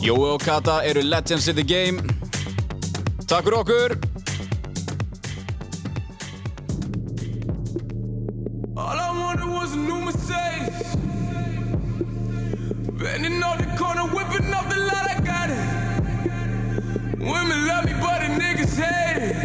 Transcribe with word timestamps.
Jói 0.00 0.30
og 0.30 0.40
Kata 0.40 0.80
eru 0.84 1.00
legends 1.02 1.48
in 1.48 1.56
the 1.56 1.62
game. 1.62 1.98
Takk 3.26 3.44
fyrir 3.44 3.58
okkur. 3.58 3.90
All 8.76 8.98
I 8.98 9.10
wanted 9.20 9.48
was 9.58 9.72
a 9.72 9.76
new 9.76 10.00
Mercedes. 10.06 10.96
Bending 13.00 13.42
on 13.42 13.58
the 13.58 13.66
corner, 13.76 14.06
whipping 14.14 14.50
the 14.50 14.60
I 15.10 15.20
got 15.30 15.50
it. 15.50 15.66
Women 17.18 17.66
love 17.66 17.84
me, 17.84 17.94
but 18.00 18.18
the 18.22 18.28
niggas 18.40 18.74
hate 18.78 19.22
it. 19.22 19.36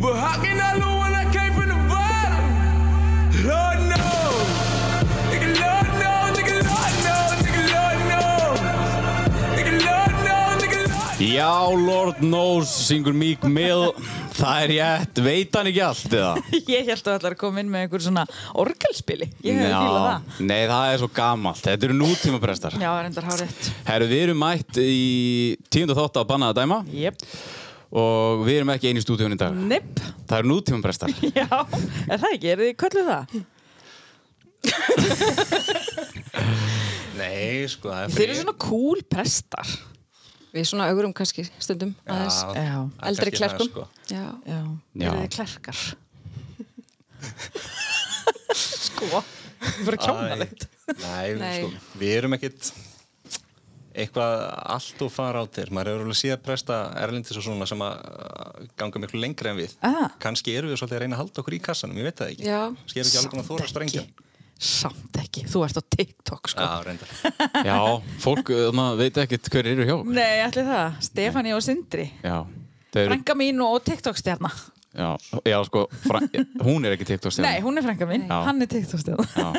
But 0.00 0.14
how 0.16 0.42
can 0.42 0.60
I 0.60 0.74
lose 0.74 0.85
Já, 11.36 11.68
Lord 11.68 12.16
knows, 12.24 12.70
syngur 12.86 13.12
Meek 13.12 13.42
Mill. 13.44 13.90
Það 14.38 14.62
er 14.62 14.70
rétt, 14.72 15.18
veit 15.20 15.56
hann 15.58 15.68
ekki 15.68 15.82
allt 15.84 16.14
eða? 16.16 16.30
Ég 16.72 16.86
held 16.88 16.96
að 16.96 17.02
það 17.10 17.16
ætlar 17.18 17.34
að 17.34 17.40
koma 17.42 17.60
inn 17.60 17.68
með 17.72 17.80
einhver 17.84 18.04
svona 18.06 18.22
orgelspili. 18.62 19.26
Ég 19.44 19.58
hefði 19.60 19.72
fílað 19.74 20.06
það. 20.06 20.20
Nei, 20.48 20.62
það 20.70 20.92
er 20.94 21.00
svo 21.02 21.08
gamalt. 21.18 21.60
Þetta 21.66 21.88
eru 21.90 21.96
nútíma 21.98 22.38
prestar. 22.40 22.76
Já, 22.80 22.88
reyndar 23.04 23.26
hárið. 23.28 23.68
Herru, 23.90 24.06
við 24.12 24.22
erum 24.28 24.40
mætt 24.40 24.80
í 24.80 24.86
tíundu 25.76 25.96
þátt 25.98 26.16
að 26.22 26.28
banna 26.30 26.48
að 26.52 26.60
dæma 26.62 26.78
Jep. 27.02 27.20
og 28.00 28.46
við 28.46 28.62
erum 28.62 28.72
ekki 28.76 28.88
einu 28.92 29.02
í 29.02 29.04
stúdíun 29.04 29.36
í 29.36 29.38
dag. 29.42 29.58
Nipp. 29.74 30.00
Það 30.30 30.38
eru 30.40 30.48
nútíma 30.54 30.80
prestar. 30.86 31.12
Já, 31.42 31.48
er 32.06 32.16
það 32.22 32.30
ekki? 32.30 32.48
Er 32.54 32.64
þið 32.64 32.72
kölluð 32.84 33.12
það? 33.12 33.22
Nei, 37.20 37.68
sko, 37.68 37.92
það 37.92 38.00
er 38.06 38.16
Þeir 38.16 38.26
eru 38.30 38.38
svona 38.40 38.56
cool 38.64 39.04
prestar. 39.12 39.76
Við 40.56 40.64
svona 40.70 40.88
augurum 40.90 41.12
kannski 41.16 41.44
stundum 41.60 41.92
aðeins. 42.08 42.38
Já. 42.56 42.76
Eldri 43.10 43.30
klerkum. 43.36 43.68
sko. 43.70 43.86
Já. 44.08 44.24
Já. 44.48 44.60
Já. 44.96 45.08
Eru 45.10 45.22
þið 45.22 45.30
klerkar? 45.36 45.84
sko. 48.56 49.22
Bara 49.86 49.96
kjánalegt. 50.00 50.66
Nei, 51.00 51.34
Nei. 51.40 51.56
Sko, 51.62 51.72
við 52.00 52.12
erum 52.20 52.36
ekkit 52.36 52.70
eitthvað 53.96 54.34
allt 54.76 55.00
og 55.06 55.08
fara 55.12 55.40
á 55.40 55.44
þér 55.48 55.70
maður 55.72 55.88
hefur 55.94 56.02
alveg 56.04 56.18
síðan 56.20 56.42
presta 56.44 56.76
erlendis 57.00 57.38
og 57.40 57.44
svona 57.46 57.64
sem 57.68 57.80
að 57.80 58.66
ganga 58.76 59.00
miklu 59.00 59.20
lengra 59.22 59.54
en 59.54 59.60
við 59.62 59.72
Ah. 59.80 60.10
kannski 60.20 60.52
erum 60.52 60.68
við 60.68 60.76
svolítið 60.82 60.98
að 60.98 61.02
reyna 61.06 61.16
að 61.16 61.22
halda 61.22 61.40
okkur 61.42 61.56
í 61.56 61.60
kassanum 61.64 61.96
ég 61.96 62.04
veit 62.10 62.18
það 62.20 62.32
ekki, 62.34 62.44
kannski 62.44 63.00
erum 63.00 63.08
ekki 63.08 63.20
alveg 63.22 63.40
að 63.40 63.48
þóra 63.48 63.64
að 63.64 63.72
sprengja 63.72 64.02
Samt 64.56 65.18
ekki. 65.20 65.42
Þú 65.50 65.62
ert 65.66 65.76
á 65.76 65.82
TikTok, 65.84 66.48
sko. 66.48 66.64
Já, 66.64 66.78
reyndar 66.86 67.10
Já, 67.68 67.76
fólk 68.22 68.52
þarna, 68.54 68.86
veit 68.96 69.18
ekkert 69.20 69.50
hver 69.52 69.68
eru 69.74 69.84
hjá. 69.88 69.96
Nei, 70.08 70.38
allir 70.46 70.64
það. 70.68 70.96
Stefani 71.10 71.52
og 71.56 71.60
Sindri. 71.64 72.06
Já, 72.24 72.38
þeir 72.94 73.02
eru, 73.02 73.10
Frænka 73.12 73.36
mín 73.36 73.60
og 73.66 73.76
TikTok-stjarna. 73.84 74.52
já, 74.96 75.10
já, 75.44 75.58
sko, 75.68 75.82
fran, 76.06 76.30
hún 76.64 76.88
er 76.88 76.96
ekki 76.96 77.04
TikTok 77.10 77.36
Nei, 77.44 77.58
hún 77.60 77.76
er 77.76 77.84
frænka 77.84 78.08
mín. 78.08 78.24
Já. 78.30 78.38
Hann 78.48 78.64
er 78.64 78.70
TikTok-stjarna. 78.72 79.28
Já, 79.36 79.50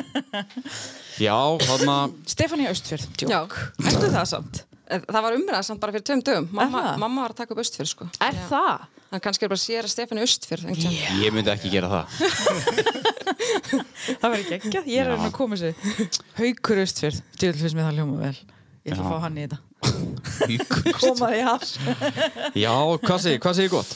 já 1.27 1.37
þarna, 1.67 1.99
Stefani 2.25 2.65
Austfjörð. 2.71 3.05
Já. 3.21 3.27
Djók. 3.29 3.59
Ertu 3.85 4.09
það 4.17 4.27
samt? 4.33 4.63
Það 4.87 5.23
var 5.25 5.35
umræða 5.35 5.63
samt 5.67 5.81
bara 5.83 5.93
fyrir 5.93 6.05
tveim 6.07 6.21
dögum. 6.23 6.45
Mamma, 6.55 6.83
mamma 7.01 7.25
var 7.25 7.33
að 7.35 7.41
taka 7.41 7.53
upp 7.53 7.59
Östfjörð, 7.59 7.89
sko. 7.91 8.07
Er 8.23 8.37
það? 8.47 8.85
Þannig 9.07 9.23
kannski 9.23 9.45
er 9.45 9.51
bara 9.51 9.59
að 9.59 9.65
sér 9.67 9.87
að 9.87 9.91
Stefán 9.93 10.21
Östfjörð. 10.23 10.69
Yeah. 10.79 11.17
ég 11.25 11.35
myndi 11.35 11.51
ekki 11.51 11.71
gera 11.71 11.91
það. 11.91 13.26
Það 14.21 14.29
verður 14.33 14.53
ekki. 14.57 14.71
Ég 14.77 14.99
er 15.01 15.09
að 15.09 15.15
reyna 15.15 15.29
að 15.29 15.35
koma 15.37 15.59
sér. 15.59 15.87
Haukur 16.37 16.81
Austfjörð. 16.83 17.21
Djúvel 17.37 17.61
finnst 17.61 17.77
mér 17.77 17.87
það 17.89 17.99
hljóma 17.99 18.21
vel. 18.21 18.35
Ég 18.87 18.93
ætla 18.95 19.03
að 19.03 19.07
Já. 19.07 19.11
fá 19.11 19.25
hann 19.25 19.37
í 19.37 19.45
þetta. 19.45 19.63
Koma 21.01 21.29
því 21.31 21.41
að. 21.51 21.65
Já, 22.65 22.73
hvað 23.03 23.23
segir, 23.23 23.41
hvað 23.43 23.57
segir 23.59 23.73
gott? 23.73 23.91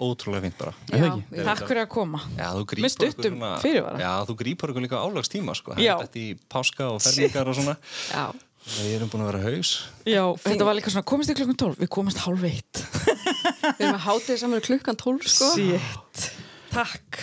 Ótrúlega 0.00 0.46
fínt 0.46 0.60
bara 0.60 0.72
það 0.88 1.06
ekki? 1.08 1.40
Takk 1.44 1.64
fyrir 1.68 1.82
að 1.82 1.90
koma. 1.92 2.20
Já, 2.38 2.46
þú 2.56 2.78
Með 2.80 2.92
stuttum 2.94 3.42
fyrirvara. 3.60 4.00
Já, 4.00 4.12
þú 4.28 4.36
grípur 4.40 4.72
okkur 4.72 4.84
líka 4.86 5.00
álagstíma 5.00 5.56
sko. 5.58 5.76
Já. 5.80 5.94
Þetta 6.04 6.22
í 6.22 6.28
páska 6.52 6.86
og 6.94 7.02
fermingar 7.04 7.50
og 7.50 7.58
svona 7.58 7.76
Já. 8.08 8.24
Við 8.70 8.94
erum 8.98 9.08
búin 9.08 9.22
að 9.24 9.30
vera 9.30 9.42
haus 9.46 9.70
Já, 10.04 10.22
þetta 10.44 10.66
var 10.68 10.76
líka 10.76 10.92
svona, 10.92 11.06
komist 11.08 11.30
þið 11.32 11.38
klukkan 11.40 11.60
12? 11.64 11.78
Við 11.80 11.90
komist 11.96 12.20
hálf 12.20 12.42
eitt. 12.44 12.82
Við 13.00 13.84
erum 13.86 13.96
að 13.96 14.04
hátið 14.04 14.40
saman 14.42 14.64
klukkan 14.66 14.98
12, 15.00 15.30
sko. 15.32 15.48
Sitt. 15.56 16.26
Takk. 16.70 17.22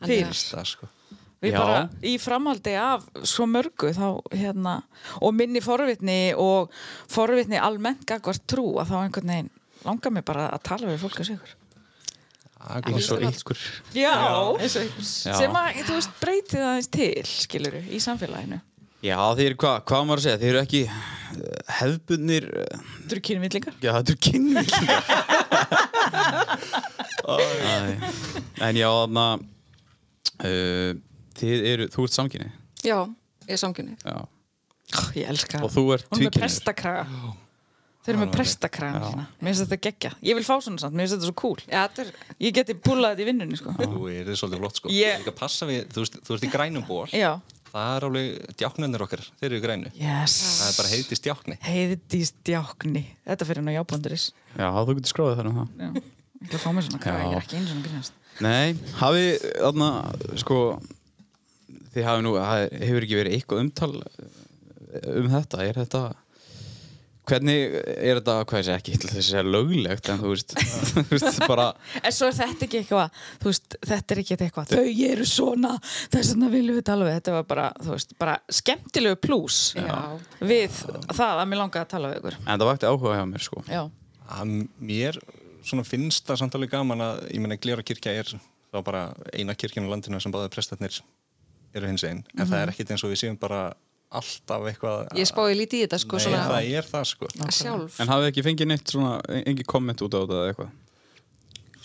Þannig 0.00 0.26
að- 0.26 0.40
Það 0.54 0.66
sko 0.74 0.88
Við 1.40 1.54
Já. 1.54 1.58
bara 1.62 1.76
í 2.04 2.18
framhaldi 2.20 2.74
af 2.76 3.04
svo 3.24 3.46
mörgu 3.48 3.94
þá 3.96 4.20
hérna 4.36 4.74
og 5.24 5.32
minni 5.32 5.62
forvitni 5.64 6.34
og 6.36 6.68
forvitni 7.08 7.56
almennt 7.56 8.04
gagvart 8.04 8.44
trú 8.46 8.74
að 8.76 8.90
þá 8.90 8.96
einhvern 9.06 9.30
veginn 9.32 9.48
langar 9.86 10.12
mig 10.12 10.24
bara 10.28 10.50
að 10.52 10.60
tala 10.68 10.90
við 10.90 10.98
fólk 11.00 11.16
að 11.22 11.30
sigur. 11.30 11.54
Eins 12.60 13.08
og 13.14 13.22
ykkur. 13.24 13.56
Já, 13.96 14.12
eins 14.60 14.76
og 14.76 14.84
ykkur. 14.84 15.04
Sem 15.08 15.54
að, 15.56 15.78
þú 15.88 15.94
veist, 15.96 16.12
breytið 16.20 16.60
aðeins 16.60 16.90
til, 16.92 17.24
skiluru, 17.24 17.80
í 17.88 17.96
samfélaginu. 18.04 18.58
Já, 19.00 19.16
þeir 19.32 19.46
eru, 19.46 19.56
hvað, 19.62 19.78
hvað 19.88 20.04
maður 20.10 20.20
að 20.20 20.24
segja, 20.26 20.40
þeir 20.42 20.50
eru 20.50 20.60
ekki 20.60 20.82
uh, 20.90 20.96
hefðbundnir, 21.78 22.44
uh, 22.52 22.84
Þú 23.06 23.16
eru 23.16 23.22
kynvillingar? 23.30 23.74
já, 23.80 23.90
þetta 23.96 24.12
eru 24.12 24.20
kynvillingar. 24.28 25.02
En 28.60 28.76
já, 28.76 28.90
uh, 28.92 29.08
þið 29.08 29.59
eru, 30.40 31.88
þú 31.92 32.06
ert 32.06 32.16
samkynni. 32.16 32.50
Já, 32.86 32.98
ég 33.46 33.54
er 33.56 33.60
samkynni. 33.60 33.96
Ég 35.14 35.28
elska 35.30 35.60
Og 35.62 35.70
þú 35.70 35.84
ert 35.94 36.08
Hún 36.10 36.26
er 36.26 36.34
prestakraga. 36.34 37.04
Þeir 38.00 38.14
eru 38.14 38.20
með 38.22 38.32
prestakraga 38.32 39.00
hérna. 39.04 39.24
Mér 39.38 39.52
finnst 39.52 39.64
þetta 39.66 39.78
geggja. 39.84 40.10
Ég 40.24 40.38
vil 40.38 40.44
fá 40.46 40.54
svona 40.64 40.80
samt, 40.80 40.96
mér 40.96 41.04
finnst 41.04 41.18
þetta 41.18 41.28
svo 41.28 41.36
cool. 41.36 41.58
Já, 41.66 41.82
þetta 41.84 42.06
er... 42.06 42.12
Ég 42.40 42.54
geti 42.56 42.76
púlað 42.80 43.12
þetta 43.12 43.22
í 43.22 43.26
vinnunni, 43.28 43.58
sko. 43.60 43.74
Þú 43.76 44.06
er 44.10 44.30
svolítið 44.40 44.62
flott 44.62 44.80
sko 44.80 44.92
Ég- 44.94 45.26
við, 45.68 45.82
þú 45.92 46.04
veist, 46.04 46.16
þú 46.24 46.34
veist 46.34 46.46
í 46.48 46.52
grænum 46.54 46.86
ból 46.88 47.04
Já. 47.12 47.34
Það 47.70 47.90
er 47.94 48.06
alveg 48.08 48.54
djáknarnir 48.58 49.04
okkar 49.04 49.20
Þeir 49.38 49.46
eru 49.50 49.58
í 49.60 49.64
grænu 49.66 49.92
Yes. 49.94 50.38
Það 50.58 50.70
er 50.70 50.78
bara 50.80 50.92
heiti 50.94 51.18
stjákni 51.20 51.58
Heiðdís 51.68 52.32
djákni. 52.48 53.04
Þetta 53.28 53.46
fyrir 53.50 53.62
hann 53.62 53.70
á 53.70 53.78
jábunduris. 53.78 54.24
Já, 54.56 54.66
þú 54.80 54.96
getur 54.96 55.12
skráðið 55.12 55.38
þar 55.42 55.50
um 55.52 55.60
það. 55.60 55.76
Já. 55.84 55.90
Ég 56.40 56.56
að 56.56 56.62
fá 56.64 56.70
mér 56.72 56.88
svona 56.88 57.02
kraga, 57.04 57.24
ég 57.28 57.36
er 57.36 57.44
ekki 57.44 57.58
einu 57.60 57.68
svona 57.68 57.84
grínast. 57.84 58.19
Nei, 58.40 58.72
hafi, 59.00 59.26
þarna, 59.58 59.90
sko, 60.40 60.58
þið 61.92 62.06
hafi 62.08 62.24
nú, 62.24 62.34
það 62.38 62.66
hefur 62.80 63.06
ekki 63.06 63.20
verið 63.20 63.36
eitthvað 63.36 63.62
umtal 63.66 63.92
uh, 64.00 64.26
um 65.20 65.30
þetta, 65.34 65.64
er 65.66 65.80
þetta, 65.82 66.02
hvernig 67.30 67.74
er 67.76 68.18
þetta, 68.18 68.36
hvað 68.48 68.64
segi 68.66 68.74
ekki, 68.78 68.94
að 69.10 69.26
segja 69.26 69.42
löglegt, 69.46 70.08
en 70.10 70.22
þú 70.22 70.32
veist, 70.32 70.54
þú 70.94 71.04
veist, 71.12 71.42
bara, 71.50 71.66
En 72.00 72.16
svo 72.16 72.30
er 72.30 72.38
þetta 72.38 72.66
ekki 72.66 72.80
eitthvað, 72.80 73.20
þú 73.42 73.50
veist, 73.52 73.76
þetta 73.92 74.16
er 74.16 74.22
ekki 74.24 74.38
eitthvað, 74.38 74.72
þau 74.72 75.04
eru 75.10 75.28
svona, 75.28 75.74
þess 76.14 76.32
vegna 76.32 76.50
viljum 76.56 76.80
við 76.80 76.86
tala 76.88 77.08
við. 77.08 77.18
Þetta 77.20 77.36
var 77.36 77.46
bara, 77.52 77.68
þú 77.84 77.94
veist, 77.94 78.16
bara 78.24 78.38
skemmtilegu 78.60 79.20
plús 79.20 79.60
við 80.40 80.80
það 81.12 81.44
að 81.44 81.44
mér 81.52 81.62
langaði 81.62 81.84
að 81.84 81.92
tala 81.92 82.14
við 82.14 82.22
ykkur. 82.22 82.40
en 82.46 82.54
það 82.54 82.68
vakti 82.72 82.90
áhuga 82.90 83.20
hjá 83.20 83.28
mér, 83.34 83.46
sko. 83.50 83.64
Já. 83.68 83.82
að 84.40 84.56
mér 84.80 85.20
svona 85.66 85.84
finnst 85.86 86.26
það 86.28 86.42
samt 86.42 86.56
alveg 86.58 86.72
gaman 86.72 87.04
að 87.04 87.22
ég 87.30 87.42
menna 87.42 87.58
Glera 87.60 87.84
kirkja 87.86 88.16
er 88.22 88.32
þá 88.70 88.80
bara 88.86 89.04
eina 89.34 89.56
kirkjan 89.58 89.88
á 89.88 89.92
landinu 89.92 90.20
sem 90.22 90.32
báði 90.34 90.50
prestarnir 90.54 91.00
eru 91.74 91.90
hins 91.90 92.04
einn 92.06 92.24
en 92.36 92.46
það 92.46 92.60
er 92.62 92.72
ekkit 92.72 92.92
eins 92.94 93.04
og 93.06 93.12
við 93.12 93.22
séum 93.24 93.38
bara 93.40 93.70
alltaf 94.10 94.66
eitthvað 94.66 95.10
Ég 95.18 95.28
spáði 95.30 95.56
lítið 95.60 95.78
í 95.78 95.82
þetta, 95.84 95.98
sko, 96.02 96.18
Nei, 96.18 96.24
svona 96.24 96.44
það 96.50 96.70
er 96.78 96.88
það 96.90 97.04
sko 97.12 97.28
sjálf. 97.54 97.98
En 98.02 98.10
hafið 98.10 98.30
ekki 98.30 98.46
fengið 98.46 98.70
neitt 98.72 98.94
svona, 98.94 99.12
engi 99.46 99.66
komment 99.70 100.02
út 100.02 100.16
á 100.16 100.18
þetta 100.18 100.40
eitthvað? 100.48 100.72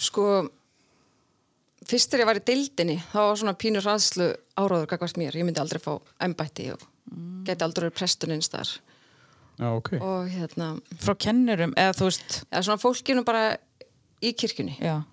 Sko, 0.08 0.26
fyrst 1.86 2.12
þegar 2.12 2.24
ég 2.24 2.30
var 2.32 2.40
í 2.40 2.44
deildinni, 2.50 2.98
þá 3.12 3.20
var 3.22 3.40
svona 3.42 3.56
pínur 3.62 3.86
ræðslu 3.86 4.32
áráður 4.58 4.90
gagvart 4.92 5.22
mér. 5.22 5.38
Ég 5.38 5.48
myndi 5.48 5.62
aldrei 5.62 5.82
fá 5.84 5.94
embætti 6.26 6.72
og 6.74 6.82
geti 7.46 7.66
aldrei 7.68 7.86
verið 7.86 7.98
prestunins 8.00 8.50
þar. 8.52 8.74
Já, 9.60 9.68
ok. 9.72 9.92
Og 10.02 10.30
hérna, 10.34 10.70
Frá 11.00 11.16
kennurum, 11.16 11.74
eða 11.80 11.94
þú 11.96 12.10
veist, 12.10 12.40
eða 12.52 12.64
svona 12.68 12.82
fólkinu 12.82 13.24
bara 13.28 13.44
í 14.22 14.34
kirkjunni. 14.36 14.78
já. 14.82 15.04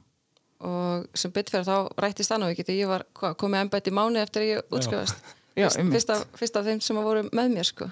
Og 0.63 1.09
sem 1.19 1.31
betur 1.35 1.57
fyrir 1.57 1.67
þá 1.67 1.89
rættist 1.99 2.31
það 2.31 2.39
nú 2.39 2.49
ekki 2.53 2.63
þegar 2.67 2.79
ég 2.81 2.91
var 2.91 3.05
hvað, 3.19 3.33
komið 3.41 3.65
embætti 3.65 3.91
mánu 3.95 4.21
eftir 4.23 4.43
að 4.45 4.51
ég 4.53 4.75
útskrifast. 4.79 5.17
Já, 5.57 5.67
fyrst, 5.67 5.79
einmitt. 5.79 5.95
fyrst, 5.97 6.11
af, 6.15 6.23
fyrst 6.39 6.57
af 6.57 6.65
þeim 6.69 6.81
sem 6.81 6.97
voru 7.03 7.25
með 7.35 7.51
mér 7.57 7.67
sko. 7.67 7.89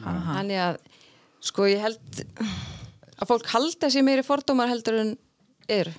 þannig 0.00 0.60
að 0.64 0.78
sko 1.44 1.66
ég 1.68 1.82
held 1.82 2.22
að 3.20 3.28
fólk 3.28 3.50
halda 3.52 3.90
sér 3.92 4.06
meiri 4.06 4.24
fordómar 4.24 4.70
heldur 4.70 5.00
en 5.02 5.10
eru 5.68 5.92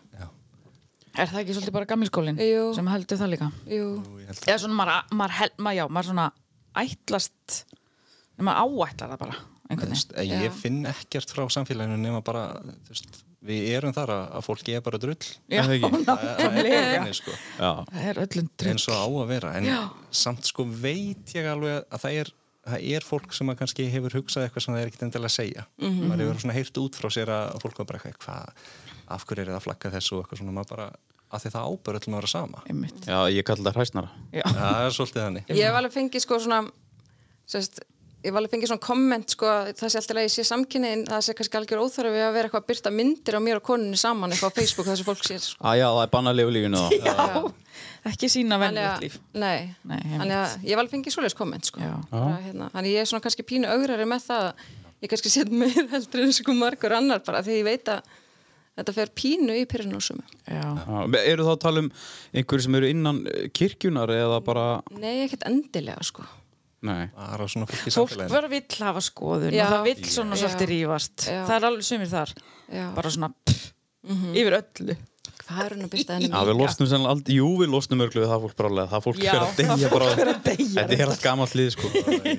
Er 1.12 1.28
það 1.28 1.42
ekki 1.42 1.54
svolítið 1.58 1.76
bara 1.76 1.88
gamilskólinn 1.90 2.38
Jú. 2.40 2.68
sem 2.74 2.88
heldur 2.88 3.20
það 3.20 3.32
líka? 3.34 3.48
Jú, 3.68 3.88
Eða 4.48 4.60
svona 4.64 4.78
maður, 5.12 5.74
já, 5.76 5.84
maður 5.92 6.08
svona 6.08 6.28
ætlast, 6.80 7.58
maður 8.40 8.86
áætlar 8.88 9.12
það 9.12 9.20
bara, 9.26 9.40
Veist, 9.80 10.12
ég 10.20 10.48
Já. 10.48 10.52
finn 10.52 10.82
ekkert 10.90 11.32
frá 11.32 11.46
samfélaginu 11.54 11.98
nema 12.02 12.22
bara 12.26 12.46
veist, 12.90 13.22
við 13.42 13.70
erum 13.78 13.94
þar 13.96 14.12
að, 14.14 14.26
að 14.38 14.44
fólki 14.46 14.76
er 14.78 14.82
bara 14.86 14.98
drull 15.02 15.16
Já, 15.50 15.62
það 15.64 15.74
ekki? 15.78 16.04
það 16.10 16.60
er 16.62 16.98
þannig, 16.98 17.16
sko. 17.18 17.32
Það 17.58 18.04
er 18.12 18.20
öllum 18.26 18.50
drögg. 18.58 18.70
eins 18.76 18.88
og 18.92 19.00
á 19.00 19.06
að 19.08 19.28
vera 19.32 19.54
en 19.58 19.66
Já. 19.72 19.80
samt 20.24 20.46
sko 20.52 20.66
veit 20.68 21.34
ég 21.38 21.48
alveg 21.50 21.86
að 21.90 22.04
það 22.06 22.18
er, 22.22 22.32
það 22.72 22.86
er 22.96 23.08
fólk 23.08 23.34
sem 23.34 23.50
að 23.54 23.58
kannski 23.64 23.88
hefur 23.96 24.18
hugsað 24.20 24.46
eitthvað 24.50 24.66
sem 24.68 24.76
það 24.76 24.82
er 24.84 24.92
ekkert 24.92 25.06
endilega 25.08 25.32
að 25.32 25.38
segja 25.40 25.66
Mhm. 25.82 26.04
maður 26.12 26.26
hefur 26.28 26.42
svona 26.46 26.58
heyrt 26.60 26.82
út 26.84 27.00
frá 27.02 27.10
sér 27.16 27.32
að 27.34 27.56
fólk 27.64 27.78
var 27.82 27.90
bara 27.94 28.00
eitthvað 28.04 28.28
hvað, 28.28 28.68
af 29.18 29.26
hverju 29.26 29.42
er 29.42 29.50
það 29.54 29.58
að 29.62 29.66
flagga 29.66 29.94
þessu 29.96 30.14
og 30.18 30.22
eitthvað 30.26 30.42
svona 30.44 30.54
maður 30.60 30.70
bara, 30.76 30.90
að 31.32 31.42
því 31.46 31.50
það 31.56 31.66
ábæður 31.72 31.98
öllum 32.02 32.14
að 32.14 32.22
vera 32.22 32.32
sama 32.36 32.62
Einmitt. 32.70 33.02
Já, 33.08 33.18
ég 33.34 33.44
kalli 33.48 33.66
það 33.66 33.80
hræsnara. 33.82 34.10
Já. 34.36 34.44
það 34.52 34.86
er 34.86 34.96
svolítið 35.00 35.26
þannig 35.26 35.50
ég 35.58 35.66
hef 35.66 35.80
alveg 35.82 35.96
fengið 35.98 36.24
sko 36.28 36.40
svona 36.46 36.62
sérst, 37.52 37.82
ég 38.22 38.30
hef 38.30 38.38
alveg 38.38 38.52
fengið 38.54 38.70
svona 38.70 38.84
komment 38.86 39.34
sko, 39.34 39.48
að 39.50 39.72
það 39.80 39.92
sé 39.92 40.00
alltaf 40.00 40.20
að 40.20 40.26
ég 40.26 40.32
sé 40.34 40.44
samkynniðin 40.46 41.04
það 41.10 41.24
sé 41.26 41.34
kannski 41.38 41.58
algjör 41.58 41.82
óþarfi 41.82 42.22
að 42.22 42.36
vera 42.36 42.50
eitthvað 42.50 42.62
að 42.62 42.68
byrta 42.70 42.92
myndir 42.94 43.38
á 43.38 43.42
mér 43.42 43.58
og 43.58 43.64
konunni 43.66 43.98
saman 43.98 44.34
eitthvað 44.36 44.54
á 44.54 44.58
Facebook 44.60 44.90
þessi 44.90 45.06
fólk 45.08 45.24
sér 45.26 45.42
sko. 45.42 45.66
Á 45.66 45.72
já, 45.74 45.88
það 45.90 46.02
er 46.04 46.12
bannað 46.14 46.38
lifu 46.38 46.54
lífinu 46.54 46.82
þá. 46.82 46.92
Já, 47.02 47.54
ekki 48.12 48.30
sína 48.30 48.60
að- 48.62 49.02
líf. 49.02 49.16
Nei, 49.34 49.74
þannig 49.90 50.38
að 50.38 50.54
ég 50.54 50.70
hef 50.70 50.82
alveg 50.84 50.94
fengið 50.94 51.16
svoleiðis 51.16 51.38
komment 51.40 51.70
sko. 51.72 51.82
Hérna, 52.14 52.70
þannig 52.76 52.94
ég 52.94 53.02
er 53.02 53.10
svona 53.10 53.26
kannski 53.26 53.48
pínu 53.50 53.72
augrari 53.74 54.06
með 54.06 54.28
það 54.28 54.50
að 54.52 54.66
ég 55.02 55.14
kannski 55.16 55.32
set 55.34 55.50
meir 55.50 55.88
heldur 55.96 56.26
en 56.28 56.36
sko 56.38 56.54
margur 56.58 56.94
annar 56.94 57.24
bara 57.26 57.42
því 57.42 57.58
ég 57.58 57.66
veit 57.66 57.90
að 57.90 58.04
þetta 58.78 58.94
fer 58.94 59.10
pínu 59.18 59.56
í. 59.58 59.66
Já. 59.66 60.68
Eru 61.26 61.48
þá 61.50 61.52
að 61.56 61.64
tala 61.66 61.82
um 61.82 61.90
einhverju 62.38 62.68
sem 62.68 62.78
eru 62.78 62.88
innan 62.94 63.26
eh, 63.28 63.50
kirkjunar 63.50 64.14
eða 64.14 64.38
bara... 64.46 64.68
Nei, 64.94 65.26
ekkert 65.26 65.44
endilega 65.50 66.06
sko 66.06 66.24
Á 66.82 67.38
svona 67.46 67.68
fólk 67.70 67.86
í 67.86 67.94
Fólk 67.94 68.10
samfélaginu 68.10 68.34
bara 68.34 68.50
vill 68.50 68.80
hafa 68.82 69.04
skoðun 69.06 69.54
Já. 69.54 69.66
og 69.68 69.72
það 69.76 69.88
vill 69.90 70.10
svona 70.16 70.36
Já. 70.38 70.42
svolítið 70.42 70.72
rífast. 70.72 71.28
Já. 71.28 71.40
Það 71.46 71.56
er 71.58 71.68
alveg 71.70 71.88
sumir 71.88 72.12
þar. 72.12 72.34
Já. 72.72 72.86
Bara 72.98 73.14
svona 73.14 73.32
pff, 73.46 73.72
yfir 74.34 74.58
öllu. 74.62 74.98
Hvað 75.52 75.66
er 75.66 75.74
hún 75.76 75.86
að 76.32 76.52
losnum 76.56 76.88
sennilega 76.88 77.12
aldrei, 77.12 77.36
jú, 77.36 77.48
við 77.60 77.72
losnum 77.74 78.02
örglu 78.06 78.22
við 78.24 78.30
það 78.32 78.44
fólk 78.46 78.56
brálega, 78.62 78.88
það 78.92 79.04
fólk 79.06 79.18
fyrir 79.20 79.42
að 79.42 79.58
deyja 79.60 79.90
bara. 79.92 80.10
fólk 80.16 80.62
Þetta 80.72 80.96
er 80.96 81.12
allt 81.12 81.26
gamalt 81.26 81.56
lið, 81.60 81.72
sko. 81.76 81.92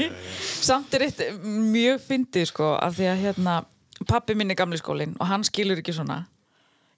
Samt 0.70 0.96
er 0.96 1.04
eitt 1.06 1.20
mjög 1.44 2.00
fyndið 2.06 2.48
sko 2.48 2.70
af 2.78 2.96
því 2.96 3.10
að 3.12 3.24
hérna 3.26 3.56
pappi 4.08 4.36
minn 4.38 4.50
er 4.50 4.58
gamli 4.58 4.80
skólinn 4.80 5.12
og 5.20 5.28
hann 5.30 5.44
skilur 5.46 5.82
ekki 5.82 5.94
svona 5.94 6.22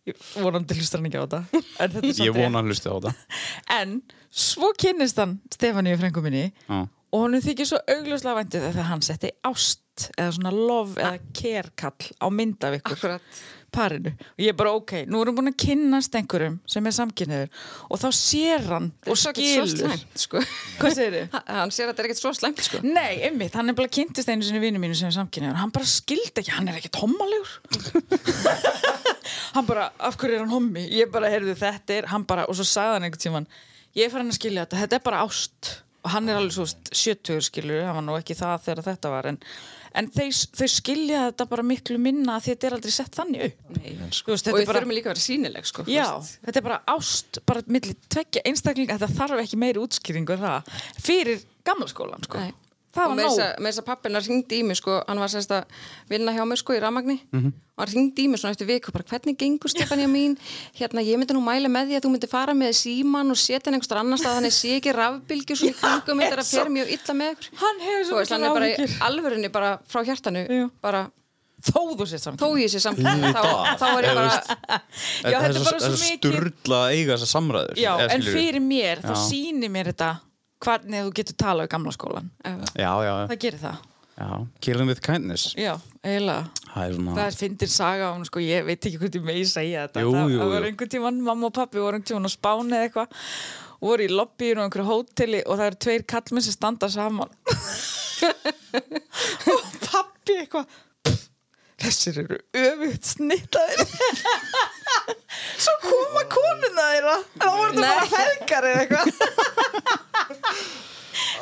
Ég 0.05 0.19
vonandi 0.37 0.77
hlustar 0.77 1.01
hann 1.01 1.09
ekki 1.09 1.21
á 1.21 1.25
þetta 1.25 2.25
Ég 2.25 2.35
vona 2.37 2.61
hann 2.61 2.69
hlusti 2.69 2.91
á 2.93 2.95
þetta. 2.95 3.15
En 3.73 3.95
svo 4.29 4.71
kynnist 4.77 5.17
hann 5.21 5.39
Stefaníu 5.53 5.97
frængu 6.01 6.23
minni 6.25 6.51
Já. 6.69 6.85
Og 7.15 7.25
honum 7.29 7.43
þykir 7.45 7.69
svo 7.71 7.79
augljóslega 7.95 8.41
væntið 8.43 8.69
þegar 8.73 8.89
hann 8.91 9.03
setti 9.07 9.31
ást 9.47 10.09
eða 10.19 10.33
svona 10.35 10.51
love 10.51 10.99
eða 10.99 11.21
kerkall 11.39 12.09
á 12.19 12.27
mynd 12.35 12.65
af 12.67 12.81
ykkur. 12.81 12.97
Akkurat. 12.99 13.45
parinu. 13.75 14.11
Og 14.15 14.39
ég 14.43 14.53
er 14.53 14.57
bara 14.59 14.71
ok, 14.79 14.93
nú 15.11 15.19
erum 15.23 15.35
búin 15.35 15.51
að 15.51 15.57
kynnast 15.65 16.15
einhverjum 16.15 16.61
sem 16.71 16.87
er 16.87 16.95
samkynniður 16.95 17.49
og 17.91 17.99
þá 17.99 18.05
sér 18.15 18.67
hann 18.71 18.85
og 19.11 19.19
skilur. 19.19 19.97
sko. 20.19 20.43
Hvað 20.79 20.95
segir 20.95 21.17
þið? 21.17 21.25
Ha- 21.35 21.43
Hann 21.59 21.73
sér 21.75 21.89
að 21.89 21.91
þetta 21.91 22.05
er 22.05 22.09
ekkert 22.09 22.21
svo 22.23 22.33
slæmt 22.39 22.63
sko. 22.63 22.83
Nei, 22.87 23.17
einmitt, 23.27 23.55
hann 23.59 23.71
er 23.73 23.79
bara 23.79 23.91
kynntist 23.91 24.31
einu 24.31 24.47
sinni 24.47 24.63
vinnu 24.63 24.79
mínu 24.83 24.95
sem 24.99 25.11
er 25.11 25.17
samkynniður 25.19 25.59
hann 25.59 25.75
bara 25.75 25.91
skildi 25.91 26.43
ekki, 26.45 26.55
hann 26.55 26.71
er 26.71 26.79
ekki 26.79 26.93
hommalegur 27.03 27.51
hann 29.57 29.67
bara, 29.67 29.89
af 29.99 30.19
hverju 30.19 30.39
er 30.39 30.45
hann 30.45 30.55
hommi? 30.55 30.85
Ég 30.95 31.11
bara, 31.15 31.31
heyrðu, 31.35 31.55
þetta 31.59 31.99
er, 31.99 32.09
hann 32.15 32.27
bara 32.31 32.47
og 32.51 32.59
svo 32.59 32.67
sagði 32.69 32.99
hann 32.99 33.09
einhvern 33.09 33.25
tímann, 33.27 33.49
ég 33.99 34.07
er 34.09 34.15
farin 34.15 34.31
að 34.31 34.39
skilja 34.39 34.65
þetta 34.69 34.83
þetta 34.85 34.99
er 35.01 35.05
bara 35.11 35.23
ást 35.27 35.75
og 36.05 36.13
hann 36.13 36.29
er 36.29 36.37
alveg 36.39 36.53
svo 36.57 36.67
sjötugur 36.93 37.45
skilur, 37.47 37.81
hann 37.87 37.97
var 37.99 38.05
nú 38.05 38.17
ekki 38.19 38.37
það 38.39 38.67
þegar 38.67 38.85
þetta 38.91 39.13
var 39.15 39.29
en, 39.31 39.39
en 40.01 40.11
þau, 40.13 40.27
þau 40.61 40.69
skilja 40.75 41.23
þetta 41.31 41.47
bara 41.55 41.65
miklu 41.67 41.97
minna 42.03 42.37
að 42.39 42.51
þetta 42.51 42.69
er 42.69 42.77
aldrei 42.79 42.95
sett 42.95 43.17
þannig 43.17 43.47
upp. 43.49 43.63
Veist, 43.79 44.21
Og 44.29 44.35
þetta 44.37 44.57
bara 44.69 44.83
þurfum 44.83 44.95
líka 44.99 45.09
að 45.09 45.15
vera 45.15 45.25
sínileg 45.25 45.71
sko 45.71 45.87
Já, 45.89 46.09
þetta 46.45 46.61
er 46.61 46.67
bara 46.69 46.81
ást, 46.95 47.41
bara 47.49 47.65
milli 47.73 47.97
tveggja 48.13 48.45
einstaklinga, 48.51 48.99
þetta 49.01 49.21
þarf 49.23 49.45
ekki 49.47 49.61
meiri 49.65 49.83
útskýringu 49.85 50.37
það, 50.45 50.77
fyrir 51.01 51.43
gamla 51.65 51.89
skólan 51.89 52.29
sko. 52.29 52.43
Nei. 52.45 52.53
Það 52.95 53.05
og 53.11 53.17
var 53.17 53.25
nóg. 53.25 53.39
að- 53.41 53.59
með 53.59 53.69
þess 53.73 53.83
að 53.83 53.87
pappina 53.91 54.21
ringdi 54.25 54.59
í 54.61 54.65
mig 54.65 54.77
sko, 54.81 55.03
hann 55.09 55.19
var 55.19 55.29
sérst 55.29 55.51
að 55.51 55.65
vinna 56.09 56.33
hjá 56.33 56.45
mér 56.47 56.59
sko 56.63 56.73
í 56.77 56.81
ramagni 56.81 57.17
Mhm. 57.33 57.53
og 57.77 57.81
hann 57.85 57.95
ringdi 57.95 58.25
í 58.25 58.29
mig 58.31 58.41
svona 58.41 58.55
eftir 58.55 58.67
viku 58.71 58.93
bara 58.93 59.05
hvernig 59.05 59.37
gengur 59.37 59.69
Stefania 59.71 60.07
mín 60.07 60.37
hérna 60.79 61.03
ég 61.03 61.19
myndi 61.19 61.35
nú 61.35 61.43
mæla 61.43 61.69
með 61.69 61.89
því 61.91 61.97
að 61.99 62.05
þú 62.07 62.11
myndi 62.15 62.29
fara 62.31 62.53
með 62.55 62.73
síman 62.79 63.31
og 63.31 63.37
setja 63.37 63.67
hann 63.67 63.75
einhverstað 63.81 64.01
annars 64.05 64.23
að 64.25 64.37
þannig 64.39 64.55
sé 64.55 64.79
ekki 64.81 64.95
rafbylgjur 64.95 65.57
svona 65.59 65.75
í 65.75 65.81
kringum 65.81 66.21
þetta 66.23 66.33
er 66.33 66.43
að 66.45 66.51
fer 66.55 66.69
mjög 66.71 66.89
illa 66.97 67.15
með 67.21 67.29
ykkur. 67.35 67.49
Hann 67.65 67.79
hefur 67.81 68.05
svo 68.05 68.35
hann 68.35 68.45
er 68.45 68.55
bara 68.55 68.69
í 68.69 68.99
alvörunni 69.01 69.53
bara 69.53 69.79
frá 69.89 70.05
hjartanu 70.05 70.47
Jú. 70.49 70.71
bara 70.83 71.11
þó 71.65 71.97
þú 71.97 72.05
sér 72.05 72.21
samt 72.21 72.39
þó 72.39 72.49
ég 72.61 72.69
sé 72.69 72.79
samt 72.79 72.99
þá, 72.99 73.43
þá 73.81 73.87
er 73.97 74.05
ég 74.05 74.15
bara 74.15 74.83
Já, 75.25 75.41
þetta 75.41 75.57
er 75.57 75.65
bara 75.65 75.81
svo 75.81 75.97
mikið 75.97 76.35
Sturla 76.35 76.81
eiga 76.93 77.17
þessar 77.17 77.31
samræður. 77.41 78.11
En 78.13 78.23
fyrir 78.23 78.61
mér, 78.61 79.01
þá 79.01 79.15
sýnir 79.17 79.71
mér 79.73 79.87
þetta 79.95 80.21
hvernig 80.63 81.03
þú 81.07 81.11
getur 81.19 81.37
talað 81.43 81.67
í 81.69 81.73
gamla 81.75 81.93
skólan 81.97 82.31
Já, 82.45 82.93
já, 83.05 83.13
það 83.33 83.39
gerir 83.47 83.61
það, 83.65 83.83
já. 84.19 84.29
Killing 84.61 84.89
with 84.93 85.01
kindness. 85.05 85.55
já, 85.59 85.75
eiginlega 86.05 86.45
Það 86.75 86.95
svona... 86.97 87.15
það 87.19 87.37
fyndir 87.43 87.71
saga 87.71 88.09
á 88.09 88.15
hún, 88.15 88.25
sko, 88.27 88.41
ég 88.43 88.65
veit 88.67 88.81
ekki 88.87 88.99
hvort 89.03 89.15
ég 89.19 89.27
megi 89.27 89.45
segja 89.51 89.85
þetta 89.89 90.03
Jú, 90.07 90.13
það, 90.15 90.31
jú, 90.33 90.39
það 90.41 90.53
var 90.55 90.61
jú. 90.65 90.71
einhvern 90.71 90.93
tímann, 90.95 91.21
mamma 91.29 91.47
og 91.51 91.55
pappi 91.59 91.79
voru 91.83 91.99
einhvern 91.99 92.09
tímann 92.11 92.31
á 92.31 92.33
Spáni 92.35 92.75
eða 92.79 92.89
eitthvað 92.89 93.09
voru 93.85 94.07
í 94.07 94.09
lobbyin 94.15 94.59
og 94.59 94.65
einhverju 94.69 94.89
hóteli 94.89 95.43
og 95.45 95.59
það 95.61 95.67
eru 95.71 95.81
tveir 95.85 96.07
kallmenn 96.15 96.47
sem 96.47 96.55
standa 96.57 96.89
saman 96.89 97.31
og 99.53 99.65
pappi 99.85 100.39
eitthvað 100.41 100.65
"Pff, 100.67 100.81
þessir 101.85 102.21
eru 102.25 102.39
öfugt 102.65 103.05
snittaðir 103.13 103.81
svo 105.65 105.75
koma 105.85 106.23
konuna 106.33 106.89
þeirra. 106.91 107.17
Þá 107.39 107.49
voru 107.59 107.73
það 107.77 107.85
bara 107.85 108.07
feðgar 108.15 108.65
eða 108.71 108.81
eitthvað 108.85 109.09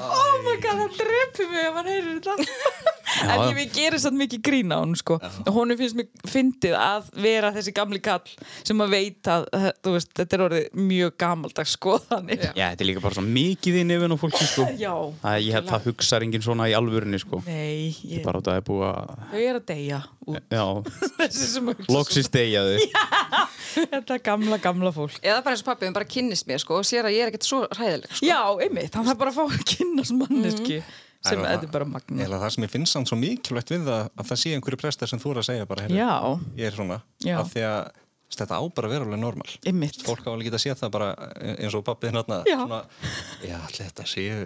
oh 0.03 0.35
my 0.47 0.57
god, 0.63 0.83
það 0.83 0.99
drepi 1.01 1.49
mig 1.51 1.67
ef 1.69 1.79
hann 1.79 1.91
heyrir 1.93 2.21
þetta 2.21 2.93
en 3.33 3.43
ég 3.49 3.57
við 3.59 3.75
gerir 3.77 4.01
satt 4.03 4.17
mikið 4.17 4.43
grín 4.45 4.73
á 4.73 4.79
hún 4.81 4.95
sko. 4.99 5.19
hún 5.53 5.75
finnst 5.79 5.99
mér 5.99 6.09
fyndið 6.29 6.77
að 6.79 7.11
vera 7.25 7.53
þessi 7.55 7.75
gamli 7.77 8.01
kall 8.05 8.25
sem 8.63 8.83
að 8.85 8.95
veit 8.97 9.31
að 9.33 9.47
eh, 9.59 9.69
þú 9.85 9.95
veist, 9.97 10.13
þetta 10.19 10.39
er 10.39 10.45
orðið 10.47 10.83
mjög 10.93 11.17
gamaldags 11.23 11.77
skoðanir 11.77 12.47
Já, 12.53 12.67
þetta 12.73 12.85
er 12.85 12.89
líka 12.89 13.05
bara 13.05 13.19
svo 13.19 13.27
mikið 13.27 13.79
í 13.81 13.85
nefn 13.89 14.17
og 14.17 14.23
fólki, 14.23 14.49
sko. 14.49 14.67
Já, 14.83 14.93
Það, 15.23 15.39
ég 15.47 15.57
held 15.59 15.71
það 15.71 15.89
hugsar 15.91 16.27
enginn 16.27 16.45
svona 16.45 16.69
í 16.71 16.77
alvörunni, 16.77 17.21
sko. 17.23 17.43
Nei, 17.47 17.93
ég, 18.09 18.23
Bara 18.25 18.43
þetta 18.43 18.59
er 18.59 18.67
búið 18.67 18.89
að... 18.89 19.25
þau 19.33 19.41
eru 19.43 19.63
að 19.63 19.67
deyja 19.73 20.01
út 20.23 20.55
Já, 20.55 20.67
þessi 21.21 21.51
sem 21.57 21.73
hugsa 21.73 21.97
loksist 21.97 22.35
deyja 22.35 22.65
þau. 22.69 22.77
svona. 22.83 23.43
Þetta 23.73 24.19
gamla, 24.27 24.59
gamla 24.63 24.93
fólk 24.95 25.19
eða 25.25 25.41
bara 25.45 25.57
eins 25.57 25.63
og 25.65 25.69
pappi, 25.71 25.87
hann 25.89 25.97
bara 25.97 26.09
kynnist 26.09 26.49
mér 26.49 26.61
sko 26.63 26.81
og 26.81 26.87
sér 26.87 27.09
að 27.09 27.17
ég 27.17 27.25
er 27.25 27.33
ekkert 27.33 27.47
svo 27.49 27.63
hræðileg 27.73 28.11
sko. 28.13 28.27
Já, 28.29 28.41
einmitt, 28.67 28.93
hann 28.99 29.09
þarf 29.09 29.21
bara 29.23 29.33
að 29.33 29.39
fá 29.39 29.62
að 29.63 29.71
kynnast 29.77 30.17
manneski 30.19 30.83
sem 31.23 31.39
Það 31.39 31.45
er 31.47 31.51
þetta 31.53 31.69
er 31.69 31.75
bara 31.77 31.87
magna 31.87 32.25
Eða 32.25 32.39
það 32.43 32.55
sem 32.57 32.65
ég 32.67 32.71
finnst 32.73 32.97
samt 32.97 33.11
svo 33.11 33.19
mikilvægt 33.21 33.69
við 33.71 33.85
það 33.87 34.07
að 34.11 34.31
það 34.33 34.41
sé 34.43 34.55
einhverju 34.57 34.81
prestar 34.83 35.11
sem 35.13 35.21
þú 35.23 35.35
er 35.35 35.43
að 35.43 35.49
segja 35.53 35.69
bara 35.71 35.85
Já, 35.87 36.13
ég 36.59 36.67
er 36.67 36.75
svona. 36.75 36.97
Já. 37.23 37.37
af 37.39 37.53
því 37.53 37.63
að 37.69 38.02
þetta 38.41 38.59
á 38.59 38.63
bara 38.73 38.89
að 38.89 38.93
vera 38.97 39.05
alveg 39.07 39.21
normal. 39.23 39.51
Einmitt. 39.69 40.01
Fólk 40.07 40.25
á 40.25 40.31
alveg 40.33 40.49
geta 40.49 40.61
séð 40.63 40.79
það 40.83 40.91
bara 40.97 41.09
eins 41.59 41.75
og 41.79 41.85
pappið 41.87 42.13
hérna 42.13 42.39
Já. 42.49 42.57
svona, 42.63 42.81
já, 43.45 43.57
allir 43.61 43.85
þetta 43.89 44.05
séu 44.09 44.39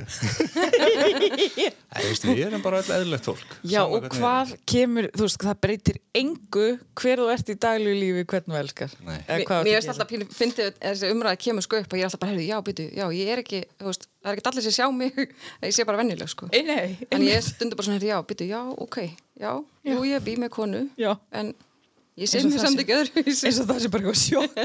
við 2.26 2.42
erum 2.46 2.62
bara 2.64 2.80
öll 2.82 2.92
eðlilegt 2.96 3.26
fólk 3.28 3.54
Já, 3.62 3.80
Sama 3.82 3.86
og 3.86 4.02
hvernig- 4.06 4.20
hvað 4.20 4.52
kemur, 4.72 5.08
þú 5.16 5.26
veist, 5.26 5.38
það 5.46 5.60
breytir 5.66 5.98
engu 6.16 6.66
hver 7.00 7.22
þú 7.22 7.28
ert 7.32 7.48
í 7.52 7.56
daglegu 7.66 7.96
lífi, 8.00 8.24
hvern 8.32 8.46
þú 8.50 8.58
elskar. 8.60 8.90
Mér 9.06 9.22
finnst 9.26 9.88
að 9.88 9.92
alltaf 9.94 10.10
pínu, 10.10 10.28
fyndið 10.32 10.66
að 10.70 10.78
þessi 10.86 11.10
umræða 11.14 11.40
kemur 11.46 11.66
sko 11.66 11.80
upp 11.82 11.92
og 11.92 11.98
ég 11.98 12.04
er 12.04 12.08
alltaf 12.10 12.22
bara, 12.22 12.32
heyrðu, 12.32 12.46
já, 12.50 12.58
byrju, 12.66 12.88
já, 12.96 13.06
ég 13.16 13.32
er 13.34 13.42
ekki, 13.42 13.60
þú 13.80 13.90
veist, 13.90 14.08
það 14.22 14.30
er 14.32 14.36
ekki 14.40 14.50
allir 14.52 14.66
sem 14.66 14.76
sjá 14.76 14.86
mig, 14.96 15.20
ég 15.66 15.76
sé 15.76 15.86
bara 15.88 16.00
venjuleg, 16.02 16.28
sko. 16.32 16.48
En 16.52 17.26
ég 17.26 17.46
stundur 17.46 17.76
bara 17.78 17.86
svona, 17.88 17.98
heyrðu, 18.00 18.10
já, 18.12 18.18
byrju, 18.32 18.48
já, 18.50 18.60
ok, 18.86 18.98
já, 19.42 19.52
jú, 19.90 19.98
ég 20.08 20.24
bý 20.26 20.36
með 20.40 20.50
konu, 20.56 20.82
Já. 20.98 21.12
en 21.32 21.54
ég 22.16 22.32
og 22.40 22.50
mér 22.50 22.64
samt 22.64 22.82
ekki 22.82 22.96
öðru. 22.96 23.24
eins 23.26 23.60
og 23.60 23.68
það 23.70 23.78
sé 23.84 23.88
bara 23.92 24.02
eitthvað 24.02 24.20
sjokk 24.24 24.56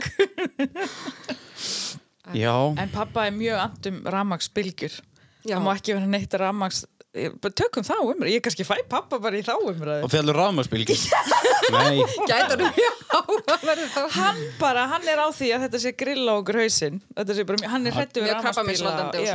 Já, 2.38 2.53
En 2.79 2.91
pappa 2.93 3.25
er 3.27 3.34
mjög 3.36 3.58
andum 3.60 3.98
ramagsbylgjur 4.08 4.93
Já. 5.41 5.55
Það 5.58 5.63
má 5.65 5.72
ekki 5.74 5.96
vera 5.98 6.08
neitt 6.08 6.34
ramags 6.38 6.84
bara 7.12 7.51
tökum 7.51 7.84
þá 7.84 7.98
umræð, 8.00 8.29
ég 8.31 8.43
kannski 8.43 8.63
fæ 8.63 8.77
pappa 8.88 9.17
bara 9.20 9.36
í 9.36 9.43
þá 9.43 9.58
umræð 9.60 10.05
og 10.05 10.12
fjallur 10.13 10.38
rafmagsbylgi. 10.39 10.96
Nei, 11.75 12.00
Gætur 12.29 12.63
um, 12.63 12.77
já, 12.79 12.91
það 13.12 13.65
verður 13.67 13.89
þá. 13.91 14.00
Hann 14.15 14.39
bara, 14.62 14.86
hann 14.93 15.10
er 15.12 15.20
á 15.20 15.27
því 15.36 15.50
að 15.55 15.65
þetta 15.65 15.81
sé 15.84 15.91
grilla 16.00 16.36
á 16.36 16.39
okkur 16.39 16.60
hausinn 16.63 17.01
Þetta 17.17 17.36
sé 17.36 17.46
bara, 17.50 17.72
hann 17.74 17.89
er 17.89 17.98
hrættu 17.98 18.24
við 18.24 18.31
Mjög 18.31 18.48
og 18.48 19.27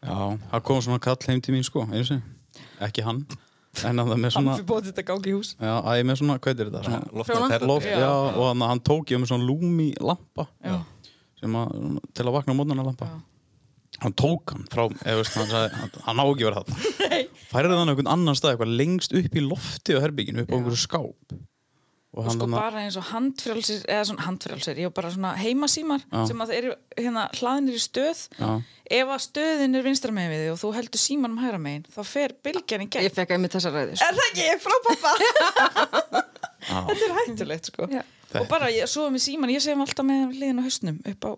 Já. 0.00 0.16
það 0.54 0.64
kom 0.70 0.80
svona 0.86 1.02
kall 1.04 1.18
heim 1.28 1.44
til 1.44 1.54
mín 1.54 1.66
sko. 1.68 1.84
Ekki 2.80 3.04
hann, 3.04 3.26
en 3.86 4.02
hann 4.02 4.10
með 4.18 4.32
svona, 4.34 4.54
Hann 4.54 4.60
fyrir 4.60 4.68
bótið 4.68 4.90
þetta 4.90 5.04
gangi 5.08 5.30
í 5.30 5.34
hús 5.36 5.52
já, 5.54 5.72
æ, 5.78 6.02
með 6.08 6.16
svona, 6.20 6.36
hvað 6.42 6.62
er 6.64 6.70
þetta? 6.70 6.82
Svona, 6.86 7.58
loft, 7.70 7.86
já, 7.86 8.08
og 8.10 8.44
hann, 8.48 8.64
hann 8.66 8.82
tók 8.90 9.12
ég 9.14 9.20
með 9.22 9.30
svona 9.30 9.46
lúmi 9.46 9.90
lampa 10.02 10.46
Já. 10.64 10.78
sem 11.38 11.58
að, 11.60 11.76
til 12.18 12.26
að 12.26 12.34
vakna 12.34 12.56
á 12.56 12.58
mótnana 12.58 12.86
lampa. 12.88 13.10
Hann 14.00 14.14
tók 14.16 14.54
hann 14.54 14.66
frá, 14.72 14.84
eða 15.04 15.20
veist, 15.20 15.36
hann 15.36 15.48
sagði, 15.50 15.88
hann, 16.06 16.20
á 16.22 16.24
ekki 16.24 16.46
verið 16.48 16.58
þarna. 16.58 16.82
Færði 17.52 17.78
hann 17.78 17.90
á 17.90 17.92
einhvern 17.92 18.12
annan 18.16 18.38
stað, 18.38 18.54
eitthvað 18.56 18.74
lengst 18.80 19.14
upp 19.20 19.38
í 19.38 19.42
lofti 19.44 19.96
á 19.96 20.02
herbygginu, 20.02 20.44
upp 20.46 20.52
á 20.52 20.56
einhverju 20.58 20.80
skáp. 20.82 21.34
Og 22.10 22.24
og 22.26 22.32
sko 22.34 22.42
þarna- 22.46 22.58
bara 22.58 22.80
eins 22.82 22.96
og 22.98 23.04
handfrjálsir 23.06 23.84
eða 23.86 24.04
svona 24.08 24.24
handfrjálsir, 24.26 24.78
ég 24.82 24.88
var 24.90 24.94
bara 24.96 25.10
svona 25.14 25.30
heimasímar 25.38 26.00
Já. 26.10 26.24
sem 26.26 26.40
að 26.42 26.50
eru 26.56 26.72
hérna 26.98 27.28
hlaðinir 27.38 27.76
í 27.78 27.82
stöð 27.84 28.22
Já. 28.34 28.48
ef 28.98 29.12
að 29.14 29.20
stöðin 29.28 29.76
er 29.78 29.82
vinstra 29.86 30.10
megin 30.16 30.32
við 30.34 30.42
þig 30.42 30.52
og 30.56 30.58
þú 30.64 30.72
heldur 30.74 30.98
símanum 31.04 31.38
hægra 31.38 31.60
megin 31.62 31.84
þá 31.94 32.00
fer 32.10 32.34
bylgjan 32.42 32.82
í 32.82 32.88
gegn 32.90 33.06
Ég 33.06 33.14
fekk 33.14 33.30
einmitt 33.36 33.54
þessa 33.54 33.70
ræði 33.70 33.94
sko. 33.94 34.08
Er 34.10 34.18
það 34.18 34.26
ekki 34.32 34.48
frá 34.66 34.76
pappa? 34.88 35.12
Þetta 36.90 37.06
er 37.06 37.14
hættulegt 37.20 37.70
sko 37.70 37.86
Já. 37.90 38.02
og 38.40 38.48
bara 38.50 38.68
ég 38.74 38.90
svo 38.90 39.06
með 39.10 39.22
síman, 39.28 39.50
ég 39.54 39.62
segum 39.64 39.80
alltaf 39.86 40.06
með 40.06 40.34
hliðin 40.34 40.60
á 40.60 40.64
hausnum 40.66 40.98
upp 41.14 41.24
á, 41.26 41.32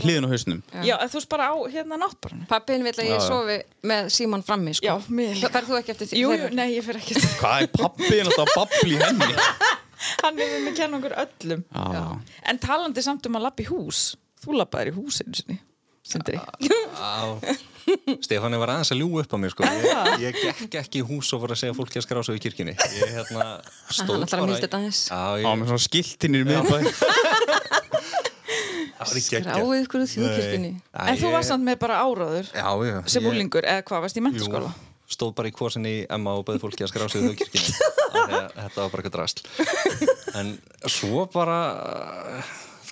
hliðin 0.00 0.26
á 0.26 0.30
hausnum. 0.32 0.60
já, 0.86 0.94
þú 1.04 1.18
veist 1.20 1.30
bara 1.32 1.48
á 1.50 1.54
hérna 1.74 1.98
náttbáranu 2.00 2.46
Pappin 2.50 2.84
vill 2.86 2.94
að 2.94 3.04
Já, 3.04 3.10
ég 3.10 3.20
já. 3.20 3.26
sofi 3.28 3.58
með 3.90 4.08
síman 4.16 4.42
frammi 4.46 4.74
sko. 4.74 4.86
Já, 4.86 4.94
mér 5.08 5.34
líka. 5.38 5.50
Ferð 5.54 5.70
þú 5.72 5.78
ekki 5.80 5.94
eftir 5.94 6.10
því? 6.10 6.22
Jú, 6.24 6.32
jú, 6.40 6.48
nei, 6.58 6.66
ég 6.76 6.84
fer 6.86 6.98
ekki 7.00 7.18
Hvað 7.40 7.66
er 7.66 7.70
pappin 7.74 8.30
alltaf 8.30 8.44
að 8.44 8.54
babli 8.58 8.98
henni? 9.02 9.30
Hann 10.24 10.40
er 10.42 10.56
með 10.58 10.72
að 10.72 10.78
kenna 10.80 10.98
okkur 11.00 11.14
öllum 11.24 11.62
Já. 11.72 12.02
En 12.50 12.58
talandi 12.60 13.04
samt 13.06 13.26
um 13.30 13.38
að 13.38 13.46
lappa 13.46 13.64
í 13.64 13.68
hús 13.70 14.00
Þú 14.44 14.58
lappaðir 14.60 14.90
í 14.92 14.96
hús 14.98 15.22
einu 15.24 15.38
sinni 15.38 15.60
Sindri 16.04 16.36
Já, 16.36 17.54
Stefáni 18.24 18.56
var 18.60 18.70
aðeins 18.74 18.90
að 18.94 19.00
ljú 19.02 19.08
upp 19.20 19.32
á 19.32 19.36
mér 19.40 19.52
sko. 19.52 19.64
ég, 19.68 20.20
ég 20.24 20.36
gekk 20.40 20.76
ekki 20.80 21.00
í 21.02 21.04
hús 21.04 21.28
og 21.36 21.42
var 21.44 21.52
að 21.52 21.58
segja 21.62 21.74
fólki 21.76 22.00
að 22.00 22.04
skrá 22.06 22.20
sig 22.24 22.38
í 22.38 22.42
kirkjunni 22.44 22.74
ég 22.76 23.12
hérna 23.12 23.44
stóð 23.92 24.14
Hann 24.14 24.24
ætlar 24.24 24.40
að 24.40 24.46
milda 24.48 24.62
þetta 24.64 24.78
aðeins. 24.80 25.00
Já, 25.08 25.20
Já, 25.20 25.44
ég, 25.44 25.58
með 25.60 25.72
svona 25.72 25.84
skiltinir 25.84 26.44
í 26.44 26.48
miðbæ. 26.48 26.76
Það 28.98 29.10
var 29.10 29.20
ekki 29.20 29.42
Skráið 29.44 29.76
ykkur 29.84 30.00
úr 30.04 30.10
þjóðkirkjunni. 30.14 30.72
En 31.04 31.18
þú 31.20 31.30
varst 31.34 31.50
samt 31.52 31.66
með 31.68 31.78
bara 31.84 32.00
áráður 32.04 32.50
Já, 32.54 32.68
já 32.88 32.96
sem 33.10 33.22
ég- 33.24 33.30
úlingur, 33.32 33.64
eða 33.66 33.82
hvað, 33.88 34.04
varst 34.06 34.18
í 34.20 34.24
mentaskóla? 34.24 34.72
stóð 35.14 35.34
bara 35.36 35.50
í 35.50 35.52
kvorsinni 35.54 35.90
í 36.00 36.04
Emma 36.10 36.32
og 36.38 36.46
bauði 36.48 36.62
fólki 36.62 36.82
að 36.86 36.88
skrá 36.90 37.04
sig 37.12 37.20
í 37.20 37.26
þjóðkirkjunni 37.28 37.72
þetta 38.56 38.78
var 38.80 38.88
bara 38.88 39.02
eitthvað 39.02 39.16
drasl 39.18 39.42
en 40.40 40.54
svo 40.90 41.26
bara 41.30 41.58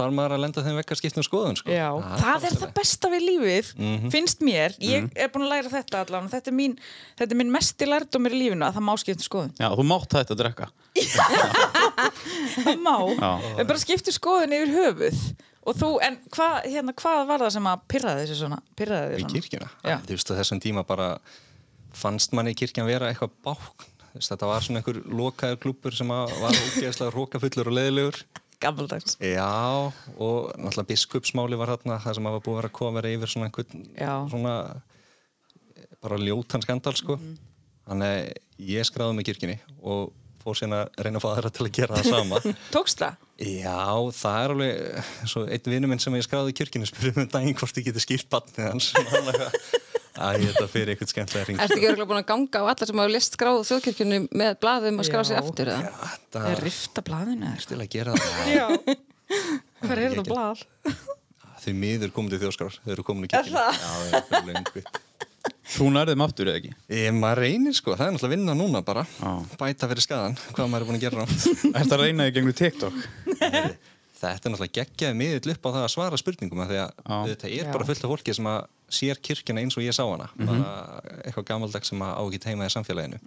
þarf 0.02 0.14
maður 0.18 0.34
að 0.36 0.42
lenda 0.44 0.64
þeim 0.66 0.76
vekk 0.80 0.92
að 0.94 1.00
skipta 1.00 1.20
um 1.22 1.26
skoðun 1.26 1.58
sko. 1.60 1.70
Já, 1.72 1.88
það 2.22 2.46
er 2.50 2.56
það 2.62 2.72
besta 2.78 3.10
við 3.14 3.22
lífið 3.30 3.72
Mhm. 3.78 4.10
finnst 4.12 4.42
mér, 4.44 4.76
ég 4.82 5.08
er 5.16 5.28
búin 5.34 5.46
að 5.46 5.52
læra 5.54 5.72
þetta 5.76 6.02
allan 6.04 6.28
þetta 6.32 6.52
er 6.52 6.56
mín, 6.58 6.76
þetta 7.18 7.30
er 7.36 7.40
mín 7.42 7.52
mesti 7.54 7.88
lærdómur 7.88 8.34
í 8.36 8.40
lífinu 8.42 8.66
að 8.68 8.76
það 8.78 8.86
má 8.88 8.94
skipta 9.00 9.22
um 9.22 9.28
skoðun 9.30 9.54
Já, 9.62 9.68
þú 9.78 9.86
mátt 9.92 10.18
hægt 10.18 10.34
að 10.34 10.42
drekka. 10.42 10.68
það 12.62 12.76
má, 12.82 12.96
Já. 13.16 13.30
en 13.60 13.66
bara 13.70 13.80
skipta 13.82 14.12
um 14.12 14.16
skoðun 14.18 14.54
yfir 14.56 14.74
höfuð 14.76 15.22
og 15.62 15.76
þú, 15.78 15.88
en 16.02 16.16
hvað 16.34 16.56
hérna, 16.66 16.94
hvað 16.98 17.22
var 17.28 17.44
það 17.44 17.52
sem 17.56 17.68
að 17.70 17.82
pyrraði 17.92 18.24
þessi 18.26 18.38
svona 18.40 18.58
pyrraði 18.78 19.06
í 19.06 19.14
þig 19.14 19.22
svona? 19.22 19.32
kirkjuna 19.36 19.68
Já. 19.86 19.96
þú 20.08 20.16
veist 20.16 20.32
á 20.32 20.34
þessum 20.40 20.60
tíma 20.64 20.84
bara 20.88 21.08
fannst 21.94 22.32
manni 22.36 22.54
kirkjan 22.58 22.88
vera 22.88 23.10
eitthvað 23.12 23.34
bákn 23.46 23.88
þetta 24.18 24.48
var 24.50 24.60
svona 24.64 24.82
einhver 24.82 24.98
lokaður 25.08 25.60
klúpur 25.62 25.94
sem 25.96 26.10
að 26.12 26.34
var 26.42 26.56
ógeðslega 26.58 27.14
rókafullur 27.14 27.70
og 27.70 27.76
leiðilegur 27.78 28.18
Gammaldags 28.62 29.16
já 29.20 29.48
og 30.16 30.52
náttúrulega 30.56 30.88
biskupsmáli 30.92 31.58
var 31.60 31.74
þarna 31.74 32.00
það 32.04 32.14
sem 32.18 32.28
var 32.30 32.40
búið 32.40 32.54
að 32.54 32.60
vera 32.62 32.70
að 32.72 32.78
koma 32.80 33.04
yfir 33.12 33.32
svona 33.34 33.48
einhvern 33.50 33.86
Já. 33.98 34.14
svona 34.32 34.54
bara 36.02 36.18
ljótan 36.18 36.62
skandal 36.64 36.96
sko 36.98 37.16
Mhm. 37.18 37.36
þannig 37.88 38.10
að 38.10 38.32
ég 38.72 38.86
skráði 38.88 39.16
með 39.18 39.26
kirkjunni 39.30 39.58
og 39.82 40.12
fór 40.42 40.56
síðan 40.58 40.74
að 40.74 41.02
reyna 41.06 41.18
að 41.20 41.22
fá 41.22 41.28
aðra 41.36 41.50
til 41.54 41.66
að 41.66 41.72
gera 41.76 41.96
það 41.98 42.08
sama 42.10 42.40
Tókst 42.74 42.98
það? 43.02 43.16
Já, 43.42 43.84
það 44.18 44.38
er 44.44 44.54
alveg 44.54 45.04
svo 45.30 45.42
einn 45.46 45.70
vinnu 45.74 45.88
minn 45.90 46.02
sem 46.02 46.14
ég 46.18 46.26
skráði 46.26 46.50
í 46.54 46.56
kirkjunni 46.58 46.86
spurði 46.90 47.12
mig 47.16 47.26
um 47.26 47.30
daginn 47.36 47.54
hvort 47.58 47.78
ég 47.78 47.86
geti 47.90 48.02
skýrt 48.02 48.28
batnið 48.30 48.68
hans 48.72 48.90
Æ, 50.22 50.28
þetta 50.46 50.66
fyrir 50.70 50.92
eitthvað 50.94 51.10
skemmtilega 51.12 51.48
ring 51.48 51.60
Ertu 51.64 51.76
ekki 51.78 51.88
örgulega 51.90 52.08
búin 52.12 52.20
að 52.22 52.28
ganga 52.30 52.60
á 52.62 52.64
allar 52.70 52.88
sem 52.90 53.00
hafa 53.02 53.12
list 53.12 53.34
skráð 53.38 53.62
þjóðkirkjunni 53.70 54.20
með 54.38 54.52
blaðum 54.62 55.00
að 55.02 55.08
skrá 55.08 55.22
sig 55.26 55.34
Já. 55.36 55.40
aftur 55.42 55.70
eða? 55.72 55.92
Þetta 56.12 56.42
Er 56.52 56.62
rifta 56.66 57.04
blaðinu 57.08 57.48
eða? 57.50 57.64
til 57.72 57.80
að 57.82 57.88
gera 57.96 58.14
það 58.20 58.52
Já 58.58 58.66
Hver 59.82 59.98
er 59.98 60.12
það 60.12 60.18
get- 60.20 60.30
blað? 60.30 60.66
Þau 61.62 61.72
miður 61.78 62.10
komið 62.14 62.32
til 62.36 62.42
þjóðskrar, 62.42 62.76
þau 62.84 62.92
eru 62.96 63.04
komin 63.06 63.26
í 63.26 63.32
kirkjunni 63.32 63.58
það? 63.58 63.82
Já, 63.82 64.22
það 64.30 64.52
er 64.52 65.10
Þú 65.72 65.86
nærðum 65.94 66.22
aftur 66.26 66.48
eða 66.50 66.58
ekki? 66.60 66.72
Ég, 66.92 67.14
maður 67.16 67.38
reynir 67.46 67.74
sko, 67.74 67.94
það 67.96 68.04
er 68.08 68.12
náttúrulega 68.14 68.28
að 68.28 68.34
vinna 68.36 68.54
núna 68.58 68.82
bara 68.86 69.04
Já. 69.08 69.30
Bæta 69.58 69.88
fyrir 69.90 70.04
skadan, 70.04 70.34
hvað 70.52 70.68
maður 70.70 70.84
er 70.84 70.88
búin 70.90 70.98
að 70.98 71.04
gera 71.06 71.22
rámt 71.22 71.46
Ertu 71.80 71.96
að 71.96 72.02
reyna 72.02 72.26
þig 72.28 72.36
gegnum 72.36 72.56
TikTok? 72.58 72.98
Þetta 74.22 74.46
er 74.46 74.52
náttúrulega 74.52 74.76
geggjaði 74.78 75.18
miðill 75.18 75.54
upp 75.54 75.66
á 75.66 75.70
það 75.72 75.86
að 75.86 75.92
svara 75.96 76.18
spurningum 76.20 76.60
af 76.62 76.68
því 76.70 76.78
að 76.82 76.92
Já. 76.92 77.16
þetta 77.32 77.48
er 77.48 77.56
Já. 77.64 77.70
bara 77.74 77.88
fullt 77.88 78.04
af 78.06 78.12
fólki 78.12 78.34
sem 78.38 78.50
að 78.52 78.60
sér 78.92 79.20
kirkjuna 79.24 79.64
eins 79.64 79.78
og 79.78 79.86
ég 79.86 79.96
sá 79.96 80.04
hana. 80.04 80.28
Bara 80.36 81.00
eitthvað 81.24 81.48
gamaldags 81.50 81.92
sem 81.92 82.04
að 82.04 82.14
á 82.18 82.22
ekki 82.28 82.52
heima 82.52 82.68
í 82.68 82.74
samfélaginu. 82.76 83.18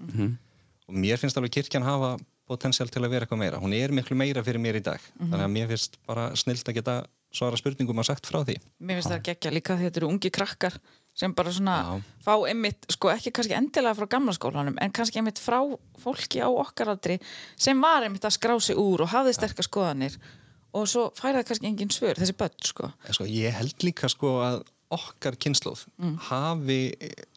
Og 0.86 0.98
mér 1.02 1.18
finnst 1.22 1.38
alveg 1.40 1.56
kirkjan 1.58 1.86
hafa 1.86 2.16
potensial 2.46 2.90
til 2.94 3.02
að 3.02 3.16
vera 3.16 3.26
eitthvað 3.26 3.42
meira. 3.42 3.60
Hún 3.62 3.74
er 3.74 3.94
miklu 3.96 4.18
meira 4.18 4.44
fyrir 4.46 4.62
mér 4.62 4.78
í 4.78 4.84
dag. 4.86 5.02
Þannig 5.18 5.46
að 5.48 5.54
mér 5.56 5.72
finnst 5.74 5.98
bara 6.06 6.30
snilt 6.38 6.70
að 6.70 6.78
geta 6.78 7.00
svara 7.36 7.58
spurningum 7.60 8.00
og 8.00 8.08
sagt 8.08 8.28
frá 8.30 8.44
því. 8.46 8.60
Mér 8.86 9.00
finnst 9.00 9.12
það 9.12 9.26
geggja 9.30 9.52
líka 9.54 9.76
því 9.76 9.90
þetta 9.90 10.02
eru 10.02 10.12
ungi 10.14 10.32
krakkar 10.34 10.78
sem 11.16 11.34
bara 11.36 11.52
svona 11.56 11.76
Já. 11.80 11.92
fá 12.28 12.34
einmitt, 12.48 12.88
sko 12.92 13.10
ekki 13.12 13.32
kannski 13.36 13.56
endilega 13.56 13.96
frá 13.96 14.08
gamla 14.12 14.34
skólanum 14.36 14.76
en 14.84 14.94
kannski 14.96 15.22
einmitt 15.22 15.40
frá 15.40 15.62
fólki 16.02 16.42
á 16.44 16.52
okkar 16.52 16.92
aldri 16.92 17.18
sem 17.56 17.80
var 17.82 18.04
einmitt 18.04 18.28
að 18.28 18.36
skrá 18.36 18.56
sig 18.60 18.76
úr 18.80 19.06
og 19.06 19.14
hafði 19.14 19.36
sterkar 19.38 19.68
skoðanir. 19.68 20.18
Og 20.76 20.90
svo 20.92 21.06
færa 21.16 21.40
það 21.40 21.50
kannski 21.50 21.70
engin 21.72 21.94
svör, 21.96 22.20
þessi 22.20 22.36
börn 22.36 22.68
sko. 22.68 22.90
En 23.08 23.16
sko, 23.16 23.28
ég 23.32 23.56
held 23.56 23.86
líka 23.88 24.12
sko 24.12 24.34
að 24.44 24.58
okkar 24.94 25.38
kynnslóð 25.42 25.86
hafi 26.30 26.80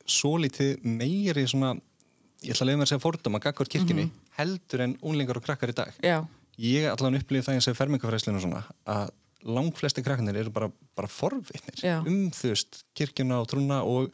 svo 0.08 0.36
litið 0.40 0.82
meiri 0.84 1.46
svona, 1.48 1.74
ég 2.44 2.52
ætla 2.54 2.64
að 2.64 2.70
leiða 2.70 2.80
mér 2.80 2.86
að 2.88 2.92
segja 2.92 3.04
fordóma 3.04 3.40
gagvart 3.44 3.72
kirkjunni 3.72 4.08
heldur 4.38 4.84
en 4.84 4.98
unlingar 5.02 5.40
og 5.40 5.46
krakkar 5.46 5.72
í 5.72 5.76
dag. 5.76 5.94
Já, 6.04 6.20
Ég 6.58 6.88
allan 6.90 7.14
upplýði 7.14 7.44
það 7.46 7.54
eins 7.54 7.68
og 7.70 7.76
fermingafræslinu 7.78 8.40
svona 8.42 8.64
að 8.90 9.12
langflesti 9.46 10.02
krakkarnir 10.02 10.40
eru 10.40 10.50
bara, 10.50 10.66
bara 10.98 11.06
forvitnir 11.06 11.78
Já. 11.78 12.00
um 12.02 12.32
þú 12.34 12.50
veist 12.50 12.80
kirkjuna 12.98 13.38
og 13.38 13.46
trúna 13.52 13.84
og 13.86 14.10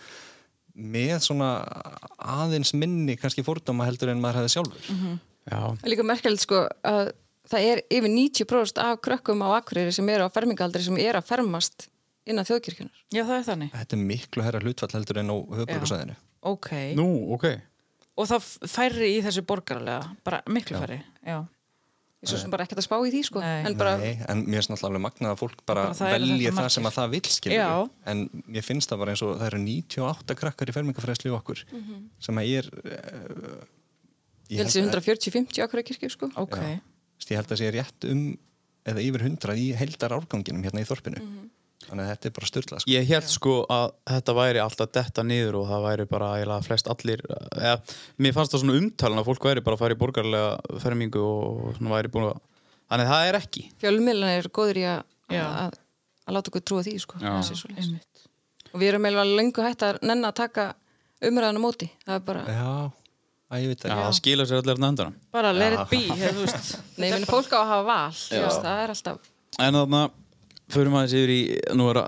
með 0.77 1.15
svona 1.25 1.49
aðeins 2.19 2.75
minni 2.77 3.17
kannski 3.17 3.45
fordóma 3.47 3.87
heldur 3.89 4.13
en 4.13 4.21
maður 4.21 4.43
hefði 4.43 4.53
sjálfur. 4.59 4.91
Já. 5.49 5.57
Það 5.57 5.87
er 5.87 5.93
líka 5.95 6.07
merkilegt 6.11 6.45
sko 6.45 6.61
að 6.85 7.13
það 7.49 7.69
er 7.71 7.83
yfir 7.97 8.13
90% 8.13 8.83
af 8.85 9.01
krökkum 9.05 9.45
á 9.45 9.49
Akureyri 9.57 9.97
sem 9.97 10.09
eru 10.13 10.29
á 10.29 10.35
fermingaldri 10.35 10.85
sem 10.85 11.01
eru 11.01 11.21
að 11.23 11.31
fermast 11.31 11.89
innan 12.27 12.47
þjóðkirkjunar. 12.49 13.01
já 13.13 13.23
það 13.25 13.37
er 13.39 13.47
þannig 13.49 13.75
Þetta 13.79 13.97
er 13.99 14.05
miklu 14.13 14.45
herra 14.47 14.61
hlutfall 14.65 14.93
heldur 14.97 15.19
en 15.23 15.33
á 15.33 15.37
höfbrukusæðinu. 15.61 16.15
Ok, 16.45 16.71
Nú, 16.99 17.09
ok. 17.37 17.47
og 18.21 18.29
það 18.31 18.47
færri 18.71 19.11
í 19.17 19.21
þessu 19.25 19.43
borgarlega 19.49 20.15
bara 20.25 20.43
miklu 20.49 20.79
færri, 20.81 21.01
já 21.25 21.43
Ég 22.25 22.31
svo 22.31 22.39
sem 22.41 22.49
bara 22.49 22.65
ekkert 22.65 22.81
að 22.81 22.87
spá 22.87 22.95
í 23.05 23.11
því 23.13 23.19
sko. 23.29 23.41
Nei. 23.45 23.67
En 23.69 23.75
bara, 23.77 23.99
Nei, 24.01 24.15
en 24.33 24.39
mér 24.49 24.63
finnst 24.63 24.71
náttúrulega 24.73 24.89
alveg 24.95 25.03
magnað 25.05 25.33
að 25.35 25.41
fólk 25.43 25.59
bara, 25.69 25.83
Bara 25.91 25.97
það 25.99 26.15
velji 26.15 26.53
það 26.57 26.69
sem 26.73 26.87
að 26.89 26.95
það 26.97 27.11
vil 27.13 27.21
skilja 27.35 27.59
Já. 27.67 27.73
en 28.15 28.23
mér 28.55 28.65
finnst 28.65 28.89
það 28.89 29.01
bara 29.03 29.13
eins 29.13 29.23
og 29.27 29.33
það 29.43 29.49
eru 29.51 29.59
98 29.67 30.37
krakkar 30.41 30.73
í 30.73 30.75
fermingafræðslu 30.79 31.29
í 31.29 31.35
okkur 31.37 31.61
sem 32.25 32.41
að 32.41 32.49
ég 32.49 32.63
er 32.63 32.71
uh, 32.81 33.59
ég 34.49 34.63
held 34.63 34.73
sér 34.73 34.89
140-50 34.89 35.61
Akureyri 35.67 35.89
kirkju 35.91 36.11
sko. 36.17 36.31
Ok, 36.41 36.57
Já. 36.57 36.81
ég 37.29 37.37
held 37.43 37.53
að 37.53 37.61
sé 37.61 37.69
rétt 37.77 38.09
um 38.09 38.25
eða 38.89 39.05
yfir 39.05 39.27
100 39.29 39.61
í 39.61 39.69
heldar 39.77 40.17
árganginum 40.17 40.65
hérna 40.65 40.81
í 40.81 40.89
þorpinu 40.89 41.21
þannig 41.89 42.05
að 42.05 42.11
þetta 42.13 42.29
er 42.31 42.35
bara 42.39 42.49
styrla 42.51 42.81
sko. 42.81 42.91
Ég 42.93 43.07
held 43.11 43.29
sko 43.33 43.55
að 43.73 43.87
þetta 44.11 44.35
væri 44.39 44.63
alltaf 44.63 44.91
detta 44.95 45.25
niður 45.27 45.61
og 45.61 45.69
það 45.71 45.87
væri 45.89 46.07
bara 46.11 46.31
eiginlega 46.39 46.67
flest 46.67 46.91
allir 46.93 47.23
eða, 47.31 47.77
mér 48.25 48.37
fannst 48.37 48.55
það 48.55 48.65
svona 48.65 48.79
umtalan 48.81 49.23
að 49.23 49.29
fólk 49.31 49.47
væri 49.51 49.65
bara 49.67 49.79
að 49.79 49.85
fara 49.85 49.97
í 49.97 50.01
borgarlega 50.01 50.81
fermingu 50.85 51.23
og 51.25 51.79
svona 51.79 51.95
væri 51.97 52.13
búin 52.15 52.29
að 52.31 52.43
þannig 52.93 53.11
það 53.13 53.29
er 53.29 53.39
ekki. 53.41 53.65
Fjölmiðlan 53.85 54.35
er 54.39 54.51
góður 54.55 54.81
í 54.81 54.89
að, 54.91 55.05
að, 55.45 55.79
að 56.25 56.39
láta 56.39 56.53
okkur 56.53 56.67
trúa 56.71 56.85
því 56.87 56.97
sko. 57.05 57.21
Og 58.75 58.83
við 58.83 58.91
erum 58.91 59.07
eiginlega 59.07 59.39
lengu 59.39 59.65
hægt 59.65 59.87
að 59.87 60.03
nenn 60.03 60.27
að 60.27 60.37
taka 60.41 60.69
umræðan 61.25 61.61
á 61.61 61.63
móti. 61.63 61.89
Það 62.05 62.17
er 62.17 62.25
bara, 62.27 62.43
Já, 62.51 62.73
að 63.55 63.63
ég 63.63 63.71
veit 63.71 63.85
Já, 63.85 63.89
það 63.93 64.03
það 64.03 64.17
skilur 64.19 64.51
sér 64.51 64.63
allir 64.65 64.81
endan 64.89 65.15
Bara 65.35 65.53
let 65.55 65.77
it 65.79 65.93
be, 65.93 66.01
hefur 66.11 66.41
þú 66.41 66.47
veist. 66.49 66.75
Nei, 66.99 67.09
minn 67.15 67.29
fólk 67.29 67.55
á 67.55 67.59
að 67.61 67.71
hafa 67.71 67.87
val. 67.87 68.19
það 68.65 68.83
er 68.83 68.95
alltaf, 68.97 69.31
En 69.63 69.79
þarna 69.79 70.03
förum 70.73 70.95
aðeins 70.99 71.13
yfir 71.19 71.33
í 71.35 71.41
nú 71.77 71.91
er 71.93 72.01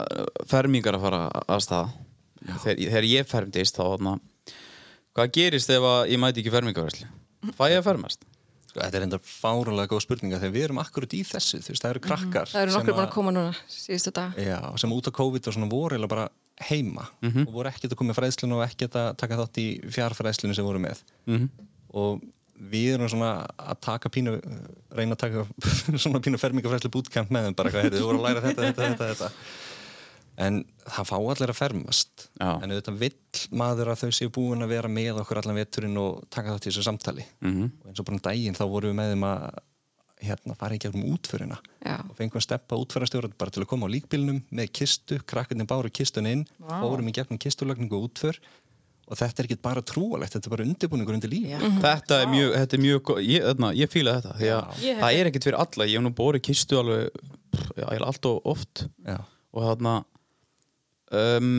fermingar 0.49 0.97
að 0.97 1.05
fara 1.07 1.21
að 1.47 1.61
stað 1.67 1.91
þegar, 2.63 2.79
þegar 2.93 3.09
ég 3.11 3.27
fermdist 3.29 3.77
þá 3.77 3.83
þarna 3.97 4.15
hvað 5.17 5.33
gerist 5.37 5.71
ef 5.73 5.85
að 5.89 6.01
ég 6.13 6.21
mæti 6.23 6.43
ekki 6.43 6.53
fermingaværsli? 6.55 7.07
Fæ 7.57 7.65
ég 7.73 7.79
að 7.81 7.87
fermast? 7.91 8.25
Sko, 8.67 8.81
Þetta 8.83 8.99
er 8.99 9.05
enda 9.07 9.19
fárulega 9.25 9.89
góð 9.93 10.03
spurninga 10.05 10.41
þegar 10.43 10.55
við 10.57 10.65
erum 10.67 10.81
akkurat 10.83 11.15
í 11.17 11.23
þessu, 11.25 11.61
þú 11.65 11.73
veist, 11.73 11.85
það 11.85 11.95
eru 11.95 12.03
krakkar 12.07 12.51
það 12.53 12.63
eru 12.67 12.75
nokkur 12.77 12.97
búin 12.97 13.07
að- 13.07 13.15
koma 13.15 13.33
núna 13.33 13.55
síðustu 13.73 14.13
dag. 14.13 14.35
Já, 14.37 14.59
sem 14.81 14.93
út 14.93 15.09
á 15.09 15.13
COVID 15.17 15.49
og 15.49 15.55
svona 15.57 15.71
voru 15.73 15.97
eða 15.97 16.09
bara 16.13 16.27
heima 16.69 17.07
og 17.23 17.53
voru 17.53 17.69
ekkert 17.71 17.93
að 17.93 17.97
koma 17.97 18.13
með 18.13 18.19
fræðslinu 18.21 18.57
og 18.59 18.65
ekkert 18.69 18.97
að 19.01 19.17
taka 19.17 19.37
þátt 19.41 19.61
í 19.63 19.67
fjárfræðslinu 19.97 20.55
sem 20.57 20.65
voru 20.65 20.79
með 20.81 21.03
Mhm. 21.27 21.49
og 21.95 22.21
við 22.59 22.95
erum 22.97 23.09
svona 23.13 23.31
að 23.61 23.79
taka 23.85 24.09
pínu 24.13 24.37
reyna 24.97 25.17
að 25.17 25.23
taka 25.27 25.47
svona 26.03 26.21
pínu 26.25 26.41
fermingafræðslu 26.41 26.91
bootcamp 26.95 27.31
með 27.35 27.49
þeim 27.51 27.57
bara 27.59 27.73
hvað 27.75 27.87
heyrðu, 27.89 28.01
þú 28.03 28.09
voru 28.11 28.21
að 28.23 28.27
læra 28.31 28.45
þetta, 28.47 28.67
þetta, 28.71 28.91
þetta, 28.91 29.09
þetta 29.13 29.31
en 30.47 30.59
það 30.85 31.07
fá 31.09 31.15
allir 31.17 31.53
að 31.53 31.57
fermast 31.57 32.27
Já. 32.37 32.51
en 32.61 32.73
auðvitað 32.75 32.99
vill 33.01 33.45
maður 33.57 33.89
að 33.95 34.03
þau 34.03 34.11
séu 34.19 34.33
búin 34.37 34.65
að 34.67 34.73
vera 34.75 34.91
með 34.93 35.23
okkur 35.23 35.41
allan 35.41 35.57
veturinn 35.57 35.97
og 36.03 36.27
taka 36.33 36.53
þátt 36.53 36.67
í 36.67 36.73
þessu 36.73 36.85
samtali 36.85 37.25
Mhm. 37.41 37.71
og 37.81 37.89
eins 37.89 38.01
og 38.03 38.09
bara 38.11 38.19
um 38.19 38.25
daginn 38.27 38.59
þá 38.59 38.65
vorum 38.69 38.93
við 38.93 38.99
með 39.01 39.15
þeim 39.15 39.25
að 39.31 39.47
hérna, 40.27 40.55
fara 40.57 40.77
í 40.77 40.81
gegnum 40.81 41.09
útförina 41.13 41.57
Já. 41.85 41.97
og 42.09 42.15
fengum 42.17 42.41
að 42.41 42.45
steppa 42.47 42.77
útförastjóra 42.81 43.29
bara 43.37 43.51
til 43.53 43.63
að 43.65 43.69
koma 43.73 43.85
á 43.89 43.93
líkbílnum 43.93 44.43
með 44.53 44.71
kistu, 44.73 45.19
krakkarnir 45.29 45.69
báru 45.69 45.91
kistun 45.93 46.29
inn 46.29 46.45
Vá. 46.61 46.81
fórum 46.85 47.09
í 47.09 47.13
gegnum 47.17 47.41
kistulagningu 47.41 47.97
og 47.97 48.11
útför 48.11 48.37
og 49.07 49.19
þetta 49.21 49.43
er 49.43 49.49
ekki 49.49 49.59
bara 49.63 49.83
trúalegt, 49.87 50.35
þetta 50.35 50.49
er 50.49 50.55
bara 50.57 50.67
undirbúningur 50.67 51.17
undir 51.17 51.31
líf 51.31 51.47
Já. 51.53 51.59
Þetta 51.85 52.21
er 52.23 52.31
mjög, 52.33 52.55
þetta 52.57 52.77
er 52.79 52.83
mjög 52.83 53.13
ég, 53.23 53.45
þarna, 53.47 53.73
ég 53.79 53.93
fíla 53.93 54.17
þetta 54.19 54.39
því 54.41 54.51
að 54.57 54.81
Ég 54.87 55.03
það 55.03 55.19
er 55.21 55.31
ekkert 55.31 55.49
fyrir 55.49 55.61
alla, 55.63 55.87
ég 55.87 56.01
hef 56.01 56.07
nú 56.07 56.15
borið 56.17 56.45
kistu 56.49 56.81
alveg, 56.81 57.21
já, 57.77 57.85
eiginlega 57.87 58.11
allt 58.11 58.31
og 58.33 58.51
oft. 58.55 58.87
Já. 59.07 59.21
og 59.57 59.69
þarna 59.69 59.95
um, 61.23 61.53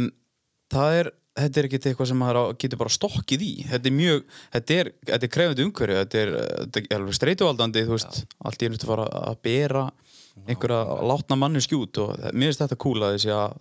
það 0.73 0.99
er 0.99 1.11
þetta 1.37 1.61
er 1.61 1.69
ekkert 1.69 1.87
eitthvað 1.91 2.09
sem 2.09 2.19
maður 2.19 2.51
getur 2.57 2.79
bara 2.81 2.93
stokkið 2.93 3.43
í. 3.45 3.51
Þetta 3.69 3.89
er 3.89 3.95
mjög, 3.95 4.23
þetta 4.55 4.77
er, 4.81 4.91
þetta 5.11 5.27
er 5.27 5.33
krefandi 5.35 5.65
umhverju, 5.67 5.97
þetta 6.01 6.21
er, 6.23 6.31
þetta 6.63 6.81
er 6.83 6.97
alveg 6.97 7.17
streituvaldandi, 7.19 7.83
þú 7.85 7.93
veist, 7.93 8.21
allt 8.49 8.63
í 8.63 8.69
einu 8.69 8.79
að 8.79 8.87
fara 8.89 9.07
að 9.21 9.41
bera 9.45 9.83
einhverja 10.45 10.97
látna 11.09 11.37
manni 11.39 11.61
skjút 11.63 11.97
og 12.03 12.25
mér 12.29 12.51
finnst 12.51 12.61
þetta 12.61 12.77
cool 12.81 13.01
að 13.05 13.15
þessi 13.15 13.31
að, 13.33 13.55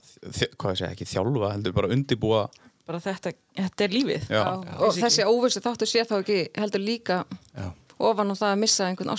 hvað 0.61 0.73
ég 0.75 0.81
segja, 0.81 0.91
ekki 0.93 1.09
þjálfa 1.09 1.53
heldur 1.55 1.77
bara 1.77 1.93
undibúa 1.95 2.43
bara 2.87 3.01
þetta, 3.03 3.33
þetta 3.59 3.87
er 3.87 3.95
lífið 3.97 4.29
Já. 4.31 4.43
og 4.79 4.95
þessi 4.97 5.27
óvissu 5.27 5.63
þáttu 5.65 5.89
sé 5.91 6.05
þá 6.07 6.19
ekki 6.21 6.39
heldur 6.57 6.85
líka 6.85 7.19
Já. 7.57 7.71
ofan 7.99 8.31
á 8.31 8.35
það 8.39 8.53
að 8.53 8.61
missa 8.63 8.87
einhvern 8.91 9.13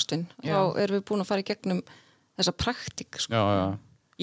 Já. 0.44 0.54
þá 0.54 0.62
erum 0.84 1.00
við 1.00 1.04
búin 1.10 1.24
að 1.26 1.30
fara 1.32 1.44
í 1.44 1.48
gegnum 1.50 1.82
þessa 2.38 2.54
praktík 2.54 3.20
sko. 3.20 3.34
já, 3.34 3.42
já, 3.58 3.66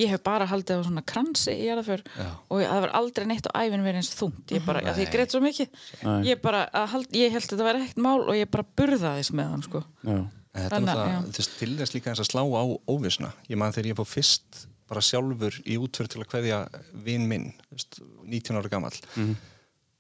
ég 0.05 0.13
hef 0.15 0.23
bara 0.27 0.47
haldið 0.47 0.81
á 0.81 0.87
svona 0.87 1.03
kransi 1.07 1.55
í 1.55 1.67
jarðaför 1.69 2.05
Já. 2.07 2.29
og 2.49 2.63
það 2.63 2.81
var 2.87 2.95
aldrei 3.01 3.27
neitt 3.27 3.49
á 3.51 3.53
æfin 3.65 3.85
verið 3.85 4.01
eins 4.03 4.15
þungt 4.15 4.55
ég 4.55 4.65
bara, 4.67 4.81
ég 4.95 5.11
greit 5.13 5.35
svo 5.35 5.43
mikið 5.45 5.69
Nei. 6.03 6.23
ég 6.31 6.41
bara, 6.43 6.65
að 6.73 6.89
hald, 6.95 7.11
ég 7.13 7.35
held 7.35 7.45
að 7.45 7.53
þetta 7.53 7.69
var 7.69 7.81
ekkert 7.83 8.01
mál 8.07 8.23
og 8.23 8.35
ég 8.39 8.51
bara 8.51 8.67
burðaðist 8.79 9.35
með 9.35 9.53
hann 9.53 9.67
sko 9.69 9.85
já. 10.05 10.25
En 10.55 10.63
Þetta 10.63 10.69
er 10.69 10.71
Þannig 10.71 10.91
að, 10.93 10.99
náttúrulega, 11.03 11.23
já. 11.35 11.47
til 11.59 11.71
þess 11.81 11.93
líka 11.97 12.13
þess 12.13 12.23
að 12.23 12.27
slá 12.29 12.43
á 12.47 12.63
óvissna. 12.87 13.31
Ég 13.51 13.59
man 13.59 13.73
þegar 13.75 13.89
ég 13.91 13.97
fór 13.99 14.07
fyrst 14.07 14.59
bara 14.89 15.01
sjálfur 15.05 15.57
í 15.65 15.77
útför 15.81 16.09
til 16.13 16.21
að 16.23 16.29
kveðja 16.35 16.59
vin 17.07 17.27
minn, 17.31 17.51
þú 17.71 17.77
veist, 17.79 18.01
19 18.29 18.59
ára 18.61 18.69
gamall. 18.73 18.99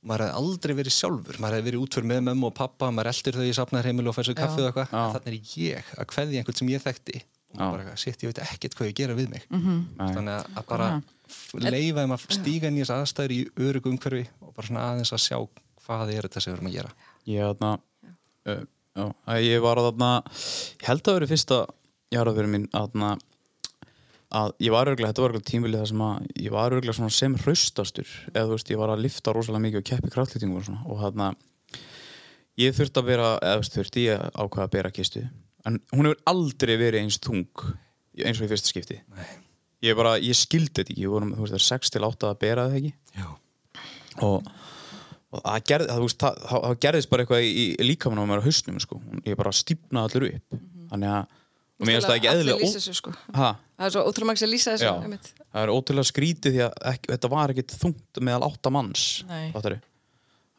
Maður 0.04 0.26
hefði 0.26 0.36
aldrei 0.36 0.74
verið 0.76 0.92
sjálfur, 0.98 1.38
maður 1.40 1.54
hefði 1.56 1.68
verið 1.70 1.84
útför 1.86 2.04
með 2.10 2.18
mömmu 2.26 2.48
og 2.50 2.54
pappa, 2.58 2.90
maður 2.92 3.08
eldir 3.14 3.38
þau 3.38 3.46
í 3.48 3.54
safnaðarheimilu 3.56 4.10
og 4.12 4.16
fær 4.18 4.26
svo 4.28 4.34
kaffið 4.36 4.66
og 4.66 4.68
eitthvað. 4.68 4.90
Þannig 5.14 5.30
er 5.30 5.62
ég 5.62 5.92
að 5.96 6.08
kveðja 6.12 6.42
einhvern 6.42 6.58
sem 6.60 6.72
ég 6.74 6.82
þekkti 6.84 7.22
og 7.54 7.60
Já. 7.62 7.64
bara, 7.70 7.96
sitt, 7.96 8.20
ég 8.24 8.28
veit 8.34 8.40
ekkert 8.44 8.74
hvað 8.76 8.90
ég 8.90 8.96
gera 9.00 9.14
við 9.16 9.30
mig. 9.32 9.46
Mhm. 9.48 9.78
Nei. 9.96 10.12
Þannig 10.12 10.34
að- 10.34 10.58
að 10.60 10.66
bara 10.68 10.88
leifa 11.54 12.02
þeim 12.04 12.12
að 12.18 12.26
stíga 12.36 12.68
inn 12.68 12.76
í 12.76 12.82
þess 12.84 12.94
aðstæður 12.98 13.32
í 13.32 13.40
örugu 13.56 13.88
umhverfi 13.94 14.26
og 14.42 14.54
bara 14.54 14.66
svona 14.68 14.84
aðeins 14.92 15.12
að 15.16 15.24
sjá 15.24 15.38
hvað 15.86 16.12
er 16.12 16.22
þetta 16.28 16.40
sem 16.42 16.52
við 16.52 16.58
erum 16.58 16.68
að 16.68 16.76
gera. 16.76 16.90
Ég 17.24 17.40
þarna 17.48 17.70
uh, 18.44 18.64
já, 18.96 19.14
að 19.32 19.44
ég 19.48 19.62
var 19.64 19.76
þarna 19.80 20.10
ég 20.28 20.84
held 20.90 21.02
að 21.08 21.14
vera 21.16 21.30
fyrsta 21.32 21.58
jarðafyrir 22.12 22.52
mín 22.52 22.68
þarna 22.74 23.14
að 24.34 24.52
ég 24.64 24.74
var 24.74 24.90
örgulega, 24.90 25.12
þetta 25.12 25.22
var 25.22 25.32
örgulega 25.32 25.50
tímvilið 25.50 25.82
þar 25.82 25.90
sem 25.90 26.04
að 26.04 26.28
ég 26.42 26.54
var 26.54 26.74
örgulega 26.74 26.96
svona 26.98 27.14
sem 27.14 27.36
hraustastur 27.44 28.12
eða 28.32 28.46
þú 28.48 28.56
veist, 28.56 28.72
ég 28.72 28.80
var 28.80 28.92
að 28.94 29.04
lifta 29.04 29.34
rosalega 29.34 29.64
mikið 29.66 29.80
og 29.80 29.86
keppi 29.90 30.12
kraftlýtingu 30.14 30.58
og 30.58 30.66
svona 30.66 30.82
og 30.88 31.00
þarna 31.02 31.30
ég 32.60 32.76
þurfti 32.76 33.02
að 33.02 33.08
vera, 33.10 33.30
eða 33.38 33.54
þú 33.54 33.62
veist, 33.62 33.78
þurfti 33.78 34.04
ég 34.08 34.20
að 34.24 34.36
ákveða 34.42 34.66
að 34.66 34.74
bera 34.74 34.92
kistu. 34.94 35.24
En 35.64 35.78
hún 35.94 36.08
hefur 36.08 36.20
aldrei 36.34 36.74
verið 36.80 37.04
eins 37.04 37.20
þung 37.22 37.64
eins 38.22 38.40
og 38.40 38.46
í 38.46 38.50
fyrsta 38.50 38.70
skipti. 38.70 39.00
Nei. 39.14 39.24
ég 39.84 39.96
bara, 39.98 40.16
ég 40.22 40.36
skildi 40.38 40.80
þetta 40.80 40.94
ekki, 40.94 41.08
vorum, 41.12 41.34
þú 41.34 41.44
veist, 41.44 41.54
það 41.54 41.60
er 41.60 41.66
6 41.68 41.94
til 41.94 42.04
8 42.08 42.28
að 42.30 42.38
bera 42.40 42.66
það 42.68 42.76
ekki. 42.80 42.92
Og, 44.24 44.50
og 45.34 45.40
það, 45.42 45.64
gerð, 45.70 45.94
gerðist 46.84 47.10
bara 47.10 47.24
eitthvað 47.24 47.46
í, 47.46 47.64
í 47.74 47.88
líkamann 47.88 48.22
á 48.22 48.28
mér 48.30 48.44
á 48.44 48.46
hausnum 48.46 48.78
sko. 48.82 49.00
ég 49.26 49.38
bara 49.38 49.54
stífnaði 49.54 50.20
allir 50.20 50.38
upp. 50.38 50.62
Þannig 50.92 51.16
að 51.18 51.40
og 51.80 51.86
mér 51.88 51.96
finnst 51.98 52.08
það 52.08 52.16
ekki 52.20 52.30
eðlilega 52.32 52.58
lýsa 52.62 52.94
sko. 52.94 53.12
það 53.34 53.86
er 53.86 53.90
svo 53.94 54.02
ótrúlega 54.06 54.28
margir 54.30 54.42
sem 54.44 54.52
lýsa 54.52 54.74
þessu 54.74 54.86
það 55.54 55.62
er 55.64 55.72
ótrúlega 55.74 56.10
skrítið 56.10 56.54
því 56.54 56.62
að 56.68 56.74
ekki, 56.92 57.10
þetta 57.14 57.30
var 57.34 57.54
ekkit 57.54 57.76
þungt 57.82 58.20
meðal 58.28 58.48
átta 58.48 58.70
manns 58.74 59.04
Nei. 59.28 59.50
fattaru. 59.54 59.78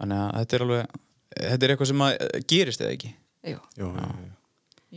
þannig 0.02 0.24
að 0.26 0.40
þetta 0.42 0.56
er 0.60 0.66
alveg 0.66 0.98
þetta 1.36 1.64
er 1.68 1.74
eitthvað 1.76 1.88
sem 1.92 2.04
að, 2.06 2.16
eh, 2.22 2.42
gerist 2.48 2.82
eða 2.82 2.96
ekki 2.98 3.14
Jú. 3.46 3.60
Jú, 3.78 3.92
jú, 3.94 4.32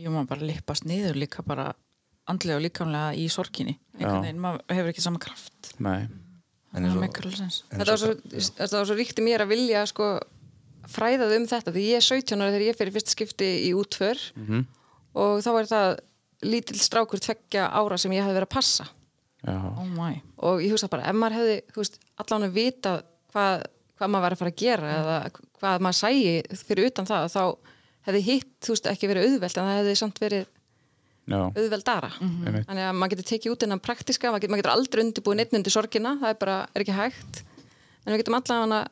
jú. 0.03 0.09
má 0.11 0.23
bara 0.27 0.41
lippast 0.41 0.83
niður 0.89 1.15
líka 1.21 1.43
bara 1.45 1.73
andlega 2.29 2.57
og 2.59 2.63
líkamlega 2.65 3.15
í 3.17 3.27
sorkinni 3.31 3.77
einhvern 3.97 4.23
veginn, 4.25 4.39
maður 4.41 4.61
hefur 4.75 4.91
ekki 4.93 5.01
sama 5.05 5.19
kraft 5.19 5.73
Nei. 5.79 6.07
Þetta 6.69 7.85
var 7.89 7.97
svo- 7.97 8.13
svo, 8.19 8.53
þetta 8.59 8.77
var 8.77 8.85
svo 8.85 8.95
ríkt 8.99 9.17
í 9.17 9.23
mér 9.25 9.41
að 9.41 9.49
vilja 9.55 9.85
sko, 9.89 10.19
fræðað 10.89 11.35
um 11.37 11.47
þetta 11.49 11.71
því 11.73 11.85
ég 11.89 11.97
er 11.97 12.05
17 12.05 12.41
ára 12.43 12.51
þegar 12.53 12.65
ég 12.67 12.77
fer 12.77 12.87
í 12.91 12.93
fyrsta 12.93 13.13
skipti 13.15 13.49
í 13.65 13.71
útför 13.73 14.17
Mhm. 14.37 14.65
og 15.15 15.41
þá 15.41 15.49
var 15.53 15.65
það 15.65 15.99
lítill 16.45 16.79
strákur 16.79 17.21
tveggja 17.23 17.67
ára 17.71 17.97
sem 17.99 18.13
ég 18.15 18.23
hefði 18.23 18.37
verið 18.37 18.49
að 18.49 18.55
passa 18.55 18.87
Já. 19.39 19.55
oh 19.55 19.87
my, 19.87 20.13
og 20.43 20.61
ég 20.63 20.73
hugsa 20.73 20.89
bara, 20.91 21.07
ef 21.07 21.15
maður 21.15 21.37
hefði 21.39 21.57
veist, 21.77 21.99
allan 22.19 22.47
að 22.49 22.55
vita 22.57 22.93
hvað, 23.31 23.65
hvað 23.99 24.11
maður 24.11 24.25
var 24.25 24.35
að 24.35 24.41
fara 24.41 24.53
að 24.53 24.59
gera 24.59 24.93
eða 24.97 25.17
hvað 25.59 25.83
maður 25.85 25.99
sægi 25.99 26.63
fyrir 26.67 26.89
utan 26.91 27.07
það 27.07 27.27
þá 27.35 27.43
hefði 28.09 28.23
hitt, 28.27 28.55
veist, 28.67 28.89
ekki 28.91 29.11
verið 29.11 29.27
auðvelt 29.29 29.59
en 29.59 29.69
það 29.69 29.79
hefði 29.79 29.95
samt 30.01 30.19
verið 30.23 30.47
Já. 31.29 31.39
auðveldara 31.45 32.11
Einmitt. 32.19 32.67
þannig 32.67 32.85
að 32.89 32.95
maður 32.99 33.13
getur 33.15 33.29
tekið 33.31 33.55
út 33.55 33.65
innan 33.67 33.83
praktiska 33.85 34.31
maður 34.31 34.43
getur, 34.43 34.53
maður 34.55 34.63
getur 34.63 34.75
aldrei 34.75 35.03
undirbúið 35.05 35.39
neitt 35.39 35.57
undir 35.59 35.75
sorgina 35.75 36.15
það 36.19 36.33
er 36.33 36.39
bara, 36.41 36.55
er 36.73 36.83
ekki 36.85 36.97
hægt 36.97 37.43
en 38.03 38.11
við 38.13 38.21
getum 38.23 38.39
allan 38.39 38.75
að 38.79 38.87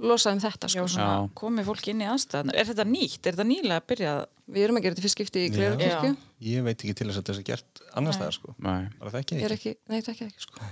losa 0.00 0.32
um 0.32 0.40
þetta 0.40 0.68
sko. 0.72 0.84
Já. 0.88 1.08
komið 1.36 1.66
fólk 1.70 1.88
inn 1.92 2.00
í 2.04 2.08
aðstæðan 2.08 2.52
er 2.56 2.68
þetta 2.70 2.86
nýtt, 2.88 3.20
er 3.26 3.34
þetta 3.36 3.48
nýlega 3.50 3.80
að 3.80 3.88
byrja 3.92 4.12
við 4.50 4.64
erum 4.66 4.78
að 4.80 4.84
gera 4.86 4.94
þetta 4.96 5.04
fyrst 5.06 5.18
skipti 5.18 5.42
í 5.46 5.50
Gleirukirkju 5.54 6.12
Ég 6.50 6.62
veit 6.64 6.78
ekki 6.80 6.94
til 6.96 7.08
þess 7.10 7.18
að 7.20 7.26
þetta 7.26 7.34
er 7.36 7.48
gert 7.50 7.82
annars 8.00 8.16
staðar 8.16 8.36
sko. 8.38 8.54
Nei. 8.64 8.86
Er 9.04 9.18
ekki. 9.20 9.40
ekki, 9.44 9.74
nei, 9.92 9.98
það 10.00 10.14
ekki 10.14 10.28
ekki 10.30 10.46
sko. 10.46 10.70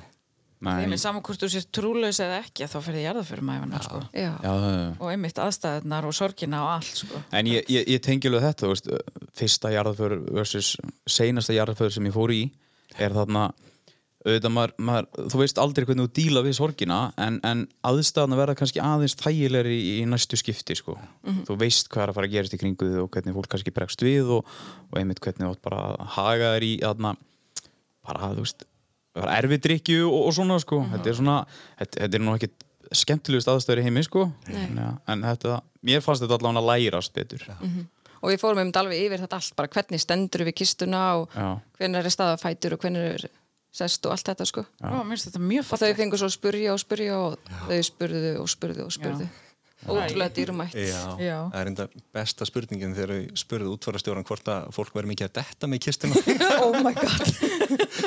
Nei. 0.59 0.73
þeim 0.83 0.95
er 0.97 0.99
saman 0.99 1.23
hvort 1.23 1.39
þú 1.45 1.49
sést 1.53 1.69
trúlaus 1.77 2.19
eða 2.25 2.39
ekki 2.43 2.67
þá 2.67 2.79
fyrir 2.83 3.05
jarðaförum 3.05 3.51
æfina 3.55 3.83
sko. 3.85 4.01
já, 4.11 4.33
Já, 4.43 4.49
það- 4.65 4.97
og 4.99 5.11
einmitt 5.13 5.39
aðstæðunar 5.45 6.09
og 6.09 6.15
sorgina 6.19 6.63
og 6.65 6.71
allt 6.73 6.97
sko. 7.05 7.21
En 7.31 7.47
ég, 7.47 7.69
ég, 7.71 7.85
ég 7.87 8.01
tengi 8.03 8.27
alveg 8.27 8.43
þetta, 8.49 8.67
þú 8.67 8.73
veist, 8.73 8.89
fyrsta 9.39 9.71
jarðaför 9.71 10.17
versus 10.35 10.73
seinasta 11.07 11.55
jarðaför 11.55 11.93
sem 11.95 12.09
ég 12.11 12.17
fór 12.17 12.33
í 12.35 12.51
er 12.99 13.15
þarna, 13.15 13.53
auðvitað 14.27 14.51
maður, 14.51 14.73
maður, 14.83 15.07
þú 15.31 15.41
veist 15.41 15.61
aldrei 15.63 15.85
hvernig 15.87 16.09
þú 16.09 16.13
díla 16.19 16.41
við 16.43 16.57
sorgina 16.59 16.99
en, 17.23 17.37
en 17.47 17.61
aðstæðan 17.87 18.39
verða 18.41 18.57
kannski 18.59 18.81
aðeins 18.83 19.15
þægilegri 19.21 19.77
í, 19.77 19.93
í 20.03 20.07
næstu 20.11 20.39
skipti, 20.41 20.75
sko. 20.79 20.97
Þú 21.47 21.59
veist 21.61 21.91
hvað 21.93 22.05
er 22.05 22.13
að 22.13 22.19
fara 22.19 22.31
að 22.31 22.35
gerast 22.35 22.57
í 22.57 22.61
kringu 22.61 22.89
þig 22.89 23.05
og 23.05 23.11
hvernig 23.15 23.37
fólk 23.37 23.51
kannski 23.53 23.75
bregst 23.77 24.03
við 24.03 24.33
og, 24.39 24.57
og 24.91 24.99
einmitt 24.99 25.23
hvernig 25.23 25.47
þú 25.47 25.53
átt 25.55 25.63
bara 25.69 25.83
að 25.93 26.15
haga 26.17 26.55
þér 26.57 26.67
í, 26.67 26.73
þarna, 26.83 27.13
bara, 28.09 28.33
þú 28.35 28.47
veist, 28.47 28.67
bara 29.19 29.37
erfidrykju 29.39 30.01
og, 30.09 30.19
og 30.25 30.35
svona, 30.41 30.59
sko. 30.65 30.81
Þetta 30.97 31.13
er 31.13 31.21
svona, 31.21 31.39
þetta, 31.79 32.03
þetta 32.03 32.19
er 32.19 32.27
nú 32.27 32.35
ekki 32.35 32.51
skemmtilegust 32.99 33.53
aðstæður 33.53 33.85
í 33.85 33.87
heimi, 33.87 34.03
sko. 34.07 34.27
Ja, 34.51 34.91
en 35.15 35.23
þetta, 35.29 35.63
mér 35.87 36.03
fannst 36.03 36.27
þetta 36.27 36.41
allavega 36.41 36.65
að 36.65 36.73
lærast 36.73 37.15
betur. 37.15 37.47
og 38.19 38.33
við 38.33 38.41
fórum 38.43 38.65
um 38.65 38.71
alveg 38.75 39.05
yfir 39.07 39.23
þetta 39.23 39.39
allt 39.39 39.57
bara 39.59 39.71
hvernig 39.71 40.03
stendur 40.03 40.43
við 40.49 40.57
kistuna 40.59 41.03
og 41.21 41.35
Já. 41.35 41.61
hvernig 41.79 42.01
er 42.01 42.11
staða 42.11 42.39
fætur 42.41 42.75
og 42.75 42.83
hvernig 42.83 43.05
er 43.13 43.29
sest 43.75 44.07
og 44.09 44.15
allt 44.15 44.31
þetta 44.31 44.47
sko. 44.49 44.65
Ó, 44.83 45.03
þetta 45.13 45.43
mjög 45.43 45.75
og 45.75 45.83
þau 45.83 45.93
fengur 45.99 46.21
svo 46.21 46.31
að 46.31 46.37
spurja 46.39 46.73
og 46.75 46.81
spurja 46.83 47.19
og 47.19 47.53
þau 47.69 47.83
spurðu 47.91 48.33
og 48.41 48.51
spurðu 48.53 48.89
og 48.89 48.95
spurðu. 48.95 49.29
Ótrúlega 49.87 50.35
dýrumætt 50.35 50.75
Já, 50.75 51.15
Já. 51.23 51.37
það 51.53 51.61
er 51.61 51.69
enda 51.71 51.85
besta 52.13 52.47
spurningin 52.49 52.97
þegar 52.97 53.13
við 53.15 53.29
spurðu 53.39 53.77
útvarastjóran 53.77 54.27
hvort 54.27 54.51
að 54.51 54.73
fólk 54.75 54.91
verður 54.97 55.13
mikið 55.13 55.29
að 55.29 55.37
detta 55.39 55.71
með 55.71 55.83
kistuna 55.87 56.19
oh 56.67 56.75
my 56.83 56.91
god. 56.99 57.31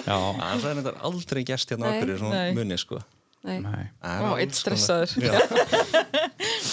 Já, 0.03 0.17
það 0.35 0.67
er 0.73 0.81
enda 0.81 0.93
aldrei 1.07 1.41
gerst 1.47 1.71
hérna 1.71 1.93
okkur 1.93 2.11
í 2.11 2.19
svona 2.19 2.43
munni 2.57 2.79
sko. 2.81 2.99
Alls 3.47 4.43
einn 4.43 4.53
stressaður. 4.53 5.15
Já. 5.23 5.39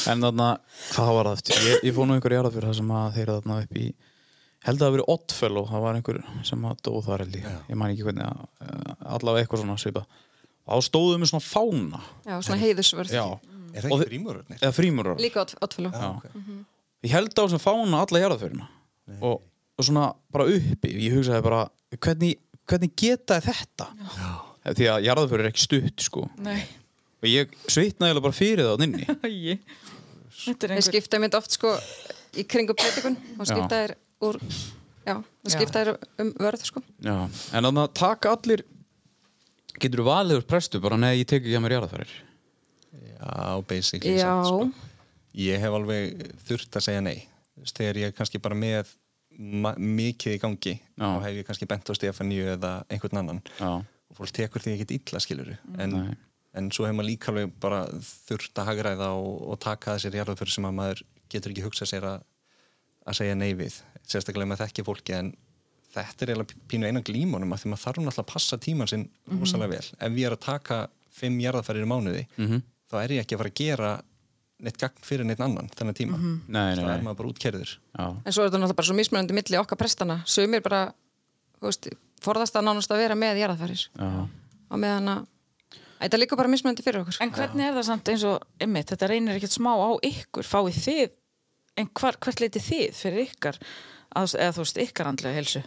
En 0.08 0.22
þarna, 0.22 0.48
hvað 0.94 1.08
var 1.16 1.28
það 1.28 1.38
eftir? 1.38 1.58
Ég, 1.68 1.80
ég 1.88 1.94
fór 1.96 2.06
nú 2.08 2.14
einhver 2.16 2.32
jarðað 2.32 2.54
fyrir 2.56 2.68
það 2.70 2.76
sem 2.78 2.92
að 2.96 3.08
þeirra 3.16 3.34
þarna 3.38 3.56
upp 3.64 3.78
í 3.78 3.86
held 4.66 4.78
að 4.78 4.80
það 4.82 4.88
hafi 4.88 4.96
verið 4.98 5.10
Oddfellow, 5.14 5.66
það 5.70 5.84
var 5.84 5.98
einhver 5.98 6.18
sem 6.48 6.64
að 6.68 6.80
dóð 6.88 6.98
þar 7.06 7.22
held 7.24 7.36
ég, 7.38 7.44
ég 7.70 7.78
man 7.78 7.92
ekki 7.94 8.06
hvernig 8.08 8.26
að, 8.26 8.40
uh, 8.64 8.94
allavega 9.16 9.44
eitthvað 9.46 9.62
svona 9.62 9.76
svipa 9.80 10.02
og 10.68 10.72
þá 10.82 10.88
stóðum 10.88 11.22
við 11.24 11.30
svona 11.30 11.46
fána. 11.48 12.00
Já, 12.26 12.34
svona 12.44 12.60
heiðusvörð 12.60 13.12
já, 13.14 13.24
Er 13.68 13.84
það 13.84 13.92
ekki 13.92 14.00
þi- 14.02 14.08
frímururnir? 14.10 14.58
eða 14.64 14.74
frímurar 14.76 15.22
líka 15.22 15.44
áttfjölu 15.44 15.92
Já. 15.92 16.08
ég 17.06 17.14
held 17.14 17.32
á 17.32 17.40
þessum 17.44 17.62
fána 17.62 18.02
alla 18.02 18.20
jarðaförina 18.24 18.66
og, 19.22 19.40
og 19.78 19.84
svona 19.86 20.10
bara 20.34 20.44
uppi. 20.50 20.90
Ég 21.06 21.14
hugsaði 21.16 21.44
bara, 21.46 21.62
hvernig, 21.96 22.34
hvernig 22.68 22.92
geta 23.00 23.38
þetta? 23.44 23.86
Því 24.68 24.88
að 24.92 25.06
jarðaför 25.06 25.40
er 25.44 25.48
ekki 25.52 25.62
stutt 25.64 26.04
sko. 26.04 26.26
Nei. 26.44 26.60
og 27.22 27.26
ég 27.30 27.54
svitnaði 27.70 28.20
bara 28.22 28.36
fyrir 28.36 28.66
það 28.66 28.74
á 28.76 28.80
nynni 28.82 29.06
Æi. 29.24 29.56
Þetta 30.38 30.52
er 30.52 30.68
Þeir 30.68 30.74
einhver 30.76 30.86
skipta 30.90 31.18
mynd 31.22 31.34
oft 31.38 31.56
sko 31.56 31.72
í 32.38 32.44
kringum 32.46 32.76
predikun. 32.78 33.16
Og 33.40 33.48
skipta 33.48 33.78
þér 33.86 33.94
úr 34.24 34.38
já, 35.06 35.14
það 35.16 35.54
skipta 35.54 35.82
þér 35.82 35.90
um 36.24 36.32
vörð 36.42 36.64
sko. 36.68 36.82
Já, 37.04 37.16
en 37.24 37.68
þannig 37.68 37.82
að 37.84 37.92
taka 38.00 38.32
allir 38.36 38.64
getur 39.78 40.02
þú 40.02 40.08
valið 40.10 40.40
úr 40.40 40.46
prestu 40.50 40.80
bara 40.82 40.98
nei, 41.00 41.12
ég 41.20 41.28
tek 41.30 41.42
ekki 41.44 41.56
að 41.58 41.64
mér 41.66 41.76
jarðafærir 41.78 42.14
Já, 43.18 43.62
basically 43.68 44.14
Já, 44.18 44.30
sagt, 44.42 44.48
sko. 44.48 44.88
Ég 45.38 45.60
hef 45.62 45.74
alveg 45.76 46.22
þurft 46.48 46.76
að 46.78 46.84
segja 46.86 47.02
nei. 47.04 47.18
Þegar 47.68 47.98
ég 48.00 48.10
er 48.10 48.14
kannski 48.16 48.40
bara 48.42 48.56
með 48.58 48.90
mikið 49.38 50.34
í 50.34 50.40
gangi 50.42 50.72
Já. 50.74 51.04
þá 51.04 51.20
hef 51.26 51.36
ég 51.38 51.46
kannski 51.46 51.68
bent 51.70 51.90
á 51.90 51.94
Stefaníu 51.94 52.46
eða 52.56 52.72
einhvern 52.90 53.20
annan. 53.20 53.40
Já, 53.58 53.70
og 53.82 54.18
fólk 54.18 54.32
tekur 54.34 54.64
því 54.64 54.74
ekkert 54.76 54.94
illa 54.96 55.20
skiluru 55.22 55.54
en, 55.78 55.94
Nei. 55.94 56.16
en 56.58 56.70
svo 56.74 56.86
hefur 56.88 56.98
maður 56.98 57.10
líka 57.10 57.30
alveg 57.30 57.52
bara 57.62 57.84
þurft 58.02 58.58
að 58.58 58.70
hagræða 58.72 59.10
og, 59.18 59.36
og 59.52 59.60
taka 59.62 59.94
þessir 59.98 60.18
jarðaföru 60.18 60.54
sem 60.54 60.66
að 60.66 60.78
maður 60.80 61.02
getur 61.30 61.54
ekki 61.54 61.66
hugsað 61.68 61.92
sér 61.92 62.08
að, 62.08 62.24
að 63.08 63.18
segja 63.20 63.34
nei 63.38 63.52
við 63.58 63.78
sérstaklega 64.08 64.48
með 64.52 64.62
þekki 64.64 64.84
fólki 64.86 65.14
en 65.18 65.32
þetta 65.94 66.24
er 66.26 66.32
eiginlega 66.34 66.58
pínu 66.68 66.88
einan 66.88 67.04
glímunum 67.06 67.52
að 67.56 67.62
því 67.64 67.70
maður 67.72 67.84
þarf 67.86 68.02
náttúrulega 68.04 68.24
að 68.24 68.32
passa 68.32 68.58
tíman 68.60 68.90
sinn 68.90 69.06
rosalega 69.40 69.72
vel. 69.72 69.86
Ef 70.04 70.18
ég 70.20 70.26
er 70.28 70.36
að 70.36 70.42
taka 70.44 70.78
fimm 71.18 71.38
jarðafærir 71.42 71.86
í 71.86 71.88
mánuði 71.88 72.26
Mhm. 72.38 72.62
þá 72.92 72.94
er 73.02 73.08
ég 73.16 73.24
ekki 73.24 73.34
að 73.34 73.40
fara 73.42 73.50
að 73.50 73.58
gera 73.62 73.92
neitt 74.60 74.78
gagn 74.78 75.02
fyrir 75.06 75.24
neitt 75.26 75.40
annan 75.40 75.68
þennan 75.76 75.94
tíma. 75.94 76.18
Nei, 76.18 76.74
nei, 76.74 76.84
þá 76.84 76.88
er 76.88 76.96
nei. 76.98 77.04
maður 77.06 77.16
bara 77.22 77.28
útkerður 77.32 77.72
já, 77.78 78.06
en 78.26 78.32
svo 78.32 78.42
er 78.42 78.48
þetta 78.50 78.58
náttúrulega 78.58 78.76
bara 78.80 78.88
svo 78.88 78.96
mismunandi 78.98 79.34
milli 79.38 79.58
okkar 79.60 79.78
prestana 79.78 80.16
sumir 80.26 80.62
bara, 80.64 80.80
þú 81.60 81.68
veist, 81.68 81.88
forðast 82.20 82.56
að 82.58 82.64
nánast 82.66 82.90
að 82.90 82.98
vera 83.04 83.14
með 83.14 83.38
jarðafæris 83.42 83.84
já. 83.94 84.28
og 84.70 84.78
meðan 84.82 85.08
að 85.14 85.26
þetta 86.00 86.14
er 86.14 86.22
líka 86.24 86.36
bara 86.36 86.48
mismunandi 86.48 86.82
fyrir 86.82 87.00
okkur. 87.04 87.16
En 87.22 87.30
hvernig 87.30 87.68
er 87.68 87.74
það 87.78 87.84
samt 87.86 88.08
eins 88.12 88.24
og 88.24 88.42
einmitt, 88.60 88.90
þetta 88.90 89.08
reynir 89.08 89.38
ekkert 89.38 89.54
smá 89.56 89.72
á 89.78 89.90
ykkur. 90.02 90.42
Fáið 90.46 90.78
þið, 90.84 91.10
en 91.78 91.88
hvar, 92.00 92.18
hvert 92.24 92.42
leiti 92.42 92.62
þið 92.62 92.96
fyrir 92.98 93.24
ykkar 93.28 93.58
að, 94.18 94.34
eða 94.40 94.54
þú 94.56 94.62
veist, 94.64 94.80
ykkar 94.82 95.10
andlega 95.10 95.36
helsu 95.38 95.62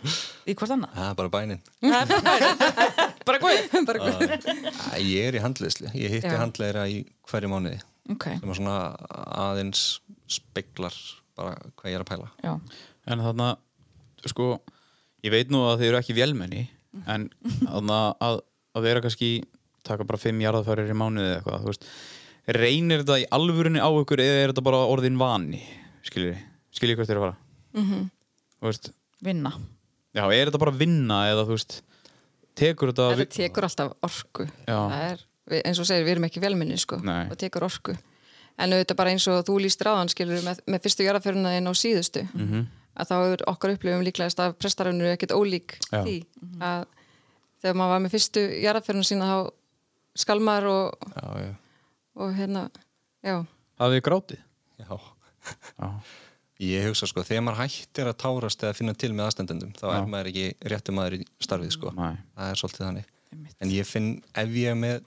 í 0.49 0.55
hvort 0.57 0.73
annað? 0.75 0.95
það 0.97 1.09
er 1.11 1.17
bara 1.21 1.31
bænin. 1.37 1.61
Er 1.81 3.25
bara- 3.27 3.39
góð 3.43 3.85
bara 3.89 4.01
guð. 4.01 4.35
Æ, 4.91 4.97
ég 5.05 5.29
er 5.29 5.37
í 5.39 5.43
handleðslu, 5.43 5.91
ég 5.95 6.15
hitti 6.17 6.31
Já. 6.33 6.39
handleðira 6.41 6.85
í 6.91 7.01
hverju 7.31 7.51
mánuði. 7.51 7.79
Ok, 8.11 8.25
sem 8.41 8.49
að 8.51 8.57
svona 8.57 8.77
aðeins 9.45 9.83
speglar 10.31 10.95
bara 11.37 11.53
hvað 11.79 11.91
ég 11.91 11.99
er 11.99 12.03
að 12.05 12.09
pæla. 12.11 12.29
Já, 12.43 12.53
En 13.11 13.21
þannig 13.23 13.47
að 13.47 14.29
sko, 14.33 14.47
ég 15.25 15.33
veit 15.33 15.49
nú 15.53 15.63
að 15.69 15.79
þið 15.81 15.87
eru 15.91 15.99
ekki 16.01 16.13
vélmenni 16.17 16.63
en 17.09 17.29
þannig 17.65 17.93
að, 18.21 18.41
að 18.77 18.83
vera 18.85 19.01
kannski 19.05 19.29
taka 19.87 20.05
bara 20.05 20.19
fimm 20.21 20.41
jarðafærir 20.43 20.91
í 20.91 20.97
mánuði 20.97 21.29
eða 21.31 21.37
eitthvað, 21.39 21.63
veist 21.71 21.87
reynir 22.57 23.01
þetta 23.01 23.17
í 23.21 23.25
alvörunni 23.37 23.81
á 23.81 23.89
ykkur 24.01 24.21
eða 24.21 24.41
er 24.43 24.51
þetta 24.51 24.63
bara 24.65 24.81
orðin 24.91 25.17
vani 25.21 25.61
skiljið, 26.03 26.37
skiljið 26.75 26.97
hvert 27.01 27.09
er 27.09 27.17
að 27.21 27.25
fara 27.27 27.37
Mhm. 27.73 28.09
þú 28.61 28.67
veist, 28.67 28.91
vinna 29.23 29.51
já, 30.15 30.23
er 30.33 30.49
þetta 30.49 30.59
bara 30.59 30.71
vinna 30.71 31.19
eða 31.31 31.45
þú 31.47 31.55
veist, 31.55 31.81
tekur 32.55 32.91
þetta 32.91 33.15
þetta 33.15 33.35
tekur 33.37 33.63
alltaf 33.63 33.93
orku 34.03 34.45
Já. 34.67 34.77
það 34.91 35.11
er, 35.11 35.19
við- 35.49 35.61
eins 35.65 35.79
og 35.79 35.85
segir, 35.85 36.05
við 36.05 36.11
erum 36.17 36.25
ekki 36.29 36.41
velminni 36.41 36.77
sko, 36.77 36.97
Nei. 37.03 37.27
og 37.29 37.37
tekur 37.37 37.63
orku 37.63 37.95
en 38.59 38.69
auðvitað 38.73 38.95
bara 38.97 39.09
eins 39.11 39.27
og 39.27 39.45
þú 39.45 39.59
líst 39.63 39.81
ráðan 39.81 40.09
skilur 40.11 40.41
með, 40.43 40.59
með 40.67 40.81
fyrstu 40.83 41.05
jarðaföruna 41.07 41.53
þinn 41.55 41.67
á 41.71 41.73
síðustu 41.73 42.27
Mhm. 42.33 42.67
að 42.97 43.07
þá 43.07 43.15
er 43.33 43.37
okkar 43.47 43.71
upplifum 43.77 44.03
líklegast 44.03 44.37
að 44.39 44.53
prestarunur 44.59 45.05
er 45.07 45.15
ekkert 45.17 45.31
ólík 45.31 45.79
Já. 45.91 46.03
því 46.03 46.25
að 46.59 46.85
þegar 47.63 47.75
maður 47.75 47.93
var 47.93 47.99
með 47.99 48.11
fyrstu 48.11 48.61
jarðaföruna 48.61 49.07
sína 49.07 49.25
þá 49.31 49.51
skalmar 50.17 50.63
og, 50.67 50.97
já, 51.15 51.39
já, 51.39 51.55
og 52.17 52.33
hérna 52.35 52.69
já, 53.23 53.45
hafið 53.79 53.95
þið 53.95 54.01
grátið 54.01 54.39
já. 54.79 54.99
Ég 56.61 56.83
hugsa 56.85 57.07
sko, 57.09 57.23
þegar 57.25 57.41
maður 57.47 57.63
hættir 57.63 58.05
að 58.11 58.17
tárast 58.21 58.61
eða 58.61 58.75
finna 58.77 58.93
til 58.93 59.09
með 59.17 59.25
aðstendendum, 59.31 59.71
þá 59.79 59.85
Já. 59.87 59.93
er 59.97 60.09
maður 60.13 60.27
ekki 60.29 60.43
réttu 60.69 60.93
maður 60.93 61.15
í 61.17 61.23
starfið 61.41 61.71
sko. 61.73 61.93
Nei. 61.97 62.17
Það 62.37 62.51
er 62.51 62.59
svolítið 62.61 62.85
þannig. 62.85 63.07
En 63.65 63.71
ég 63.73 63.87
finn, 63.89 64.09
ef 64.37 64.49
ég 64.59 64.69
er 64.69 64.77
með 64.77 65.01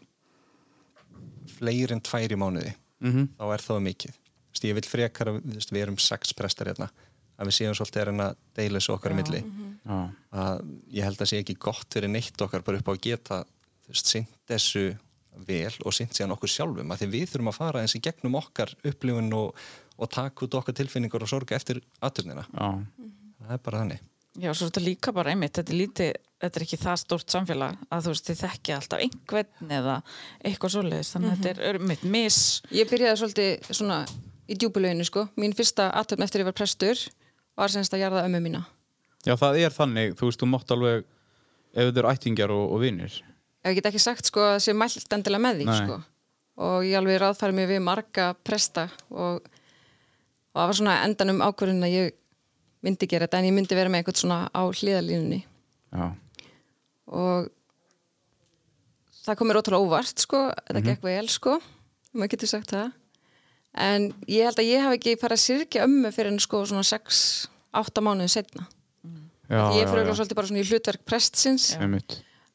fleiri 1.59 1.95
en 1.95 2.03
tvær 2.05 2.33
í 2.35 2.39
mánuði, 2.41 2.75
Mhm. 3.05 3.29
þá 3.39 3.45
er 3.55 3.63
það 3.69 3.83
mikið. 3.89 4.15
Þú 4.15 4.53
veist, 4.55 4.65
Ég 4.65 4.75
vil 4.75 4.83
frekar 4.83 5.27
að 5.29 5.43
við 5.45 5.83
erum 5.83 5.99
sex 5.99 6.33
prestar 6.33 6.67
hérna, 6.67 6.91
að 7.39 7.47
við 7.47 7.57
séum 7.59 7.75
svolítið 7.75 8.11
að 8.19 8.37
deila 8.55 8.79
þessu 8.79 8.95
okkar 8.99 9.13
í 9.13 9.17
milli. 9.23 9.43
já, 9.87 10.11
Að 10.33 10.81
ég 10.93 11.03
held 11.05 11.19
að 11.19 11.29
sé 11.29 11.39
ekki 11.45 11.59
gott 11.59 11.87
fyrir 11.91 12.09
neitt 12.11 12.37
okkar 12.41 12.65
bara 12.65 12.79
upp 12.79 12.89
á 12.89 12.93
að 12.95 13.01
geta 13.01 13.45
þú 13.45 13.89
veist, 13.91 14.07
sint 14.07 14.29
þessu 14.49 14.99
vel 15.47 15.73
og 15.85 15.93
sint 15.93 16.11
síðan 16.15 16.31
okkur 16.33 16.49
sjálfum 16.49 16.91
að 16.91 16.99
því 16.99 17.11
við 17.11 17.29
þurfum 17.31 17.49
að 17.51 17.55
fara 17.55 17.81
eins 17.83 17.95
í 17.97 18.01
gegnum 18.01 18.35
okkar 18.41 18.73
upplifun 18.85 19.33
og, 19.35 19.55
og 19.97 20.11
taka 20.11 20.47
út 20.47 20.59
okkar 20.59 20.77
tilfinningar 20.77 21.23
og 21.23 21.31
sorga 21.31 21.57
eftir 21.57 21.81
aðturnina 22.03 22.45
já, 22.49 22.69
það 23.41 23.57
er 23.57 23.65
bara 23.65 23.83
þannig. 23.85 24.05
Já, 24.35 24.51
svo 24.51 24.67
er 24.67 24.71
þetta 24.73 24.83
líka 24.83 25.13
bara 25.15 25.31
einmitt, 25.31 25.55
þetta 25.55 25.71
er 25.71 25.79
lítið, 25.79 26.15
þetta 26.43 26.59
er 26.59 26.65
ekki 26.67 26.79
það 26.83 26.97
stórt 27.05 27.35
samfélag 27.35 27.83
að 27.87 28.07
þú 28.07 28.15
veist, 28.15 28.31
þið 28.31 28.41
þekkja 28.41 28.79
alltaf 28.81 29.05
einhvern 29.05 29.75
eða 29.79 29.99
eitthvað 30.43 30.75
svoleiðis, 30.75 31.13
þannig 31.15 31.31
að 31.35 31.45
þetta 31.45 31.69
er 31.69 31.79
einmitt 31.79 32.07
mis, 32.17 32.39
ég 32.75 32.91
byrjaði 32.91 33.21
svolítið 33.21 33.69
svona 33.71 34.01
í 34.51 34.57
djúbulöginu 34.59 35.07
sko, 35.07 35.29
mín 35.39 35.55
fyrsta 35.55 35.93
aðtöfn 36.01 36.27
eftir 36.27 36.43
ég 36.43 36.51
var 36.51 36.57
prestur 36.59 36.99
var 37.55 37.71
semst 37.73 37.95
að 37.95 38.03
jarða 38.05 38.25
ömmu 38.27 38.41
mína. 38.43 38.65
Já, 39.25 39.37
það 39.41 39.61
er 39.63 39.75
þannig. 39.75 40.17
Þú 40.19 40.29
veist, 40.29 40.43
þú 40.43 40.49
mátt 40.51 40.75
alveg 40.75 41.05
ef 41.75 41.89
þetta 41.89 42.03
eru 42.03 42.11
ættingjar 42.11 42.55
og, 42.55 42.65
og 42.75 42.83
vinir. 42.83 43.15
Ef 43.65 43.73
ég 43.73 43.79
get 43.79 43.89
ekki 43.91 44.03
sagt 44.03 44.29
sko 44.29 44.45
að 44.53 44.61
sé 44.67 44.75
mælt 44.77 45.17
endilega 45.17 45.45
með 45.47 45.61
því 45.61 45.69
Nei. 45.71 45.77
sko. 45.81 46.01
og 46.65 46.85
ég 46.87 46.99
alveg 46.99 47.17
ráðfæri 47.19 47.57
mig 47.57 47.67
við 47.67 47.81
marga 47.83 48.29
presta 48.47 48.85
og, 49.11 49.41
og 50.55 50.61
það 50.61 50.71
var 50.71 50.79
svona 50.79 51.01
endanum 51.09 51.43
ákvörðun 51.45 51.87
að 51.89 51.97
ég 51.99 52.15
myndi 52.85 53.09
gera 53.11 53.27
þetta 53.27 53.41
en 53.41 53.49
ég 53.51 53.57
myndi 53.57 53.77
vera 53.77 53.91
með 53.91 54.03
eitthvað 54.03 54.23
svona 54.23 54.41
á 54.55 54.63
hliðalínunni 54.63 55.41
já, 55.43 56.07
og 57.11 57.51
það 59.25 59.39
kom 59.39 59.51
mér 59.51 59.61
ótrúlega 59.61 59.89
óvart 59.89 60.21
sko, 60.25 60.45
þetta 60.69 60.85
gekk 60.85 61.07
vel 61.07 61.27
sko. 61.33 61.57
Maður 62.15 62.35
getur 62.35 62.51
sagt 62.51 62.75
það. 62.75 62.93
En 63.85 64.07
ég 64.31 64.47
held 64.47 64.61
að 64.61 64.69
ég 64.71 64.85
hafi 64.85 64.99
ekki 65.01 65.17
farið 65.19 65.39
að 65.41 65.45
syrkja 65.45 65.87
ömmu 65.89 66.13
fyrir 66.15 66.31
en 66.31 66.43
sko 66.43 66.61
svona 66.69 66.85
6-8 66.87 68.05
mánuðin 68.07 68.31
setna 68.31 68.69
já, 69.51 69.63
ég 69.75 69.89
fyrir 69.91 70.07
já, 70.07 70.15
svolítið 70.21 70.39
bara 70.39 70.51
svona 70.51 70.63
í 70.63 70.69
hlutverk 70.69 71.03
prestsins. 71.09 71.73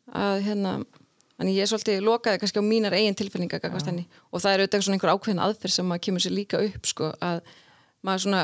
Að 0.10 0.46
hérna 0.48 0.80
Þannig 1.40 1.56
ég 1.56 1.70
svolítið 1.72 2.02
lokaði 2.04 2.40
kannski 2.42 2.60
á 2.60 2.68
mínar 2.68 2.96
eigin 2.98 3.16
henni. 3.16 4.02
Og 4.28 4.42
það 4.44 4.52
er 4.52 4.62
auðvitað 4.64 4.82
svona 4.84 4.98
einhver 4.98 5.12
ákveðin 5.14 5.40
aðferð 5.40 5.72
sem 5.72 5.86
maður 5.88 6.02
kemur 6.04 6.24
sér 6.26 6.34
líka 6.36 6.60
upp 6.60 6.90
sko 6.90 7.12
að 7.24 7.38
maður 8.06 8.26
svona 8.26 8.44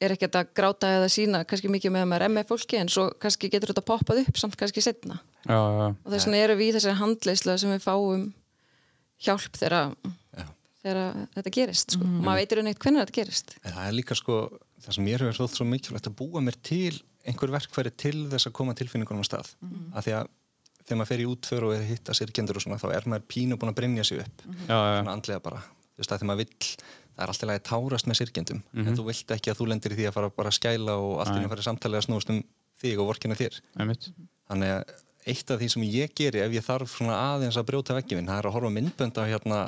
er 0.00 0.14
ekkert 0.14 0.38
að 0.40 0.52
gráta 0.56 0.90
eða 0.96 1.08
sína 1.12 1.42
kannski 1.44 1.68
mikið 1.72 1.92
með 1.92 2.06
að 2.06 2.10
maður 2.12 2.26
er 2.26 2.34
með 2.38 2.48
fólki 2.48 2.78
en 2.80 2.88
svo 2.92 3.10
kannski 3.20 3.50
getur 3.52 3.74
þetta 3.74 3.84
poppað 3.84 4.22
upp 4.24 4.40
samt 4.40 4.56
kannski 4.60 4.84
setna 4.84 5.18
já, 5.44 5.58
já, 5.58 5.86
og 5.92 6.08
þess 6.14 6.28
vegna 6.28 6.40
erum 6.46 6.60
við 6.60 6.70
í 6.70 6.74
þessari 6.78 7.00
handleysla 7.02 7.56
sem 7.60 7.74
við 7.74 7.84
fáum 7.84 8.24
hjálp 9.20 9.60
þegar, 9.60 9.92
þetta 11.36 11.52
gerist 11.54 11.96
sko. 11.96 12.08
og 12.08 12.24
maður 12.24 12.40
veitir 12.40 12.62
neitt 12.64 12.80
hvernig 12.80 13.04
þetta 13.04 13.16
gerist. 13.18 13.54
En 13.60 13.76
það 13.76 13.86
er 13.86 13.96
líka 13.98 14.16
sko, 14.16 14.40
það 14.80 14.96
sem 14.96 15.08
mér 15.10 15.24
hefur 15.24 15.40
þótt 15.42 15.58
svo 15.58 15.66
mikilvægt 15.68 16.08
að 16.08 16.16
búa 16.20 16.42
mér 16.44 16.56
til 16.64 16.94
einhver 17.28 17.52
verkfæri 17.52 17.92
til 18.00 18.14
þess 18.32 18.48
að 18.48 18.54
koma 18.56 18.76
tilfinningunum 18.78 19.20
á 19.20 19.28
stað. 19.28 19.50
Af 19.92 20.06
því 20.06 20.14
að 20.16 20.30
þegar 20.80 21.00
maður 21.00 21.10
fer 21.12 21.22
í 21.22 21.28
útför 21.28 21.66
og 21.66 21.74
er 21.74 21.84
að 21.84 21.90
hitta 21.92 22.16
sirkjendur 22.16 22.58
og 22.58 22.64
svona 22.64 22.80
þá 22.80 22.88
er 22.96 23.10
maður 23.12 23.28
pínu 23.30 23.60
búin 23.60 23.74
að 23.74 23.78
brynja 23.82 24.06
sig 24.08 24.22
upp. 24.24 24.46
Já, 24.64 24.72
já, 24.72 24.96
svona 25.02 25.16
andlega 25.18 25.44
bara. 25.44 25.60
Þú 25.60 26.00
veist 26.02 26.14
að 26.14 26.22
þegar 26.22 26.30
maður 26.30 26.42
vill 26.46 26.70
það 27.20 27.26
er 27.26 27.32
alltaf 27.34 27.50
lagi 27.52 27.62
tárast 27.68 28.08
með 28.08 28.18
sirkjendum 28.22 28.62
en 28.80 28.96
þú 28.96 29.04
vilt 29.10 29.34
ekki 29.36 29.52
að 29.52 29.60
þú 29.60 29.68
lendir 29.74 29.92
í 29.92 29.98
því 30.00 30.08
að 30.08 30.16
fara 30.16 30.32
bara 30.40 30.50
að 30.50 30.56
skæla 30.56 30.96
og 31.04 31.12
allt 31.20 31.36
í 31.36 31.44
að 31.44 31.52
fara 31.52 31.66
samtalið 31.68 32.00
að 32.00 32.06
snúast 32.08 32.32
um 32.32 32.40
þig 32.80 32.96
og 33.02 33.10
vorkina 33.10 33.36
þér. 33.36 33.60
Einmitt. 33.76 34.08
Þannig 34.48 34.72
að 34.78 34.96
eitt 35.28 35.52
af 35.52 35.60
því 35.60 35.68
sem 35.74 35.82
ég 35.84 36.14
geri 36.16 36.40
ef 36.40 36.54
ég 36.56 36.64
þarf 36.64 36.94
svona 36.96 37.18
aðeins 37.34 37.58
að 37.60 37.66
brjóta 37.68 37.96
veggin 37.98 38.24
það 38.24 38.38
er 38.40 38.48
að 38.48 38.54
horfa 38.56 38.70
á 38.72 38.76
myndbönd 38.78 39.20
á 39.20 39.24
hérna 39.28 39.58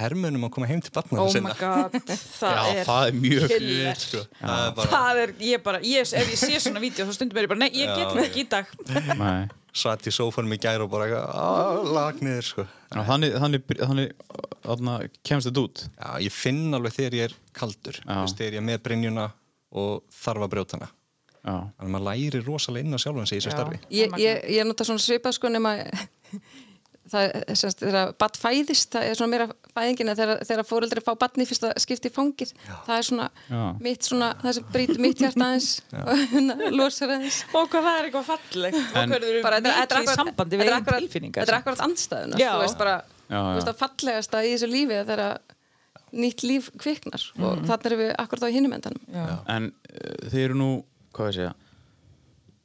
hermunum 0.00 0.46
að 0.48 0.52
koma 0.54 0.68
heim 0.70 0.80
til 0.80 0.92
barnana 0.96 1.20
oh 1.20 1.28
my 1.28 1.32
sinna 1.34 1.52
god, 1.58 1.96
það 2.40 2.54
já, 2.56 2.62
er 2.80 2.86
það 2.88 3.02
er 3.10 3.18
mjög 3.20 3.50
killer. 3.52 3.98
sko. 4.00 4.22
það 4.40 4.62
er 4.64 4.70
bara 4.78 4.92
Það 4.94 5.20
er, 5.26 5.34
ég 5.50 5.64
bara, 5.66 5.80
ég, 5.84 6.14
ef 6.16 6.30
ég 6.32 6.40
sé 6.40 6.60
svona 6.64 6.80
vídeo 6.80 7.04
þá 7.04 7.12
stundum 7.18 7.36
er 7.42 7.44
ég 7.44 7.52
bara, 7.52 7.60
nei, 7.60 7.68
ég 7.76 7.90
Já, 7.90 7.98
get 8.00 8.14
það 8.16 8.22
ekki 8.24 8.40
í 8.40 8.48
dag. 8.56 8.72
Nei. 9.20 9.50
Satt 9.72 10.06
í 10.06 10.12
sófanum 10.12 10.52
í 10.52 10.58
gær 10.60 10.84
og 10.84 10.90
bara 10.92 11.06
eitthvað, 11.08 11.92
lagniður 11.96 12.48
sko. 12.48 12.64
Þannig, 12.92 13.36
þannig, 13.40 13.68
þannig, 13.80 14.10
þannig 14.66 15.20
kemst 15.24 15.48
þetta 15.48 15.62
út. 15.64 15.84
Já, 15.96 16.08
ég 16.26 16.34
finn 16.36 16.76
alveg 16.76 16.96
þegar 16.98 17.16
ég 17.18 17.30
er 17.30 17.36
kaldur 17.56 18.00
veist, 18.04 18.36
þegar 18.40 18.58
ég 18.58 18.60
er 18.60 18.66
með 18.68 18.82
brynjuna 18.88 19.28
og 19.82 20.02
þarf 20.22 20.46
að 20.46 20.52
brjóta 20.56 20.78
hana. 20.78 20.90
Já, 21.42 21.54
þannig 21.56 21.88
að 21.88 21.94
maður 21.96 22.06
læri 22.10 22.42
rosalega 22.46 22.86
inn 22.86 22.94
á 22.94 23.02
sjálfan 23.02 23.30
sig 23.30 23.38
í 23.38 23.40
þessu 23.40 23.50
Já. 23.50 23.56
starfi. 23.56 23.80
Ég, 23.96 24.18
ég, 24.22 24.44
ég 24.58 24.68
nota 24.68 24.86
svona 24.86 25.02
svipað 25.02 25.38
sko 25.38 25.50
nema 25.50 25.72
það 27.12 27.26
er 27.52 27.58
semst 27.60 27.82
þegar 27.84 28.10
badd 28.22 28.38
fæðist, 28.40 28.88
það 28.94 29.06
er 29.10 29.18
svona 29.18 29.32
meira 29.34 29.46
fæðingina 29.76 30.14
þegar, 30.18 30.42
þegar 30.48 30.66
fóreldri 30.68 31.02
fá 31.04 31.12
badni 31.20 31.46
fyrst 31.48 31.66
að 31.68 31.72
skipta 31.84 32.08
í 32.10 32.14
fangir, 32.14 32.52
það 32.86 32.92
er 32.96 33.06
svona 33.08 33.28
Já. 33.52 33.62
mitt 33.86 34.08
svona, 34.08 34.28
það 34.42 34.56
sem 34.58 34.66
brýtur 34.74 35.00
mitt 35.04 35.22
hjarta 35.22 35.44
aðeins 35.48 35.70
og 35.92 36.12
hérna 36.34 36.70
losar 36.76 37.14
aðeins. 37.16 37.40
Og 37.52 37.70
hvað 37.72 37.88
það 37.88 37.98
er 38.00 38.08
eitthvað 38.10 38.28
fallegt. 38.32 38.78
Og 38.82 39.00
En- 39.02 39.42
bara 39.46 39.62
þetta 39.68 40.02
er 40.02 40.12
sambandi 40.16 40.60
við 40.62 40.72
einn 40.74 40.86
tilfinningar 40.92 41.42
þetta 41.44 41.54
er 41.54 41.58
akkurat 41.60 41.84
andstæðuna 41.88 42.40
Já. 42.42 42.50
þú 42.56 42.62
veist 42.66 42.80
bara, 42.82 42.94
Já, 43.28 43.38
þú 43.40 43.56
veist 43.56 43.68
já. 43.68 43.72
að 43.74 43.82
fallegasta 43.86 44.44
í 44.44 44.52
þessu 44.56 44.70
lífi 44.72 44.98
er 45.00 45.10
þegar 45.12 45.58
nýtt 46.12 46.42
líf 46.44 46.66
kviknar 46.76 47.22
og 47.40 47.62
þannig 47.64 47.86
erum 47.88 48.00
við 48.02 48.10
akkurat 48.20 48.44
á 48.44 48.48
hinum 48.52 48.74
endanum. 48.76 49.04
Já. 49.14 49.26
En 49.54 49.70
uh, 49.72 50.30
þið 50.32 50.42
eru 50.46 50.58
nú, 50.60 50.70
hvað 51.16 51.30
ég 51.30 51.38
segja 51.40 51.52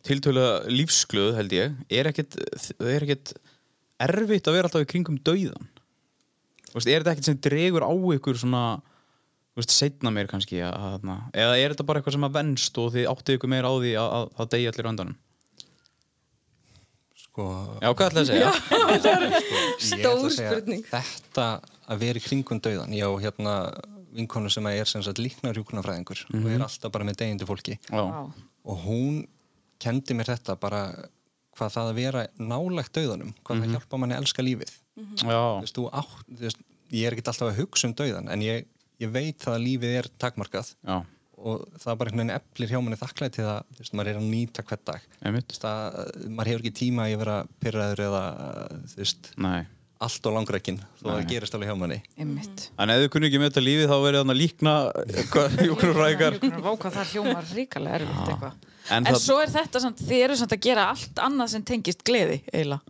tiltölulega 0.07 0.71
lífsglöð 0.71 1.33
held 1.36 1.53
ég. 1.55 1.77
Er 1.91 2.07
ekkit, 2.12 2.38
það 2.79 2.91
er 2.93 3.05
ekkit 3.07 3.33
erfitt 4.05 4.47
að 4.49 4.57
vera 4.57 4.69
alltaf 4.69 4.86
í 4.86 4.91
kringum 4.91 5.17
dauðan 5.25 5.71
Þú 6.67 6.75
veist, 6.75 6.89
er 6.91 7.01
þetta 7.01 7.13
ekkit 7.15 7.29
sem 7.29 7.38
dregur 7.47 7.86
á 7.88 7.91
ykkur 8.17 8.38
svona 8.38 8.63
þú 9.57 9.62
veist, 9.62 9.73
setna 9.73 10.12
meir 10.13 10.27
kannski 10.29 10.60
að, 10.62 10.99
að, 10.99 11.21
eða 11.33 11.53
er 11.57 11.73
þetta 11.73 11.86
bara 11.88 12.01
eitthvað 12.01 12.17
sem 12.17 12.27
að 12.27 12.36
venst 12.36 12.81
og 12.81 12.91
þið 12.93 13.07
áttið 13.13 13.38
ykkur 13.39 13.51
meir 13.53 13.65
á 13.65 13.73
því 13.73 13.93
að, 13.97 14.12
að, 14.17 14.27
að 14.38 14.51
deyja 14.53 14.73
allir 14.73 14.89
á 14.89 14.91
endanum? 14.91 15.15
Sko, 17.23 17.47
Já, 17.81 17.88
hvað 17.88 18.12
ætlaði 18.12 18.21
að 18.21 18.29
segja? 18.29 18.51
að 18.93 19.38
Stór 19.88 20.36
spurning. 20.36 20.83
Þetta 20.91 21.47
að 21.88 22.03
vera 22.03 22.21
í 22.21 22.25
kringum 22.27 22.62
dauðan 22.67 22.93
ég 22.97 23.10
á 23.10 23.12
hérna 23.23 23.55
vinkonu 24.17 24.51
sem 24.53 24.69
er 24.69 24.89
sem 24.89 25.03
sagt 25.05 25.21
líknar 25.21 25.57
hjúkunarfræðingur 25.57 26.23
og 26.33 26.47
er 26.51 26.63
alltaf 26.65 26.93
bara 26.93 27.07
með 27.07 27.19
deyjandi 27.23 27.47
fólki. 27.49 27.79
Já, 27.89 28.03
og 28.67 28.86
hún 28.86 29.23
kendi 29.81 30.15
mér 30.17 30.36
þetta 30.36 30.57
bara 30.60 30.83
hvað 31.58 31.74
það 31.76 31.91
að 31.91 32.00
vera 32.00 32.24
nálægt 32.38 32.96
dauðanum 32.98 33.34
hvað 33.43 33.62
það 33.63 33.76
hjálpa 33.76 34.00
manni 34.02 34.17
að 34.17 34.24
elska 34.24 34.46
lífið. 34.46 34.74
Já, 34.98 35.38
þú 35.41 35.62
veist, 35.65 35.78
þú 35.78 35.86
átt, 36.02 36.17
þú 36.32 36.41
veist, 36.48 36.63
ég 36.93 37.06
er 37.10 37.15
ekki 37.17 37.28
alltaf 37.28 37.52
að 37.52 37.60
hugsa 37.62 37.89
um 37.89 37.96
dauðan 38.00 38.32
en 38.34 38.43
ég, 38.46 38.67
ég 39.04 39.13
veit 39.13 39.38
það 39.43 39.58
að 39.58 39.65
lífið 39.67 39.96
er 40.00 40.10
takmarkað 40.24 40.72
já, 40.88 40.98
og 41.38 41.65
það 41.78 41.91
er 41.91 41.98
bara 42.02 42.12
einhvern 42.12 42.22
veginn 42.24 42.36
eflir 42.38 42.72
hjá 42.74 42.80
manni 42.82 43.00
þakklæði 43.02 43.36
til 43.36 43.48
það, 43.48 43.65
þú 43.78 43.82
veist, 43.84 43.96
maður 44.00 44.12
er 44.12 44.20
að 44.22 44.30
nýta 44.32 44.63
hvern 44.70 44.86
dag. 44.89 45.08
Þú 45.22 46.30
maður 46.38 46.52
hefur 46.54 46.63
ekki 46.63 46.76
tíma 46.80 47.06
að 47.08 47.17
vera 47.22 47.36
pyrraður 47.62 48.04
eða 48.08 48.22
þú 48.93 49.02
veist, 49.04 49.30
Nei. 49.46 49.60
allt 50.08 50.30
á 50.30 50.32
langrækin 50.34 50.80
þó 50.98 51.04
að 51.04 51.12
það 51.12 51.28
gerist 51.34 51.58
alveg 51.58 51.70
hjá 51.70 51.78
manni. 51.84 52.00
Einmitt. 52.17 52.65
En 52.82 52.93
ef 52.93 53.04
þið 53.04 53.12
kunni 53.13 53.30
ekki 53.30 53.43
með 53.43 53.52
þetta 53.52 53.65
lífið 53.67 53.91
þá 53.91 53.98
verið 54.08 54.24
þannig 54.24 54.36
að 54.36 54.41
líkna 54.41 54.74
hvað 56.82 56.98
það 56.98 57.13
hljómar 57.13 57.54
ríkalega 57.54 58.02
erfitt 58.02 58.34
eitthvað 58.34 58.58
En 58.89 59.06
En, 59.06 59.13
það- 59.13 59.23
svo 59.26 59.39
er 59.43 59.50
þetta 59.52 59.80
samt, 59.84 60.00
þið 60.08 60.23
eru 60.28 60.36
samt 60.39 60.54
að 60.56 60.62
gera 60.67 60.86
allt 60.93 61.15
annað 61.23 61.50
sem 61.56 61.63
tengist 61.63 62.04
gleði 62.08 62.41
eiginlega. 62.54 62.82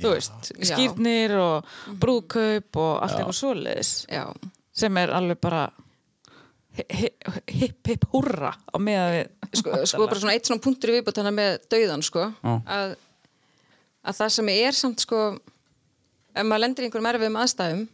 Þú 0.00 0.10
veist, 0.14 0.52
skýrnir 0.64 1.34
og 1.36 1.72
brúðkaup 2.00 2.76
og 2.80 3.02
allt 3.04 3.18
eitthvað 3.18 3.36
svoleiðis 3.36 3.90
já, 4.08 4.22
sem 4.72 4.96
er 4.96 5.10
alveg 5.12 5.40
bara 5.44 5.64
hi- 6.78 6.86
hi- 6.90 7.42
hipp 7.60 7.86
hipp 7.92 8.06
húrra 8.14 8.54
á 8.56 8.76
meða 8.80 9.10
við 9.12 9.58
sko, 9.60 9.74
sko 9.86 10.06
bara 10.08 10.20
svona 10.22 10.32
eitt 10.38 10.48
svona 10.48 10.62
punktur 10.64 10.90
í 10.90 10.96
viðbútt 10.96 11.20
hana 11.20 11.30
með 11.36 11.58
dauðan 11.70 12.02
sko. 12.06 12.30
Að, 12.44 12.94
að 14.04 14.16
það 14.22 14.32
sem 14.38 14.48
er 14.54 14.72
samt 14.72 15.04
sko 15.04 15.20
ef 16.34 16.42
maður 16.48 16.64
lendir 16.64 16.84
í 16.84 16.88
einhverjum 16.88 17.10
erfiðum 17.12 17.38
aðstæðum 17.44 17.84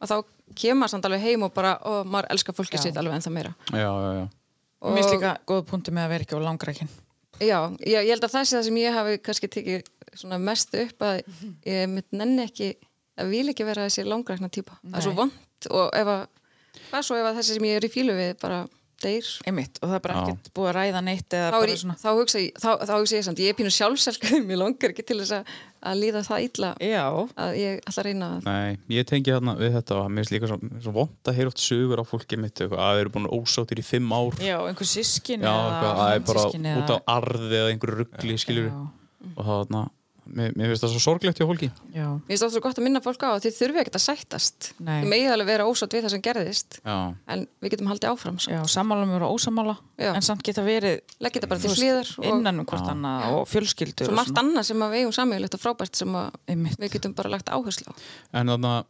að 0.00 0.12
þá 0.12 0.16
kemur 0.60 0.80
maður 0.82 0.92
samt 0.94 1.08
alveg 1.08 1.24
heim 1.24 1.42
og 1.48 1.54
bara 1.56 1.72
og 1.88 2.04
maður 2.06 2.30
elskar 2.36 2.54
fólkið 2.58 2.84
sitt 2.84 2.96
alveg 3.00 3.16
ennþá 3.16 3.32
meira. 3.32 3.54
Já, 3.72 3.88
já, 3.88 4.12
já. 4.20 4.28
og 4.28 4.39
mér 4.80 4.98
finnst 5.00 5.14
líka 5.14 5.36
góða 5.48 5.66
punkti 5.70 5.94
með 5.94 6.06
að 6.06 6.12
vera 6.14 6.26
ekki 6.26 6.40
á 6.40 6.46
langrækin. 6.46 6.92
Já, 7.40 7.58
ég, 7.80 8.04
ég 8.04 8.10
held 8.12 8.26
að 8.26 8.34
það 8.34 8.46
sé 8.48 8.56
það 8.56 8.66
sem 8.68 8.80
ég 8.80 8.96
hafi 8.96 9.20
kannski 9.24 9.50
tekið 9.54 9.90
mest 10.44 10.74
upp 10.76 11.06
að 11.06 11.20
ég 11.68 11.86
mynd 11.88 12.16
nenni 12.16 12.44
ekki 12.44 12.74
að 13.20 13.32
vil 13.32 13.46
ekki 13.52 13.66
vera 13.68 13.86
þessi 13.86 14.04
langrækna 14.08 14.50
típa. 14.52 14.76
Það 14.82 14.98
er 15.00 15.06
svo 15.06 15.14
vond 15.16 15.70
og 15.70 15.96
ef 15.96 16.12
að 16.12 17.06
svo 17.06 17.16
ef 17.20 17.28
að 17.30 17.40
þessi 17.40 17.56
sem 17.56 17.68
ég 17.68 17.80
er 17.80 17.86
í 17.86 17.92
fílu 17.92 18.16
við 18.16 18.34
bara 18.42 18.64
deyr. 19.04 19.26
Einmitt 19.48 19.78
og 19.80 19.88
það 19.90 19.96
er 19.96 20.02
bara 20.04 20.20
ekkert 20.22 20.50
búið 20.56 20.68
að 20.70 20.76
ræða 20.76 21.00
neitt 21.06 21.36
eða 21.36 21.48
þá, 21.50 21.54
er 21.56 21.64
bara 21.64 21.72
ég, 21.74 21.80
svona 21.82 21.96
þá, 22.00 22.08
hugsa 22.18 22.40
ég, 22.42 22.50
þá, 22.60 22.68
þá 22.86 22.92
hugsa 22.98 23.16
ég 23.18 23.26
samt 23.26 23.42
ég 23.44 23.52
er 23.52 23.58
pínu 23.60 23.72
sjálfsælskaði, 23.76 24.40
mér 24.50 24.60
langar 24.62 24.92
ekki 24.94 25.04
til 25.10 25.18
þess 25.22 25.34
að, 25.38 25.52
að 25.90 26.00
líða 26.02 26.22
það 26.28 26.44
illa. 26.48 26.70
Já, 26.84 27.04
að 27.44 27.54
ég 27.60 27.80
ætla 27.84 28.02
að 28.04 28.08
reyna 28.10 28.30
að 28.36 28.48
Nei, 28.50 28.78
ég 28.96 29.08
tengi 29.10 29.34
hérna 29.34 29.54
við 29.60 29.76
þetta 29.78 29.98
og 30.00 30.10
mér 30.10 30.22
finnst 30.24 30.34
líka 30.36 30.50
svo, 30.52 30.58
svo 30.84 30.94
vond 31.00 31.30
að 31.32 31.38
heyra 31.40 31.52
oft 31.54 31.62
sögur 31.64 32.02
á 32.02 32.04
fólki 32.10 32.40
mitt 32.40 32.56
eitthvað, 32.60 32.82
að 32.84 32.98
þeir 32.98 33.04
eru 33.06 33.14
búin 33.16 33.30
ósáttir 33.40 33.80
í 33.80 33.86
fimm 33.86 34.12
ár. 34.12 34.36
Já, 34.44 34.58
einhver 34.68 34.90
sískin 34.90 35.46
Já, 35.46 35.52
eitthvað, 35.54 35.90
að 35.90 36.02
það 36.02 36.14
er 36.18 36.26
bara 36.30 36.44
út 36.50 36.92
á 36.92 36.96
eða- 36.96 37.00
arði 37.16 37.60
eða 37.62 37.72
einhverju 37.74 37.98
ruggli, 38.04 38.36
skiljur 38.44 38.68
Já. 38.70 38.82
og 39.36 39.48
það, 39.50 39.64
na, 39.76 39.82
mér, 40.36 40.52
mér 40.58 40.70
finnst 40.70 40.84
það 40.84 40.92
svo 40.94 41.00
sorglegt 41.04 41.40
hjá 41.40 41.46
fólki. 41.48 41.68
Já, 41.94 42.06
Mér 42.10 42.30
finnst 42.30 42.44
það 42.44 42.52
svo 42.54 42.62
gott 42.64 42.80
að 42.80 42.86
minna 42.86 43.02
fólk 43.04 43.24
á 43.26 43.28
að 43.30 43.44
þið 43.46 43.56
þurfi 43.58 43.80
ekkert 43.82 43.98
að 43.98 44.04
sættast. 44.04 44.68
Nei. 44.78 44.92
Þið 45.02 45.10
megið 45.12 45.34
alveg 45.34 45.50
vera 45.50 45.66
ósátt 45.70 45.96
við 45.96 46.04
það 46.06 46.14
sem 46.14 46.24
gerðist 46.26 46.78
Já, 46.80 46.96
en 47.34 47.44
við 47.60 47.74
getum 47.74 47.90
haldið 47.90 48.10
áfram 48.10 48.38
svo. 48.42 48.52
já 48.54 48.60
sammála 48.74 49.08
mér 49.10 49.26
og 49.26 49.34
ósamála 49.36 49.76
Já. 50.00 50.12
en 50.14 50.26
samt 50.26 50.44
geta 50.46 50.64
verið 50.66 51.00
Leggið 51.20 51.40
þetta 51.40 51.50
bara 51.50 51.64
til 51.64 51.90
og 52.00 52.28
innan 52.30 52.62
um 52.62 52.68
hvort 52.70 52.92
annað 52.92 53.26
og 53.34 53.48
fjölskyldur 53.50 54.10
svo 54.10 54.16
margt 54.16 54.40
annað 54.40 54.70
sem 54.70 54.84
að 54.86 54.94
við 54.94 55.02
eigum 55.04 55.16
sammeðilegt 55.18 55.56
og 55.58 55.64
frábært 55.64 56.00
sem 56.00 56.16
að 56.20 56.30
Einmitt. 56.50 56.78
við 56.80 56.94
getum 56.96 57.16
bara 57.18 57.32
lagt 57.34 57.50
áherslu 57.52 57.90
á. 57.90 57.94
En 58.40 58.52
þannig 58.54 58.76
að 58.78 58.88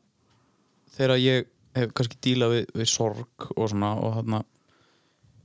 þegar 0.96 1.22
ég 1.24 1.50
hef 1.78 1.92
kannski 1.96 2.18
dílað 2.24 2.54
við, 2.56 2.70
við 2.80 2.90
sorg 2.90 3.50
og 3.56 3.70
svona 3.70 3.92
og 4.00 4.16
þarna 4.18 4.42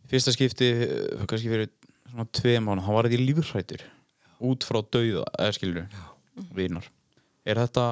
fyrsta 0.10 0.34
skipti, 0.36 0.70
eh, 0.86 1.26
kannski 1.26 1.52
fyrir 1.52 1.70
svona 2.10 2.28
tvei 2.36 2.58
mánu, 2.64 2.84
þá 2.86 2.92
var 2.94 3.08
þetta 3.08 3.20
í 3.20 3.28
lífrættur 3.30 3.86
út 4.39 4.65
frá 4.67 4.82
dauða, 4.84 5.26
eða 5.39 5.56
skilur 5.56 5.86
vinar. 6.56 6.88
Er 7.45 7.60
þetta 7.62 7.86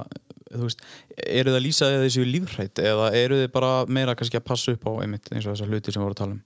þú 0.53 0.67
veist, 0.67 0.81
eru 1.25 1.53
það 1.53 1.59
að 1.59 1.65
lýsa 1.65 1.87
eða 1.91 2.03
þessu 2.07 2.25
lífrætt 2.29 2.81
eða 2.83 3.07
eru 3.17 3.37
þið 3.41 3.51
bara 3.53 3.71
meira 3.89 4.15
kannski 4.17 4.37
að 4.39 4.45
passa 4.49 4.73
upp 4.75 4.83
á 4.85 4.91
einmitt 5.03 5.31
eins 5.33 5.47
og 5.47 5.55
þessar 5.55 5.71
hluti 5.71 5.93
sem 5.93 6.01
við 6.01 6.05
vorum 6.05 6.17
að 6.17 6.21
tala 6.21 6.35
um 6.35 6.41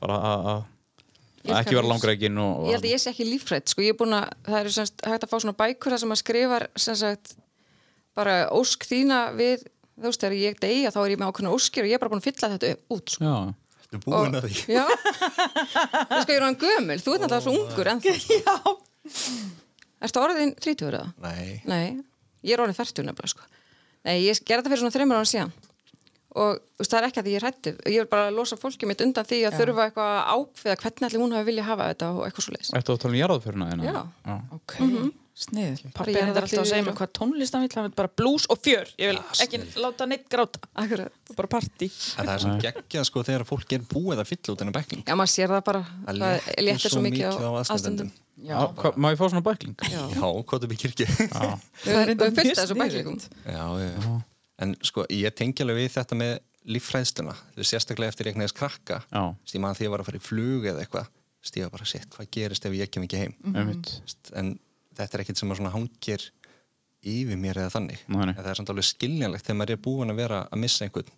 bara 0.00 0.18
að, 0.30 0.60
ekki 1.60 1.76
vera 1.76 1.90
langrækin 1.90 2.38
og, 2.40 2.66
Ég 2.68 2.76
held 2.76 2.86
að 2.86 2.92
ég 2.94 3.02
sé 3.02 3.10
ekki 3.12 3.26
líffrætt 3.28 3.72
sko. 3.72 3.82
ég 3.84 3.94
er 3.94 3.98
búin 3.98 4.16
að, 4.16 4.28
það 4.46 4.60
eru 4.60 4.74
semst 4.76 5.04
hægt 5.06 5.26
að 5.26 5.32
fá 5.32 5.36
svona 5.42 5.56
bækur 5.58 5.94
þar 5.94 6.02
sem 6.04 6.14
að 6.14 6.20
skrifar 6.22 6.66
sem 6.86 6.98
sagt 7.00 7.34
bara 8.18 8.36
ósk 8.54 8.86
þína 8.88 9.18
við 9.38 9.64
þú 10.00 10.06
veist 10.08 10.22
þegar 10.24 10.36
ég 10.40 10.60
deyja 10.62 10.92
þá 10.94 11.00
er 11.02 11.14
ég 11.14 11.20
með 11.20 11.32
ákveðna 11.32 11.56
óskir 11.56 11.84
og 11.86 11.90
ég 11.90 11.98
er 11.98 12.02
bara 12.04 12.12
búin 12.14 12.22
að 12.22 12.28
fylla 12.30 12.52
þetta 12.54 12.72
út 12.96 13.16
sko. 13.16 13.24
Já, 13.24 13.36
Þú 13.90 13.98
er 13.98 14.02
búin 14.06 14.38
að 14.38 14.46
því 14.46 14.76
Já, 14.76 14.84
þú 16.10 16.20
sko 16.22 16.30
ég 16.30 16.38
er 16.38 16.46
hann 16.46 16.60
gömul 16.60 17.00
þú 17.02 17.16
ert 17.16 17.24
náttúrulega 17.26 17.42
svo 17.44 17.56
ungur 17.58 17.92
ennþá 17.96 18.14
sko. 18.20 18.76
Ertu 20.00 20.22
orðin 20.22 20.54
30 20.56 20.86
eða? 20.90 21.06
Nei, 21.24 21.60
Nei, 21.68 21.86
ég 22.46 22.54
er 22.56 22.62
orðin 22.64 22.76
40 22.78 23.04
nefnilega 23.08 23.32
sko. 23.34 23.48
Nei, 24.06 24.14
ég 24.24 24.38
gerði 24.40 24.62
þetta 24.62 24.72
fyrir 24.72 24.82
svona 24.84 24.94
þreymur 24.96 25.20
ára 25.20 25.28
síðan 25.28 25.52
og 26.30 26.60
þú 26.60 26.78
veist, 26.84 26.92
það 26.92 27.00
er 27.00 27.06
ekki 27.08 27.20
að 27.20 27.26
því 27.26 27.32
ég 27.32 27.40
er 27.40 27.44
hrættu 27.44 27.70
ég 27.90 27.96
vil 28.04 28.10
bara 28.10 28.30
losa 28.30 28.56
fólkið 28.60 28.86
mitt 28.90 29.00
undan 29.02 29.26
því 29.26 29.38
að 29.48 29.56
þurfa 29.58 29.86
eitthvað 29.88 30.10
að 30.14 30.28
ákveða 30.36 30.76
hvernig 30.84 31.06
allir 31.08 31.22
hún 31.24 31.34
hafi 31.34 31.48
vilja 31.48 31.64
hafa 31.66 31.88
þetta 31.90 32.10
og 32.14 32.20
eitthvað 32.28 32.44
svo 32.46 32.54
leiðis 32.54 32.70
Ættu 32.78 32.94
að 32.94 33.00
tala 33.02 33.10
um 33.10 33.18
jarðaföruna 33.18 33.70
þína? 33.72 33.94
Já. 34.30 34.36
Ok, 34.54 34.74
snið 35.40 35.82
Pappi 35.96 36.14
er 36.16 36.30
alltaf 36.30 36.62
að 36.62 36.68
segja 36.70 36.84
mér 36.86 36.96
hvað 36.98 37.12
tónlist 37.16 37.56
hann 37.56 37.64
vil 37.64 37.72
hann 37.76 37.86
vil 37.88 37.94
bara 37.98 38.12
blues 38.20 38.46
og 38.52 38.60
fjör. 38.64 38.90
Ég 39.00 39.12
vil 39.12 39.20
ekki 39.44 39.60
láta 39.80 40.08
neitt 40.10 40.26
gráta. 40.32 40.60
Akkurat. 40.74 41.20
bara 41.36 41.50
partí. 41.56 41.90
En 42.20 42.26
það 42.26 42.32
er 42.34 42.42
sem 42.44 42.58
geggjað 42.64 43.06
sko 43.08 43.24
þegar 43.26 43.46
fólk 43.48 43.76
er 43.76 43.86
búið 43.90 44.22
að 44.24 44.30
fylla 44.32 44.54
út 44.54 44.64
enn 44.64 44.74
bækling. 44.76 45.04
Já, 45.06 45.14
maður 45.16 45.32
sér 45.34 45.54
það 45.54 45.62
bara. 45.70 45.84
Það 46.06 46.24
það 46.24 46.34
léttir 46.40 46.68
léttir 46.68 46.94
svo 46.96 47.04
mikið 47.06 47.24
á 47.30 48.10
Já, 48.40 48.54
Já, 48.54 48.72
hva, 48.72 48.90
má 48.96 49.10
ég 49.12 49.18
fá 49.20 49.26
svona 49.28 49.44
bækling? 49.44 49.74
Já, 49.84 50.04
hvað 50.48 50.62
er 50.64 50.76
kirkju. 50.80 51.06
Já, 51.28 51.50
Við 51.84 51.98
er 51.98 52.12
mjög 52.14 52.38
af 52.38 52.60
þessu 52.62 52.76
bæklingum. 52.78 53.18
Já, 53.44 53.64
já. 53.82 54.14
En 54.64 54.72
sko, 54.84 55.04
ég 55.12 55.36
tengi 55.36 55.64
alveg 55.64 55.82
við 55.82 55.92
þetta 55.96 56.16
með 56.20 56.32
líffræðsluna. 56.72 57.34
Þú 57.52 57.60
veist, 57.60 57.72
sérstaklega 57.74 58.14
eftir 58.14 58.30
einhvern 58.30 58.46
veginn 58.46 58.56
krakka. 58.56 59.00
Já, 59.08 59.20
Þú 59.20 59.44
veist, 59.44 59.56
ég 59.56 59.64
man 59.64 59.76
því 59.76 59.84
að 59.84 59.88
ég 59.88 59.94
var 59.94 60.04
að 60.04 60.08
fara 60.10 60.20
í 60.20 60.24
flug 60.24 60.68
eða 60.72 60.84
eitthvað. 60.84 61.12
Stíða 61.50 61.70
bara 61.72 61.88
sitt, 61.88 62.08
hvað 62.12 62.32
gerist 62.36 62.66
ef 62.68 62.74
ég 62.76 62.90
kem 62.92 63.06
ekki 63.06 63.20
heim? 63.22 63.36
Einmitt. 63.52 63.92
Þú 63.92 64.08
veist, 64.08 64.32
en 64.36 64.50
þetta 65.00 65.18
er 65.18 65.24
ekkit 65.24 65.40
sem 65.40 65.52
að 65.52 65.60
svona 65.60 65.74
hangir 65.74 66.26
yfir 67.00 67.40
mér 67.40 67.62
eða 67.62 67.74
þannig. 67.76 68.04
En 68.12 68.34
það 68.36 68.50
er 68.52 68.60
samt 68.60 68.72
alveg 68.72 68.88
skiljanlegt 68.90 69.46
þegar 69.46 69.58
maður 69.60 69.74
er 69.74 69.84
búin 69.86 70.12
að 70.12 70.20
vera 70.20 70.40
að 70.46 70.62
missa 70.64 70.86
einhvern 70.86 71.12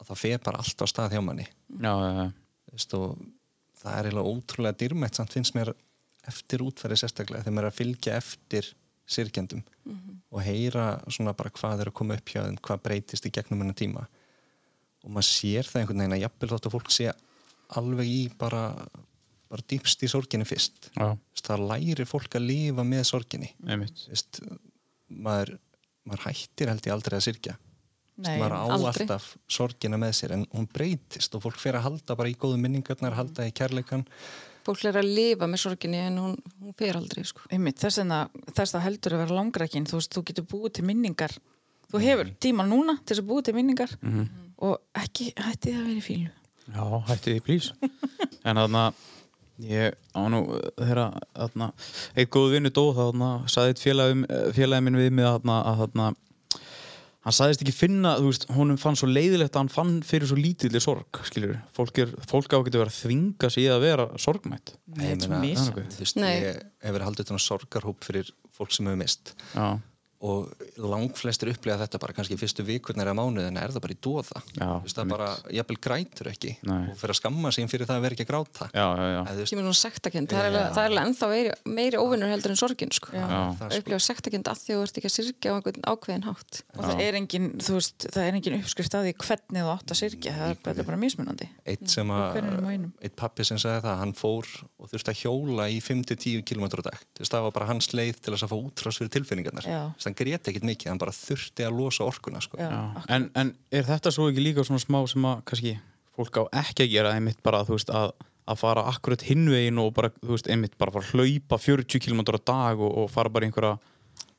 að 0.00 0.10
það 0.10 0.20
fer 0.20 0.42
bara 0.46 0.60
allt 0.62 0.84
á 0.84 0.86
stað 0.90 1.16
hjá 1.16 1.22
manni. 1.24 1.46
Já, 1.78 1.92
já, 1.92 2.10
já, 2.20 2.28
Þú 2.64 2.78
veist, 2.78 2.96
og 2.98 3.26
það 3.80 3.98
er 3.98 4.08
eiginlega 4.08 4.32
ótrúlega 4.32 4.78
dýrmætt 4.82 5.18
samt 5.18 5.34
finnst 5.34 5.56
mér 5.58 5.74
eftir 6.30 6.64
útferði 6.64 6.98
sérstaklega 7.02 7.44
þegar 7.44 7.56
maður 7.56 7.68
er 7.68 7.72
að 7.74 7.78
fylgja 7.78 8.16
eftir 8.16 8.70
sirkjandum 9.14 9.60
og 10.32 10.40
heyra 10.40 10.86
svona 11.12 11.34
bara 11.36 11.52
hvað 11.52 11.82
er 11.84 11.90
að 11.90 11.96
koma 11.98 12.16
upp 12.16 12.30
hjá 12.32 12.40
þeim, 12.46 12.56
hvað 12.64 12.84
breytist 12.86 13.26
í 13.28 13.32
gegnum 13.34 13.60
hennar 13.60 13.76
tíma. 13.76 14.06
Og 15.04 15.12
maður 15.12 15.28
sér 15.28 15.68
það 15.68 15.82
einhvern 15.82 16.00
veginn 16.00 16.16
að 16.16 16.22
jafnvel 16.24 16.50
þótt 16.54 16.68
að 16.70 16.74
fólk 16.78 16.94
sé 16.94 17.10
alveg 17.76 18.08
í 18.08 18.22
bara, 18.40 18.62
bara 19.54 19.66
dýpst 19.72 20.02
í 20.04 20.10
sorginni 20.10 20.46
fyrst. 20.48 20.90
Já, 20.94 21.12
það 21.44 21.66
læri 21.72 22.06
fólk 22.08 22.38
að 22.38 22.48
lifa 22.48 22.86
með 22.86 23.04
sorginni. 23.10 23.52
Veist, 23.64 24.40
maður, 25.08 25.54
maður 26.08 26.26
hættir 26.28 26.72
held 26.72 26.88
ég 26.88 26.96
aldrei 26.96 27.18
að 27.20 27.28
veist, 27.28 27.54
Nei, 28.24 28.36
maður 28.38 28.54
á 28.54 28.62
aldrei. 28.64 29.04
alltaf 29.04 29.30
sorgina 29.50 29.98
með 29.98 30.12
sér 30.20 30.36
en 30.36 30.44
hún 30.54 30.68
breytist 30.70 31.34
og 31.34 31.46
fólk 31.46 31.58
fer 31.58 31.78
að 31.78 31.88
halda 31.88 32.18
bara 32.18 32.30
í 32.30 32.36
góðu 32.38 32.60
minningarnar 32.62 33.16
halda 33.18 33.46
í 33.48 33.54
kærleikan 33.56 34.04
fólk 34.64 34.84
er 34.86 35.00
að 35.00 35.10
lifa 35.16 35.48
með 35.50 35.60
sorginni 35.64 35.98
en 36.00 36.20
hún, 36.22 36.36
hún 36.62 36.76
fer 36.78 36.96
aldrei 36.96 37.24
sko. 37.26 37.42
Einmitt, 37.52 37.82
þess 37.82 38.00
að 38.00 38.84
heldur 38.86 39.16
að 39.16 39.24
vera 39.26 39.36
langrækin. 39.36 39.84
Þú 39.90 39.98
veist, 39.98 40.14
þú 40.14 40.22
getur 40.30 40.46
búið 40.48 40.76
til 40.78 40.86
minningar. 40.88 41.34
Þú 41.90 42.00
hefur 42.00 42.30
tíma 42.42 42.64
núna 42.66 42.96
til 43.02 43.12
þess 43.12 43.22
að 43.22 43.28
búið 43.28 43.44
til 43.48 43.54
minningar 43.58 43.92
og 44.64 44.80
ekki 44.98 45.28
hætti 45.36 45.74
það 45.74 45.80
að 45.80 45.86
vera 45.88 45.98
í 45.98 46.04
fílu 46.04 46.30
Já, 46.74 46.84
hætti 47.10 47.34
því 47.34 47.42
plís 47.44 47.66
En 48.48 48.56
þarna 48.58 48.84
ég 49.62 49.94
á 50.14 50.20
nú 50.32 50.40
þeirra 50.80 51.06
þarna, 51.36 51.70
eitt 52.16 52.30
góð 52.34 52.56
vinnu 52.56 52.72
dó 52.74 52.84
þarna 52.96 53.30
sagði 53.50 53.74
eitt 53.74 53.82
félagi, 53.84 54.26
félagi 54.56 54.86
minn 54.86 54.98
við 54.98 55.10
mig 55.14 55.28
þarna, 55.28 55.60
að 55.70 55.82
þarna 55.84 56.08
hann 57.24 57.32
sagðist 57.32 57.62
ekki 57.64 57.72
finna, 57.72 58.16
þú 58.20 58.26
veist, 58.28 58.42
honum 58.52 58.76
fann 58.80 58.98
svo 59.00 59.08
leiðilegt 59.08 59.54
að 59.54 59.62
hann 59.62 59.72
fann 59.72 59.94
fyrir 60.04 60.28
svo 60.28 60.36
lítilli 60.36 60.80
sorg 60.82 61.22
skilur, 61.24 61.54
fólk, 61.76 62.02
er, 62.04 62.10
fólk 62.28 62.52
á 62.52 62.58
að 62.58 62.66
geta 62.66 62.82
verið 62.82 62.92
að 62.92 62.98
þvinga 63.00 63.50
sig 63.54 63.64
í 63.64 63.70
að 63.72 63.84
vera 63.86 64.08
sorgmætt 64.20 64.74
Nei, 64.74 65.06
þetta 65.06 65.14
er 65.14 65.24
svo 65.24 65.30
meina, 65.32 65.42
misjafnt. 65.46 65.94
þú 65.96 66.04
veist, 66.04 66.20
ég 66.20 66.60
hef 66.84 66.96
verið 66.98 67.08
haldið 67.08 67.30
þannig 67.30 67.46
sorgarhóp 67.46 68.04
fyrir 68.04 68.34
fólk 68.58 68.74
sem 68.76 68.90
hefur 68.90 69.00
mist 69.00 69.32
Já, 69.54 69.66
og 70.24 70.64
langflestir 70.80 71.50
upplifa 71.52 71.76
þetta 71.82 72.00
bara 72.00 72.14
kannski 72.16 72.38
fyrstu 72.40 72.64
vikurnar 72.64 73.10
eða 73.10 73.18
mánuð 73.18 73.48
en 73.50 73.58
er 73.60 73.74
það 73.74 73.84
bara 73.84 73.94
í 73.94 73.98
dóða 74.04 74.40
Já, 74.54 74.64
þú 74.64 74.86
veist 74.86 74.98
það 74.98 75.10
bara, 75.12 75.28
jafnvel 75.52 75.76
grætur 75.84 76.30
ekki. 76.30 76.52
Nei. 76.64 76.84
og 76.90 76.98
fyrir 77.00 77.12
að 77.12 77.18
skamma 77.18 77.52
sín 77.54 77.70
fyrir 77.70 77.88
það 77.88 77.98
að 77.98 78.04
vera 78.06 78.16
ekki 78.16 78.24
að 78.24 78.30
gráta. 78.30 78.68
Já, 78.72 78.84
já, 78.84 79.04
já. 79.04 79.18
Eða, 79.20 79.34
þú 79.34 79.42
veist, 79.42 79.52
kemur 79.52 79.66
svona 79.66 79.80
sektakend, 79.80 80.30
það 80.30 80.40
er 80.40 80.48
alveg, 80.48 80.64
það 80.74 80.82
er 80.84 80.90
alveg 80.92 81.08
ennþá 81.08 81.28
meiri, 81.34 81.52
meiri 81.78 82.00
óvinnur 82.00 82.32
heldur 82.32 82.54
en 82.54 82.60
sorgin 82.60 82.94
sko. 82.94 83.12
Já. 83.12 83.26
það 83.58 83.64
að 83.68 83.76
upplifa 83.80 84.00
sektakend 84.06 84.50
að 84.50 84.62
því 84.62 84.78
þú 84.78 84.86
ert 84.86 85.00
ekki 85.00 85.10
að 85.10 85.16
syrkja 85.18 85.52
á 85.52 85.54
einhvern 85.58 85.88
ákveðin 85.92 86.26
hátt. 86.28 86.60
Og 86.74 86.82
það 86.84 87.04
er 87.04 87.18
engin, 87.20 87.50
veist, 87.68 88.08
það 88.08 88.22
er 88.24 88.38
engin 88.38 88.58
uppskrift 88.60 88.96
að 88.96 89.08
því 89.08 89.14
hvernig 89.24 89.60
þú 89.60 89.72
átt 89.74 89.94
að 89.94 90.00
syrkja 90.00 90.36
það 90.38 90.54
er 90.54 90.62
bara, 90.64 90.86
bara 90.88 91.00
mismunandi. 91.04 91.50
Eitt 91.68 91.98
er 91.98 92.88
eitt 93.04 93.16
pappi 93.18 93.46
sem 93.46 93.60
sagði 93.60 93.84
það, 93.84 94.00
hann 94.00 94.14
fór 94.16 94.48
og 94.80 94.90
þurfti 94.92 95.12
að 95.12 95.20
hjóla 95.24 95.68
í 95.72 95.80
5-10 95.84 96.44
km 96.48 96.66
hann 100.14 100.20
grét 100.26 100.50
ekkit 100.50 100.66
mikið, 100.68 100.92
hann 100.92 101.00
bara 101.02 101.14
þurfti 101.14 101.66
að 101.66 101.78
losa 101.78 102.06
orkuna 102.06 102.42
sko. 102.44 102.60
En, 103.08 103.30
en 103.34 103.54
er 103.74 103.86
þetta 103.88 104.12
svo 104.14 104.28
ekki 104.30 104.44
líka 104.44 104.64
svona 104.66 104.82
smá 104.82 105.00
sem 105.10 105.26
að 105.26 105.42
kannski 105.50 105.74
fólk 106.14 106.38
á 106.38 106.42
ekki 106.62 106.86
að 106.86 106.94
gera 106.94 107.14
einmitt 107.16 107.42
bara 107.42 107.64
þú 107.66 107.78
veist 107.78 107.90
að, 107.90 108.12
að 108.46 108.60
fara 108.60 108.86
akkurat 108.92 109.24
hinvegin 109.26 109.80
og 109.82 109.90
bara 109.96 110.12
þú 110.20 110.36
veist 110.36 110.50
einmitt 110.52 110.78
bara 110.78 110.94
fara 110.94 111.04
að 111.08 111.14
hlaupa 111.18 111.58
40 111.58 112.04
km 112.06 112.22
á 112.22 112.38
dag 112.38 112.78
og, 112.78 112.92
og 113.02 113.10
fara 113.10 113.32
bara 113.32 113.48
í 113.48 113.54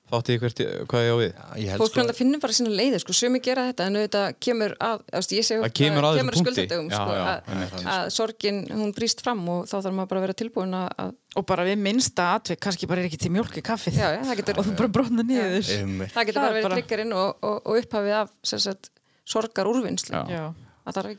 einhverja 0.05 0.19
þáttið 0.21 0.37
hvert, 0.43 0.61
hvað 0.91 1.03
ég 1.05 1.11
á 1.11 1.17
við? 1.17 1.29
Já, 1.33 1.45
ég 1.61 1.71
held 1.73 1.81
fólk 1.81 1.89
sko 1.89 1.95
sko, 2.13 2.15
finnir 2.19 2.41
bara 2.43 2.55
sína 2.55 2.73
leiði 2.77 2.99
sko, 3.01 3.15
sumi 3.17 3.41
gera 3.45 3.63
þetta 3.69 3.87
en 3.89 3.97
þetta 3.99 4.23
kemur 4.45 4.75
að, 4.85 5.03
ást, 5.19 5.33
ég 5.33 5.47
segi 5.47 5.69
kemur 5.79 6.07
að 6.07 6.19
punkti. 6.37 6.65
skuldadögum 6.65 6.91
sko, 6.93 7.15
já, 7.15 7.23
að, 7.25 7.49
einmitt. 7.55 7.85
að 7.95 8.09
sorgin 8.15 8.59
hún 8.69 8.93
brýst 8.97 9.23
fram 9.25 9.41
og 9.49 9.65
þá 9.71 9.75
þarf 9.79 9.97
maður 9.97 10.11
bara 10.11 10.21
að 10.21 10.27
vera 10.27 10.37
tilbúin 10.43 10.77
að, 10.77 10.87
að 11.05 11.13
og 11.35 11.47
bara 11.49 11.65
við 11.67 11.81
minnsta 11.83 12.27
atvik, 12.37 12.61
kannski 12.63 12.87
bara 12.87 13.01
er 13.03 13.09
ekki 13.09 13.19
til 13.25 13.33
mjólk 13.35 13.57
í 13.59 13.63
kaffið. 13.65 13.97
Já, 13.99 14.07
já, 14.13 14.21
það 14.29 14.37
getur, 14.39 14.57
og 14.61 14.69
þú 14.69 14.75
bara 14.79 14.91
brotna 14.99 15.25
niður. 15.27 15.65
Það 15.65 16.29
getur 16.29 16.39
bara 16.39 16.53
verið 16.53 16.67
bara- 16.69 16.77
triggerinn 16.79 17.15
og, 17.17 17.33
og, 17.43 17.57
og 17.65 17.81
upphafið 17.81 18.15
af 18.21 18.31
sem 18.53 18.61
sagt, 18.63 18.91
sorgar 19.27 19.67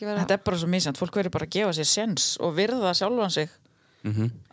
að 0.06 0.10
vera 0.12 0.24
þetta 0.24 0.36
er 0.38 0.42
bara 0.46 0.58
svo 0.62 0.68
misjant, 0.70 0.98
fólk 1.00 1.16
verður 1.18 1.32
bara 1.34 1.48
að 1.48 1.54
gefa 1.56 1.72
sér 1.74 1.88
sens 1.90 2.26
og 2.38 2.52
virða 2.56 2.92
sjálfan 2.96 3.32
sig 3.34 3.50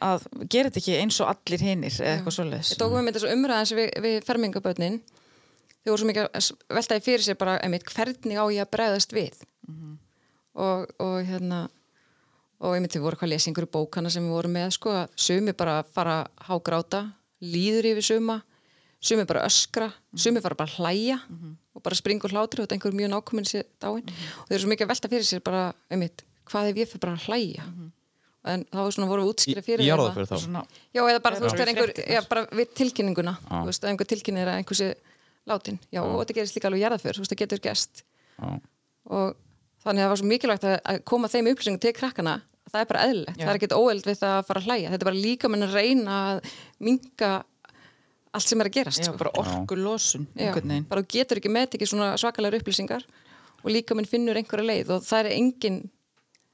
að 0.02 0.24
gera 0.50 0.70
þetta 0.70 0.80
ekki 0.82 0.96
eins 1.02 1.20
og 1.22 1.28
allir 1.30 1.62
hinnir 1.62 1.92
eða 1.94 2.14
eitthvað 2.18 2.36
svoleiðis. 2.38 2.72
Ég 2.74 2.80
tók 2.82 2.92
með 2.96 3.04
mér 3.06 3.14
þessu 3.18 3.34
umræðans 3.36 3.72
við, 3.78 3.90
við 4.02 4.16
fermingabötnin 4.26 5.00
þau 5.84 5.92
voru 5.92 5.98
svo 6.02 6.08
mikið 6.10 6.24
að 6.30 6.38
s- 6.42 6.54
veltaði 6.70 7.04
fyrir 7.06 7.24
sér 7.28 7.38
bara 7.38 7.58
einmitt, 7.62 7.84
hvernig 7.94 8.38
á 8.40 8.46
ég 8.50 8.62
að 8.66 8.72
bregðast 8.74 9.14
við? 9.14 9.34
Og, 10.54 10.86
og 11.02 11.16
hérna 11.26 11.64
og 12.64 12.76
einmitt 12.78 12.94
þau 12.96 13.02
voru 13.08 13.18
hvað 13.20 13.32
lesingur 13.34 13.66
í 13.66 13.72
bókana 13.74 14.10
sem 14.14 14.24
við 14.24 14.36
vorum 14.38 14.54
með 14.56 14.70
sko 14.78 14.92
að 14.94 15.14
sumi 15.20 15.54
bara 15.58 15.80
fara 15.84 16.20
að 16.24 16.44
hágráta 16.48 17.00
líður 17.42 17.88
yfir 17.94 18.06
suma 18.06 18.38
sumi 19.04 19.26
bara 19.28 19.42
öskra, 19.44 19.90
sumi 20.16 20.40
fara 20.40 20.56
bara 20.56 20.70
að 20.72 20.78
hlæja 20.80 21.18
og 21.76 21.82
bara 21.84 21.96
springa 21.98 22.24
úr 22.24 22.32
hlátri 22.38 22.62
og 22.62 22.68
þetta 22.70 22.76
er 22.76 22.78
einhver 22.78 22.96
mjög 22.96 23.10
nákomin 23.12 23.50
sér 23.50 23.66
dáin 23.84 24.06
og 24.08 24.48
þau 24.48 24.54
eru 24.56 24.62
svo 24.64 24.70
mikið 24.72 24.86
að 24.86 24.92
velta 24.94 25.10
fyrir 25.12 25.28
sér 25.28 25.42
bara 25.44 25.64
einmitt, 25.92 26.24
hvað 26.48 26.70
ef 26.72 26.78
ég 26.84 26.88
fyrir 26.94 27.04
bara 27.04 27.18
að 27.18 27.26
hlæja 27.28 27.66
en 28.46 28.66
þá 28.68 28.80
var 28.82 28.92
svona 28.96 29.08
voru 29.10 29.24
við 29.24 29.32
útskýra 29.34 29.64
fyrir 29.64 29.84
Í 29.84 29.88
þeim 29.88 29.92
jarða 29.94 30.08
að- 30.10 30.16
fyrir 30.18 30.30
þá? 30.32 30.38
Svona, 30.44 30.64
Já, 30.94 31.02
eða 31.04 31.22
bara, 31.24 31.36
þú 31.40 31.46
veist, 31.46 31.58
bara 31.58 31.64
er 31.64 31.72
einhver, 31.74 31.94
já, 32.16 32.22
bara 32.30 32.46
við 32.60 32.74
tilkynninguna, 32.80 33.34
þú 33.50 33.66
veist, 33.70 33.84
að 33.84 33.92
einhver 33.94 34.10
tilkynnir 34.14 34.52
að 34.52 34.58
einhversi 34.62 34.90
látin, 35.48 35.80
já, 35.92 36.02
og 36.04 36.20
þetta 36.22 36.36
gerist 36.40 36.58
líka 36.58 36.68
alveg 36.72 36.84
jarðaför, 36.84 37.16
þú 37.18 37.24
veist, 37.24 37.34
það 37.34 37.42
getur 37.44 37.64
gerst. 37.64 38.04
Já. 38.40 38.50
og 39.14 39.36
þannig 39.84 40.00
að 40.00 40.04
það 40.06 40.12
var 40.14 40.20
svo 40.22 40.28
mikilvægt 40.32 40.64
að, 40.68 40.76
að 40.92 41.00
koma 41.04 41.28
þeim 41.28 41.50
upplýsingum 41.54 41.82
til 41.84 41.94
krakkana, 41.94 42.36
það 42.72 42.82
er 42.82 42.88
bara 42.92 43.02
eðlilegt, 43.08 43.40
það 43.40 43.50
er 43.52 43.60
ekkert 43.60 43.76
óeld 43.78 44.06
við 44.08 44.20
það 44.22 44.36
að 44.38 44.46
fara 44.48 44.62
að 44.62 44.68
hlæja, 44.70 44.92
þetta 44.94 45.04
er 45.04 45.10
bara 45.10 45.24
líka 45.24 45.50
menn 45.52 45.64
að 45.68 45.74
reyna 45.76 46.20
að 46.34 46.54
minka 46.80 47.32
allt 48.34 48.48
sem 48.50 48.62
er 48.64 48.70
að 48.70 48.78
gerast, 48.80 49.04
já, 49.04 49.12
sko. 49.12 49.18
bara 49.20 49.34
orku 49.44 49.76
losun 49.78 50.28
bara 50.90 51.04
þú 51.04 51.08
getur 51.14 51.38
ekki 51.38 51.52
með 51.54 51.76
ekki 51.78 51.86
svona 51.86 52.14
svakalega 52.18 52.60
upplýsingar. 52.64 53.04
Og 53.64 53.72
líka 53.72 53.96
menn 53.96 54.08
finnur 54.10 54.36
einhverja 54.36 54.66
leið 54.66 54.90
og 54.92 55.04
það 55.06 55.20
er 55.30 55.36
engin 55.38 55.78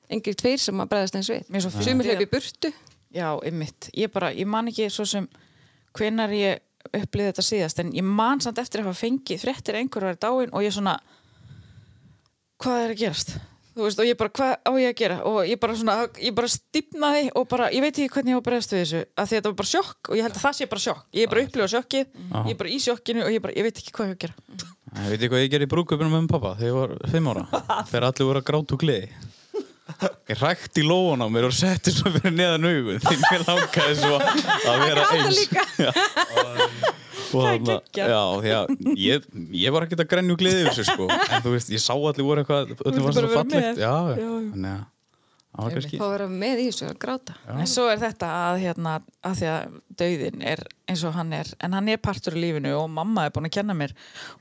engin 0.10 0.38
tveir 0.40 0.60
sem 0.62 0.82
að 0.82 0.90
bregðast 0.94 1.16
eins 1.20 1.30
við. 1.30 1.46
Er 1.54 1.68
sumir 1.86 2.10
að- 2.16 2.24
í 2.26 2.30
burtu. 2.32 2.74
Já, 3.14 3.28
ymmit. 3.50 3.90
Ég 3.98 4.12
bara, 4.14 4.32
ég 4.34 4.46
man 4.48 4.68
ekki 4.70 4.90
svo 4.94 5.06
sem 5.08 5.28
hvenar 5.98 6.30
ég 6.34 6.60
upplýði 6.94 7.32
þetta 7.34 7.44
síðast 7.46 7.80
en 7.84 7.92
ég 7.94 8.04
man 8.06 8.40
samt 8.42 8.58
eftir 8.62 8.82
að 8.82 8.90
hafa 8.90 9.02
fengið 9.08 9.42
fréttir 9.44 9.76
einhverjar 9.80 10.18
dáin 10.22 10.50
og 10.54 10.62
ég 10.64 10.72
svona 10.74 11.00
hvað 12.62 12.84
er 12.86 12.94
að 12.94 13.00
gerast? 13.04 13.34
Þú 13.80 13.86
veist, 13.86 14.00
og 14.02 14.08
ég 14.10 14.18
bara, 14.20 14.32
hvað 14.36 14.54
á 14.68 14.72
ég 14.82 14.90
að 14.92 14.98
gera? 15.00 15.18
Og 15.30 15.38
ég 15.48 15.60
bara 15.62 15.76
svona, 15.80 15.96
ég 16.20 16.34
bara 16.36 16.50
stífnaði 16.52 17.30
og 17.38 17.46
bara, 17.52 17.70
ég 17.72 17.84
veit 17.86 17.94
ekki 17.96 18.10
hvernig 18.12 18.34
ég 18.34 18.40
á 18.40 18.42
að 18.42 18.48
bregðast 18.50 18.74
við 18.76 18.82
þessu 18.84 19.02
að 19.16 19.30
því 19.30 19.38
þetta 19.38 19.50
var 19.52 19.58
bara 19.62 19.72
sjokk 19.72 20.10
og 20.10 20.18
ég 20.20 20.26
held 20.28 20.36
að 20.36 20.44
það 20.44 20.58
sé 20.58 20.68
bara 20.74 20.84
sjokk. 20.86 21.04
Ég 21.16 21.24
er 21.24 21.32
bara 21.32 21.40
að 21.44 21.48
upplifa 21.48 21.70
sjokkið, 21.76 22.10
ég 22.34 22.52
er 22.56 22.60
bara 22.60 22.74
í 22.74 22.80
sjokkinu 22.84 23.24
og 23.24 23.32
ég 23.32 23.44
bara, 23.46 23.56
ég 23.56 23.68
veit 23.70 23.80
ekki 23.80 23.94
hvað 23.96 24.10
ég 24.10 24.12
á 24.12 24.16
að 24.18 24.24
gera. 24.26 24.36
Ég 24.90 25.10
veit 25.14 25.20
ekki 25.22 25.32
hvað 25.32 25.44
ég 25.46 25.52
gerði 25.54 25.68
í 25.70 25.74
brúköpunum 25.76 26.16
með 26.18 26.28
pappa 26.34 26.52
þegar 26.60 26.72
ég 26.74 26.80
var 26.80 26.96
fimm 27.14 27.30
ára. 27.32 27.46
Þegar 27.92 28.08
allir 28.10 28.28
voru 28.32 28.42
að 28.42 28.48
gráta 28.50 28.76
úr 28.76 28.84
gleði 28.84 29.12
Ég 30.30 30.38
rækti 30.44 30.84
lóan 30.86 31.24
á 31.24 31.28
mér 31.32 31.48
og 31.50 31.56
setti 31.56 31.94
svo 31.96 32.12
fyrir 32.14 32.36
neðan 32.36 32.68
augun 32.70 33.02
því 33.04 33.16
mér 33.24 33.46
langaði 33.48 33.96
svo 34.00 34.20
að 34.20 34.84
vera 34.86 35.08
eins. 35.16 35.40
Já. 35.80 35.92
og 37.34 37.68
já, 37.94 38.22
því 38.42 38.54
að 38.58 38.72
ég, 38.98 39.26
ég 39.62 39.74
var 39.74 39.86
ekkert 39.86 40.04
að 40.06 40.12
grenja 40.14 40.34
úr 40.36 40.40
gleði 40.42 40.64
yfir 40.64 40.72
þessu 40.78 40.86
sko. 40.94 41.10
En 41.10 41.44
þú 41.46 41.52
veist, 41.56 41.74
ég 41.74 41.84
sá 41.84 41.92
allir 41.98 42.26
voru 42.26 42.44
eitthvað 42.44 42.72
öllum 42.80 43.06
var 43.10 43.18
svo 43.18 43.30
fallegt. 43.34 43.82
já, 43.82 43.94
Já, 44.16 44.16
já. 44.16 44.80
þannig 45.60 46.00
fá 46.00 46.06
að 46.06 46.14
vera 46.14 46.28
með 46.32 46.62
í 46.62 46.66
þessu 46.70 46.88
að 46.88 46.98
gráta. 47.02 47.36
En 47.58 47.68
svo 47.70 47.88
er 47.92 48.02
þetta 48.02 48.28
að, 48.46 48.60
hérna, 48.64 48.96
að 49.26 49.38
því 49.42 49.48
að 49.54 49.78
dauðin 50.02 50.44
er 50.54 50.64
eins 50.90 51.04
og 51.10 51.16
hann 51.18 51.34
er, 51.36 51.50
en 51.66 51.78
hann 51.78 51.90
er 51.92 52.02
partur 52.02 52.38
í 52.38 52.44
lífinu 52.46 52.76
og 52.80 52.90
mamma 52.94 53.26
er 53.28 53.34
búin 53.36 53.50
að 53.50 53.56
kenna 53.58 53.76
mér. 53.78 53.94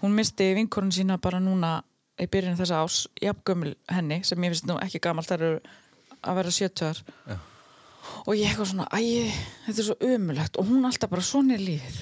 Hún 0.02 0.16
misti 0.16 0.52
vinkorinn 0.60 0.92
sína 0.94 1.18
bara 1.20 1.40
núna 1.42 1.78
í 2.18 2.26
byrjun 2.30 2.58
þessa 2.58 2.82
ás, 2.84 3.02
jafngömmul 3.22 3.74
henni, 3.92 4.22
sem 4.26 4.42
ég 4.44 4.54
finnst 4.54 4.66
nú 4.70 4.78
ekki 4.82 5.02
gamalt, 5.04 5.28
það 5.30 5.44
eru 5.46 5.60
að 6.22 6.40
vera 6.42 6.56
sjötuðar. 6.58 7.04
Og 8.28 8.34
ég 8.36 8.48
eitthvað 8.48 8.70
svona, 8.70 8.86
æ, 8.96 9.28
þetta 9.66 9.80
er 9.82 9.86
svo 9.86 9.94
ömulegt 10.04 10.56
og 10.60 10.66
hún 10.68 10.86
alltaf 10.88 11.10
bara 11.12 11.24
svona 11.24 11.54
er 11.54 11.62
lífið. 11.62 11.98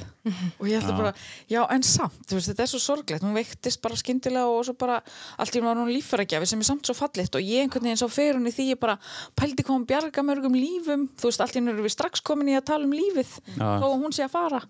Og 0.63 0.69
ég 0.71 0.79
alltaf 0.79 0.97
bara, 0.99 1.11
já, 1.51 1.59
en 1.75 1.85
samt, 1.87 2.17
þú 2.31 2.39
veist, 2.39 2.51
þetta 2.53 2.65
er 2.65 2.71
svo 2.71 2.81
sorglegt. 2.83 3.27
Hún 3.27 3.35
veiktist 3.37 3.83
bara 3.83 3.99
skyndilega 3.99 4.47
og 4.51 4.65
svo 4.69 4.75
bara, 4.79 5.01
allt 5.43 5.55
í 5.59 5.61
hún 5.61 5.69
var 5.69 5.81
hún 5.83 5.91
líffæragjafi 5.93 6.49
sem 6.51 6.63
er 6.63 6.69
samt 6.71 6.87
svo 6.89 6.97
fallitt 6.99 7.35
og 7.39 7.43
ég 7.45 7.67
einhvern 7.67 7.87
veginn 7.91 8.01
sá 8.01 8.07
fyrir 8.11 8.39
hún 8.39 8.49
í 8.51 8.55
því 8.55 8.69
ég 8.73 8.81
bara 8.83 8.97
pældi 9.39 9.67
hvað 9.67 9.77
hún 9.77 9.87
bjarga 9.91 10.27
mörgum 10.27 10.59
lífum, 10.59 11.09
þú 11.19 11.31
veist, 11.31 11.43
allt 11.43 11.59
í 11.59 11.63
hún 11.63 11.75
erum 11.75 11.87
við 11.87 11.97
strax 11.99 12.23
komin 12.27 12.55
í 12.55 12.59
að 12.59 12.69
tala 12.73 12.87
um 12.89 12.95
lífið, 12.97 13.37
Já. 13.53 13.67
þó 13.83 13.87
að 13.91 13.99
hún 14.07 14.15
sé 14.17 14.27
að 14.27 14.35
fara. 14.39 14.63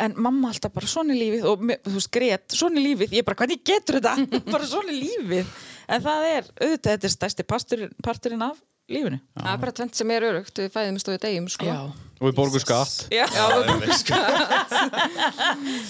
En 0.00 0.14
mamma 0.16 0.48
alltaf 0.52 0.72
bara 0.72 0.88
svona 0.88 1.12
er 1.12 1.20
lífið 1.20 1.46
og 1.50 1.64
þú 1.84 1.94
veist, 1.98 2.10
grét, 2.14 2.46
svona 2.56 2.80
er 2.80 2.86
lífið, 2.88 3.16
ég 3.18 3.26
bara, 3.28 3.36
hvernig 3.42 3.60
getur 3.66 4.00
þetta? 4.00 4.14
bara 4.54 4.68
svona 4.68 4.92
er 4.94 5.00
lífið. 5.02 5.46
En 5.92 6.04
það 6.04 6.28
er, 6.30 6.52
auðvitað, 6.56 6.92
þetta 6.94 7.08
er 7.10 7.16
stærsti 7.18 7.48
parturinn, 7.48 7.96
parturinn 8.02 8.46
af 8.48 8.60
lífinu. 8.92 9.18
það 9.38 9.52
er 9.52 9.60
bara 9.62 9.72
tvent 9.78 9.94
sem 9.98 10.10
er 10.12 10.24
örugt 10.26 10.58
við 10.58 10.72
fæðum 10.74 10.98
stóðu 11.00 11.18
degjum 11.22 11.46
sko. 11.52 11.66
og 11.72 12.24
við 12.26 12.34
borgum 12.36 12.62
skatt 12.62 13.06
Já. 13.14 13.26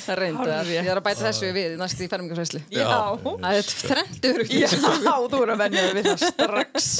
það 0.02 0.12
er 0.12 0.20
reynd 0.20 0.40
að 0.40 0.50
Hárrétt. 0.52 0.72
ég 0.74 0.88
er 0.92 1.00
að 1.00 1.04
bæta 1.06 1.24
þessu 1.26 1.50
við 1.56 1.76
næst 1.80 2.02
í 2.02 2.08
fermingarfæslu 2.12 2.60
Já. 2.72 2.84
það 3.22 3.58
er 3.58 3.70
þrennt 3.70 4.28
örugt 4.32 4.52
Já, 4.62 4.68
þú 4.72 5.36
voru 5.36 5.54
að 5.56 5.62
venja 5.64 5.86
þig 5.86 5.94
við 5.98 6.10
það 6.10 6.20
strax 6.32 6.90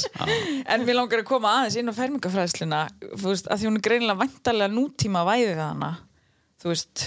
En 0.65 0.87
mér 0.87 0.97
langar 0.99 1.23
að 1.23 1.29
koma 1.29 1.53
aðeins 1.59 1.77
inn 1.81 1.91
á 1.91 1.93
fermingafræðsluna 1.99 2.81
Þú 3.13 3.27
veist, 3.29 3.49
að 3.49 3.61
því 3.61 3.69
hún 3.69 3.79
er 3.79 3.85
greinilega 3.89 4.21
vantarlega 4.23 4.73
nútíma 4.73 5.21
væðið 5.29 5.61
hana 5.63 5.91
Þú 6.63 6.71
veist 6.71 7.05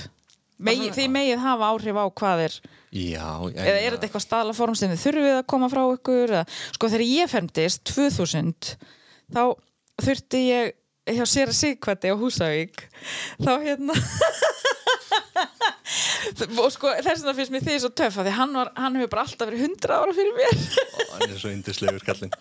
megi, 0.60 0.90
Þið 0.96 1.12
megið 1.16 1.44
hafa 1.44 1.70
áhrif 1.72 2.00
á 2.00 2.04
hvað 2.20 2.42
er 2.46 2.56
Já, 2.96 3.28
ég, 3.50 3.60
Eða 3.60 3.76
er 3.80 3.96
þetta 3.96 4.08
eitthvað 4.08 4.26
staðlaform 4.26 4.78
sem 4.78 4.92
þið 4.92 5.04
þurfið 5.04 5.36
að 5.36 5.46
koma 5.52 5.70
frá 5.72 5.82
ykkur 5.84 6.34
eða, 6.36 6.44
Sko 6.76 6.90
þegar 6.92 7.06
ég 7.08 7.32
fermdist 7.32 7.84
2000 7.92 8.74
Þá 9.36 9.42
þurfti 10.06 10.42
ég 10.46 10.74
hjá 11.16 11.24
sér 11.30 11.52
að 11.52 11.58
sigkvætti 11.60 12.12
á 12.12 12.16
Húsavík 12.20 12.86
Þá 13.42 13.52
hérna 13.64 13.96
og 16.62 16.70
sko 16.74 16.90
þess 17.04 17.22
vegna 17.22 17.34
finnst 17.36 17.54
mér 17.54 17.64
þið 17.66 17.80
svo 17.84 17.90
töff 17.96 18.18
af 18.20 18.26
því 18.26 18.36
hann, 18.36 18.54
var, 18.56 18.70
hann 18.78 18.98
hefur 18.98 19.12
bara 19.12 19.26
alltaf 19.26 19.48
verið 19.48 19.66
100 19.68 19.96
ára 19.96 20.16
fyrir 20.16 20.34
mér. 20.36 20.64
Hann 21.12 21.28
er 21.28 21.38
svo 21.40 21.52
yndislegur 21.52 22.06
kallinn 22.06 22.34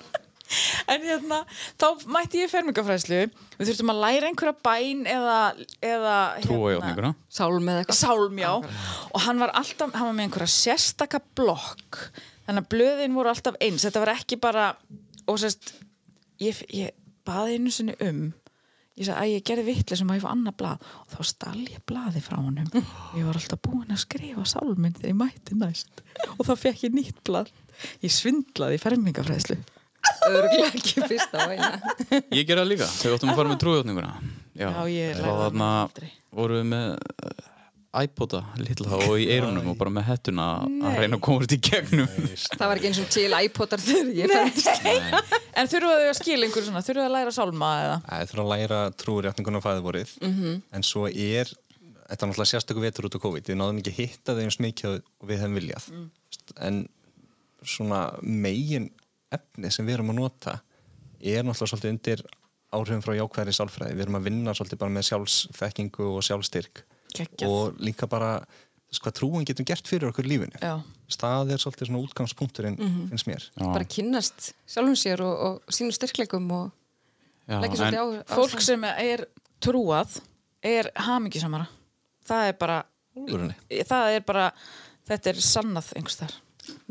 En 0.91 1.02
hérna, 1.02 1.39
þá 1.82 2.06
mætti 2.14 2.43
ég 2.43 2.52
fermingafræðslu. 2.52 3.22
Við 3.58 3.70
þurftum 3.72 3.91
að 3.96 4.02
læra 4.04 4.30
einhverja 4.30 4.56
bæn 4.68 5.02
eða, 5.10 5.38
eða 5.82 6.18
játninguna. 6.43 7.12
Sálm 7.34 7.72
eða 7.72 7.82
eitthvað. 7.82 8.00
Sálm, 8.02 8.38
já. 8.43 8.52
Og 9.10 9.26
hann 9.26 9.41
var 9.41 9.56
alltaf, 9.58 9.96
hann 9.96 10.10
var 10.12 10.16
með 10.18 10.28
einhverja 10.30 10.54
sérstaka 10.54 11.24
blokk. 11.38 12.04
Þannig 12.46 12.62
að 12.62 12.72
blöðin 12.76 13.18
voru 13.18 13.34
alltaf 13.34 13.58
eins. 13.58 13.88
Þetta 13.88 14.06
var 14.06 14.14
ekki 14.14 14.38
bara 14.43 14.70
Og 15.26 15.39
sérst, 15.41 15.72
ég, 16.41 16.58
ég 16.70 16.93
baði 17.26 17.58
einu 17.58 17.72
sinni 17.74 17.96
um. 18.06 18.28
Ég 18.96 19.08
sagði 19.08 19.18
að 19.26 19.32
ég 19.34 19.46
gerði 19.50 19.64
vitlega 19.68 20.00
sem 20.00 20.12
að 20.14 20.20
ég 20.20 20.24
fá 20.24 20.30
annað 20.32 20.58
blað? 20.62 20.84
Og 21.02 21.08
þá 21.12 21.30
stál 21.32 21.58
ég 21.66 21.82
blaði 21.89 22.22
frá 22.24 22.38
honum. 22.39 22.70
Ég 23.18 23.26
var 23.28 23.39
alltaf 23.39 23.60
búin 23.66 23.91
að 23.91 24.04
skrifa 24.06 24.46
sálminn 24.48 24.93
þegar 24.96 25.12
ég 25.12 25.18
mætti 25.20 25.58
næst. 25.60 26.04
Og 26.38 26.46
þá 26.48 26.54
fekk 26.62 26.86
ég 26.86 26.96
nýtt 26.96 27.24
blað. 27.28 27.50
Ég 28.06 28.14
svindlaði 28.14 28.80
fermingafræðslu 28.80 29.58
Örgulega 30.30 30.70
ekki 30.74 31.03
fyrst 31.10 31.36
á 31.38 31.41
eina. 31.51 31.72
Ég 32.34 32.45
gera 32.47 32.64
það 32.64 32.72
líka, 32.74 32.88
þegar 32.99 33.18
áttum 33.20 33.34
að 33.34 33.39
fara 33.41 33.51
með 33.51 33.60
trújótninguna 33.64 34.14
Já, 34.56 34.70
Já, 34.72 34.80
ég 34.89 35.18
þá 35.18 35.20
lærði 35.20 35.28
það 35.28 35.41
þarna 35.43 35.68
aldrei. 35.82 36.10
vorum 36.39 36.62
við 36.62 36.68
með 36.72 36.88
uh, 36.95 37.51
iPoda 38.06 38.39
litla 38.60 38.97
og 39.06 39.14
í 39.24 39.26
eirunum 39.32 39.68
og 39.72 39.78
bara 39.80 39.91
með 39.95 40.08
hettuna 40.10 40.45
að 40.64 40.97
reyna 40.99 41.20
að 41.20 41.24
komast 41.28 41.53
í 41.56 41.60
gegnum. 41.64 42.10
Það 42.56 42.66
var 42.72 42.80
ekki 42.80 42.89
eins 42.91 43.01
og 43.03 43.12
til 43.16 43.28
iPodar 43.39 43.84
þegar 43.84 44.10
ég 44.20 44.34
fættist 44.34 44.88
En 45.60 45.70
þurfa 45.72 45.91
þau 45.95 46.08
að 46.10 46.18
skila 46.20 46.47
einhverju 46.49 46.68
svona, 46.68 46.82
þurfa 46.84 47.03
þau 47.06 47.08
að 47.10 47.14
læra 47.16 47.36
sálma 47.36 47.70
eða? 47.84 47.99
Það 48.10 48.26
þurfa 48.32 48.43
að 48.45 48.51
læra 48.51 48.80
trúurjátninguna 49.03 49.62
á 49.64 49.66
fæðivorið 49.68 50.12
en 50.76 50.84
svo 50.88 51.06
er 51.08 51.53
þetta 52.06 52.20
er 52.20 52.30
náttúrulega 52.30 52.51
sérstöku 52.51 52.84
vetur 52.84 53.08
út 53.08 53.16
á 53.16 53.24
COVID. 53.24 53.47
Við 53.49 53.58
náðum 53.62 53.80
ekki 53.82 53.93
að 53.95 53.99
hitta 54.01 54.36
þau 54.36 54.43
eins 54.43 54.60
mikið 54.62 54.97
og 54.99 55.30
við 55.32 55.39
hefum 55.41 55.56
viljað. 55.58 55.88
En 56.68 56.82
svona 57.66 58.01
megin 58.22 58.91
efni 59.36 59.71
sem 59.73 59.88
við 59.88 59.99
erum 59.99 60.11
að 60.13 60.19
nota 60.21 60.57
er 61.21 61.45
náttúrulega 61.45 61.71
svolítið 61.71 61.93
undir 61.93 62.25
áhrifum 62.75 63.03
frá 63.05 63.15
jákvæðri 63.15 63.55
sálfræði. 63.55 63.95
Við 63.95 64.05
erum 64.05 64.19
að 64.19 64.27
vinna 64.29 64.53
svolítið 64.57 64.81
bara 64.81 64.95
með 64.95 65.07
sjálfsþekkingu 65.09 66.07
og 66.11 66.25
sjálfstyrk 66.27 66.83
Geggjað. 67.15 67.49
og 67.49 67.79
líka 67.79 68.09
bara 68.11 68.31
þess, 68.41 69.01
hvað 69.05 69.17
trúin 69.19 69.47
getum 69.47 69.67
gert 69.67 69.88
fyrir 69.88 70.09
okkur 70.11 70.27
lífinu. 70.27 70.59
Já. 70.59 70.81
það 71.15 71.53
er 71.55 71.63
svolítið 71.63 71.91
svona 71.91 72.03
útgangspunkturinn 72.03 72.77
finnst 73.11 73.29
mér. 73.29 73.47
Bara 73.61 73.88
kynnast 73.88 74.51
sjálfum 74.67 74.97
sér 74.99 75.23
og, 75.23 75.36
og 75.47 75.73
sínum 75.75 75.95
styrkleikum 75.95 76.49
og 76.51 76.71
Já, 77.45 77.59
leggja 77.61 77.77
svolítið 77.77 78.01
á, 78.01 78.07
á 78.25 78.36
Fólk 78.36 78.61
sem 78.65 78.83
er 78.89 79.27
trúað 79.61 80.19
er 80.65 80.89
hamingisamara 80.97 81.67
það 82.25 82.49
er 82.49 82.57
bara 82.59 82.79
það 83.86 84.15
er 84.17 84.25
bara, 84.27 84.49
þetta 85.07 85.31
er 85.31 85.43
sannað 85.43 85.93
einhvers 85.95 86.19
þar 86.19 86.36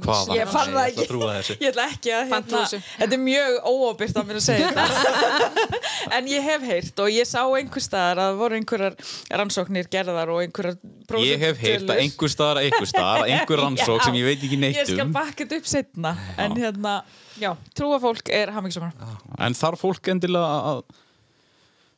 hvaða? 0.05 0.35
Ég 0.37 0.51
fann 0.51 0.71
það 0.73 0.75
Ég 0.75 0.75
ætla 0.75 0.83
að 0.83 0.89
ekki 0.91 1.07
trúa 1.09 1.29
þessu. 1.35 1.55
Ég 1.61 1.73
ætla 1.73 1.85
ekki 1.91 2.13
að 2.15 2.31
hérna? 2.31 2.63
Þetta 2.85 3.17
er 3.17 3.21
mjög 3.25 3.69
óábyrgt 3.71 4.19
að 4.21 4.29
mér 4.29 4.39
að 4.41 4.45
segja 4.45 4.71
þetta 4.75 5.69
En 6.19 6.31
ég 6.31 6.47
hef 6.49 6.67
heyrt 6.69 7.03
og 7.05 7.11
ég 7.15 7.29
sá 7.29 7.41
einhvers 7.45 7.89
staðar 7.89 8.23
að 8.25 8.41
voru 8.41 8.59
einhverjar 8.59 8.97
rannsóknir 9.41 9.91
gerðar 9.93 10.33
og 10.35 10.43
einhverjar 10.45 11.23
Ég 11.25 11.45
hef 11.45 11.63
heyrt 11.63 11.87
að 11.95 12.03
einhver 12.05 12.33
staðar, 12.35 12.63
einhver 12.65 12.91
staðar, 12.91 13.29
einhver 13.29 13.65
rannsók 13.65 14.05
sem 14.07 14.19
ég 14.19 14.29
veit 14.31 14.41
ekki 14.41 14.59
Ég 14.59 14.65
neitt 14.65 14.83
skal 14.83 15.07
um 15.07 15.15
bakka 15.15 15.45
þetta 15.45 15.61
upp 15.63 15.71
setna 15.71 16.15
En 16.41 16.59
hérna, 16.59 16.99
já, 17.41 17.53
trúa 17.79 18.03
fólk 18.03 18.35
er 18.35 18.53
hamingisamara 18.57 19.17
En 19.47 19.57
þarf 19.59 19.87
fólk 19.87 20.13
endilega 20.15 20.61
að 20.75 20.85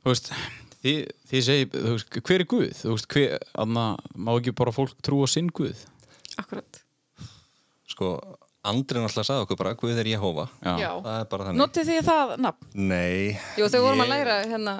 Þú 0.06 0.12
veist 0.12 0.32
Þið, 0.86 0.98
þið 1.26 1.40
segi, 1.42 1.66
þú 1.72 1.92
veist, 1.96 2.16
hver 2.28 2.42
er 2.42 2.46
Guð? 2.46 2.66
Þú 2.78 2.90
veist, 2.92 3.06
hver, 3.10 3.46
anna, 3.58 3.86
má 4.14 4.36
ekki 4.36 4.52
bara 4.54 4.74
fólk 4.76 4.92
trúa 5.02 5.26
sinn 5.30 5.48
Guð? 5.50 5.80
Akkurat 6.38 6.85
sko, 7.96 8.10
Andri 8.66 8.98
náttúrulega 8.98 9.22
sagði 9.28 9.42
okkur 9.44 9.58
bara 9.60 9.72
Guð 9.78 9.98
er 10.02 10.08
Jehova 10.10 10.48
Já. 10.58 10.72
Já. 10.82 10.88
það 11.04 11.18
er 11.20 11.26
bara 11.30 11.44
þannig. 11.46 11.60
Notið 11.60 11.84
þið 11.92 12.00
það 12.08 12.32
nafn? 12.42 12.66
Nei. 12.74 13.36
Jú, 13.60 13.68
þau 13.70 13.78
vorum 13.84 14.02
að 14.02 14.10
læra 14.10 14.34
hérna 14.50 14.72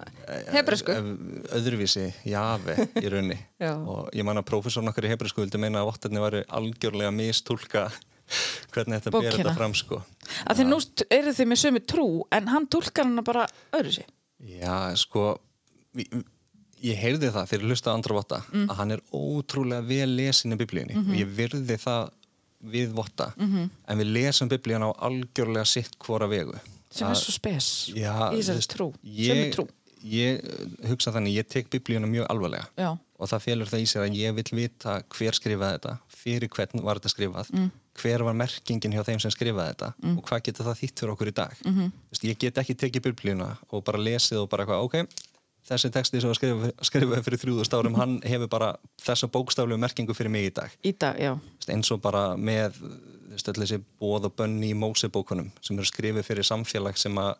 hebresku 0.56 0.90
ef- 0.96 1.52
öðruvísi, 1.60 2.06
jafi 2.26 2.74
í 2.98 3.12
raunni 3.14 3.36
og 3.94 4.10
ég 4.12 4.26
man 4.26 4.40
að 4.42 4.48
prófessorn 4.50 4.90
okkar 4.90 5.06
í 5.06 5.12
hebresku 5.14 5.44
vildi 5.44 5.60
meina 5.62 5.84
að 5.84 5.92
vottarni 5.92 6.18
væri 6.24 6.42
algjörlega 6.58 7.14
mistúlka 7.14 7.84
hvernig 8.74 8.98
þetta 9.06 9.14
ber 9.14 9.30
þetta 9.38 9.54
fram 9.54 9.74
sko. 9.78 10.00
Að 10.50 10.58
þið 10.64 10.70
nú 10.72 10.80
eru 11.20 11.36
þið 11.38 11.50
með 11.52 11.62
sömu 11.62 11.84
trú 11.86 12.08
en 12.34 12.50
hann 12.50 12.66
túlkar 12.66 13.06
hana 13.06 13.22
bara 13.22 13.46
öðru 13.70 13.94
sér 14.00 14.10
Já, 14.50 14.80
sko 14.98 15.36
ég, 15.96 16.98
heyrði 17.00 17.30
það 17.32 17.46
þegar 17.52 17.62
ég 17.62 17.70
hlusta 17.70 17.94
á 17.94 17.96
andra 17.96 18.18
votta 18.18 18.42
Mm. 18.50 18.66
að 18.66 18.76
hann 18.82 18.90
er 18.98 19.02
ótrúlega 19.14 19.86
vel 19.88 20.10
lesin 20.18 20.52
í 20.52 20.58
biblíunni. 20.60 20.94
Mhm. 20.98 21.10
og 21.14 21.16
ég 21.22 21.30
virði 21.38 21.78
það 21.86 22.10
við 22.60 22.92
votta 22.96 23.32
en 23.38 23.98
við 23.98 24.12
lesum 24.16 24.48
biblíun 24.48 24.86
á 24.86 24.90
algjörlega 25.08 25.64
sitt 25.64 25.96
hvora 25.98 26.26
vegu 26.26 26.56
sem 26.90 27.08
er 27.08 27.18
svo 27.18 27.32
spes 27.34 27.88
Já, 27.94 28.32
í 28.32 28.40
þessari 28.40 28.70
trú, 28.72 28.92
ég, 29.02 29.52
trú 29.54 29.66
ég 30.06 30.40
uh, 30.44 30.88
hugsa 30.90 31.12
þannig, 31.14 31.40
ég 31.40 31.48
tek 31.50 31.70
biblíuna 31.72 32.06
mjög 32.06 32.28
alvarlega 32.30 32.68
Já. 32.78 32.94
og 32.94 33.30
það 33.30 33.44
félur 33.46 33.72
það 33.72 33.82
í 33.82 33.88
sér 33.90 34.06
að 34.06 34.18
ég 34.20 34.36
vil 34.36 34.46
vita 34.52 35.02
hver 35.16 35.34
skrifaði 35.34 35.78
þetta, 35.78 35.96
fyrir 36.08 36.48
hvern 36.48 36.84
var 36.86 37.00
þetta 37.00 37.14
skrifað 37.14 37.52
Mm. 37.52 37.70
hver 37.96 38.22
var 38.26 38.34
merkingin 38.36 38.92
hjá 38.92 39.02
þeim 39.04 39.20
sem 39.20 39.30
skrifaði 39.32 39.72
þetta 39.72 39.92
og 40.12 40.22
hvað 40.28 40.42
getur 40.48 40.66
það 40.66 40.80
þýtt 40.82 41.00
fyrir 41.00 41.12
okkur 41.14 41.30
í 41.30 41.36
dag 41.36 41.54
mm. 41.64 41.72
-hmm. 41.72 42.28
ég 42.28 42.38
get 42.38 42.58
ekki 42.58 42.74
tekið 42.74 43.02
biblíuna 43.08 43.56
og 43.70 43.84
bara 43.84 43.98
lesið 43.98 44.42
og 44.42 44.50
bara 44.50 44.80
ok 44.80 45.06
þessi 45.66 45.90
texti 45.94 46.22
sem 46.22 46.30
var 46.30 46.38
skrifaði 46.86 47.22
fyrir 47.26 47.42
þrjúðust 47.42 47.74
árum 47.74 47.98
hann 47.98 48.16
hefur 48.26 48.50
bara 48.50 48.72
þessa 49.02 49.28
bókstaflegu 49.32 49.80
merkingu 49.82 50.14
fyrir 50.16 50.32
mig 50.32 50.50
í 50.50 50.54
dag. 50.54 50.74
Í 50.86 50.92
dag, 50.98 51.18
já, 51.18 51.32
eins 51.72 51.90
og 51.94 52.02
bara 52.04 52.28
með 52.38 52.78
þessi 53.36 53.80
bóð 54.00 54.30
og 54.30 54.36
bönni 54.38 54.70
í 54.72 54.78
Mósebókunum 54.78 55.50
sem 55.60 55.76
eru 55.76 55.88
skrifið 55.88 56.26
fyrir 56.26 56.46
samfélag 56.46 56.98
sem 57.00 57.16
að 57.20 57.34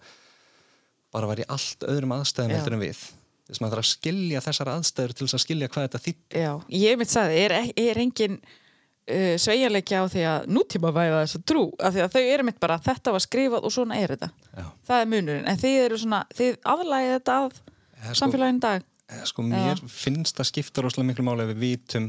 bara 1.15 1.31
var 1.31 1.41
í 1.41 1.47
allt 1.49 1.87
öðrum 1.87 2.17
aðstæðum 2.19 2.57
heldur 2.57 2.77
en 2.77 2.85
við. 2.85 3.01
Þess 3.47 3.61
að 3.61 3.63
maður 3.63 3.77
þarf 3.77 3.85
að 3.85 3.91
skilja 3.93 4.43
þessar 4.43 4.71
aðstæður 4.73 5.13
til 5.15 5.27
þess 5.27 5.39
að 5.39 5.43
skilja 5.45 5.69
hvað 5.71 5.85
þetta 5.87 6.03
þýtt 6.03 6.39
já 6.43 6.53
ég 6.75 6.99
mitt 6.99 7.13
sagði, 7.13 7.43
er, 7.45 7.55
er 7.79 8.01
engin 8.03 8.41
uh, 8.43 9.37
sveigjarleikja 9.39 10.03
á 10.03 10.05
því 10.11 10.25
að 10.33 10.49
nútíma 10.51 10.91
væða 10.97 11.21
þessa 11.23 11.41
trú, 11.47 11.63
af 11.79 11.95
því 11.95 12.03
að 12.03 12.17
þau 12.17 12.25
eru 12.25 12.49
mitt 12.49 12.59
bara 12.65 12.81
þetta 12.83 13.15
var 13.15 13.23
skrifað 13.23 13.69
og 13.69 13.75
svona 13.77 14.01
er 14.03 14.17
þetta. 14.17 14.33
Já. 14.51 14.67
það 14.91 15.05
er 15.05 15.11
munurinn, 15.15 15.47
en 15.47 15.63
þið 15.63 15.79
eru 15.85 16.01
svona 16.03 16.23
þið 16.35 16.59
aðlægið 16.75 17.15
þetta 17.15 17.39
að 17.45 17.61
sko- 18.05 18.15
samfélagin 18.21 18.61
dag? 18.61 18.85
sko 19.25 19.43
mér 19.47 19.79
finnst 19.89 20.37
það 20.37 20.49
skipta 20.51 20.83
rosalega 20.83 21.11
miklu 21.13 21.25
máli 21.29 21.45
ef 21.47 21.53
við 21.55 21.61
vitum 21.63 22.09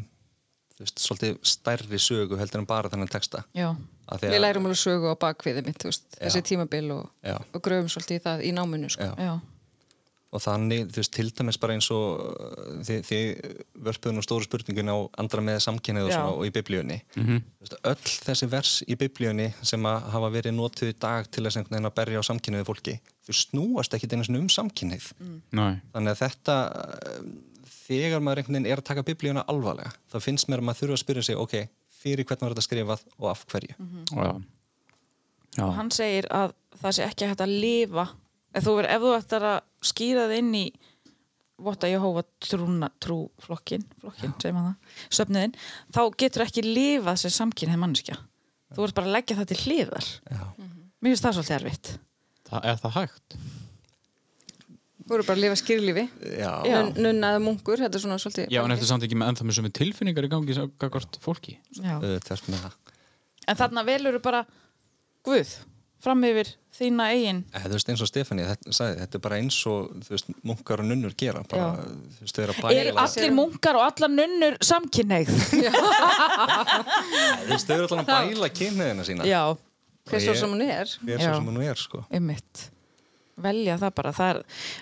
veist, 0.80 1.00
svolítið 1.02 1.38
stærri 1.46 1.98
sögu 2.02 2.38
heldur 2.38 2.60
en 2.62 2.66
bara 2.70 2.90
þennan 2.90 3.10
texta. 3.10 3.44
Já, 3.58 3.76
Af 4.08 4.22
því 4.22 4.28
Við 4.30 4.38
að- 4.38 4.42
lærum 4.46 4.66
alveg 4.70 4.78
sögu 4.80 5.10
á 5.12 5.16
bakviði 5.20 5.66
mitt, 5.66 5.84
veist, 5.84 6.06
þessi 6.22 6.42
tímabil 6.48 6.92
og, 6.96 7.10
og 7.54 7.62
gröfum 7.62 7.90
svolítið 7.92 8.20
í 8.20 8.24
það 8.24 8.44
í 8.48 8.52
náminu, 8.56 8.90
sko. 8.90 9.04
Já. 9.04 9.16
já, 9.20 9.34
og 10.28 10.44
þannig, 10.44 10.90
þú 10.92 11.00
veist, 11.00 11.14
til 11.16 11.30
dæmis 11.32 11.60
bara 11.62 11.76
eins 11.78 11.88
og 11.96 12.20
uh, 12.20 12.72
þið, 12.88 13.04
þið 13.08 13.54
vörpuðu 13.88 14.16
nú 14.18 14.24
stóru 14.26 14.48
spurningin 14.48 14.92
á 14.92 14.98
andra 15.24 15.44
með 15.46 15.62
samkynnið 15.64 16.10
og, 16.10 16.12
svona, 16.12 16.34
og 16.36 16.50
í 16.50 16.52
biblíunni. 16.58 17.00
Mm 17.16 17.40
veist, 17.68 17.78
öll 17.84 18.16
þessi 18.28 18.48
vers 18.52 18.74
í 18.88 18.98
biblíunni 19.00 19.50
sem 19.66 19.86
að 19.88 20.08
hafa 20.14 20.32
verið 20.34 20.56
notuð 20.58 20.92
í 20.92 20.98
dag 21.00 21.28
til 21.32 21.44
þess 21.46 21.60
veginn 21.60 21.90
að 21.90 21.96
berja 21.98 22.22
á 22.22 22.28
samkynniðu 22.28 22.68
fólki 22.68 22.98
þau 23.28 23.34
snúast 23.36 23.96
ekki 23.96 24.10
einu 24.12 24.26
sinni 24.28 24.42
um 24.42 24.52
samkynnið 24.52 25.10
Nei. 25.52 25.80
þannig 25.94 26.14
að 26.14 26.22
þetta 26.22 26.58
uh, 26.68 27.32
þegar 27.88 28.24
maður 28.24 28.44
einhvern 28.44 28.60
veginn 28.60 28.70
er 28.72 28.82
að 28.82 28.90
taka 28.92 29.06
biblíuna 29.08 29.46
alvarlega 29.52 29.92
þá 30.12 30.20
finnst 30.24 30.52
mér 30.52 30.64
að 30.64 30.70
maður 30.70 30.84
þurfa 30.84 31.00
að 31.00 31.04
spyrja 31.04 31.26
sig 31.28 31.42
ok, 31.42 31.58
fyrir 32.02 32.28
hvern 32.28 32.46
var 32.46 32.56
þetta 32.56 32.68
skrifað 32.68 33.04
og 33.18 33.28
af 33.32 33.44
hverju? 33.52 33.76
Já. 34.14 34.32
Já. 35.58 35.66
og 35.66 35.76
hann 35.80 35.92
segir 35.92 36.30
að 36.34 36.56
það 36.78 36.98
sé 36.98 37.08
ekki 37.08 37.32
hægt 37.32 37.44
að 37.44 37.58
lifa 37.66 38.08
ef 38.58 38.66
þú, 38.66 38.76
er, 38.82 38.90
ef 38.96 39.04
þú 39.04 39.12
ættir 39.18 39.48
að 39.52 39.58
skýra 39.92 40.26
það 40.28 40.40
inn 40.42 40.56
í 40.58 40.64
votta 41.68 41.90
Jehóva 41.90 42.24
trúna, 42.44 42.90
trúflokkin 43.02 43.86
flokkin, 44.02 44.34
segir 44.38 44.58
maður 44.58 44.74
það, 44.74 44.98
söfniðin 45.20 45.56
þá 45.96 46.02
getur 46.24 46.46
ekki 46.46 46.66
lifað 46.66 47.22
sem 47.24 47.34
samkynið 47.38 47.80
mannskja 47.82 48.18
þú 48.76 48.88
ert 48.88 48.98
bara 48.98 49.10
að 49.10 49.16
leggja 49.18 49.40
það 49.40 49.54
til 49.54 49.62
hliðar 49.64 50.10
Já. 50.28 50.44
mér 50.58 51.14
finnst 51.14 51.28
það 51.28 51.40
svolítið 51.40 51.58
erfitt 51.62 51.96
Það, 52.48 52.62
er 52.64 52.78
það 52.80 52.94
hægt? 52.96 53.34
Þú 55.08 55.10
voru 55.12 55.24
bara 55.28 55.36
að 55.36 55.42
lifa 55.44 55.56
skýrlífi. 55.60 56.04
Já, 56.40 56.52
Já. 56.64 56.78
Nun, 56.78 56.94
nunna 57.04 57.32
eða 57.34 57.42
munkur, 57.44 57.82
þetta 57.84 58.00
er 58.00 58.04
svona 58.06 58.16
svolítið... 58.24 58.46
Já, 58.56 58.60
en 58.62 58.74
eftir 58.76 58.88
samt 58.88 59.04
ekki 59.04 59.18
með 59.20 59.34
ennþá 59.34 59.48
með 59.48 59.58
sömu 59.58 59.72
tilfinningar 59.76 60.28
í 60.28 60.30
gangi 60.32 60.56
sem 60.56 60.70
gagvart 60.80 61.20
fólki. 61.24 61.58
Já. 61.76 61.98
þess 62.24 62.48
með 62.48 62.62
það 62.64 62.78
en 63.48 63.60
þarna 63.60 63.84
velur 63.88 64.20
bara 64.24 64.44
Guð 65.28 65.56
fram 66.04 66.22
yfir 66.28 66.52
þína 66.78 67.08
eigin. 67.10 67.40
Eh, 67.58 67.64
Þú 67.66 67.74
veist 67.74 67.90
eins 67.90 68.02
og 68.06 68.10
Stefani 68.12 68.44
þetta, 68.46 68.74
sagði, 68.78 69.00
þetta 69.02 69.18
er 69.18 69.24
bara 69.26 69.38
eins 69.42 69.58
og 69.72 69.96
veist, 70.12 70.28
munkar 70.46 70.84
og 70.84 70.90
nunnur 70.92 71.16
gera 71.18 71.42
bara, 71.50 71.72
veist, 72.22 72.38
eru 72.44 72.54
bæla. 72.62 72.94
allir 73.02 73.34
munkar 73.34 73.80
og 73.80 73.86
allar 73.88 74.12
nunnur 74.14 74.58
samkynneigð 74.62 75.34
þú 76.38 77.52
veist, 77.52 77.68
þau 77.68 77.76
eru 77.78 77.88
allan 77.90 78.04
að 78.04 78.12
bæla 78.14 78.50
kynniðina 78.54 79.08
sína. 79.08 79.28
Já, 79.28 79.44
Hver 80.08 80.22
svo 80.24 80.34
sem 80.40 80.54
hún 80.54 80.62
er. 80.64 80.88
hver 81.04 81.20
svo 81.20 81.34
sem 81.36 81.48
hún 81.50 81.58
er 81.68 81.76
sko. 81.82 82.04
einmitt 82.16 82.68
velja 83.42 83.78
það 83.82 83.94
bara 83.98 84.14
það 84.16 84.32
er, 84.32 84.40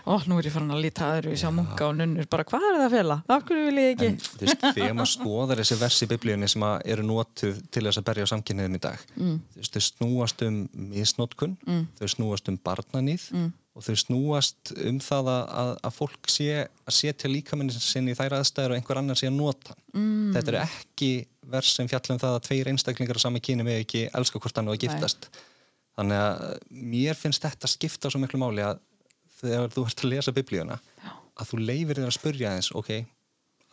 ó, 0.08 0.14
nú 0.30 0.38
er 0.40 0.48
ég 0.48 0.56
farin 0.56 0.76
að 0.76 0.84
líta 0.86 1.10
aður 1.10 1.28
við 1.32 1.42
sjá 1.42 1.50
munka 1.54 1.90
og 1.90 1.98
nunnur, 2.00 2.30
bara 2.32 2.46
hvað 2.48 2.68
er 2.68 2.78
það 2.78 2.86
að 2.86 2.96
fela 2.96 3.18
af 3.36 3.44
hverju 3.50 3.66
vil 3.68 3.82
ég 3.82 3.92
ekki 3.94 4.08
En 4.08 4.18
veist, 4.42 4.66
þegar 4.78 4.96
maður 4.96 5.12
skoðar 5.12 5.62
þessi 5.62 5.78
vers 5.82 6.00
í 6.00 6.10
biblíunni 6.12 6.50
sem 6.52 6.66
eru 6.96 7.06
notuð 7.08 7.62
til 7.68 7.86
þess 7.88 8.02
að 8.02 8.08
berja 8.10 8.28
á 8.28 8.32
samkynniðum 8.32 8.80
í 8.80 8.82
dag 8.86 9.06
mm. 9.20 9.38
þau 9.68 9.86
snúast 9.90 10.46
um 10.48 10.60
misnótkun, 10.94 11.56
mm. 11.68 11.86
þau 12.00 12.08
snúast 12.16 12.52
um 12.52 12.60
barnanýð 12.70 13.28
mm. 13.36 13.50
og 13.76 13.88
þau 13.88 14.02
snúast 14.06 14.76
um 14.86 15.02
það 15.04 15.32
að, 15.34 15.44
að, 15.64 15.72
að 15.90 15.98
fólk 16.00 16.32
sé 16.32 16.52
að 16.64 17.00
setja 17.00 17.32
líkamennin 17.32 17.76
sinni 17.76 18.16
í 18.16 18.20
þær 18.20 18.40
aðstæður 18.40 18.76
og 18.76 18.80
einhver 18.80 19.02
annar 19.02 19.20
sé 19.20 19.32
að 19.32 19.40
nota 19.42 19.76
mm. 19.92 20.32
þetta 20.38 20.54
eru 20.54 20.64
ekki 20.64 21.12
vers 21.52 21.76
sem 21.78 21.90
fjallum 21.90 22.22
það 22.22 22.40
að 22.40 22.48
tveir 22.48 22.72
einstaklingar 22.72 23.20
á 23.20 23.26
sami 23.26 23.44
kyni 23.44 23.66
með 23.68 23.84
ekki 23.84 24.08
elska 24.16 24.42
hvort 24.42 24.58
hann 24.58 24.72
og 24.72 24.78
að 24.78 24.88
giftast 24.88 25.30
þannig 25.96 26.22
að 26.22 26.44
mér 26.94 27.18
finnst 27.20 27.46
þetta 27.46 27.72
skipta 27.72 28.12
svo 28.12 28.22
miklu 28.22 28.40
máli 28.42 28.64
að 28.66 28.82
þegar 29.40 29.74
þú 29.74 29.86
ert 29.90 30.04
að 30.04 30.12
lesa 30.14 30.34
biblíuna 30.36 30.80
að 31.36 31.52
þú 31.52 31.60
leifir 31.62 32.00
þér 32.00 32.10
að 32.10 32.16
spurja 32.16 32.54
eins 32.56 32.72
ok, 32.76 32.92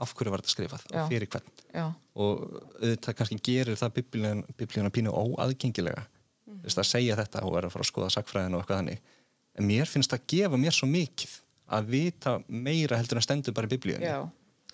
af 0.02 0.14
hverju 0.18 0.32
var 0.32 0.42
þetta 0.42 0.54
skrifað? 0.54 0.86
Já. 0.90 0.96
og 0.98 1.12
fyrir 1.12 1.30
hvern? 1.30 1.52
Já, 1.72 1.84
og 2.18 2.42
auðvitað 2.80 3.18
kannski 3.20 3.38
gerir 3.46 3.78
það 3.78 3.94
biblíuna, 4.00 4.56
biblíuna 4.58 4.92
pínu 4.94 5.14
óaðgengilega. 5.14 6.02
Mm. 6.50 6.64
að 6.66 6.88
segja 6.88 7.18
þetta 7.20 7.44
og 7.46 7.58
er 7.58 7.68
að 7.68 7.74
fara 7.76 7.86
að 7.86 7.90
skoða 7.92 8.10
sakfræðin 8.16 8.56
og 8.56 8.64
eitthvað 8.64 8.80
þannig. 8.82 9.12
En 9.58 9.68
mér 9.68 9.90
finnst 9.90 10.10
það 10.10 10.26
gefa 10.32 10.58
mér 10.58 10.74
svo 10.74 10.88
mikið 10.90 11.36
að 11.72 11.92
vita 11.92 12.36
meira 12.48 12.98
heldur 12.98 13.20
en 13.20 13.24
stendur 13.24 13.54
bara 13.56 13.68
í 13.68 13.72
biblíunni 13.72 14.10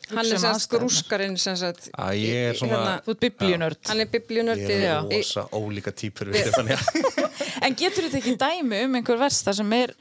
hann 0.09 0.25
er 0.25 0.37
um 0.39 0.43
semst 0.43 0.71
grúskarinn 0.73 1.37
sem 1.41 1.57
sagt 1.61 1.91
að 1.93 2.21
ég 2.23 2.53
er 2.53 2.59
svona 2.59 2.99
Þú 3.05 3.15
ert 3.15 3.25
biblíunörd. 3.27 3.81
Hann 3.91 4.01
er 4.05 4.11
biblíunördi 4.13 4.69
ég 4.69 4.87
er 4.89 5.03
rosa 5.05 5.45
ólíka 5.53 5.93
típur 5.93 6.33
við 6.33 6.49
Stefania 6.49 6.79
En 7.67 7.77
getur 7.77 8.07
þetta 8.07 8.21
ekki 8.23 8.37
dæmi 8.41 8.85
um 8.87 8.99
einhver 8.99 9.21
vers 9.21 9.43
þar 9.45 9.59
sem 9.61 9.75
er 9.77 9.95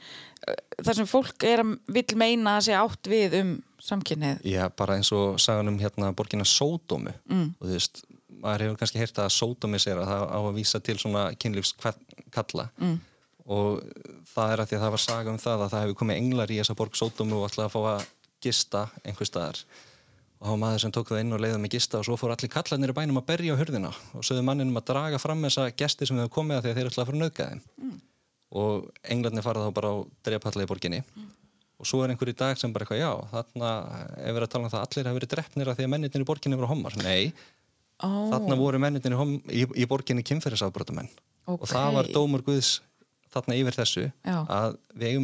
þar 0.84 1.00
sem 1.00 1.08
fólk 1.08 1.46
er 1.46 1.62
að 1.64 1.74
vill 1.98 2.18
meina 2.20 2.58
að 2.58 2.68
sé 2.68 2.76
átt 2.78 3.10
við 3.10 3.36
um 3.40 3.56
samkynnið 3.82 4.46
Já, 4.48 4.62
bara 4.74 4.98
eins 4.98 5.10
og 5.14 5.38
sagan 5.42 5.70
um 5.70 5.78
hérna 5.80 6.12
borgina 6.16 6.46
Sódómu. 6.46 7.12
Mm. 7.30 7.50
og 7.58 7.66
þú 7.66 7.74
veist, 7.74 8.02
maður 8.38 8.66
hefur 8.66 8.80
kannski 8.82 9.02
heyrt 9.02 9.20
að 9.22 9.34
Sódómi 9.34 9.80
sér 9.82 10.02
að 10.02 10.12
það 10.12 10.24
á 10.34 10.38
að 10.40 10.54
vísa 10.58 10.82
til 10.84 10.98
svona 11.00 11.24
kynlífs 11.40 11.74
kalla 12.34 12.68
mm. 12.78 12.96
og 13.46 13.82
það 14.32 14.54
er 14.54 14.62
að 14.62 14.70
því 14.70 14.78
að 14.78 14.84
það 14.84 14.94
var 14.96 15.04
saga 15.04 15.34
um 15.34 15.42
það 15.42 15.66
að 15.66 15.74
það 15.74 15.84
hefur 15.84 16.00
komið 16.02 16.22
englar 16.22 16.54
í 16.54 16.60
þessa 16.62 16.78
borg 16.78 16.98
Sódómu 16.98 17.40
og 17.40 17.50
ætlaði 17.50 17.68
að 17.68 17.76
fá 17.76 17.80
að 17.94 18.08
gista 18.44 18.86
einhver 19.02 19.28
staðar 19.28 19.62
og 20.38 20.44
það 20.46 20.52
var 20.54 20.60
maður 20.62 20.82
sem 20.84 20.94
tók 20.94 21.08
það 21.10 21.22
inn 21.24 21.34
og 21.34 21.42
leiði 21.42 21.58
með 21.62 21.74
gista 21.74 21.98
og 21.98 22.06
svo 22.06 22.16
fór 22.18 22.34
allir 22.34 22.52
kallarnir 22.52 22.92
í 22.92 22.96
bænum 22.96 23.18
að 23.18 23.26
berja 23.32 23.54
á 23.54 23.60
hurðina 23.60 23.90
og 24.14 24.26
sögðu 24.26 24.44
manninum 24.46 24.78
að 24.78 24.86
draga 24.92 25.18
fram 25.18 25.42
þessa 25.46 25.70
gesti 25.74 26.06
sem 26.06 26.20
hefur 26.20 26.34
komið 26.38 26.56
að 26.58 26.62
því 26.62 26.70
að 26.70 26.78
þeir 26.78 26.90
ætlaði 26.90 27.02
að 27.02 27.08
fara 27.10 27.18
að 27.18 27.22
nauðga 27.24 27.48
þeim 27.48 27.62
mm. 27.82 27.96
og 28.62 28.88
englarnir 29.14 29.46
fara 29.46 29.66
þá 29.66 29.70
bara 29.80 29.90
á 29.90 29.96
drepalla 30.28 30.66
í 30.66 30.70
borginni 30.70 31.00
og 31.78 31.86
svo 31.86 32.02
er 32.02 32.10
einhver 32.12 32.30
í 32.30 32.36
dag 32.38 32.58
sem 32.58 32.72
bara 32.74 32.82
eitthvað 32.86 33.02
já, 33.02 33.12
þarna 33.30 33.68
er 34.18 34.34
verið 34.34 34.46
að 34.48 34.52
tala 34.54 34.64
um 34.66 34.72
það 34.72 34.80
að 34.80 34.86
allir 34.86 35.08
hafa 35.08 35.18
verið 35.18 35.32
drefnir 35.34 35.68
að 35.70 35.76
því 35.78 35.84
að 35.86 35.92
mennitin 35.94 36.24
í 36.24 36.26
borginni 36.26 36.58
voru 36.58 36.70
hommar. 36.72 36.96
Nei, 37.04 37.32
Ó, 38.02 38.08
þarna 38.32 38.58
voru 38.58 38.78
mennitin 38.82 39.14
í, 39.14 39.18
hom, 39.18 39.34
í, 39.46 39.62
í 39.62 39.86
borginni 39.90 40.22
kynferðisafbrotamenn 40.26 41.10
og 41.46 41.62
Ok. 41.62 41.70
það 41.70 41.94
var 41.94 42.10
dómur 42.14 42.42
Guðs 42.46 42.80
þarna 43.30 43.54
yfir 43.58 43.78
þessu 43.78 44.04
Já. 44.26 44.38
að 44.46 44.78
við 44.98 45.14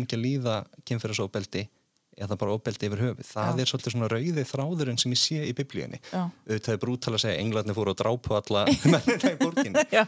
að 2.14 2.24
eða 2.24 2.38
bara 2.40 2.54
ofbeldi 2.54 2.88
yfir 2.88 3.02
höfuð. 3.08 3.26
Það 3.28 3.60
er 3.62 3.70
svolítið 3.70 3.94
svona 3.96 4.08
rauði 4.12 4.46
þráðurinn 4.50 5.00
sem 5.02 5.14
ég 5.14 5.20
sé 5.20 5.42
í 5.48 5.52
biblíunni. 5.56 6.00
Já. 6.12 6.22
Auðvitað 6.46 6.76
er 6.76 6.80
brútal 6.84 7.14
að 7.16 7.22
segja 7.24 7.42
englarnir 7.42 7.76
fóru 7.76 7.94
og 7.94 8.00
drápu 8.00 8.38
alla 8.38 8.64
mennina 8.94 9.34
í 9.34 9.38
borginni. 9.40 9.84
Já. 9.92 10.06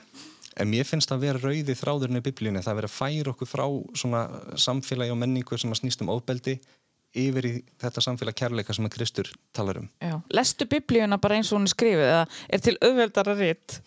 En 0.57 0.71
mér 0.73 0.89
finnst 0.89 1.11
það 1.11 1.19
að 1.19 1.27
vera 1.27 1.43
rauði 1.43 1.77
þráðurinn 1.77 2.21
í 2.21 2.25
biblíunni, 2.25 2.63
það 2.65 2.73
er 2.73 2.79
verið 2.81 2.93
að 2.93 2.97
færa 2.97 3.33
okkur 3.35 3.51
frá 3.51 3.65
svona 4.01 4.23
samfélagi 4.57 5.13
og 5.13 5.19
menningu 5.21 5.59
sem 5.61 5.75
að 5.75 5.83
snýst 5.83 6.05
um 6.05 6.13
ofbeldi 6.15 6.57
yfir 7.17 7.49
í 7.49 7.53
þetta 7.83 8.03
samfélag 8.05 8.37
kærleika 8.39 8.75
sem 8.77 8.87
að 8.89 8.95
Kristur 8.99 9.31
talar 9.57 9.81
um. 9.83 9.89
já. 10.03 10.17
Lestu 10.37 10.67
biblíuna 10.71 11.19
bara 11.23 11.39
eins 11.41 11.51
og 11.53 11.59
hún 11.61 11.69
er 11.69 11.75
skrifið 11.75 12.07
eða 12.11 12.25
er 12.53 12.65
til 12.67 12.77
auðveldara 12.81 13.37
ritt 13.41 13.81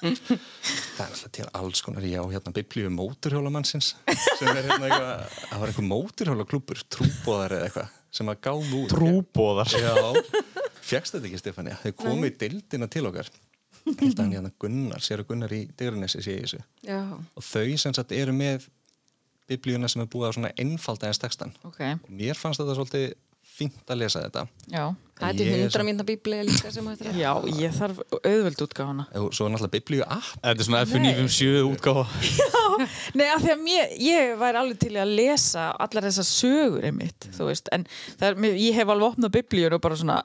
Það 0.00 1.02
er 1.04 1.10
alltaf 1.10 1.32
til 1.36 1.46
alls 1.58 1.82
konar, 1.84 2.04
já, 2.08 2.20
hérna 2.32 2.52
biblíu 2.56 2.88
móturhjólamannsins 2.94 3.90
sem 4.38 4.48
er 4.48 4.64
hérna 4.70 4.88
eitthvað, 4.88 5.34
það 5.50 5.60
var 5.62 5.72
eitthvað 5.72 5.88
móturhjólaklúpur, 5.90 6.80
trúbóðar 6.94 7.54
eða 7.58 7.68
eitthvað 7.68 7.90
sem 8.20 8.30
að 8.32 8.40
gáðu 8.46 8.80
úr. 8.80 8.88
Trúbóðar 8.94 9.74
Já, 9.76 9.92
fjagst 10.88 11.14
þetta 11.18 11.28
ekki 11.30 11.40
Stefania, 11.42 11.76
þau 11.82 11.92
komið 12.00 12.38
dildina 12.40 12.88
til 12.90 13.04
okkar. 13.10 13.28
Held 13.84 14.00
að 14.16 14.22
hann 14.24 14.34
hérna 14.38 14.50
Gunnar, 14.60 15.04
sér 15.04 15.22
að 15.22 15.28
Gunnar 15.30 15.52
í 15.56 15.60
Digranesi 15.78 16.20
sé 16.24 16.38
þessu. 16.40 16.58
já, 16.84 16.98
Og 17.36 17.44
þau 17.46 17.68
sem 17.84 17.94
sagt 17.96 18.12
eru 18.16 18.32
með 18.36 18.66
biblíuna 19.50 19.90
sem 19.90 20.02
er 20.04 20.08
búið 20.12 20.30
á 20.30 20.36
svona 20.38 20.52
einfalda 20.58 21.10
en 21.10 21.18
textan. 21.26 21.52
Ok, 21.66 21.80
Og 22.06 22.14
mér 22.22 22.38
fannst 22.38 22.62
þetta 22.62 22.78
svolítið 22.78 23.12
fínt 23.60 23.90
að 23.92 23.98
lesa 24.00 24.22
þetta. 24.24 24.46
já. 24.72 24.84
Það 25.20 25.40
er 25.44 25.48
hundra 25.52 25.84
mínna 25.84 26.04
bíbli 26.08 26.36
líka 26.48 26.70
sem 26.72 26.86
að 26.88 27.02
Já, 27.12 27.34
ég 27.60 27.74
þarf 27.76 27.98
auðveld 28.24 28.62
útgáfana 28.64 29.04
Og 29.20 29.34
svo 29.36 29.44
er 29.44 29.50
náttúrulega 29.52 29.74
biblíu 29.74 30.00
app. 30.06 30.30
Þetta 30.40 30.62
er 30.62 30.64
svona 30.64 30.80
F957 30.86 31.66
útgáfa. 31.68 32.06
Nei, 33.18 33.26
af 33.28 33.42
því 33.44 33.50
að 33.52 33.60
mér, 33.66 33.90
ég 34.00 34.30
væri 34.40 34.56
alveg 34.62 34.78
til 34.80 34.94
að 34.96 35.10
lesa 35.18 35.66
allar 35.76 36.06
þessar 36.08 36.24
sögur 36.30 36.86
einmitt, 36.88 37.26
þú 37.36 37.50
veist, 37.50 37.68
en 37.76 37.84
það 38.16 38.26
er, 38.30 38.38
mér- 38.40 38.56
ég 38.64 38.78
hef 38.80 38.88
alveg 38.94 39.10
opnað 39.12 39.34
biblíur 39.36 39.76
og 39.76 39.82
bara 39.84 39.98
svona 40.00 40.16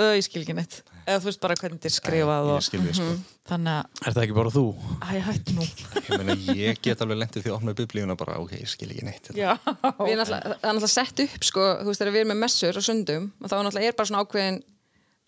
öð, 0.00 0.14
ég 0.16 0.24
skil 0.26 0.40
ekki 0.42 0.54
neitt, 0.56 0.76
eða 1.04 1.20
þú 1.20 1.28
veist 1.28 1.40
bara 1.42 1.56
hvernig 1.60 1.80
þetta 1.82 1.90
er 1.90 1.94
skrifað 1.98 2.46
Ég 2.48 2.54
og 2.56 2.64
skil 2.64 2.82
sko. 2.96 3.08
þannig 3.50 3.72
að, 3.76 4.02
Er 4.08 4.14
það 4.16 4.22
ekki 4.24 4.36
bara 4.38 4.52
þú? 4.54 4.62
æ, 5.02 5.10
hættu 5.26 5.56
nú. 5.58 5.66
Ég 6.02 6.10
meina, 6.22 6.36
ég 6.56 6.80
get 6.82 7.02
alveg 7.04 7.18
lendið 7.20 7.44
því 7.44 7.50
að 7.52 7.56
opna 7.58 7.74
biblíuna 7.82 8.16
bara, 8.16 8.38
ok, 8.40 8.52
ég 8.62 8.70
skil 8.72 8.90
ekki 8.94 9.04
neitt. 9.08 9.30
Það 9.32 10.12
er 10.12 10.20
náttúrulega 10.22 10.88
sett 10.94 11.24
upp 11.26 11.44
sko, 11.48 11.66
þú 11.82 11.90
veist 11.92 12.02
þegar 12.04 12.14
við 12.16 12.22
erum 12.24 12.32
með 12.34 12.40
messur 12.46 12.78
og 12.80 12.86
sundum 12.86 13.26
og 13.42 13.50
þá 13.50 13.56
er 13.58 13.66
náttúrulega 13.68 13.88
er 13.92 13.98
bara 14.00 14.10
svona 14.12 14.22
ákveðin 14.24 14.60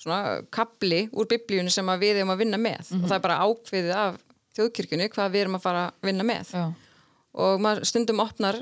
svona 0.05 0.21
kapli 0.53 1.03
úr 1.15 1.29
biblíunni 1.31 1.71
sem 1.73 1.87
að 1.93 2.01
við 2.03 2.17
erum 2.23 2.33
að 2.35 2.41
vinna 2.45 2.59
með. 2.61 2.89
Og 2.99 3.05
það 3.09 3.17
er 3.19 3.25
bara 3.29 3.37
ákveðið 3.47 3.93
af 3.99 4.17
þjóðkirkjunni 4.59 5.11
hvað 5.12 5.31
við 5.35 5.45
erum 5.45 5.59
að 5.59 5.62
fara 5.69 5.85
að 5.91 6.09
vinna 6.09 6.27
með. 6.27 6.51
Já, 6.55 6.65
og 7.45 7.61
maður 7.62 7.87
stundum 7.91 8.21
opnar 8.25 8.59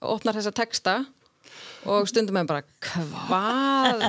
opnar 0.00 0.36
þessa 0.38 0.52
texta 0.56 0.94
og 1.86 2.08
stundum 2.10 2.36
er 2.40 2.48
bara 2.50 2.62
hvað 2.80 4.04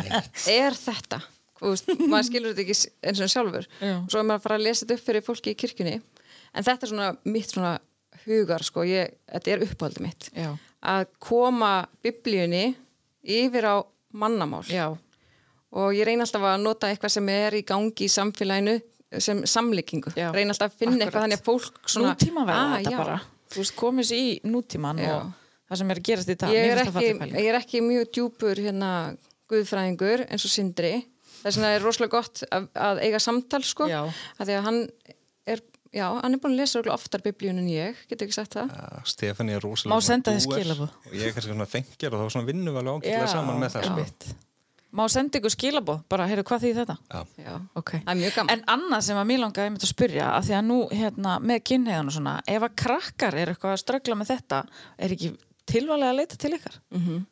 er 0.51 0.77
þetta? 0.77 1.21
Veist, 1.61 1.91
maður 2.09 2.25
skilur 2.25 2.55
þetta 2.55 2.63
ekki 2.65 2.91
eins 3.05 3.19
og 3.21 3.29
sjálfur. 3.29 3.67
Já. 3.79 3.95
og 4.01 4.09
svo 4.09 4.19
er 4.19 4.25
maður 4.25 4.39
að 4.39 4.45
fara 4.47 4.55
að 4.57 4.63
lesa 4.65 4.85
þetta 4.85 4.95
upp 4.97 5.05
fyrir 5.05 5.25
fólki 5.27 5.51
í 5.53 5.57
kirkjunni. 5.61 5.95
En 6.57 6.65
þetta 6.65 6.87
er 6.87 6.91
svona 6.91 7.09
mitt 7.29 7.51
svona 7.53 7.73
hugar 8.25 8.63
sko, 8.65 8.83
ég, 8.89 9.13
þetta 9.29 9.51
er 9.53 9.65
uppáhaldið 9.67 10.05
mitt. 10.07 10.29
Já, 10.33 10.49
að 10.81 11.05
koma 11.21 11.69
biblíunni 12.03 12.63
yfir 13.23 13.67
á 13.69 13.75
mannamál. 14.17 14.63
Já, 14.73 14.87
og 15.71 15.93
ég 15.95 16.05
reyna 16.09 16.25
alltaf 16.25 16.43
að 16.49 16.63
nota 16.65 16.89
eitthvað 16.91 17.13
sem 17.13 17.29
er 17.29 17.55
í 17.55 17.61
gangi 17.69 18.07
í 18.07 18.09
samfélaginu 18.11 18.79
sem 19.21 19.41
samlíkingu, 19.45 20.11
Já, 20.17 20.31
reyna 20.33 20.55
alltaf 20.55 20.73
að 20.73 20.79
finna 20.81 20.95
akkurat. 20.97 21.05
eitthvað 21.07 21.25
þannig 21.27 21.39
að 21.39 21.45
fólk 21.45 21.79
svona 21.93 22.15
nútíma 22.15 22.45
verða 22.47 22.65
"Ah, 22.65 22.75
þetta 22.79 22.91
já." 22.91 22.97
bara. 22.97 23.21
Þú 23.51 23.61
veist, 23.61 23.75
komið 23.75 24.05
sér 24.09 24.17
í 24.17 24.41
nútíman 24.47 24.99
og 25.11 25.31
það 25.71 25.81
sem 25.81 25.93
er 25.93 26.01
að 26.01 26.07
gerast 26.11 26.31
í 26.31 26.37
dag 26.43 26.53
ég 26.53 26.73
er, 26.75 26.83
ekki, 26.83 27.31
ég 27.31 27.49
er 27.49 27.59
ekki 27.61 27.81
mjög 27.85 28.11
djúpur 28.11 28.59
hérna 28.59 28.91
guðfræðingur 29.51 30.27
eins 30.27 30.45
og 30.47 30.51
Sindri 30.53 30.93
þess 31.41 31.57
vegna 31.57 31.73
er 31.75 31.85
rosalega 31.85 32.19
gott 32.19 32.43
að, 32.51 32.67
að 32.75 33.01
eiga 33.07 33.21
samtal 33.23 33.63
sko, 33.65 33.87
Já. 33.89 34.01
að 34.37 34.51
því 34.51 34.57
að 34.57 34.67
hann 34.67 34.81
er 35.49 35.63
já, 35.91 36.05
hann 36.21 36.35
er 36.35 36.39
búin 36.43 36.53
að 36.55 36.61
lesa 36.61 36.83
oftar 36.93 37.23
biblíun 37.25 37.59
en 37.63 37.71
ég, 37.71 37.97
getur 38.09 38.27
ekki 38.27 38.37
sagt 38.37 38.59
það 38.59 38.71
Ja, 38.75 39.01
Stefani 39.07 39.57
er 39.57 39.65
rosalega 39.65 39.95
Má 39.95 40.05
senda 40.05 40.35
þér 40.35 40.45
doer 40.45 40.61
skilaboð? 40.61 40.93
og 41.07 41.17
ég 41.17 41.25
er 41.27 41.35
kannski 41.35 41.51
svona 41.51 41.71
þengjar 41.73 42.15
og 42.15 42.23
þá 42.23 42.25
svona 42.35 42.49
vinnum 42.51 42.71
við 42.71 42.81
alveg 42.83 42.95
ágætlega 43.01 43.33
saman 43.33 43.61
með 43.61 43.75
það 43.75 43.83
sko. 43.89 44.37
Má 44.91 45.05
senda 45.07 45.39
ykkur 45.39 45.53
skilaboð, 45.53 45.99
bara, 46.11 46.25
heyrðu, 46.27 46.43
hvað 46.49 46.63
því 46.65 46.71
þetta? 46.81 46.95
Já. 47.07 47.21
já. 47.39 47.53
Ok. 47.79 47.91
það 47.93 48.09
er 48.11 48.17
mjög 48.19 48.33
gaman 48.35 48.51
En 48.51 48.63
annað 48.73 49.05
sem 49.07 49.19
að 49.21 49.29
mér 49.29 49.39
langaði 49.45 49.69
einmitt 49.69 49.85
að 49.87 49.93
spyrja 49.93 50.25
að 50.35 50.49
því 50.49 50.57
að 50.57 50.65
nú 50.67 50.79
hérna 50.91 51.35
með 51.39 51.61
kynheiðan 51.69 52.11
og 52.11 52.15
svona 52.17 52.33
ef 52.43 52.65
að 52.67 52.75
krakkar 52.83 53.37
er 53.39 53.53
eitthvað 53.53 53.77
að 53.77 55.39
tilvalega 55.71 56.13
að 56.13 56.19
leita 56.21 56.39
til 56.39 56.53
ykkar 56.57 56.79
mm 56.91 57.03
-hmm. 57.05 57.27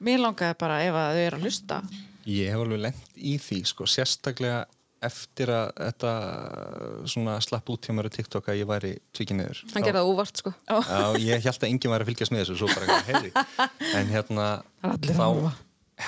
Mér 0.00 0.20
langaði 0.22 0.54
bara 0.58 0.82
ef 0.86 0.94
að 0.94 1.14
þau 1.14 1.22
eru 1.26 1.36
að 1.36 1.42
hlusta 1.42 1.82
Ég 2.28 2.50
hef 2.52 2.60
alveg 2.60 2.80
lent 2.80 3.06
í 3.16 3.38
því 3.40 3.64
sko, 3.66 3.86
sérstaklega 3.86 4.66
eftir 5.00 5.50
að 5.54 5.68
þetta 5.78 6.12
svona 7.06 7.36
slapp 7.40 7.70
út 7.70 7.86
hjá 7.86 7.94
mér 7.94 8.10
á 8.10 8.16
TikTok 8.16 8.48
að 8.50 8.58
ég 8.58 8.66
væri 8.66 8.98
tvikið 9.14 9.36
niður. 9.38 9.60
hann 9.74 9.82
gerði 9.86 10.00
það 10.00 10.10
óvart 10.10 10.36
sko 10.36 10.52
Já, 10.66 11.18
ég 11.22 11.44
held 11.44 11.62
að 11.62 11.68
enginn 11.68 11.92
væri 11.92 12.02
að 12.02 12.10
fylgjast 12.10 12.32
með 12.34 12.42
þessu, 12.42 12.56
svo 12.58 12.68
bara 12.72 12.86
eitthvað, 12.86 13.06
heyri. 13.06 13.30
En 13.94 14.10
hérna, 14.10 14.46
þá 14.82 15.52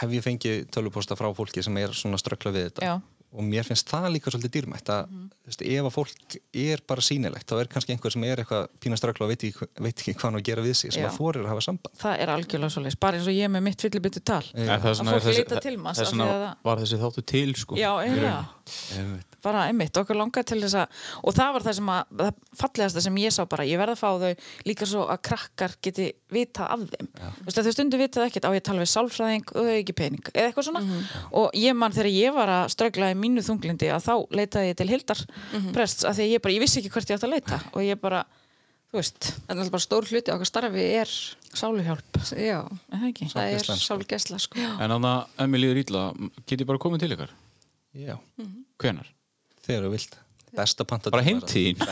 hef 0.01 0.14
ég 0.14 0.24
fengið 0.24 0.61
tölvuposta 0.74 1.16
frá 1.18 1.31
fólki 1.35 1.62
sem 1.64 1.78
er 1.81 1.95
svona 1.97 2.18
ströggla 2.20 2.53
við 2.55 2.68
þetta. 2.68 2.87
Já. 2.87 2.95
Og 3.31 3.45
mér 3.47 3.62
finnst 3.68 3.87
það 3.91 4.09
líka 4.16 4.33
svolítið 4.33 4.53
dýrmætt 4.57 4.91
að 4.91 5.11
þú 5.11 5.51
veist, 5.51 5.62
ef 5.62 5.87
að 5.87 5.95
fólk 5.95 6.37
er 6.64 6.83
bara 6.91 7.05
sýnilegt 7.07 7.47
þá 7.47 7.55
er 7.61 7.70
kannski 7.70 7.95
einhver 7.95 8.14
sem 8.14 8.24
er 8.26 8.43
eitthvað 8.43 8.66
pínast 8.83 9.07
rögla 9.07 9.26
og 9.26 9.31
veit 9.31 9.45
ekki, 9.47 9.68
veit 9.87 9.95
ekki 10.03 10.14
hvað 10.16 10.26
hann 10.26 10.41
að 10.41 10.47
gera 10.51 10.64
við 10.66 10.74
sig 10.81 10.95
sem 10.97 11.05
Já. 11.05 11.09
að 11.12 11.18
þorir 11.20 11.45
að 11.47 11.51
hafa 11.53 11.64
samband. 11.68 11.95
Það 12.03 12.24
er 12.24 12.33
algjörlega 12.35 12.74
svoleiðis, 12.74 12.99
bara 13.07 13.20
eins 13.20 13.31
og 13.31 13.39
ég 13.39 13.53
með 13.55 13.66
mitt 13.68 13.85
fyllibittu 13.87 14.22
tal. 14.26 14.43
Er 14.55 14.83
svona- 14.83 15.14
Að 15.14 15.26
fólk 15.28 15.39
líta 15.39 15.61
til 15.62 15.76
manns 15.78 16.03
þess 16.03 16.14
vegna 16.16 16.57
var 16.64 16.83
þessi 16.83 16.99
þáttu 17.05 17.26
til 17.35 17.55
sko. 17.55 17.78
Já, 17.78 17.93
rauninni. 18.03 19.20
Bara 19.45 19.66
einmitt, 19.68 19.97
okkur 19.97 20.18
langar 20.18 20.45
til 20.47 20.61
þess 20.62 20.76
að 20.82 20.99
og 21.24 21.36
það 21.36 21.53
var 21.57 21.64
það 21.66 21.76
sem 21.78 21.91
að, 21.95 22.14
það 22.20 22.41
fallegasta 22.61 23.05
sem 23.05 23.20
ég 23.22 23.34
sá 23.34 23.43
bara, 23.51 23.66
ég 23.68 23.80
verð 23.80 23.95
að 23.95 24.01
fá 24.01 24.11
þau 24.20 24.34
líka 24.68 24.88
svo 24.91 25.05
að 25.11 25.22
krakkar 25.30 25.76
geti 25.82 26.09
vitað 26.30 26.74
af 26.74 26.84
þeim. 26.95 27.09
Þú 27.41 27.47
veist, 27.49 27.61
þau 27.66 27.72
stundu 27.76 28.01
vitað 28.01 28.26
ekkert 28.28 28.49
á 28.49 28.51
ég 28.57 28.64
tala 28.66 28.84
við 28.84 28.91
sálfræðing 28.95 29.55
og 29.57 29.70
ekki 29.74 29.97
pening, 29.99 30.24
eða 30.34 30.51
eitthvað 30.51 30.68
svona. 30.68 30.82
Og 31.41 31.51
ég 31.59 31.74
man 31.76 31.93
þegar 31.97 32.11
ég 32.14 32.36
var 32.36 32.53
að 32.59 32.68
strögla 32.74 33.11
í 33.11 33.16
mínu 33.18 33.43
þunglindi 33.47 33.91
að 33.95 34.05
þá 34.07 34.14
leitaði 34.41 34.70
ég 34.72 34.76
til 34.80 34.88
Hildar 34.93 35.24
prests, 35.74 36.05
af 36.05 36.14
því 36.18 36.26
að 36.28 36.34
ég 36.36 36.45
bara, 36.45 36.55
ég 36.55 36.62
vissi 36.64 36.80
ekki 36.82 36.93
hvert 36.95 37.11
ég 37.11 37.18
átt 37.18 37.26
að 37.26 37.34
leita 37.34 37.61
og 37.72 37.82
ég 37.86 38.01
bara, 38.01 38.22
þú 38.91 38.99
veist. 39.01 39.30
Er 39.49 39.55
náttúrulega 39.57 39.74
bara 39.76 39.86
stór 39.86 40.09
hluti 40.11 40.32
okkar 40.34 40.51
starfi 40.51 40.86
er 41.01 41.11
sáluhjálp, 41.55 42.20
já, 42.38 42.61
er 42.95 42.99
það 43.34 43.51
er 43.51 43.59
Sálgæslan, 43.86 44.43
sko. 44.43 44.59
Þegar 49.70 49.86
þú 49.88 49.92
vilt. 49.94 50.18
Besta 50.50 50.82
panta 50.84 51.10
Bara 51.14 51.22
heim 51.22 51.38
til 51.46 51.76
þín? 51.78 51.84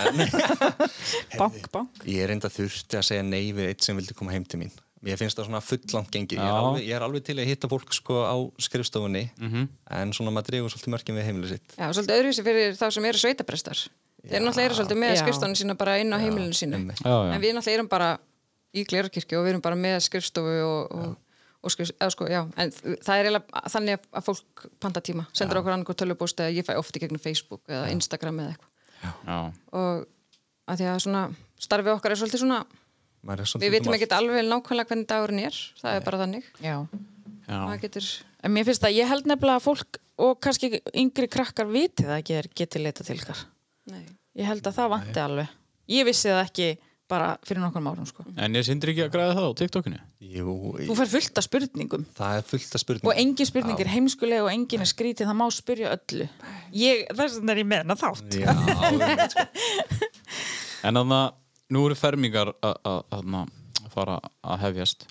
Bank, 1.41 1.69
bank. 1.73 2.01
Ég 2.09 2.25
er 2.25 2.33
enda 2.35 2.51
þurfti 2.51 2.99
að 2.99 3.05
segja 3.07 3.25
nei 3.27 3.53
við 3.55 3.69
eitt 3.71 3.87
sem 3.87 3.97
vildi 3.99 4.17
koma 4.19 4.35
heim 4.35 4.45
til 4.49 4.59
mín. 4.65 4.73
Mér 5.07 5.15
finnst 5.21 5.39
það 5.39 5.47
svona 5.47 5.61
fullant 5.63 6.09
gengi. 6.11 6.35
Ég 6.35 6.43
er, 6.43 6.57
alveg, 6.59 6.83
ég 6.89 6.97
er 6.97 7.05
alveg 7.07 7.23
til 7.29 7.37
að 7.39 7.47
hitta 7.53 7.69
fólk 7.71 7.93
sko 7.95 8.17
á 8.27 8.35
skrifstofunni 8.67 9.29
Mhm. 9.39 9.69
en 9.95 10.13
svona 10.17 10.33
maður 10.35 10.49
dregur 10.51 10.73
svolítið 10.75 10.95
mörkin 10.97 11.15
við 11.21 11.29
heimilið 11.29 11.53
sitt. 11.55 11.77
Já, 11.79 11.87
svolítið 11.95 12.17
öðruvísi 12.19 12.45
fyrir 12.49 12.75
þá 12.81 12.87
sem 12.97 13.05
eru 13.07 13.19
sveitaprestar. 13.23 13.85
Þeir 14.27 14.43
náttúrulega 14.43 14.67
eru 14.67 14.75
svolítið 14.81 14.99
með 15.05 15.15
Já. 15.15 15.21
skrifstofan 15.23 15.55
sína 15.55 15.77
bara 15.79 15.95
inn 16.03 16.11
á 16.11 16.19
heimilinu 16.19 16.75
einmitt. 16.75 16.99
Já, 16.99 17.15
já. 17.15 17.35
En 17.37 17.41
við 17.41 17.55
náttúrulega 17.55 17.79
erum 17.79 17.89
bara 17.95 18.11
í 18.75 18.85
Glerarkirkju 18.91 19.39
og 19.39 19.47
við 19.47 19.51
erum 19.55 19.63
bara 19.63 19.79
með 19.79 20.01
skrifstofu 20.03 20.57
og, 20.67 20.93
og, 20.99 21.17
eða 21.99 22.11
sko, 22.15 22.29
já, 22.31 22.41
en 22.57 22.71
það 22.71 23.15
er 23.19 23.25
eiginlega 23.29 23.63
þannig 23.75 23.97
að- 23.99 24.09
að 24.21 24.27
fólk 24.29 24.67
panta 24.81 25.01
tíma, 25.01 25.27
sendur 25.33 25.59
okkur 25.61 25.75
annað 25.75 25.97
tölvupóst 26.03 26.39
eða 26.45 26.55
ég 26.55 26.67
fæ 26.67 26.77
oft 26.79 26.97
í 26.97 27.01
gegnum 27.03 27.21
Facebook 27.21 27.63
eða 27.69 27.91
Instagram 27.91 28.39
eða 28.41 28.55
eitthvað. 28.55 28.71
Já, 29.27 29.53
og 29.73 30.07
að 30.69 30.79
því 30.79 30.87
að 30.93 31.03
svona 31.03 31.23
starfið 31.59 31.95
okkar 31.97 32.11
er 32.15 32.21
svolítið 32.21 32.43
svona 32.45 32.61
er 33.43 33.45
svolítið 33.51 33.65
við 33.67 33.69
um 33.69 33.77
vitum 33.79 33.95
ekkert 33.99 34.17
alveg 34.19 34.45
nákvæmlega 34.47 34.89
hvernig 34.93 35.07
dagurinn 35.11 35.45
er 35.45 35.57
það 35.83 35.95
er 35.97 36.01
bara 36.07 36.19
þannig. 36.23 36.45
Já. 36.63 36.77
Já. 37.49 37.79
getur, 37.81 38.09
En 38.45 38.53
mér 38.55 38.65
finnst 38.69 38.85
að 38.87 38.95
ég 38.95 39.09
held 39.09 39.27
nefnilega 39.27 39.59
að 39.59 39.65
fólk 39.67 39.97
og 40.19 40.41
kannski 40.41 40.81
yngri 40.95 41.27
krakkar 41.29 41.67
viti 41.67 42.05
það 42.05 42.19
ekki 42.21 42.37
þeir 42.37 42.49
geti 42.55 42.83
leita 42.83 43.05
til 43.05 43.19
nei. 43.87 44.05
Ég 44.37 44.47
held 44.47 44.63
að 44.63 44.77
það 44.77 44.91
vanti 44.93 45.21
alveg. 45.23 45.49
Ég 45.89 46.05
vissi 46.05 46.29
það 46.29 46.45
ekki 46.45 46.69
bara 47.09 47.29
fyrir 47.47 47.63
nokkrum 47.63 47.87
árum 47.91 48.07
sko. 48.09 48.25
En 48.37 48.55
ég 48.59 48.65
sindir 48.67 48.91
ekki 48.93 49.05
að 49.07 49.13
græða 49.15 49.35
það 49.39 49.47
á 49.49 49.53
TikTokinu 49.63 49.99
Jú, 50.29 50.55
Þú 50.89 50.97
fær 50.99 51.11
fullt 51.15 51.41
af 51.41 51.47
spurningum 51.47 52.05
það 52.19 52.39
er 52.41 52.47
fullt 52.51 52.75
af 52.79 52.83
spurningum 52.85 53.11
og 53.13 53.21
engin 53.23 53.49
spurning 53.49 53.81
er 53.85 53.91
heimskuleg 53.95 54.43
og 54.45 54.51
engin 54.53 54.85
er 54.85 54.91
skrítið, 54.91 55.29
það 55.31 55.39
má 55.41 55.47
spyrja 55.57 55.93
öllu. 55.97 56.27
Ég, 56.77 57.05
þess 57.17 57.39
vegna 57.41 57.55
er 57.57 57.63
ég 57.63 57.69
með 57.73 57.85
hana 57.85 57.97
þátt. 57.99 58.39
Já, 58.39 58.53
sko. 59.33 59.47
En 60.89 60.95
þannig 60.95 61.17
að 61.19 61.33
nú 61.75 61.85
eru 61.89 61.97
fermingar 61.99 62.53
að- 62.63 62.79
að 62.87 63.01
að- 63.19 63.33
að 63.85 63.91
fara 63.95 64.21
að 64.45 64.61
hefjast 64.67 65.07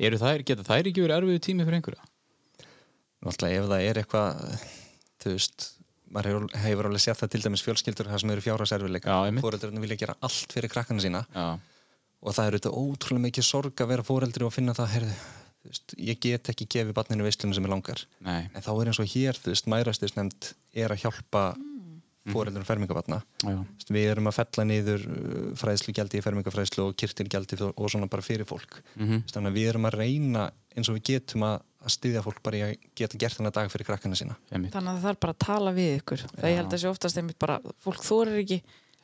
Eru 0.00 0.16
þær, 0.16 0.42
geta 0.48 0.64
þær 0.64 0.86
ekki 0.88 1.02
verið 1.04 1.16
erfiðu 1.18 1.40
tími 1.44 1.64
fyrir 1.66 1.76
einhverja? 1.80 2.04
Náttúrulega 3.20 3.58
ef 3.60 3.66
það 3.68 3.82
er 3.90 3.98
eitthvað 4.00 4.38
þú 5.20 5.32
veist, 5.34 5.66
maður 6.10 6.30
hefur, 6.30 6.46
hefur 6.64 6.88
alveg 6.90 7.04
séð 7.04 7.20
það 7.20 7.32
til 7.34 7.42
dæmis 7.46 7.66
fjölskyldur 7.66 8.10
það 8.10 8.22
sem 8.22 8.32
eru 8.34 8.46
fjárhagserfileika 8.46 9.10
Já, 9.10 9.18
einmitt. 9.26 9.44
fóreldrarnir 9.46 9.84
vilja 9.84 10.00
gera 10.04 10.16
allt 10.26 10.56
fyrir 10.56 10.72
krakkana 10.72 11.04
sína. 11.04 11.24
Já, 11.34 11.46
og 12.20 12.36
það 12.36 12.46
er 12.46 12.56
auðvitað 12.56 12.80
ótrúlega 12.80 13.26
mikið 13.26 13.46
sorg 13.46 13.80
að 13.80 13.92
vera 13.94 14.04
fóreldri 14.04 14.44
og 14.44 14.52
finna 14.52 14.76
það, 14.76 14.90
heyrðu 14.96 15.14
þú 15.60 15.70
veist, 15.70 15.94
ég 16.00 16.20
get 16.24 16.50
ekki 16.52 16.66
gefið 16.72 16.96
barninu 16.96 17.26
veislunum 17.26 17.56
sem 17.56 17.66
er 17.68 17.72
langar. 17.74 18.04
Nei, 18.24 18.42
en 18.48 18.64
þá 18.64 18.70
er 18.74 18.90
eins 18.90 19.00
og 19.02 19.10
hér, 19.12 19.40
þú 19.40 19.52
veist, 19.52 19.68
mærastisnefnd 19.70 20.52
er 20.84 20.94
að 20.94 21.02
hjálpa 21.04 21.44
mm. 21.56 21.79
Fóreldur 22.28 22.66
fermingabarna 22.68 23.20
já, 23.22 23.48
Þú 23.48 23.54
veist, 23.62 23.92
við 23.96 24.08
erum 24.10 24.28
að 24.28 24.36
fella 24.36 24.64
niður 24.68 25.04
uh, 25.06 25.38
fræðslugjaldi 25.60 26.20
í 26.20 26.24
fermingafræðslu 26.24 26.84
og 26.84 26.98
kirtilgjaldi 27.00 27.58
og 27.70 27.86
svona 27.88 28.10
bara 28.12 28.24
fyrir 28.24 28.48
fólk. 28.48 28.82
Mhm. 28.98 29.22
þannig 29.32 29.52
að 29.52 29.56
við 29.56 29.70
erum 29.72 29.88
að 29.88 29.96
reyna 30.02 30.50
eins 30.76 30.90
og 30.90 30.98
við 30.98 31.06
getum 31.14 31.46
að, 31.48 31.56
að 31.80 31.94
styðja 31.96 32.24
fólk 32.26 32.42
bara 32.44 32.60
í 32.60 32.62
að 32.66 32.74
geta 33.00 33.18
gert 33.18 33.38
þennan 33.38 33.56
dag 33.56 33.72
fyrir 33.72 33.88
krakkana 33.88 34.18
sína. 34.18 34.36
Einmitt. 34.52 34.74
Þannig 34.76 34.92
að 34.92 35.00
það 35.00 35.08
þarf 35.08 35.22
bara 35.24 35.34
að 35.34 35.42
tala 35.46 35.72
við 35.74 35.96
ykkur. 35.96 36.26
Það 36.36 36.50
ég 36.50 36.60
held 36.60 36.68
að 36.68 36.76
þessi 36.76 36.90
oftast 36.90 37.20
einmitt 37.20 37.40
bara, 37.40 37.56
fólk 37.82 38.04
þorir 38.04 38.42
ekki 38.44 38.60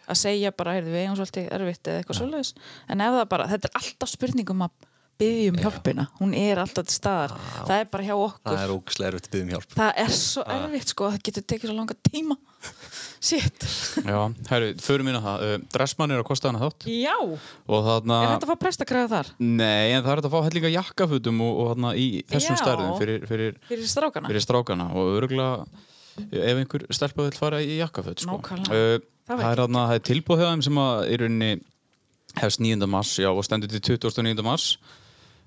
að 0.07 0.21
segja 0.21 0.53
bara, 0.55 0.77
heyrðu 0.77 0.93
við 0.93 1.03
eigum 1.03 1.17
svolítið 1.19 1.49
erfitt 1.57 1.91
eða 1.91 2.03
eitthvað 2.03 2.21
svoleiðis. 2.21 2.53
En 2.93 3.03
ef 3.03 3.17
það 3.17 3.25
bara, 3.33 3.49
þetta 3.51 3.71
er 3.71 3.81
alltaf 3.81 4.13
spurningum 4.13 4.63
að 4.69 4.87
byggja 5.21 5.53
um 5.53 5.59
hjálpina. 5.63 6.05
Hún 6.21 6.35
er 6.37 6.59
alltaf 6.63 6.87
til 6.89 6.97
staðar. 6.97 7.33
Það 7.67 7.81
er 7.83 7.89
bara 7.93 8.05
hjá 8.09 8.15
okkur. 8.17 8.53
það 8.53 8.63
er 8.67 8.75
ógæslega 8.77 9.09
erfitt 9.13 9.27
að 9.27 9.33
byggja 9.37 9.47
um 9.47 9.53
hjálp 9.55 9.77
Það 9.77 10.01
er 10.05 10.13
svo 10.17 10.45
erfitt 10.57 10.93
sko, 10.93 11.11
það 11.15 11.23
getur 11.29 11.47
tekið 11.53 11.71
svo 11.71 11.77
langa 11.79 11.97
tíma 12.11 12.37
Shit 13.27 13.65
Já, 14.05 14.19
herru, 14.51 14.69
förum 14.85 15.09
inn 15.11 15.17
á 15.19 15.23
það 15.25 15.45
uh, 15.47 15.57
Dressmann 15.73 16.13
er 16.15 16.21
að 16.21 16.27
kosta 16.29 16.51
hana 16.51 16.61
þátt 16.67 16.87
Já, 16.93 17.15
Og 17.17 17.87
þarna 17.87 18.19
er 18.23 18.33
þetta 18.35 18.47
að 18.49 18.53
fá 18.53 18.61
prestakræða 18.67 19.09
þar? 19.15 19.31
Nei, 19.41 19.93
en 19.97 20.03
það 20.05 20.11
er 20.13 20.21
þetta 20.21 20.31
að 20.31 20.35
fá 20.37 20.47
hellinga 20.51 20.73
jakkafutum 20.75 21.41
og, 21.47 21.53
og 21.63 21.71
þarna 21.73 21.93
í 21.97 22.07
þessum 22.29 22.57
Já. 22.57 22.61
stærðum 22.63 22.97
fyrir, 23.01 23.25
fyrir, 23.31 23.57
Fyrir 23.71 23.91
strákana? 23.93 24.31
fyrir 24.33 24.45
strákana 24.45 24.89
og 24.93 25.13
örgulega 25.17 25.65
ef 26.27 26.61
einhver 26.61 26.87
stelpa 26.97 27.27
vil 27.27 27.37
fara 27.37 27.59
í 27.65 27.79
jakkafut 27.81 28.23
sko. 28.25 28.37
Nákvæmlega. 28.41 28.83
uh, 29.01 29.09
Það 29.27 29.43
er, 29.43 29.59
þarna, 29.65 29.87
það 29.91 29.99
er 29.99 30.05
tilbúð 30.07 30.39
hjá 30.43 30.47
þeim 30.53 30.63
sem 30.69 30.79
að 30.85 31.01
í 31.11 31.17
rauninni 31.23 31.51
hefst 32.41 32.61
9. 32.63 32.87
mars 32.93 33.15
já, 33.19 33.31
og 33.33 33.43
stendur 33.49 33.73
til 33.73 33.83
29. 33.97 34.45
mars 34.47 34.69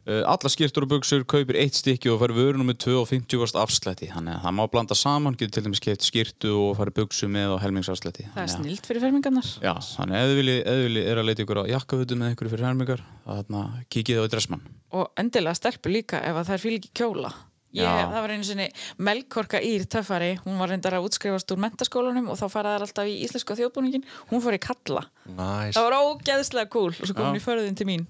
alla 0.09 0.49
skýrtur 0.49 0.85
og 0.85 0.89
buksur 0.93 1.23
kaupir 1.29 1.57
eitt 1.61 1.77
stykki 1.77 2.09
og 2.09 2.19
fær 2.23 2.33
vörunum 2.33 2.69
með 2.71 2.77
2,50 2.85 3.55
afslætti. 3.61 4.09
Þannig 4.13 4.37
að 4.39 4.45
það 4.47 4.55
má 4.59 4.63
blanda 4.73 4.97
saman 4.97 5.35
getur 5.37 5.53
til 5.59 5.63
dæmis 5.67 5.81
keitt 5.85 6.05
skýrtu 6.05 6.53
og 6.57 6.77
fara 6.79 6.93
buksu 6.95 7.29
með 7.31 7.55
og 7.55 7.59
helmingsafslætti. 7.63 8.25
Það 8.33 8.41
er 8.41 8.47
Þannig 8.47 8.55
að- 8.55 8.63
snilt 8.63 8.89
fyrir 8.89 9.03
fermingarnar. 9.05 9.49
Já, 9.61 9.73
þannig 9.77 10.15
að 10.19 10.29
þið 10.29 10.39
viljið- 10.41 10.63
viljið 10.85 11.11
er 11.11 11.17
að 11.21 11.27
leita 11.29 11.43
ykkur 11.45 11.61
á 11.61 11.71
jakkafutum 11.75 12.17
með 12.23 12.33
ykkur 12.35 12.49
fyrir 12.49 12.65
hermingar 12.69 13.03
þarna 13.27 13.61
kikið 13.89 14.17
á 14.19 14.23
í 14.25 14.31
dressmann. 14.33 14.61
Og 14.91 15.11
endilega 15.15 15.55
stelpu 15.55 15.89
líka 15.93 16.17
ef 16.25 16.35
að 16.35 16.49
þær 16.49 16.59
fíl 16.65 16.75
ekki 16.79 16.91
kjóla. 16.97 17.33
Ég, 17.71 17.83
Já. 17.85 18.09
það 18.09 18.21
var 18.25 18.29
einu 18.33 18.43
sinni 18.43 18.69
Melkorka 18.97 19.59
Ír 19.61 19.83
töffari, 19.85 20.39
hún 20.41 20.57
var 20.57 20.69
reyndar 20.69 20.93
að 20.97 21.05
útskrifast 21.05 21.51
úr 21.53 21.59
mentaskólanum 21.61 22.27
og 22.33 22.35
þá 22.39 22.49
faraði 22.49 22.81
alltaf 22.81 23.05
í 23.05 23.21
íslenska 23.21 23.53
þjóðbúningin 23.53 24.03
hún 24.31 24.41
fór 24.41 24.57
í 24.57 24.59
kalla. 24.59 25.05
Næs. 25.29 25.75
það 25.77 25.85
var 25.85 25.99
ógeðslega 26.01 26.69
cool 26.73 26.89
og 26.89 27.05
svo 27.05 27.13
kom 27.13 27.27
hún 27.29 27.37
í 27.37 27.45
förðin 27.45 27.75
til 27.77 27.85
mín 27.85 28.07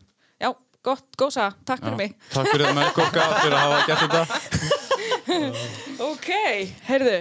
gott, 0.89 1.07
gósa, 1.19 1.49
takk 1.69 1.85
fyrir 1.85 1.99
mig. 2.03 2.19
Takk 2.33 2.51
fyrir 2.51 2.67
það 2.67 2.77
með 2.81 2.93
Korka 2.97 3.31
fyrir 3.39 3.57
að 3.57 3.65
hafa 3.65 3.81
gert 3.87 4.05
þetta. 4.05 4.77
Ok, 6.09 6.29
heyrðu 6.87 7.17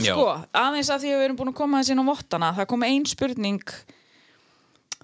sko, 0.00 0.26
aðeins 0.56 0.90
að 0.92 1.04
því 1.04 1.10
að 1.14 1.16
við 1.18 1.24
erum 1.26 1.38
búin 1.38 1.50
að 1.52 1.56
koma 1.60 1.80
þessi 1.80 1.94
inn 1.94 2.02
á 2.02 2.10
vottana, 2.10 2.50
það 2.58 2.68
kom 2.72 2.84
ein 2.86 3.06
spurning 3.08 3.72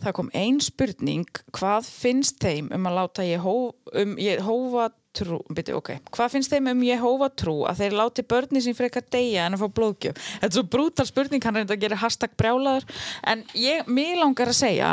það 0.02 0.14
kom 0.18 0.30
ein 0.36 0.60
spurning 0.64 1.40
hvað 1.56 1.88
finnst 1.88 2.38
þeim 2.42 2.70
um 2.76 2.88
að 2.88 2.96
láta 3.00 3.26
Jehó, 3.26 3.56
um 3.96 4.14
Jehóva 4.20 4.90
trú, 5.16 5.40
byrju, 5.48 5.78
ok, 5.80 5.92
hvað 6.12 6.34
finnst 6.34 6.52
þeim 6.52 6.70
um 6.74 6.84
Jehóva 6.84 7.30
trú 7.32 7.56
að 7.68 7.82
þeir 7.82 7.98
láti 8.02 8.26
börni 8.28 8.62
sín 8.64 8.76
frekar 8.76 9.06
deyja 9.08 9.46
en 9.48 9.56
að 9.56 9.64
fá 9.64 9.76
blóðgjöf? 9.80 10.20
Þetta 10.42 10.50
er 10.52 10.56
svo 10.58 10.66
brútal 10.76 11.08
spurning, 11.08 11.44
hann 11.44 11.60
reynda 11.60 11.76
að 11.76 11.86
gera 11.86 12.00
hashtag 12.04 12.36
brjálaður 12.36 12.88
en 13.32 13.46
ég, 13.56 13.88
mig 13.88 14.16
langar 14.20 14.52
að 14.52 14.60
segja 14.60 14.92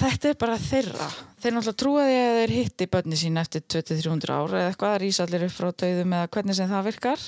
þetta 0.00 0.30
er 0.30 0.38
bara 0.40 0.58
þeirra. 0.60 1.08
Þeir 1.42 1.56
náttúrulega 1.56 1.80
trúa 1.82 2.04
því 2.08 2.18
að 2.20 2.38
þeir 2.40 2.54
hitti 2.58 2.90
börni 2.96 3.18
sín 3.20 3.40
eftir 3.40 3.64
2300 3.76 4.36
ára 4.36 4.60
eða 4.60 4.70
eitthvað, 4.72 4.96
rýsa 5.02 5.26
allir 5.26 5.46
upp 5.48 5.56
frá 5.56 5.70
döðum 5.84 6.16
eða 6.18 6.30
hvernig 6.36 6.58
sem 6.58 6.70
það 6.70 6.88
virkar. 6.90 7.26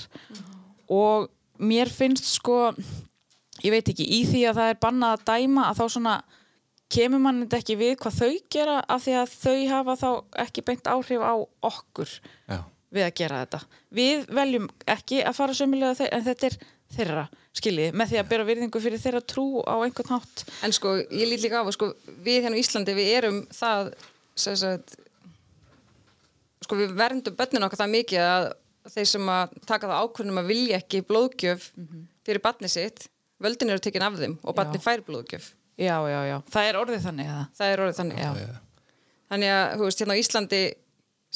Og 0.96 1.28
mér 1.58 1.92
finnst 1.92 2.30
sko 2.30 2.60
ég 3.64 3.72
veit 3.72 3.88
ekki, 3.88 4.04
í 4.04 4.24
því 4.28 4.42
að 4.50 4.60
það 4.60 4.72
er 4.72 4.80
bannað 4.82 5.16
að 5.16 5.26
dæma 5.30 5.68
að 5.70 5.80
þá 5.80 5.84
svona 5.96 6.16
kemur 6.92 7.22
mann 7.22 7.42
þetta 7.44 7.60
ekki 7.62 7.76
við 7.80 7.92
hvað 8.02 8.18
þau 8.20 8.32
gera 8.52 8.76
af 8.94 9.04
því 9.04 9.16
að 9.20 9.34
þau 9.34 9.58
hafa 9.72 9.96
þá 10.02 10.08
ekki 10.44 10.64
beint 10.66 10.90
áhrif 10.90 11.24
á 11.24 11.34
okkur 11.66 12.12
Já. 12.46 12.60
við 12.94 13.06
að 13.06 13.14
gera 13.20 13.42
þetta. 13.42 13.60
Við 13.98 14.26
veljum 14.38 14.68
ekki 14.96 15.22
að 15.26 15.38
fara 15.40 15.56
sömulega 15.58 15.98
þeir 15.98 16.12
en 16.14 16.26
þetta 16.28 16.50
er 16.50 16.58
þeirra, 16.94 17.24
skiljið, 17.56 17.96
með 17.98 18.12
því 18.12 18.18
að 18.20 18.28
bera 18.30 18.44
virðingu 18.46 18.80
fyrir 18.84 19.00
þeirra 19.02 19.22
trú 19.26 19.46
á 19.66 19.74
einhvern 19.82 20.12
hátt 20.14 20.44
En 20.66 20.72
sko, 20.76 20.94
ég 21.10 21.26
lít 21.30 21.42
líka 21.42 21.60
á 21.60 21.66
að 21.66 21.74
sko, 21.74 21.88
við 22.22 22.44
hérna 22.44 22.56
á 22.56 22.62
Íslandi, 22.62 22.94
við 22.96 23.10
erum 23.18 23.40
það 23.56 23.90
sem 24.36 24.56
sagt, 24.60 24.94
sko 26.64 26.78
við 26.78 26.94
verndum 26.98 27.36
börnin 27.38 27.66
okkar 27.66 27.82
það 27.82 27.92
mikið 27.96 28.22
að 28.26 28.46
þeir 28.94 29.08
sem 29.10 29.30
að 29.34 29.56
taka 29.66 29.90
það 29.90 30.04
ákvörnum 30.06 30.40
að 30.42 30.50
vilja 30.52 30.78
ekki 30.80 31.02
blóðgjöf 31.08 31.68
fyrir 32.26 32.42
barni 32.44 32.70
sitt, 32.70 33.08
völdin 33.42 33.72
eru 33.74 33.82
tekin 33.82 34.04
af 34.06 34.16
þeim 34.20 34.38
og 34.42 34.56
barni 34.56 34.78
Já. 34.78 34.84
fær 34.86 35.02
blóðgjöf. 35.06 35.50
já, 35.76 35.96
já, 36.08 36.20
já, 36.30 36.36
það 36.54 36.68
er 36.70 36.78
orðið 36.80 37.02
þannig 37.08 37.26
eða? 37.32 37.44
Það 37.58 37.72
er 37.72 37.82
orðið 37.84 37.98
þannig. 38.00 38.22
Já. 38.22 38.54
Þannig 39.26 39.50
að, 39.56 39.64
þú 39.74 39.86
veist, 39.88 40.00
hérna 40.00 40.14
á 40.14 40.22
Íslandi 40.22 40.60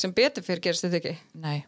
sem 0.01 0.13
betur 0.15 0.47
fyrir 0.47 0.63
gerist 0.63 0.87
þetta 0.87 1.01
ekki. 1.01 1.15
Nei, 1.43 1.59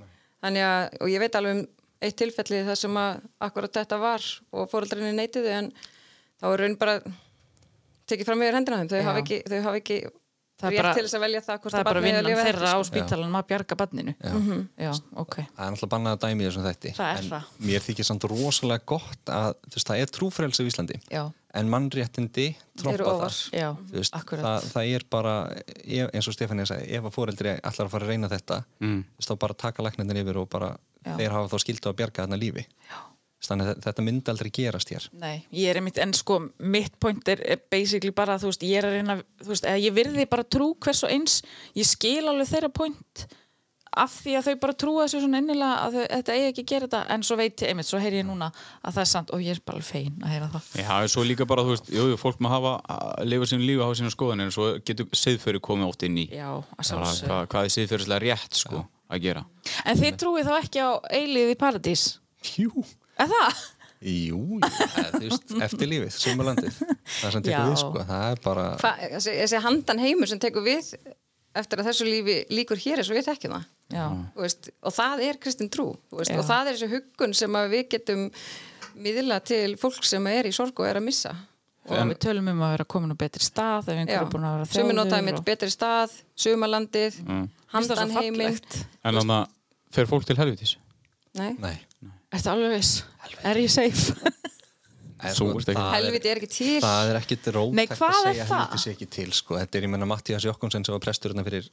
Þannig 0.42 0.64
að, 0.66 0.84
og 1.02 1.10
ég 1.12 1.22
veit 1.22 1.36
alveg 1.38 1.56
um 1.58 1.64
eitt 2.02 2.18
tilfelli 2.18 2.62
þar 2.66 2.80
sem 2.80 2.96
að 3.02 3.20
akkurat 3.48 3.76
þetta 3.80 3.98
var 4.02 4.24
og 4.52 4.70
fóreldrinni 4.72 5.12
neitiðu 5.16 5.52
en 5.58 5.70
þá 6.42 6.48
er 6.52 6.64
raun 6.64 6.80
bara 6.80 6.96
tekið 8.10 8.28
fram 8.28 8.42
yfir 8.42 8.58
hendina 8.58 8.82
þeim, 8.82 8.90
þau 8.90 9.06
hafa 9.08 9.22
ekki, 9.22 9.40
þau 9.48 9.60
hafa 9.68 9.80
ekki 9.82 10.02
Það 10.62 10.70
rétt 10.70 10.82
bara- 10.82 10.94
til 10.94 11.02
þess 11.02 11.16
að 11.16 11.22
velja 11.24 11.40
það 11.42 11.56
hvort 11.62 11.74
það 11.74 11.80
er 11.80 11.86
bara 11.88 12.00
vinnan 12.02 12.26
þeirra 12.28 12.42
eftir, 12.52 12.66
á 12.70 12.78
sko. 12.78 12.86
spítalanum 12.86 13.36
að 13.38 13.46
bjarga 13.50 13.76
barninu 13.80 14.12
Já. 14.14 14.32
já, 14.78 14.90
ok 15.18 15.34
það 15.42 15.64
er 15.64 15.72
náttúrulega 15.72 15.92
bannað 15.94 16.12
að 16.12 16.20
dæmi 16.22 16.44
í 16.44 16.46
þessum 16.46 16.66
er 16.68 17.02
en 17.02 17.30
það. 17.32 17.48
mér 17.58 17.80
þykir 17.86 18.06
samt 18.06 18.26
rosalega 18.30 18.86
gott 18.86 19.32
að 19.32 19.48
veist, 19.74 19.88
það 19.88 20.02
er 20.04 20.12
trúfrelsi 20.14 20.62
í 20.62 20.70
Íslandi 20.70 21.00
já, 21.10 21.22
en 21.58 21.72
mannréttindi 21.72 22.46
ofar. 22.78 23.34
það 23.34 23.58
já, 23.58 23.68
veist, 23.90 24.14
það, 24.14 24.68
það 24.76 24.94
er 24.94 25.02
bara, 25.10 25.34
ef, 25.82 26.14
eins 26.14 26.28
og 26.30 26.36
Stefán 26.36 26.62
sagði, 26.62 26.94
ef 26.94 27.10
að 27.10 27.16
fóreldri 27.18 27.56
ætlar 27.58 27.88
að 27.88 27.92
fara 27.96 28.06
að 28.06 28.12
reyna 28.14 28.30
þetta 28.30 28.62
mm. 28.78 29.04
þá 29.18 29.34
bara 29.38 29.58
taka 29.66 29.82
læknarnir 29.82 30.22
yfir 30.22 30.42
og 30.44 30.48
bara 30.52 30.76
Já. 31.02 31.16
þeir 31.18 31.34
hafa 31.36 31.50
þá 31.52 31.64
skildu 31.64 31.90
að 31.90 31.98
bjarga 32.02 32.24
þarna 32.26 32.38
lífi. 32.42 32.66
Já. 32.90 33.00
þannig 33.42 33.72
að 33.72 33.78
þetta 33.82 34.02
myndi 34.06 34.30
aldrei 34.30 34.50
gerast 34.54 34.90
hér. 34.94 35.08
Nei, 35.18 35.44
ég 35.50 35.72
er 35.72 35.80
einmitt, 35.80 35.96
en 35.98 36.12
sko 36.14 36.38
mitt 36.62 36.94
point 37.02 37.26
er, 37.32 37.40
basically 37.74 38.12
bara, 38.14 38.36
þú 38.38 38.52
veist, 38.52 38.62
ég 38.62 38.78
er 38.78 38.86
að 38.86 38.98
reyna 39.00 39.16
þú 39.42 39.50
veist, 39.50 39.66
eða 39.66 39.80
ég 39.82 39.96
virði 39.96 40.26
bara 40.30 40.44
trú 40.46 40.68
hvers 40.78 41.02
og 41.02 41.10
eins. 41.10 41.40
Ég 41.74 41.88
skil 41.90 42.22
alveg 42.30 42.46
þeirra 42.52 42.70
point 42.70 43.24
af 43.92 44.12
því 44.22 44.36
að 44.38 44.46
þau 44.46 44.54
bara 44.62 44.74
trúa 44.80 45.02
þessu 45.04 45.18
svona 45.20 45.40
innilega 45.42 45.80
að 45.82 45.96
þau, 45.98 46.04
þetta 46.14 46.36
eigi 46.36 46.46
ekki 46.52 46.62
að 46.62 46.70
gera 46.70 46.86
þetta. 46.86 47.00
En 47.12 47.24
svo 47.26 47.36
veit 47.36 47.52
ég, 47.52 47.72
einmitt, 47.72 47.88
svo 47.90 47.98
heyri 48.00 48.20
ég 48.22 48.28
núna 48.30 48.48
að 48.80 48.94
það 48.94 49.02
er 49.02 49.10
sant 49.10 49.32
og 49.34 49.42
ég 49.44 49.58
er 49.58 49.60
bara 49.68 49.84
fein 49.84 50.22
að 50.22 50.32
heyra 50.32 50.48
það. 50.54 50.70
Já, 50.80 50.94
svo 51.12 51.24
líka 51.26 51.48
bara, 51.50 51.66
þú 51.66 51.74
veist, 51.74 51.90
jú, 51.92 52.06
jú, 52.12 52.20
fólk 52.22 52.40
má 52.40 52.48
hafa 52.54 52.72
að 52.94 53.26
lifa 53.28 53.50
sínu 53.50 53.66
lífi 53.66 53.82
og 53.82 53.90
hafa 53.90 53.98
sínu 54.00 54.14
skoðanir 54.14 54.48
en 54.48 54.54
svo 54.54 54.70
getur 54.86 55.10
siðferði 55.12 55.60
komið 55.66 55.90
oft 55.90 56.06
inn 56.08 56.22
í. 56.22 56.26
Já, 56.30 56.48
að 56.54 56.64
bara, 56.72 56.88
sjálfsögðu. 56.88 57.28
hvað, 57.34 57.44
hvað 57.52 57.68
er 57.68 57.74
siðferðislega 57.76 58.24
rétt, 58.24 58.62
sko, 58.62 58.84
að 59.12 59.22
gera. 59.26 59.44
En 59.86 60.00
þið 60.00 60.18
trúið 60.22 60.48
þá 60.48 60.54
ekki 60.62 60.82
á 60.82 60.90
eilíð 61.20 61.52
í 61.54 61.58
paradís? 61.60 62.04
Jú, 62.56 62.84
Er 63.22 63.28
það? 63.30 63.62
jú, 64.02 64.38
jú. 64.58 64.60
Eða, 64.66 65.10
þú 65.14 65.20
veist, 65.28 65.52
eftir 65.68 65.90
lífið, 65.92 66.14
sumalandið 66.18 66.78
það 67.20 67.34
sem 67.36 67.44
tekur 67.46 67.68
við, 67.68 67.76
sko, 67.84 68.00
það 68.08 68.24
er 68.32 68.40
bara 68.42 68.64
Hva, 68.80 68.90
þessi, 69.12 69.34
þessi 69.44 69.60
handan 69.62 70.00
heimur 70.02 70.30
sem 70.32 70.40
tekur 70.42 70.64
við 70.66 70.88
eftir 71.60 71.82
að 71.82 71.90
þessu 71.90 72.08
lífi 72.08 72.36
líkur 72.56 72.80
hér 72.82 73.02
eins 73.02 73.10
og 73.12 73.18
við 73.20 73.28
þekkjum 73.28 73.54
það. 73.92 74.18
Veist, 74.40 74.70
og 74.82 74.94
það 74.96 75.22
er 75.28 75.38
kristin 75.44 75.68
trú 75.70 75.90
veist, 76.16 76.32
og 76.32 76.46
það 76.48 76.70
er 76.72 76.78
þessi 76.78 76.90
huggun 76.96 77.34
sem 77.36 77.58
að 77.60 77.66
við 77.76 77.82
getum 77.92 78.22
miðla 79.04 79.38
til 79.44 79.76
fólk 79.80 80.02
sem 80.08 80.26
er 80.32 80.48
í 80.48 80.54
sorg 80.56 80.80
og 80.80 80.88
er 80.88 80.98
að 80.98 81.06
missa 81.10 81.34
og 81.88 82.10
við 82.12 82.18
tölum 82.22 82.48
um 82.52 82.60
að 82.62 82.70
vera 82.76 82.84
komin 82.94 83.14
á 83.14 83.16
betri 83.18 83.42
stað 83.44 83.88
ef 83.90 83.96
einhver 83.96 84.14
Já, 84.14 84.20
er 84.22 84.30
búin 84.30 84.44
að 84.46 84.54
vera 84.58 84.66
sumi 84.76 84.94
notaði 84.96 85.24
mitt 85.26 85.38
og- 85.40 85.44
betri 85.48 85.70
stað 85.72 86.12
sumalandið, 86.44 87.16
Mér 87.26 87.48
finnst 87.72 87.90
það 87.90 87.96
svo 87.96 87.96
handan 87.96 88.14
heiminn 88.18 88.46
fallegt. 88.52 88.76
En 89.04 89.14
þannig 89.18 89.34
að 89.38 89.48
fer 89.96 90.06
fólk 90.12 90.24
til 90.28 90.36
helvitis? 90.38 90.76
Nei, 91.34 91.52
nei, 91.58 91.74
Ertu 92.32 92.48
alveg 92.52 92.76
viss? 92.78 92.92
Er 93.44 93.56
ég 93.60 93.70
safe? 93.72 94.14
en, 95.22 95.34
Þú 95.38 95.48
ert 95.56 95.68
ekki- 95.68 95.76
það 95.78 95.86
er- 95.88 95.96
helviti 95.98 96.28
er 96.32 96.40
ekki 96.40 96.50
til. 96.54 96.80
Það 96.84 97.10
er 97.12 97.18
ekkit 97.22 97.48
rótækt 97.56 97.96
að 97.98 98.08
er 98.08 98.18
segja 98.22 98.46
það? 98.46 98.62
helviti 98.62 98.82
sé 98.84 98.92
ekki 98.96 99.08
til 99.18 99.32
sko. 99.32 99.58
þetta 99.60 99.78
er, 99.78 99.82
ég 99.88 99.92
menna, 99.96 100.06
Mattias 100.06 100.44
Jokkonsen 100.46 100.84
sem 100.86 100.92
var 100.96 101.02
prestur 101.04 101.32
hérna 101.34 101.44
fyrir, 101.46 101.68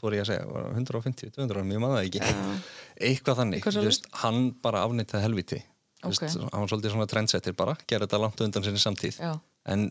þóri 0.00 0.20
ég 0.20 0.24
að 0.24 0.30
segja, 0.32 0.46
var 0.50 0.70
150, 0.74 1.30
200 1.36 1.58
árum, 1.60 1.72
ég 1.74 1.82
maður 1.82 1.98
það 1.98 2.06
ekki. 2.08 2.62
Eitthvað 3.10 3.40
þannig, 3.42 4.08
hann 4.22 4.40
bara 4.62 4.84
afnýttaði 4.86 5.22
helviti 5.26 5.62
Þú 6.00 6.08
Ok. 6.14 6.20
veist, 6.24 6.38
hann 6.40 6.60
var 6.64 6.68
svolítið 6.68 6.92
svona 6.94 7.06
trendsettir 7.06 7.52
bara, 7.56 7.76
gera 7.86 8.06
þetta 8.06 8.20
langt 8.20 8.40
undan 8.40 8.64
sinni 8.64 8.78
samtíð 8.80 9.18
Já. 9.20 9.34
en 9.66 9.90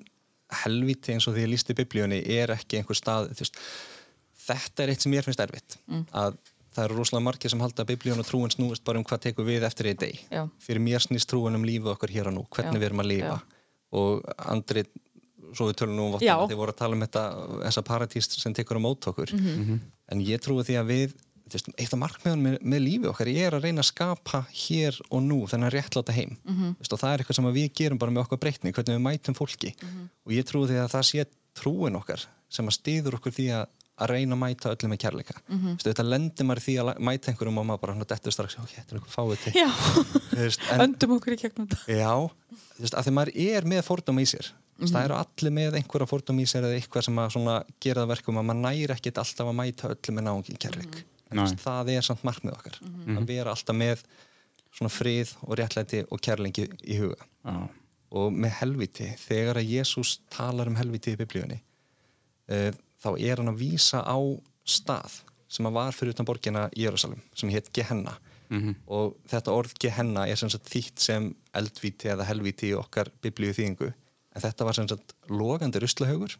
helviti 0.63 1.13
eins 1.13 1.27
og 1.29 1.35
því 1.35 1.43
ég 1.45 1.51
lísti 1.53 1.75
biblíunni 1.77 2.23
er 2.27 2.49
ekki 2.55 2.79
einhver 2.79 2.97
stað 2.97 3.29
þú 3.33 3.43
veist, 3.45 3.59
þetta 4.49 4.83
er 4.83 4.89
eitt 4.95 5.01
sem 5.05 5.13
ég 5.13 5.23
finnst 5.27 5.39
erfitt 5.43 5.77
Mm. 5.87 6.05
að 6.13 6.37
það 6.73 6.83
eru 6.85 6.95
rosalega 6.97 7.23
margir 7.27 7.49
sem 7.51 7.59
halda 7.59 7.83
að 7.83 7.91
biblíun 7.95 8.19
og 8.19 8.25
trúin 8.25 8.49
snúist 8.53 8.83
bara 8.83 8.97
um 8.97 9.03
hvað 9.05 9.21
tekur 9.27 9.45
við 9.45 9.61
eftir 9.67 9.85
í 9.91 9.93
deg 9.97 10.19
Já. 10.31 10.49
fyrir 10.59 10.81
mér 10.81 10.99
snýst 11.05 11.27
trúin 11.29 11.53
um 11.55 11.63
lífið 11.63 11.93
okkar 11.95 12.09
hér 12.09 12.27
og 12.27 12.33
nú 12.33 12.47
hvernig 12.49 12.73
Já. 12.73 12.79
við 12.79 12.85
erum 12.89 12.99
að 13.03 13.07
lifa 13.13 13.41
og 13.91 14.23
Andri, 14.37 14.83
svo 15.53 15.65
við 15.69 15.75
tölum 15.81 15.95
nú 15.97 16.05
um 16.07 16.11
vottuna, 16.13 16.47
þið 16.49 16.55
voru 16.57 16.71
að 16.73 16.77
tala 16.77 16.93
um 16.95 17.01
þetta 17.01 17.23
þessa 17.65 17.83
paradís 17.83 18.29
sem 18.41 18.53
tekur 18.53 18.77
á 18.77 18.81
mót 18.81 19.01
okkur 19.05 19.33
Mhm. 19.33 19.79
en 20.09 20.19
ég 20.21 20.39
trúi 20.41 20.63
því 20.65 20.75
að 20.81 20.87
við 20.87 21.13
eitt 21.55 21.93
af 21.93 21.99
markmiðan 21.99 22.41
með, 22.45 22.57
með 22.61 22.79
lífi 22.85 23.07
okkar 23.09 23.27
ég 23.27 23.47
er 23.47 23.53
að 23.57 23.63
reyna 23.63 23.81
að 23.81 23.89
skapa 23.91 24.45
hér 24.53 24.99
og 25.09 25.21
nú 25.23 25.39
þennan 25.47 25.71
réttláta 25.71 26.11
heim 26.13 26.37
Mhm. 26.45 26.53
mm 26.53 26.75
-hmm. 26.75 26.91
og 26.93 26.99
það 26.99 27.13
er 27.13 27.19
eitthvað 27.19 27.35
sem 27.35 27.45
að 27.45 27.53
við 27.59 27.73
gerum 27.73 27.97
bara 27.97 28.11
með 28.11 28.23
okkar 28.25 28.39
breytni 28.39 28.71
hvernig 28.73 28.95
við 28.97 29.01
mætum 29.07 29.35
fólki 29.35 29.73
Mhm. 29.81 30.09
og 30.25 30.31
ég 30.31 30.43
trúi 30.45 30.67
því 30.67 30.77
að 30.85 30.91
það 30.93 31.03
sé 31.11 31.25
trúin 31.55 31.95
okkar 31.95 32.25
sem 32.49 32.65
að 32.67 32.73
stiður 32.79 33.13
okkur 33.19 33.31
því 33.33 33.47
að 33.53 33.65
að 33.99 34.07
reyna 34.15 34.35
að 34.35 34.39
mæta 34.39 34.69
öllum 34.71 34.91
með 34.93 34.97
kærleika 35.03 35.33
mm 35.49 35.55
Mhm. 35.57 35.67
-hmm. 35.67 35.77
þetta 35.83 36.03
lendir 36.09 36.45
maður 36.45 36.63
því 36.63 36.75
að 36.79 36.99
mæta 36.99 37.27
einhverjum 37.31 37.57
og 37.57 37.65
maður 37.65 37.81
bara 37.81 37.93
dettur 38.05 38.31
strax, 38.31 38.55
ok, 38.57 38.69
þetta 38.75 38.95
er 38.95 38.99
eitthvað 38.99 39.17
fáið 39.17 39.37
til 39.43 39.53
veist, 40.39 40.59
en, 40.71 40.79
öndum 40.79 41.11
okkur 41.19 41.33
í 41.33 41.37
þetta 41.37 41.67
Já, 41.87 42.29
að 42.79 43.03
því 43.05 43.11
maður 43.11 43.31
er 43.35 43.63
með 43.63 43.81
fordóma 43.83 44.21
í 44.21 44.25
sér 44.25 44.47
mm 44.79 44.85
Mhm. 44.85 44.93
það 44.95 45.03
eru 45.03 45.15
allir 45.15 45.51
með 45.51 45.73
einhverja 45.75 46.07
fordóma 46.07 46.41
í 46.41 46.45
sér 46.47 46.63
eða 46.63 46.79
eitthvað 46.79 47.03
sem 47.03 47.15
að 47.19 47.63
gera 47.81 48.01
það 48.05 48.07
verkum 48.07 48.37
að 48.37 48.45
maður 48.45 48.61
næri 48.61 48.87
ekkit 48.95 49.17
alltaf 49.17 49.47
að 49.47 49.55
mæta 49.55 49.89
öllum 49.89 50.15
með 50.15 50.23
náungi 50.23 50.57
kærleik 50.57 51.03
Það 51.29 51.91
er 51.93 52.05
samt 52.05 52.25
markmið 52.25 52.55
okkar 52.55 52.79
að 53.17 53.25
vera 53.29 53.53
alltaf 53.53 53.77
með 53.77 54.03
svona 54.73 54.91
frið 54.93 55.33
og 55.45 55.57
réttlæti 55.59 56.03
og 56.09 56.21
kærleiki 56.21 56.67
í 56.85 56.97
huga. 56.99 57.25
Já, 57.45 57.69
og 58.09 58.33
með 58.33 58.55
helviti, 58.63 59.07
þegar 59.21 59.59
að 59.61 59.69
Jésús 59.69 60.15
talar 60.33 60.69
um 60.69 60.77
helviti 60.79 61.13
í 61.13 61.19
biblíunni 61.19 61.59
uh, 62.49 62.71
þá 63.01 63.09
er 63.17 63.41
hann 63.41 63.51
að 63.51 63.61
vísa 63.61 64.01
á 64.01 64.17
stað 64.65 65.19
sem 65.49 65.65
að 65.65 65.77
var 65.77 65.95
fyrir 65.97 66.13
utan 66.13 66.27
borgina 66.29 66.67
í 66.77 66.85
Jérúsalem 66.85 67.21
sem 67.37 67.49
hétt 67.53 67.71
Gehenna. 67.73 68.17
Og 68.89 69.15
þetta 69.29 69.53
orð 69.53 69.73
Gehenna 69.81 70.23
er 70.25 70.37
sem 70.37 70.49
sagt 70.49 70.69
þýtt 70.69 71.01
sem 71.01 71.27
eldvíti 71.53 72.09
eða 72.09 72.25
helvíti 72.25 72.71
í 72.71 72.77
okkar 72.77 73.11
biblíu 73.21 73.53
þýðingu 73.53 73.89
en 73.89 74.41
þetta 74.41 74.65
var 74.65 74.77
sem 74.77 74.87
sagt 74.89 75.13
logandi 75.29 75.81
ruslahaugur 75.81 76.33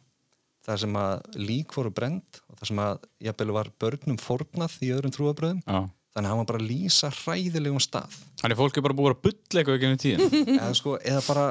þar 0.70 0.84
sem 0.84 0.99
að 1.01 1.39
lík 1.39 1.74
voru 1.76 1.93
brend 1.93 2.41
og 2.47 2.59
þar 2.59 2.72
sem 2.72 2.84
að 2.84 3.07
jafnvel 3.30 3.55
var 3.55 3.72
börnum 3.82 4.20
fórnað 4.22 4.78
í 4.86 4.91
öðrum 4.95 5.15
trúabröðum 5.15 5.63
já. 5.65 5.80
þannig 6.13 6.28
að 6.28 6.30
hann 6.30 6.41
var 6.43 6.51
bara 6.51 6.61
að 6.61 6.70
lýsa 6.70 7.11
hræðilegum 7.24 7.84
stað. 7.84 8.20
Þannig 8.43 8.61
fólk 8.61 8.78
er 8.78 8.86
bara 8.86 8.99
búið 8.99 9.15
að 9.15 9.22
bulla 9.28 9.63
eitthvað 9.63 9.80
ekki 9.80 9.89
um 9.89 9.99
tíðin 10.05 10.39
eða, 10.59 10.72
sko, 10.78 10.95
eða 11.01 11.26
bara 11.28 11.49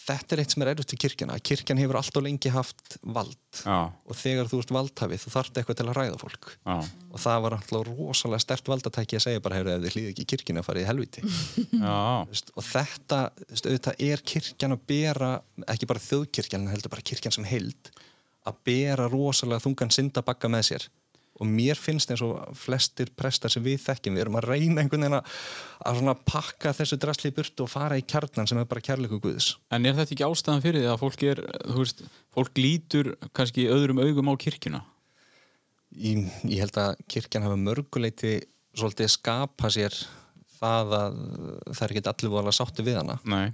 þetta 0.00 0.34
er 0.34 0.42
eitt 0.42 0.54
sem 0.54 0.64
er 0.64 0.70
erfitt 0.72 0.94
við 0.94 1.00
kirkjana 1.04 1.36
kirkjan 1.44 1.80
hefur 1.80 1.98
alltaf 2.00 2.24
lengi 2.24 2.52
haft 2.52 2.96
vald. 3.02 3.38
Já, 3.62 3.90
og 3.90 4.18
þegar 4.18 4.50
þú 4.50 4.60
ert 4.62 4.72
valdhafið 4.74 5.22
þú 5.24 5.32
þarft 5.34 5.60
eitthvað 5.60 5.78
til 5.80 5.86
að 5.86 5.98
ræða 5.98 6.20
fólk. 6.20 6.50
Já, 6.56 6.76
og 7.10 7.22
það 7.24 7.44
var 7.44 7.56
alltaf 7.58 7.88
rosalega 7.88 8.44
stert 8.44 8.70
valdatæki 8.70 9.18
að 9.18 9.24
segja 9.26 9.44
bara, 9.44 9.60
ef 9.60 9.70
þið 9.70 9.96
hlýði 9.96 10.12
ekki 10.12 10.26
í 10.26 10.30
kirkjuna 10.34 10.64
farið 10.66 10.86
í 10.86 10.88
helviti 10.90 11.24
veist, 12.30 12.52
og 12.54 12.66
þetta, 12.66 13.20
veist, 13.50 13.68
auðvitað 13.68 14.04
er 14.10 14.24
kirkjan 14.32 14.76
að 14.76 14.86
bera, 14.92 15.32
ekki 15.74 15.90
bara 15.90 16.04
þjóðkirkjan 16.06 16.64
en 16.66 16.72
heldur 16.74 16.94
bara 16.94 17.06
kirkjan 17.12 17.36
sem 17.36 17.48
heild 17.50 17.92
að 18.48 18.64
bera 18.66 19.10
rosalega 19.10 19.64
þungan 19.66 19.94
syndabagga 19.94 20.50
með 20.52 20.66
sér. 20.70 20.88
Og 21.40 21.48
mér 21.48 21.78
finnst 21.80 22.10
eins 22.12 22.20
og 22.24 22.36
flestir 22.58 23.08
prestar 23.16 23.52
sem 23.52 23.64
við 23.64 23.78
þekkjum 23.86 24.16
við 24.16 24.24
erum 24.26 24.36
að 24.36 24.48
reyna 24.50 24.82
einhvern 24.82 25.06
veginn 25.06 25.16
að, 25.16 25.36
að 25.88 26.00
svona 26.00 26.14
pakka 26.28 26.74
þessu 26.76 26.98
drasli 27.00 27.30
í 27.32 27.36
burtu 27.36 27.64
og 27.64 27.72
fara 27.72 27.96
í 27.96 28.04
kjarnan 28.04 28.50
sem 28.50 28.60
er 28.60 28.68
bara 28.68 28.84
kærleiku 28.84 29.22
guðs. 29.24 29.54
En 29.72 29.88
er 29.88 29.96
þetta 29.96 30.16
ekki 30.18 30.26
ástæðan 30.26 30.64
fyrir 30.66 30.84
því 30.84 30.90
að 30.92 31.00
fólk 31.00 31.24
er, 31.30 31.40
þú 31.64 31.78
veist, 31.78 32.04
fólk 32.36 32.60
lítur 32.60 33.14
kannski 33.32 33.70
öðrum 33.72 34.02
augum 34.04 34.32
á 34.32 34.34
kirkjuna? 34.44 34.82
ég, 35.96 36.26
ég 36.46 36.62
held 36.62 36.78
að 36.80 37.00
kirkjan 37.10 37.46
hafa 37.46 37.58
mörguleiti 37.60 38.36
svolítið 38.76 39.12
skapa 39.14 39.70
sér 39.72 39.94
það 40.60 40.94
að 40.98 41.18
það 41.72 41.84
er 41.86 41.94
ekki 41.94 42.04
allir 42.12 42.32
voðalega 42.34 42.58
sátti 42.58 42.86
við 42.86 43.00
hana. 43.00 43.16
Nei, 43.24 43.50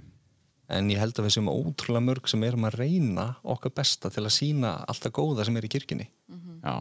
en 0.69 0.89
ég 0.91 0.99
held 0.99 1.15
að 1.19 1.27
við 1.27 1.35
séum 1.37 1.49
ótrúlega 1.51 2.03
mörg 2.03 2.27
sem 2.27 2.43
erum 2.43 2.65
að 2.67 2.77
reyna 2.81 3.27
okkar 3.43 3.71
besta 3.77 4.09
til 4.11 4.23
að 4.27 4.33
sína 4.35 4.73
allt 4.87 5.05
það 5.05 5.13
góða 5.19 5.45
sem 5.47 5.57
er 5.61 5.67
í 5.67 5.71
kirkjunni 5.71 6.07
já. 6.07 6.73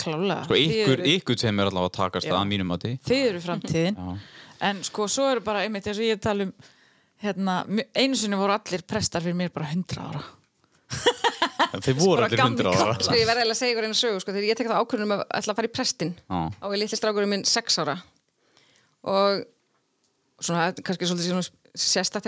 Klálega 0.00 0.44
Sko 0.48 0.56
ykkur, 0.58 0.94
eru- 0.98 1.10
ykkur 1.16 1.38
sem 1.38 1.60
er 1.60 1.68
allavega 1.70 1.90
að 1.92 1.96
takast 1.98 2.26
Já. 2.26 2.34
að 2.34 2.48
mínum 2.50 2.72
að 2.74 2.80
því. 2.86 2.92
Þið 3.06 3.26
eru 3.28 3.42
framtíðin 3.44 3.98
Já. 4.00 4.14
En 4.70 4.80
sko, 4.86 5.06
svo 5.12 5.26
eru 5.30 5.40
bara 5.44 5.62
einmitt 5.66 5.86
eins 5.86 6.00
og 6.00 6.06
ég 6.08 6.20
tala 6.24 6.48
um 6.48 6.54
hérna, 7.24 7.58
einu 7.94 8.16
sinni 8.18 8.36
voru 8.36 8.52
allir 8.56 8.82
prestar 8.88 9.22
fyrir 9.22 9.36
mér 9.38 9.52
bara 9.54 9.68
100 9.70 10.00
ára 10.02 10.24
Þeir 11.84 11.96
voru 11.98 12.22
allir 12.24 12.38
gamli 12.38 12.54
hundra 12.62 12.70
ára. 12.70 12.78
kallar. 12.80 13.02
Sko 13.06 13.16
ég 13.18 13.26
verði 13.28 13.44
að 13.50 13.58
segja 13.58 13.74
ykkur 13.74 13.86
einu 13.88 13.96
sögu 13.98 14.20
sko, 14.22 14.32
þegar 14.34 14.46
ég 14.50 14.58
tek 14.58 14.68
það 14.70 14.82
ákvörðunum 14.82 15.14
að 15.16 15.22
ætla 15.38 15.52
að 15.54 15.58
fara 15.60 15.68
í 15.70 15.74
prestin 15.74 16.12
Já. 16.14 16.38
á 16.54 16.66
ég 16.70 16.78
litli 16.82 16.98
strákurinn 17.00 17.32
minn 17.34 17.44
sex 17.48 17.78
ára 17.82 17.96
og 19.04 19.44
svona 20.44 20.68
kannski 20.84 21.08
svolítið 21.08 21.32
svona 21.34 21.48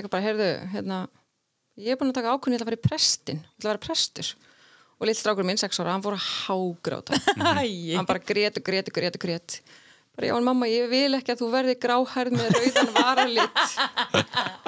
eitthvað 0.03 0.14
bara 0.16 0.26
heyrðu 0.26 0.51
hérna, 0.74 1.01
ég 1.78 1.94
er 1.94 2.01
búin 2.01 2.12
að 2.12 2.18
taka 2.20 2.34
ætla 2.59 2.66
að 2.66 2.70
fara 2.72 2.80
í 2.80 2.86
prestin, 2.88 3.40
ég 3.44 3.59
ætla 3.61 3.70
að 3.70 3.74
vera 3.74 3.84
prestur. 3.86 4.34
Og 4.97 5.05
litli 5.05 5.20
strákurinn 5.20 5.51
minn 5.51 5.61
sex 5.61 5.80
ára, 5.80 5.92
hann 5.92 6.05
að 6.16 6.28
hágráta. 6.47 7.18
Hann 7.99 8.09
bara 8.09 8.22
grét 8.24 8.57
og 8.57 8.64
grét 8.64 8.88
og 8.88 8.97
grét 8.97 9.18
og 9.18 9.26
grét. 9.26 9.59
Bara 10.16 10.30
já 10.30 10.36
mamma 10.40 10.64
ég 10.70 10.88
vil 10.88 11.12
ekki 11.18 11.34
að 11.34 11.42
þú 11.42 11.49
verði 11.53 11.74
gráhærð 11.76 12.36
með 12.38 12.55
rauðan 12.55 12.92
varalit. 12.94 13.59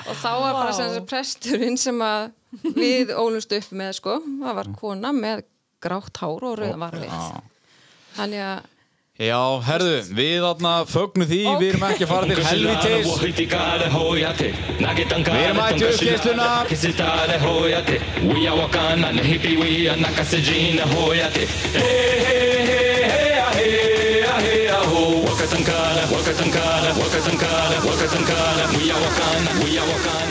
Og 0.05 0.19
þá 0.21 0.33
var 0.43 0.59
bara 0.59 0.75
þessi 0.77 1.05
presturinn 1.09 1.79
sem 1.81 2.03
að 2.05 2.27
við 2.77 3.15
ólumst 3.17 3.55
upp 3.57 3.71
með 3.81 3.95
sko 3.97 4.19
það 4.21 4.59
var 4.61 4.69
kona 4.77 5.13
með 5.17 5.47
grátt 5.81 6.21
hár 6.21 6.45
og 6.51 6.59
rauðan 6.61 6.85
varalit. 6.85 7.09
Já. 7.09 7.41
þannig 8.19 8.45
að 8.45 8.69
Já, 9.19 9.59
herðu, 9.67 9.95
við 10.15 10.45
þarna 10.45 10.73
fögnum 10.87 11.27
því, 11.27 11.39
við 11.59 11.73
erum 11.73 11.85
ekki 11.89 12.05
að 12.07 12.11
fara 12.13 12.27
til 12.29 12.45
helvitis 12.47 13.09
Við 15.35 15.43
erum 15.43 15.59
mætt 15.59 15.75
í 15.75 15.89
uppkeysluna 15.89 16.47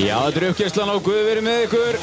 Já, 0.08 0.18
þetta 0.30 0.40
er 0.40 0.48
uppkeyslan 0.54 0.96
og 0.96 1.04
Guð 1.12 1.22
verið 1.28 1.44
með 1.52 1.60
ykkur 1.68 1.94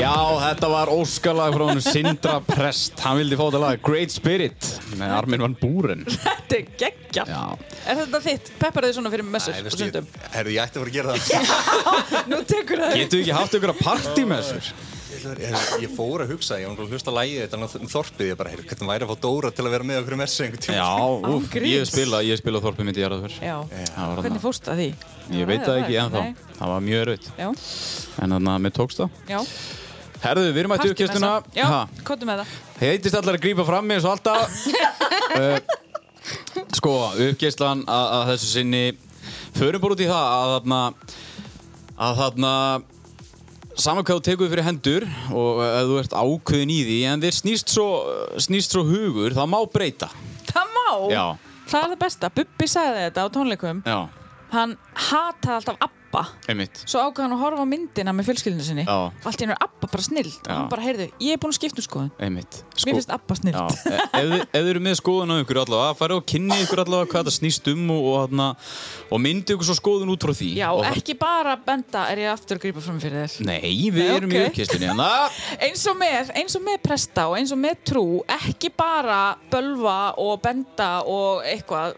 Já, 0.00 0.14
þetta 0.40 0.68
var 0.72 0.90
óskalag 0.92 1.56
frá 1.56 1.64
hann 1.70 1.82
Sindra 1.84 2.36
Prest 2.44 3.00
Hann 3.04 3.18
vildi 3.20 3.36
fá 3.38 3.42
þetta 3.46 3.60
lag 3.62 3.82
Great 3.84 4.14
Spirit 4.14 4.68
með 5.00 5.14
Armin 5.18 5.44
van 5.44 5.56
Búren 5.60 6.06
Þetta 6.24 6.56
er 6.56 6.70
geggja 6.80 7.24
Já. 7.28 7.42
Er 7.84 8.00
þetta 8.02 8.22
þitt? 8.26 8.52
Peppar 8.60 8.88
þið 8.88 8.96
svona 8.98 9.12
fyrir 9.12 9.28
messur 9.28 9.56
Nei, 9.56 9.64
veistu, 9.66 9.90
ég, 9.90 10.22
herru, 10.36 10.54
ég 10.54 10.64
ætti 10.64 10.80
að 10.80 10.84
fara 10.84 10.90
að 10.90 10.96
gera 10.96 11.08
það 11.18 12.28
Nú 12.32 12.40
tekur 12.48 12.84
það 12.86 12.96
Getum 13.02 13.18
við 13.18 13.24
ekki 13.26 13.36
haft 13.36 13.58
ykkur 13.60 13.74
að 13.74 13.84
partí 13.84 14.26
með 14.30 14.48
þessu? 14.54 14.99
Ég, 15.20 15.56
ég 15.84 15.92
fór 15.92 16.22
að 16.24 16.32
hugsa, 16.34 16.56
ég 16.60 16.70
var 16.70 16.84
að 16.84 16.94
hlusta 16.94 17.12
lægið 17.14 17.42
þetta 17.44 17.80
um 17.80 17.90
þorpið, 17.92 18.28
ég 18.30 18.38
bara, 18.40 18.52
heyrðu, 18.54 18.66
hvernig 18.70 18.90
væri 18.90 19.06
að 19.06 19.10
fá 19.10 19.20
Dóra 19.24 19.50
til 19.54 19.64
að 19.66 19.74
vera 19.74 19.88
með 19.90 20.00
okkur 20.00 20.16
í 20.16 20.20
messu 20.20 20.44
einhvern 20.46 20.64
tíma 20.64 20.78
Já, 20.78 20.86
úf, 21.34 21.56
ég 21.60 21.76
hef 21.76 21.90
spilað, 21.90 22.24
ég 22.24 22.34
hef 22.34 22.42
spilað 22.42 22.64
þorpið 22.68 22.88
mitt 22.88 23.00
í 23.00 23.04
jarðaför 23.04 23.36
Já, 23.36 23.56
Það 23.90 24.14
var 24.14 24.24
hvernig 24.24 24.44
fórst 24.44 24.70
það 24.70 24.80
því? 24.80 24.88
Ég 25.36 25.50
veit 25.50 25.66
það 25.66 25.82
ekki 25.82 26.00
ennþá, 26.04 26.24
það 26.56 26.72
var 26.72 26.82
mjög 26.88 27.04
erfitt. 27.04 27.28
Já, 27.38 27.48
En 28.20 28.34
þannig 28.34 28.50
að 28.54 28.64
mér 28.64 28.74
tókst 28.80 29.00
það. 29.00 29.20
Já. 29.30 29.38
Herðu, 30.20 30.48
við 30.52 30.60
erum 30.60 30.74
að 30.74 30.82
messa. 30.90 31.30
Já, 31.56 31.68
kottum 32.04 32.28
með 32.28 32.42
það. 32.42 32.56
Heitist 32.80 33.16
allar 33.20 33.38
að 33.38 33.44
grípa 33.46 33.64
fram 33.68 33.86
mig 33.88 34.00
eins 34.00 34.08
og 34.08 34.16
alltaf. 34.16 34.58
Uh, 35.38 35.56
Sko, 36.78 36.92
uppkistlan 37.30 37.86
að, 37.88 38.06
að 38.18 38.32
þessu 38.34 38.50
sinni. 38.50 38.82
Förum 39.56 39.82
bara 39.82 39.96
út 39.96 40.02
í 40.04 40.08
það 40.10 40.34
að 40.34 40.52
þarna 40.54 40.80
að 42.00 42.20
þarna 42.20 42.52
saman 43.78 44.04
hvað 44.04 44.18
þú 44.18 44.24
tekur 44.26 44.50
fyrir 44.50 44.66
hendur 44.66 45.06
og 45.30 45.60
ef 45.66 45.84
þú 45.90 45.98
ert 46.02 46.16
ákveðin 46.22 46.72
í 46.74 46.80
því 46.88 46.98
en 47.12 47.22
þér 47.24 47.36
snýst 47.36 47.74
svo, 47.74 47.86
snýst 48.40 48.74
svo 48.74 48.82
hugur 48.88 49.36
það 49.36 49.50
má 49.52 49.58
breyta. 49.70 50.10
Það 50.50 50.72
má? 50.74 50.88
Já. 51.12 51.24
Það 51.70 51.84
er 51.84 51.92
það 51.92 52.00
besta, 52.02 52.30
Bubbi 52.34 52.66
sagði 52.66 53.04
þetta 53.06 53.22
á 53.22 53.28
tónleikum. 53.30 53.82
Já, 53.86 53.98
Hann 54.50 54.72
hataði 54.98 55.60
alltaf 55.60 55.76
Abba. 56.10 56.24
Einmitt. 56.50 56.80
Svo 56.90 56.98
ákvað 57.06 57.22
hann 57.22 57.32
að 57.36 57.42
horfa 57.44 57.62
á 57.62 57.66
myndina 57.70 58.10
með 58.10 58.26
fjölskyldinu 58.30 58.64
sinni. 58.66 58.82
Já. 58.82 58.94
Allt 59.30 59.38
í 59.38 59.44
hennu 59.44 59.54
er 59.54 59.60
Abba 59.62 59.86
bara 59.92 60.02
snild. 60.02 60.32
Og 60.42 60.48
hann 60.50 60.64
bara, 60.72 60.82
heyrðu, 60.82 61.04
ég 61.22 61.36
er 61.36 61.38
búin 61.38 61.52
að 61.52 61.58
skipta 61.60 61.78
um 61.78 61.86
skoðun. 61.86 62.08
Einmitt. 62.18 62.56
Mér 62.82 62.96
finnst 62.98 63.12
Abba 63.14 63.36
snild. 63.38 63.54
Já, 63.54 63.66
e- 63.86 64.00
ef, 64.18 64.26
þið- 64.32 64.42
ef 64.42 64.56
þið 64.64 64.70
eru 64.72 64.82
með 64.88 64.96
skoðun 64.98 65.30
á 65.30 65.36
ykkur 65.44 65.60
allavega, 65.62 65.92
farið 66.00 66.16
og 66.18 66.26
kynni 66.32 66.58
ykkur 66.64 66.82
allavega 66.82 67.10
hvað 67.12 67.28
það 67.30 67.36
snýst 67.36 67.70
um 67.70 67.84
og, 67.94 68.00
og, 68.10 68.16
þarna, 68.24 68.48
og 69.14 69.22
myndi 69.22 69.54
ykkur 69.54 69.68
svo 69.70 69.76
skoðun 69.78 70.10
út 70.16 70.26
frá 70.26 70.34
því. 70.40 70.48
Já, 70.58 70.66
og 70.74 70.88
ekki 70.90 71.16
bara 71.22 71.54
benda 71.70 72.02
er 72.10 72.24
ég 72.24 72.32
aftur 72.34 72.58
að 72.58 72.64
grípa 72.66 72.82
fram 72.88 72.98
fyrir 73.06 73.22
þér? 73.30 73.46
Nei, 73.46 73.60
við 73.94 74.02
Nei, 74.02 74.16
erum 74.16 74.34
í 74.34 74.40
ok. 74.42 74.50
uppkistunni 74.50 74.90
en 74.90 75.04
það 75.04 75.38
eins 75.68 75.86
og 75.86 76.00
með, 76.02 76.34
eins 76.42 76.58
og 76.58 76.66
með 76.66 76.82
presta 76.88 77.28
og 77.30 77.38
eins 77.38 77.54
og 77.54 77.62
með 77.62 77.78
trú 77.86 78.04
ekki 78.40 78.72
bara 78.74 79.22
bölva 79.52 79.96
og 80.18 80.42
benda 80.42 80.90
og 81.06 81.46
eitthvað 81.46 81.94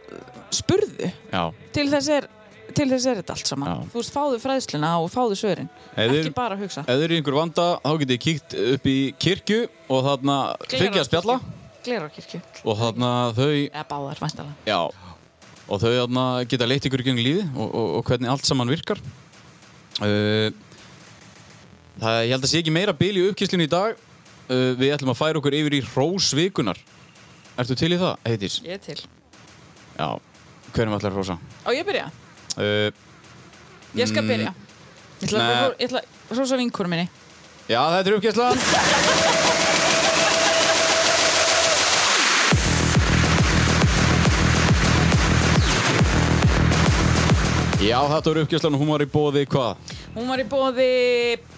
spurðu. 0.53 1.09
Já, 1.33 1.47
til 1.73 1.89
þess 1.89 2.13
er 2.21 2.29
til 2.77 2.89
þess 2.91 3.07
er 3.11 3.19
þetta 3.21 3.35
allt 3.37 3.51
saman. 3.51 3.69
Já. 3.73 3.91
þú 3.93 3.99
veist, 4.01 4.13
fáðu 4.15 4.39
fræðsluna 4.43 4.91
og 5.03 5.09
fáðu 5.13 5.37
svörin. 5.39 5.69
Þið- 5.97 6.19
ekki 6.21 6.35
bara 6.37 6.57
að 6.57 6.65
hugsa. 6.67 6.85
þið 6.89 7.05
eru 7.07 7.17
einhver 7.19 7.37
vanda 7.39 7.67
þá 7.85 7.91
getið 8.03 8.13
þið 8.17 8.23
kíkt 8.27 8.57
upp 8.75 8.87
í 8.93 8.97
kirkju 9.27 9.61
og 9.89 10.05
þarna 10.09 10.37
fengið 10.69 11.01
að 11.03 11.09
spjalla. 11.11 11.39
Glerárkirkju, 11.83 12.41
og 12.65 12.77
þarna 12.79 13.09
þau 13.35 13.49
eða 13.67 13.85
báðar, 13.91 14.21
væntalega 14.23 14.55
Já, 14.71 14.79
og 15.67 15.81
þau 15.83 15.91
þarna 15.97 16.27
geta 16.47 16.69
leitt 16.71 16.85
ykkur 16.87 17.03
í 17.03 17.07
gegnum 17.09 17.25
lífi 17.27 17.43
og, 17.57 17.69
og, 17.75 17.89
og 17.99 18.05
hvernig 18.07 18.31
allt 18.31 18.47
saman 18.47 18.71
virkar. 18.71 19.01
Uh, 20.01 20.51
Það, 22.03 22.17
ég 22.25 22.31
held 22.33 22.47
að 22.47 22.51
sé 22.51 22.61
ekki 22.63 22.73
meira 22.73 22.95
bil 22.97 23.13
í 23.21 23.25
uppkýslinu 23.29 23.67
í 23.67 23.71
dag. 23.71 23.99
Uh, 24.49 24.73
Við 24.79 24.95
ætlum 24.95 25.13
að 25.13 25.19
færa 25.21 25.39
okkur 25.43 25.55
yfir 25.55 25.75
í 25.77 25.83
Rósvikunar 25.85 26.79
Ertu 27.61 27.77
til 27.77 27.93
í 27.93 27.99
það, 28.01 28.15
heitis? 28.25 28.55
Ég 28.65 28.79
er 28.79 28.81
til. 28.81 28.97
Já, 29.99 30.07
hverjum 30.73 30.95
ætlar 30.97 31.13
rósa? 31.13 31.37
Á 31.67 31.71
ég 31.77 31.85
byrja? 31.85 32.07
Uh, 32.57 32.91
Ég 33.97 34.09
skal 34.09 34.25
byrja. 34.29 34.53
Ég 35.23 35.29
ætla, 35.29 35.45
að, 35.47 35.75
ég 35.79 35.89
ætla 35.91 36.03
að 36.03 36.39
rosa 36.39 36.59
vinkurum 36.61 36.93
minni. 36.93 37.09
Já, 37.71 37.81
þetta 37.95 38.11
er 38.11 38.17
uppkýslan 38.19 39.63
Já, 47.83 47.99
þetta 48.07 48.31
var 48.31 48.39
uppkýslan 48.45 48.77
og 48.77 48.83
hún 48.83 48.91
var 48.95 49.03
í 49.03 49.09
bóði 49.11 49.43
hvað? 49.51 49.97
Hún 50.15 50.29
var 50.31 50.39
í 50.43 50.45
bóði 50.47 50.91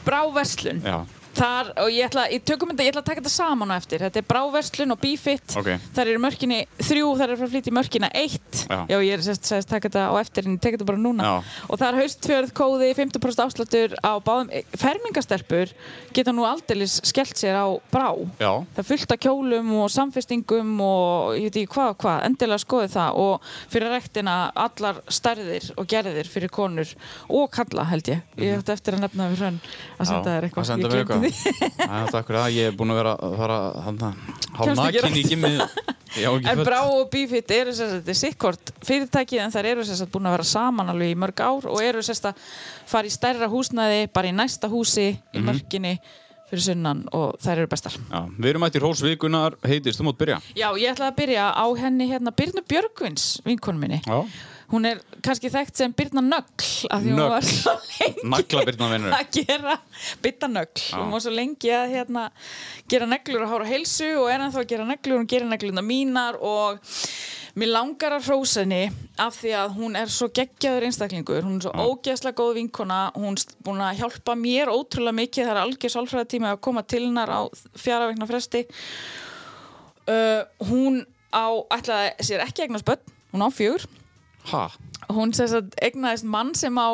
Bráverslun. 0.07 0.81
Já, 0.81 1.03
Þar, 1.35 1.71
og 1.83 1.91
ég 1.91 2.07
ætla, 2.07 2.25
ég 2.31 2.45
tökum 2.47 2.71
þetta, 2.71 2.85
ég 2.87 2.93
ætla 2.93 3.03
að 3.03 3.09
taka 3.09 3.23
þetta 3.23 3.33
saman 3.35 3.73
á 3.73 3.77
eftir. 3.77 4.03
Þetta 4.05 4.21
er 4.21 4.27
Bráverslun 4.31 4.95
og 4.95 5.01
Bífitt 5.03 5.57
Ok. 5.59 5.71
Þar 5.97 6.11
eru 6.13 6.23
mörkinni 6.23 6.61
þrjú, 6.79 7.09
þar 7.19 7.33
eru 7.33 7.39
frá 7.41 7.51
flytja 7.51 7.73
í 7.73 7.75
mörkina 7.75 8.11
eitt. 8.15 8.61
Já. 8.71 8.85
ég 9.03 9.13
er 9.17 9.25
sérst 9.27 9.51
að 9.55 9.67
taka 9.71 9.91
þetta 9.91 10.05
á 10.11 10.15
eftir 10.21 10.47
en 10.47 10.57
ég 10.57 10.63
tek 10.63 10.77
þetta 10.77 10.89
bara 10.89 11.01
núna. 11.01 11.27
Já. 11.27 11.59
Og 11.69 11.81
það 11.81 11.87
er 11.89 11.99
haustfjörð 12.03 12.53
kóði, 12.55 12.91
50% 12.99 13.45
afsláttur 13.45 13.97
á 13.99 14.13
báðum. 14.25 14.53
Fermingastelpur 14.79 15.75
geta 16.15 16.35
nú 16.35 16.47
aldeilis 16.49 17.01
skellt 17.07 17.39
sér 17.41 17.59
á 17.59 17.67
Brá. 17.91 18.09
Já, 18.39 18.53
Það 18.75 18.83
er 18.85 18.89
fullt 18.93 19.15
af 19.17 19.23
kjólum 19.25 19.73
og 19.83 19.91
samfestingum 19.95 20.73
og 20.85 21.35
ég 21.39 21.49
veit 21.51 21.61
ekki 21.65 21.73
hvað 21.75 21.93
og 21.95 21.99
hvað, 22.05 22.23
endilega 22.29 22.63
skoði 22.63 22.93
það. 22.95 23.21
Og 23.25 23.51
fyrir 23.75 23.95
rektina 23.95 24.37
allar 24.55 25.03
stærðir 25.11 25.71
og 25.77 25.89
gerðir 25.91 26.31
fyrir 26.31 26.53
konur 26.55 26.95
og 27.29 27.51
kalla 27.55 27.87
held 27.91 28.13
ég. 28.13 28.23
Ég 28.39 28.63
ætti 28.63 28.75
eftir 28.75 28.99
að 28.99 29.07
nefna 29.07 29.31
við 29.33 29.43
hrönn 29.43 29.61
að 29.99 30.11
senda 30.11 30.37
þér 30.39 30.49
eitthvað. 30.49 31.24
Er 31.29 32.11
takk 32.13 32.27
fyrir 32.29 32.41
það, 32.41 32.55
ég 32.59 32.71
er 32.71 32.77
búinn 32.79 32.95
að 32.95 33.01
vera 33.03 33.15
að 33.19 33.37
fara 33.41 33.59
gimmið 35.31 35.61
Já, 36.15 36.29
ekki 36.31 36.47
En. 36.47 36.61
Brá 36.63 36.77
og 36.87 37.09
Bífitt 37.11 37.51
eru 37.51 37.73
sérst 37.75 37.91
að 37.91 37.97
þetta 37.99 38.13
er 38.13 38.19
sikkort 38.21 38.71
fyrirtæki 38.87 39.41
en 39.43 39.51
þær 39.55 39.67
eru 39.73 39.87
sérst 39.87 40.05
að 40.07 40.13
búin 40.15 40.29
að 40.31 40.37
vera 40.37 40.47
saman 40.47 40.93
alveg 40.93 41.11
í 41.11 41.17
mörg 41.19 41.41
ár 41.43 41.67
og 41.73 41.81
eru 41.83 42.05
sérst 42.07 42.29
að 42.31 42.45
fara 42.87 43.11
í 43.11 43.15
stærra 43.15 43.49
húsnæði, 43.51 44.05
bara 44.15 44.31
í 44.31 44.35
næsta 44.37 44.71
húsi, 44.71 45.09
í 45.35 45.41
Mhm. 45.41 45.49
mörginni 45.49 45.95
fyrir 46.51 46.63
sunnan 46.69 47.01
og 47.17 47.35
þær 47.43 47.65
eru 47.65 47.67
bestar. 47.73 47.97
Já, 48.13 48.21
við 48.39 48.49
erum 48.53 48.63
mættir 48.63 48.85
Rósvikunar, 48.85 49.57
heitist, 49.67 49.99
þú 49.99 50.05
mátt 50.07 50.19
byrja 50.21 50.39
Já, 50.55 50.69
ég 50.79 50.93
ætla 50.95 51.11
að 51.11 51.17
byrja 51.19 51.51
á 51.51 51.67
henni 51.83 52.07
hérna 52.13 52.31
Birnu 52.37 52.63
Björgvins, 52.69 53.41
vinkonu 53.45 53.79
minni. 53.81 54.01
Já, 54.07 54.21
Hún 54.75 54.89
er 54.89 54.99
kannski 55.23 55.51
þekkt 55.53 55.79
sem 55.79 55.93
Birna 55.95 56.23
Nögl 56.25 56.71
af 56.91 57.03
því 57.05 57.13
hún 57.15 57.29
var 57.31 57.45
svo 57.47 57.75
lengi 58.01 59.13
að 59.15 59.29
gera 59.37 59.77
Birna 60.25 60.49
Nögl. 60.51 60.83
Hún 60.97 61.13
var 61.15 61.23
svo 61.23 61.35
lengi 61.35 61.71
að 61.71 61.93
hérna, 61.93 62.25
gera 62.91 63.07
neglur 63.07 63.45
og 63.45 63.53
hára 63.53 63.69
heilsu 63.69 64.09
og 64.19 64.27
er 64.33 64.43
ennþá 64.43 64.65
að 64.65 64.69
gera 64.73 64.89
neglur. 64.89 65.21
Hún 65.21 65.31
gerir 65.31 65.47
neglurna 65.47 65.87
mínar 65.87 66.41
og 66.43 66.83
mér 67.55 67.71
langar 67.71 68.19
að 68.19 68.27
hrósa 68.33 68.65
henni 68.65 68.83
af 69.23 69.39
því 69.39 69.55
að 69.63 69.79
hún 69.79 69.99
er 70.01 70.11
svo 70.11 70.33
geggjaður 70.35 70.91
einstaklingur. 70.91 71.47
Hún 71.47 71.61
er 71.61 71.69
svo 71.69 71.89
ógeðslega 71.95 72.41
góð 72.43 72.55
vinkona. 72.59 73.01
Hún 73.15 73.39
er 73.39 73.59
búin 73.63 73.87
að 73.87 74.03
hjálpa 74.03 74.39
mér 74.43 74.75
ótrúlega 74.75 75.21
mikið. 75.23 75.47
Það 75.47 75.55
er 75.55 75.65
algjör 75.69 75.99
sálfræðatími 76.01 76.51
að 76.51 76.63
koma 76.67 76.83
til 76.83 77.05
hennar 77.07 77.31
á 77.31 77.41
fjara 77.79 78.11
vegna 78.11 78.27
fresti. 78.27 78.67
Uh, 80.11 80.43
hún 80.67 81.05
á 81.31 81.47
ætlaði 81.79 82.17
sér 82.27 82.43
ekki 82.43 82.67
eignast 82.67 82.91
börn. 82.91 83.15
Hún 83.31 83.47
á 83.47 83.51
fjögur 83.55 83.87
Ha, 84.53 84.69
hún 85.11 85.33
sem 85.37 85.49
sagt 85.49 85.75
egnaðist 85.83 86.25
mann 86.29 86.55
sem 86.55 86.75
á 86.77 86.89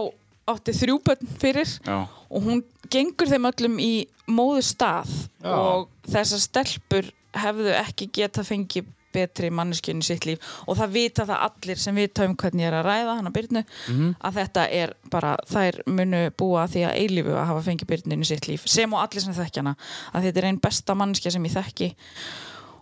átti 0.51 0.73
þrjú 0.75 1.01
börn 1.07 1.29
fyrir 1.41 1.69
Já. 1.87 2.07
og 2.31 2.43
hún 2.47 2.63
gengur 2.91 3.29
þeim 3.31 3.47
öllum 3.51 3.77
í 3.83 4.07
móðu 4.31 4.63
stað 4.67 5.11
Já. 5.43 5.51
og 5.55 5.89
þessar 6.11 6.41
stelpur 6.43 7.11
hefðu 7.35 7.75
ekki 7.79 8.09
geta 8.13 8.43
fengið 8.47 8.89
betri 9.11 9.49
manneskjörn 9.51 9.99
í 10.03 10.07
sitt 10.07 10.23
líf 10.27 10.39
og 10.71 10.77
það 10.79 10.93
vita 10.95 11.25
það 11.27 11.41
allir 11.49 11.79
sem 11.83 11.97
vita 11.99 12.23
um 12.27 12.37
hvernig 12.39 12.63
ég 12.63 12.69
er 12.71 12.77
að 12.79 12.85
ræða 12.87 13.15
hann 13.19 13.27
að 13.27 13.35
byrnu 13.41 13.63
Mhm. 13.89 14.13
að 14.23 14.37
þetta 14.39 14.67
er 14.71 14.93
bara, 15.11 15.33
þær 15.51 15.81
munu 15.87 16.21
búa 16.39 16.63
að 16.65 16.71
því 16.77 16.85
að 16.87 16.99
eilífu 17.03 17.35
að 17.35 17.47
hafa 17.51 17.65
fengið 17.71 17.91
byrnu 17.91 18.21
í 18.23 18.27
sitt 18.27 18.47
líf 18.47 18.69
sem 18.71 18.95
og 18.95 19.01
allir 19.03 19.21
sem 19.25 19.35
þekkja 19.35 19.63
hana 19.65 19.75
að 20.15 20.23
þetta 20.29 20.39
er 20.39 20.45
einn 20.53 20.61
besta 20.63 20.95
manneskja 20.95 21.33
sem 21.33 21.45
ég 21.45 21.57
þekki 21.59 21.91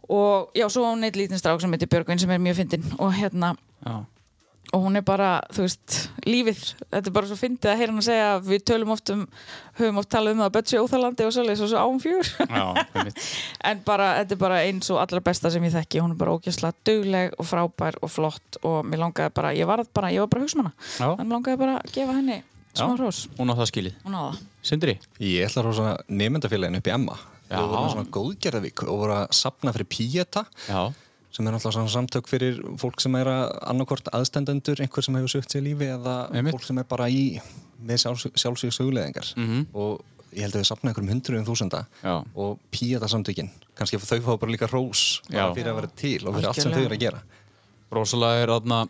og 0.08 0.52
já, 0.56 0.68
svo 0.68 0.84
á 0.84 0.92
hún 0.92 1.04
eitt 1.04 1.16
lítinn 1.16 1.40
strák 1.40 1.60
sem 1.60 1.72
heitir 1.72 1.88
Björgvin 1.92 2.20
sem 2.20 2.30
er 2.30 2.38
mjög 2.40 2.56
fyndin 2.62 2.84
og 2.98 3.12
hérna 3.12 3.54
já, 3.84 4.04
og 4.72 4.82
hún 4.84 4.98
er 5.00 5.04
bara, 5.06 5.28
þú 5.54 5.64
veist, 5.64 5.94
lífið 6.28 6.58
þetta 6.90 7.02
er 7.08 7.14
bara 7.14 7.28
svo 7.30 7.38
fyndið 7.40 7.70
að 7.72 7.78
heyra 7.80 7.92
hann 7.92 8.02
að 8.02 8.06
segja 8.08 8.28
við 8.44 8.64
tölum 8.68 8.92
oft 8.94 9.12
um, 9.14 9.22
höfum 9.78 10.00
oft 10.02 10.10
talað 10.12 10.34
um 10.36 10.42
það 10.42 10.48
að 10.50 10.56
Bötsi 10.58 10.80
óþalandi 10.82 11.26
og 11.28 11.38
og 11.38 11.62
svo 11.62 11.84
áum 11.84 12.00
fjör 12.02 12.30
Já, 12.44 12.64
einmitt. 12.94 13.22
en 13.70 13.80
bara, 13.86 14.10
þetta 14.20 14.36
er 14.36 14.42
bara 14.42 14.60
eins 14.66 14.90
og 14.92 15.00
allra 15.02 15.22
besta 15.24 15.52
sem 15.54 15.64
ég 15.64 15.74
þekki, 15.78 16.02
hún 16.04 16.12
er 16.14 16.20
bara 16.20 16.36
ógæslega 16.36 16.76
dugleg 16.88 17.38
og 17.38 17.48
frábær 17.48 17.98
og 18.02 18.12
flott 18.12 18.60
og 18.62 18.84
mér 18.84 19.04
langaði 19.06 19.34
bara, 19.40 19.54
ég 19.56 19.68
var 19.70 19.84
bara, 19.94 20.12
ég 20.12 20.24
var 20.24 20.30
bara 20.34 20.44
um 20.44 20.62
hana 20.64 20.74
þannig 20.98 21.34
langaði 21.38 21.62
bara 21.64 21.80
að 21.80 21.96
gefa 21.96 22.18
henni 22.20 22.38
smá 22.78 22.92
hrós, 22.94 23.24
Hún 23.38 23.50
á 23.50 23.54
það 23.58 23.70
skilið. 23.72 23.98
hún 24.04 24.14
á 24.14 24.20
það 24.28 24.38
Sindri? 24.68 24.98
Ég 25.22 25.48
ætla 25.48 25.62
að 25.62 25.68
rosa 25.70 25.96
nefndafélaginu 26.12 26.82
upp 26.82 26.88
í 26.90 26.94
Emma 26.94 27.16
Já. 27.48 27.56
Þau 27.56 27.68
voru 27.70 27.82
með 27.82 27.92
svona 27.94 28.12
góðgerðavík 28.12 28.82
og 28.84 28.98
voru 29.00 29.14
að 29.16 29.30
sapna 29.38 29.72
fyrir 29.72 29.88
Pieta 29.88 30.42
Já. 30.68 30.80
Sem 31.32 31.46
er 31.46 31.52
náttúrulega 31.54 31.76
svona 31.76 31.92
samtök 31.92 32.26
fyrir 32.30 32.60
fólk 32.80 33.00
sem 33.04 33.14
er 33.20 33.26
að 33.30 33.56
annarkort 33.70 34.08
aðstendendur, 34.16 34.80
einhver 34.80 35.04
sem 35.04 35.14
hefur 35.18 35.28
sögt 35.36 35.52
sér 35.54 35.62
lífi 35.66 35.88
eða 35.92 36.14
Einmitt. 36.32 36.54
fólk 36.56 36.64
sem 36.64 36.78
er 36.78 36.84
bara 36.88 37.08
í 37.12 37.40
með 37.84 38.00
sjálfsvík 38.34 38.72
söguleðingar 38.74 39.34
Mhm. 39.36 39.66
og 39.74 40.00
ég 40.34 40.42
held 40.42 40.54
að 40.54 40.60
við 40.62 40.66
sapna 40.70 40.90
einhverjum 40.90 41.12
hundruðum 41.14 41.46
þúsunda 41.46 41.86
Já. 42.02 42.24
og 42.34 42.58
Pieta 42.70 43.06
samtökin 43.08 43.50
kannski 43.76 43.98
þau 43.98 44.20
fá 44.20 44.38
bara 44.40 44.52
líka 44.52 44.66
rós 44.68 45.20
bara 45.30 45.54
fyrir 45.54 45.68
að 45.72 45.74
vera 45.82 45.90
til 45.96 46.26
og 46.28 46.34
fyrir 46.34 46.46
allt 46.48 46.62
sem 46.62 46.72
þau 46.72 46.84
eru 46.84 46.94
að 46.96 47.00
gera. 47.00 47.22
Rosalega 47.92 48.42
er 48.42 48.48
aðna 48.48 48.88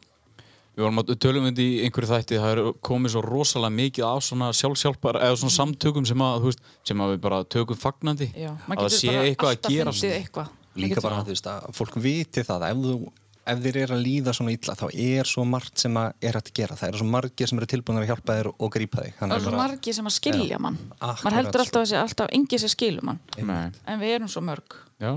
Við 0.78 0.84
vorum 0.84 0.98
að 1.02 1.08
tölum 1.18 1.42
við 1.42 1.56
þetta 1.56 1.62
í 1.66 1.78
einhverju 1.88 2.08
þætti 2.08 2.36
það 2.38 2.52
er 2.52 2.72
komið 2.86 3.10
svo 3.10 3.20
rosalega 3.24 3.74
mikið 3.74 4.04
af 4.06 4.20
svona 4.22 4.52
sjálfsjálpar 4.54 5.16
eða 5.18 5.34
svona 5.40 5.50
samtökum 5.56 6.06
sem 6.06 6.22
að, 6.22 6.36
þú 6.38 6.44
veist, 6.52 6.60
sem 6.86 7.00
að 7.02 7.10
við 7.10 7.20
bara 7.24 7.40
tökum 7.50 7.76
fagnandi. 7.82 8.28
Já, 8.38 8.52
að 8.54 8.68
maður 8.68 8.78
það 8.78 8.94
getur 8.94 9.00
sé 9.02 9.16
eitthvað 9.26 9.50
að 9.50 9.68
gera 9.74 10.46
líka 10.82 11.02
bara 11.04 11.22
þú 11.24 11.34
veist, 11.34 11.46
að 11.50 11.72
fólk 11.78 11.96
viti 12.04 12.44
það 12.46 12.64
að 12.66 12.70
ef, 12.74 12.82
þú, 12.84 13.12
ef 13.48 13.62
þér 13.64 13.78
er 13.82 13.92
að 13.96 14.02
líða 14.04 14.34
svona 14.36 14.52
illa 14.54 14.74
þá 14.78 14.84
er 14.92 15.24
svo 15.30 15.44
margt 15.48 15.78
sem 15.84 15.94
að 16.00 16.28
er 16.30 16.38
að 16.40 16.50
gera. 16.58 16.76
Það 16.76 16.88
eru 16.92 16.98
svo 17.02 17.08
margir 17.14 17.48
sem 17.48 17.58
eru 17.62 17.68
tilbúin 17.72 18.00
að 18.02 18.08
hjálpa 18.10 18.36
þér 18.38 18.50
og 18.52 18.72
grípa 18.74 19.04
þig. 19.06 19.14
Það 19.18 19.32
er 19.36 19.40
svo 19.46 19.50
bara- 19.54 19.62
margi 19.62 19.94
sem 19.96 20.10
að 20.10 20.16
skilja 20.18 20.58
mann. 20.60 20.76
Akkurat 20.98 21.24
maður 21.24 21.38
heldur 21.38 21.52
svo. 21.52 21.64
alltaf 21.64 21.82
að 21.82 21.88
sé 21.92 21.96
alltaf 22.02 22.28
engi 22.38 22.58
sem 22.64 22.68
skilur 22.74 23.02
mann. 23.08 23.20
Nei. 23.38 23.70
en 23.86 24.00
við 24.00 24.14
erum 24.18 24.28
svo 24.28 24.42
mörg. 24.44 24.76
Já. 25.00 25.12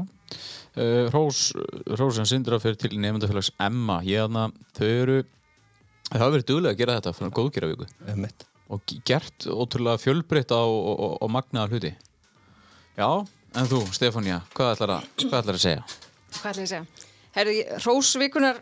Uh, 0.78 1.10
Rós, 1.12 1.52
Rós 2.00 2.16
sem 2.16 2.26
sindra 2.26 2.56
fyrir 2.64 2.78
til 2.80 2.96
nefndafélags 2.96 3.50
Emma 3.60 3.98
ég 4.08 4.24
aðna, 4.24 4.46
þau 4.78 4.86
eru 4.88 5.18
þau 6.08 6.20
hafa 6.22 6.32
verið 6.38 6.46
duglega 6.48 6.72
að 6.72 6.78
gera 6.80 6.96
þetta 7.02 7.14
fyrir 7.18 7.34
góðgeravíku 7.36 7.88
Einmitt. 8.08 8.46
og 8.72 8.80
ge- 8.88 9.02
gert 9.04 9.48
ótrúlega 9.52 10.00
fjölbreytta 10.00 10.56
og, 10.56 10.88
og, 10.96 11.18
og 11.26 11.30
magnaða 11.36 11.74
hluti. 11.74 11.92
Já, 12.96 13.10
en 13.56 13.68
þú, 13.72 13.82
Stefania 13.96 14.42
hvað 14.56 14.76
ætlar 14.76 14.94
að, 14.98 15.08
hvað 15.26 15.40
ætlar 15.42 15.58
að 15.60 15.64
segja? 15.66 15.82
Hvað 16.38 16.52
ætla 16.52 16.62
ég 16.62 16.68
að 16.68 16.74
segja? 16.74 17.10
Herru, 17.36 17.56
hrósvíkunar 17.86 18.62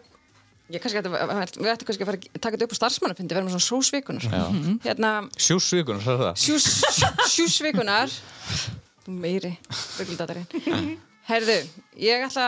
ég 0.69 0.81
kannski 0.83 0.99
ætti, 1.01 1.11
við 1.11 1.71
ættum 1.73 1.89
kannski 1.89 2.05
að 2.05 2.09
fara 2.11 2.19
að 2.21 2.41
taka 2.43 2.55
þetta 2.55 2.67
upp 2.67 2.73
á 2.73 2.79
starfsmannafundi, 2.79 3.37
verðum 3.37 3.53
svona 3.55 3.67
hrósvíkunar 3.69 4.25
Já. 4.29 4.43
hérna, 4.85 5.11
Sjúsvíkunar, 5.41 6.03
það 6.05 6.15
er 6.15 6.25
það? 6.27 6.41
sjús, 6.45 6.67
sjúsvíkunar 7.35 8.17
meiri 9.09 9.55
ruggldatarinn 9.97 10.97
Herðu, 11.29 11.55
ég 12.01 12.25
ætla 12.25 12.45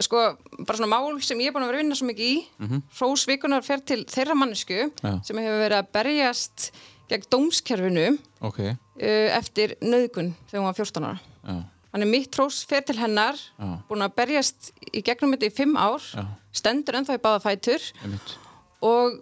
sko, 0.00 0.20
bara 0.64 0.78
svona 0.78 0.88
mál 0.92 1.18
sem 1.24 1.40
ég 1.44 1.50
er 1.50 1.56
búin 1.56 1.64
að 1.66 1.72
vera 1.72 1.80
að 1.80 1.84
vinna 1.84 1.96
svo 1.98 2.08
mikið 2.08 2.28
í 2.32 2.80
hrósvíkunar 2.98 3.64
fer 3.64 3.82
til 3.88 4.02
þeirra 4.08 4.36
mannesku 4.40 4.78
Já. 4.88 5.12
sem 5.24 5.40
hefur 5.40 5.60
verið 5.64 5.78
að 5.80 5.90
berjast 5.96 6.70
gegn 7.12 7.26
dómskerfinu 7.32 8.06
Ok, 8.44 8.60
uh, 8.64 9.28
eftir 9.36 9.76
nöðgun 9.84 10.32
þegar 10.48 10.60
hún 10.62 10.68
var 10.70 10.78
14 10.80 11.08
ára 11.08 11.20
já, 11.20 11.56
Þannig 11.92 12.08
mitt 12.08 12.36
hrós 12.38 12.62
fer 12.64 12.80
til 12.88 12.96
hennar, 12.96 13.36
Já. 13.58 13.66
búin 13.88 14.00
að 14.06 14.14
berjast 14.16 14.70
í 14.96 15.02
gegnum 15.04 15.34
þetta 15.34 15.50
í 15.50 15.52
fimm 15.52 15.76
ár, 15.76 16.00
Já. 16.00 16.24
stendur 16.52 16.94
ennþá 16.96 17.18
í 17.18 17.20
báða 17.20 17.42
fætur 17.44 17.82
einmitt 18.02 18.36
og 18.82 19.18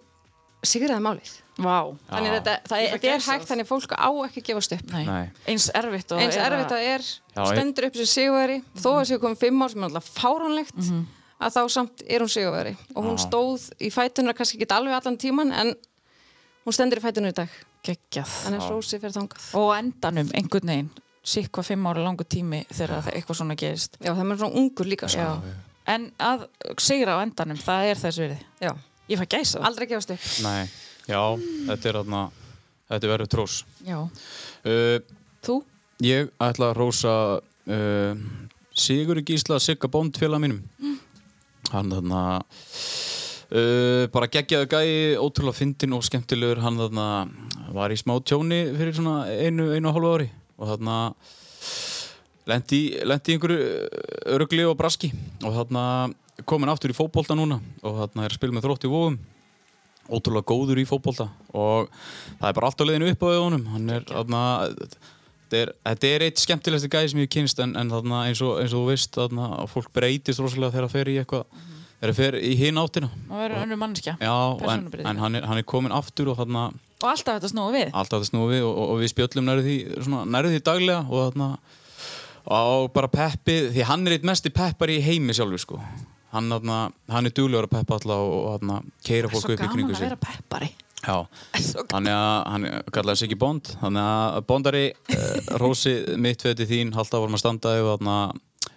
sigraði 0.63 1.03
málið. 1.03 1.31
Vá, 1.61 1.91
Þannig 2.09 2.31
þetta, 2.37 2.53
það 2.71 2.81
er, 2.85 3.05
er 3.11 3.19
hægt, 3.27 3.47
þannig 3.49 3.67
fólk 3.67 3.91
á 3.93 4.07
ekki 4.25 4.39
að 4.41 4.45
gefast 4.47 4.71
upp. 4.77 4.93
Nei. 4.95 5.03
Nei. 5.05 5.29
eins 5.51 5.67
erfitt 5.75 6.11
og 6.15 6.21
Eins 6.23 6.37
er 6.39 6.47
erfitt 6.55 6.71
að 6.71 6.85
er, 6.93 7.01
Já, 7.35 7.41
stendur 7.51 7.87
upp 7.89 7.95
sem 7.99 8.05
sigurveri, 8.09 8.57
þó 8.79 8.89
að 8.95 9.05
séu 9.11 9.19
komið 9.21 9.37
fimm 9.43 9.61
ár 9.61 9.69
sem 9.73 9.83
er 9.83 9.89
alltaf 9.89 10.09
fáránlegt, 10.15 10.77
Mhm. 10.79 11.03
að 11.41 11.53
þá 11.57 11.61
samt 11.75 12.01
er 12.07 12.19
hún 12.23 12.29
sigurveri. 12.31 12.77
Og 12.95 13.03
hún 13.03 13.17
Já. 13.17 13.27
stóð 13.27 13.67
í 13.81 13.91
fætunar 13.91 14.33
kannski 14.33 14.57
ekki 14.61 14.71
alveg 14.71 14.93
allan 14.95 15.17
tíman, 15.17 15.51
en 15.51 15.75
hún 16.65 16.73
stendur 16.73 16.97
í 16.97 17.01
fætunar 17.03 17.29
í 17.29 17.33
dag. 17.35 17.49
geggjað 17.83 18.29
Þannig 18.45 18.61
að 18.61 18.69
hrósið 18.69 19.01
fer 19.01 19.09
þangað. 19.09 19.55
og 19.57 19.69
endanum 19.75 20.27
einhvern 20.37 20.67
veginn 20.69 20.89
sikk 21.21 21.51
hvað 21.55 21.71
fimm 21.71 21.89
ára 21.89 22.03
langur 22.05 22.27
tími 22.29 22.63
þegar 22.71 23.03
það 23.05 23.17
eitthvað 23.17 23.39
svona 23.41 23.57
gerist. 23.59 23.97
Já, 24.01 24.11
það 24.11 24.23
er 24.23 24.39
svona 24.41 24.61
ungur 24.61 24.89
líka, 24.89 25.09
sko. 25.11 25.27
En 25.91 26.07
að 26.21 26.45
sigra 26.81 27.17
á 27.17 27.23
endanum 27.23 27.59
það 27.61 27.89
er 27.91 28.01
þess 28.01 28.21
virði. 28.21 28.39
Já. 28.61 28.71
ég 29.11 29.19
fæ 29.19 29.25
gæsa. 29.35 29.61
Aldrei 29.67 29.87
gefast 29.89 30.13
upp. 30.13 30.27
Nei, 30.45 30.69
já, 31.09 31.21
þetta 31.69 31.89
er 31.89 31.99
aðna 32.01 32.21
þetta 32.89 33.07
er 33.07 33.13
verið 33.15 33.31
trós. 33.33 33.57
Já. 33.85 33.99
uh, 34.01 34.97
þú? 35.45 35.57
Ég 36.05 36.31
ætla 36.41 36.71
að 36.71 36.77
rósa 36.79 37.15
uh, 37.37 38.25
Sigur 38.71 39.21
Gísla 39.25 39.59
Sigga 39.61 39.89
Bond 39.91 40.17
félag 40.17 40.41
mínum. 40.41 40.61
Hann 41.71 41.91
þarna 41.93 42.21
uh, 42.41 44.05
bara 44.13 44.29
geggjaðu 44.31 44.69
gæi 44.71 44.91
ótrúlega 45.21 45.59
fyndin 45.59 45.97
og 45.97 46.05
skemmtilegur. 46.07 46.63
Hann 46.65 46.79
þarna 46.81 47.07
var 47.75 47.93
í 47.93 47.99
smá 47.99 48.17
tjóni 48.25 48.63
fyrir 48.77 48.95
svona 48.97 49.25
einu, 49.29 49.71
einu 49.75 49.91
og 49.91 49.97
hálfu 49.97 50.15
ári 50.17 50.31
og 50.61 50.69
þarna 50.69 50.97
lendi, 52.49 52.81
í 53.01 53.35
einhverju 53.35 53.59
örugli 54.35 54.65
og 54.69 54.77
braski. 54.79 55.11
Og 55.41 55.55
þarna 55.57 55.83
komin 56.47 56.71
aftur 56.71 56.93
í 56.93 56.97
fótbolta 56.97 57.37
núna. 57.37 57.59
Og 57.81 57.97
þarna 58.03 58.25
er 58.25 58.33
að 58.33 58.39
spila 58.39 58.57
með 58.57 58.67
þrótt 58.67 58.87
í 58.87 58.91
vóum 58.91 59.17
ótrúlega 60.11 60.49
góður 60.49 60.81
í 60.81 60.87
fótbolta. 60.89 61.29
Og 61.53 61.89
það 62.39 62.47
er 62.49 62.57
bara 62.57 62.69
allt 62.69 62.83
á 62.83 62.85
leiðinu 62.87 63.11
upp 63.13 63.25
á 63.25 63.29
honum 63.31 63.67
hann 63.73 63.89
er 63.97 64.05
þarna 64.09 64.43
þetta 65.51 66.07
er, 66.07 66.25
eitt 66.25 66.39
skemmtilegsti 66.39 66.89
gæði 66.91 67.11
sem 67.11 67.21
ég 67.25 67.31
kynst 67.31 67.59
en, 67.63 67.75
en 67.79 67.91
þarna 67.91 68.23
eins 68.29 68.41
og, 68.45 68.57
eins 68.61 68.71
og 68.71 68.85
þú 68.85 68.91
veist 68.91 69.17
þarna 69.17 69.49
fólk 69.71 69.91
breytist 69.95 70.39
rosalega 70.39 70.75
þegar 70.75 70.87
það 70.87 70.95
fer 70.95 71.11
í 71.11 71.17
eitthvað 71.21 71.65
þegar 72.01 72.11
það 72.11 72.19
fer 72.21 72.37
í 72.41 72.53
hinn 72.59 72.79
áttina? 72.81 73.09
Og 73.29 73.35
verður 73.37 73.63
önnur 73.63 73.79
mannskja 73.81 74.15
já, 74.17 74.33
en, 74.73 74.87
en 75.05 75.21
hann, 75.21 75.37
er, 75.37 75.45
hann 75.47 75.61
er 75.61 75.67
komin 75.69 75.93
aftur 75.93 76.31
og 76.33 76.39
þarna 76.41 76.71
og 77.01 77.09
alltaf 77.09 77.37
þetta 77.39 77.49
snúa 77.51 77.73
við. 77.73 77.91
Alltaf 77.93 78.19
þetta 78.21 78.29
snúi 78.29 78.47
við 78.51 78.65
og, 78.65 78.73
og, 78.73 78.89
og 78.93 79.01
við 79.01 79.11
spjöllum 79.13 79.47
nærið 79.47 79.69
því, 79.69 79.77
því 80.51 80.63
daglega 80.65 81.01
og 81.07 81.23
þarna 81.29 81.49
og 82.51 82.87
bara 82.95 83.09
peppi, 83.11 83.57
því 83.73 83.85
hann 83.89 84.07
er 84.07 84.17
eitt 84.17 84.27
mesti 84.27 84.51
peppar 84.53 84.91
í 84.93 85.01
heimi 85.05 85.35
sjálfur 85.37 85.61
sko. 85.61 85.81
Hann, 86.31 86.47
þarna, 86.53 86.77
hann 87.11 87.27
er 87.27 87.35
duglegur 87.35 87.67
að 87.67 87.75
peppa 87.75 87.97
alla 87.99 88.17
og, 88.23 88.33
og 88.37 88.53
þarna 88.55 88.79
keira 89.05 89.29
svo 89.29 89.41
fólk 89.41 89.51
upp 89.51 89.57
í 89.57 89.61
gaman 89.61 89.75
kringu 89.75 89.93
að 89.93 89.99
sig. 89.99 90.07
vera 90.07 90.21
peppari. 90.25 90.71
Já, 91.01 91.15
Svo 91.57 91.83
þannig 91.89 92.13
að 92.13 92.35
hann 92.53 92.65
kallaði 92.93 93.17
sig 93.19 93.31
ekki 93.31 93.39
Bond 93.41 93.71
þannig 93.81 94.03
að 94.05 94.43
Bondari 94.51 94.83
uh, 94.93 95.55
rósi 95.57 95.95
mitt 96.21 96.45
fyrir 96.45 96.69
þín 96.69 96.93
halda 96.93 97.23
vorum 97.23 97.39
að 97.39 97.41
standa 97.41 97.73
og, 97.89 98.05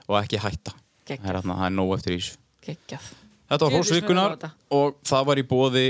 og 0.08 0.16
ekki 0.22 0.40
hætta. 0.40 0.72
Það 1.04 1.28
er, 1.34 1.40
það 1.44 1.66
er 1.68 1.76
nóg 1.76 1.92
eftir 1.98 2.16
ís 2.16 2.30
geggjað 2.66 3.10
Þetta 3.50 3.68
var 3.70 3.72
ég 3.94 4.10
láta. 4.16 4.50
og 4.70 4.96
það 5.04 5.26
var 5.26 5.36
í 5.36 5.42
bóði 5.46 5.86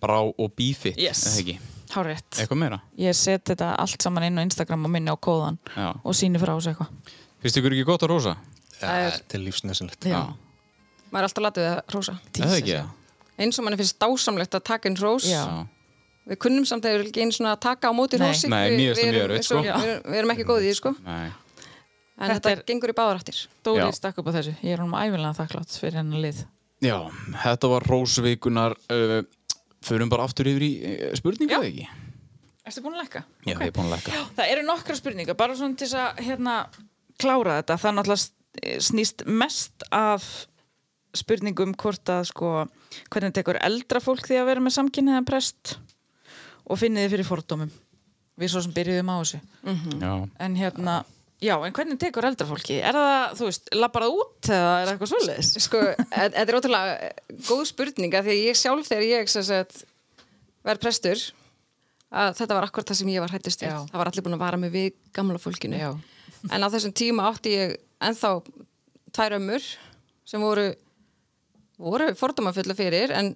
Brá 0.00 0.18
og 0.22 0.54
Bífitt 0.56 0.98
Yes. 1.00 1.24
eða 1.26 1.40
ekki, 1.42 1.58
hárétt 1.94 2.38
eitthvað 2.40 2.58
meira 2.62 2.80
ég 2.98 3.14
set 3.14 3.44
þetta 3.44 3.74
allt 3.78 4.02
saman 4.02 4.22
inn 4.28 4.38
á 4.38 4.42
Instagram 4.46 4.84
og 4.84 4.90
minni 4.90 5.10
á 5.10 5.16
kóðan 5.16 5.58
Já. 5.76 5.92
og 6.04 6.14
síni 6.14 6.38
frá 6.38 6.54
þessu 6.56 6.72
eitthvað 6.74 6.88
Finnst 7.44 7.58
ykkur 7.60 7.72
ekki 7.76 7.84
gott 7.84 8.00
að 8.02 8.08
rósa? 8.14 8.36
Það 8.80 9.00
er- 9.04 9.10
Þetta 9.18 9.34
er 9.36 9.42
lífsnössinlegt 9.44 10.04
Já. 10.08 10.20
Maður 11.12 11.22
er 11.22 11.28
alltaf 11.28 11.44
latið 11.44 11.66
að 11.68 11.80
hrósa. 11.92 12.14
Eða 12.34 12.56
ekki? 12.58 12.78
Eins 13.38 13.58
og 13.58 13.64
manni 13.64 13.76
finnst 13.78 13.98
dásamlegt 14.02 14.54
að 14.56 14.62
taka 14.64 14.88
inn 14.88 14.96
hrós. 14.96 15.26
Já. 15.28 15.66
Við 16.26 16.38
kunnum 16.40 16.64
samt 16.66 16.82
að 16.84 16.90
við 16.90 16.94
erum 16.98 17.06
ekki 17.12 17.22
einu 17.22 17.32
svona 17.36 17.52
að 17.54 17.60
taka 17.60 17.86
á 17.86 17.92
móti 17.94 18.18
Nei. 18.18 18.24
hrósi. 18.32 18.48
Nei, 18.48 18.70
það 18.70 18.76
mjög 18.80 18.98
erum- 19.04 19.20
erfitt, 19.30 19.44
sko. 19.44 19.60
Við, 19.62 19.84
erum- 19.84 20.02
við 20.10 20.18
erum 20.18 20.30
ekki 20.34 20.44
góðið 20.48 20.64
í 20.64 20.70
því, 20.70 20.74
sko. 20.80 20.94
Nei. 21.04 21.30
En 22.14 22.30
Þetta 22.30 22.34
þetta, 22.36 22.50
er- 22.54 22.64
gengur 22.68 22.92
í 22.92 22.94
báðaráttir. 22.94 23.38
Dóri 23.66 23.82
Já. 23.82 23.90
stakk 23.96 24.18
upp 24.22 24.28
á 24.30 24.32
þessu, 24.36 24.52
ég 24.62 24.76
er 24.76 24.82
honum 24.84 24.94
æfilega 24.94 25.32
þakklátt 25.40 25.78
fyrir 25.80 25.98
hennar 25.98 26.22
lið 26.22 26.44
Já, 26.84 26.96
þetta 27.42 27.70
var 27.72 27.86
rósvíkunar 27.90 28.74
uh, 28.92 29.20
Förum 29.84 30.08
bara 30.12 30.24
aftur 30.28 30.46
yfir 30.52 30.62
í 30.66 30.70
uh, 30.78 31.14
spurningu 31.18 31.56
eða 31.56 31.66
ekki? 31.72 31.88
Erstu 32.64 32.80
búin 32.84 32.94
að 32.96 33.02
lækka? 33.04 33.24
Já, 33.44 33.54
ég 33.58 33.66
er 33.66 33.74
búin 33.76 33.88
að 33.90 33.96
lækka 33.98 34.22
Það 34.38 34.52
eru 34.54 34.62
nokkra 34.68 34.96
spurningar, 34.96 35.36
bara 35.36 35.56
svona 35.58 35.76
til 35.82 35.90
að 36.00 36.22
hérna, 36.24 36.54
klára 37.20 37.58
þetta. 37.60 37.76
Það 37.82 37.96
náttúrulega 37.98 38.78
snýst 38.86 39.24
mest 39.26 39.84
af 39.92 40.28
spurningum 41.14 41.74
hvort 41.78 42.08
að 42.10 42.24
sko, 42.30 42.52
hvernig 43.12 43.34
tekur 43.36 43.58
eldra 43.62 44.00
fólk 44.02 44.24
því 44.26 44.38
að 44.40 44.48
vera 44.52 44.62
með 44.64 44.76
samkynniðan 44.78 45.26
prest 45.28 45.74
og 46.64 46.78
finnið 46.80 47.04
þið 47.08 47.12
fyrir 47.16 47.28
fordómum. 47.28 47.74
Við 48.40 48.50
svo 48.54 48.62
sem 48.64 48.72
byrjuðum 48.74 49.12
á 49.12 49.16
þessu. 49.20 49.40
Já, 50.00 50.12
En 50.42 50.56
hérna, 50.58 50.96
já, 51.42 51.54
en 51.56 51.74
hvernig 51.74 51.98
tekur 52.00 52.26
eldra 52.28 52.46
fólki? 52.48 52.78
Er 52.78 52.96
það, 52.96 53.34
þú 53.38 53.48
veist, 53.48 53.72
lappar 53.74 54.06
það 54.06 54.18
út 54.20 54.50
eða 54.50 54.74
er 54.74 54.86
það 54.86 54.92
eitthvað 54.92 55.12
svoleiðis? 55.12 55.52
Sko, 55.64 55.80
e- 55.94 56.28
þetta 56.28 56.44
er 56.44 56.58
ótrúlega 56.60 56.94
eh, 57.08 57.38
góð 57.48 57.64
spurninga 57.70 58.22
því 58.26 58.36
ég 58.44 58.60
sjálf 58.60 58.90
þegar 58.90 59.08
ég 59.08 59.82
verð 60.64 60.80
prestur 60.80 61.24
að 62.14 62.36
þetta 62.38 62.56
var 62.56 62.68
akkurat 62.68 62.90
það 62.90 63.00
sem 63.00 63.10
ég 63.12 63.24
var 63.24 63.34
hættist 63.34 63.64
við. 63.64 63.74
Það 63.90 64.00
var 64.00 64.10
allir 64.10 64.24
búin 64.26 64.36
að 64.36 64.44
vara 64.44 64.60
mig 64.60 64.72
við 64.74 64.92
gamla 65.16 65.40
fólkinu. 65.42 65.80
Já. 65.80 65.90
En 66.52 66.64
á 66.64 66.68
þessum 66.72 66.94
tíma 66.96 67.26
átti 67.30 67.54
ég 67.56 67.74
ennþá 68.04 68.30
tvær 69.14 69.36
ömmur 69.38 69.66
sem 70.28 70.42
voru, 70.42 70.68
voru 71.80 72.12
fordómafulla 72.18 72.76
fyrir 72.78 73.12
en 73.16 73.34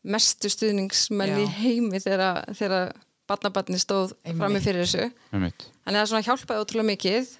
mestu 0.00 0.48
stuðningsmenn 0.50 1.42
í 1.42 1.46
heimi 1.60 2.00
þegar 2.00 2.94
barnabarni 3.30 3.80
stóð 3.80 4.14
frammi 4.26 4.62
fyrir 4.64 4.84
þessu 4.84 5.06
Einmitt. 5.30 5.66
þannig 5.84 5.96
að 5.96 6.00
það 6.00 6.10
svona 6.12 6.26
hjálpaði 6.28 6.64
ótrúlega 6.64 6.90
mikið 6.90 7.30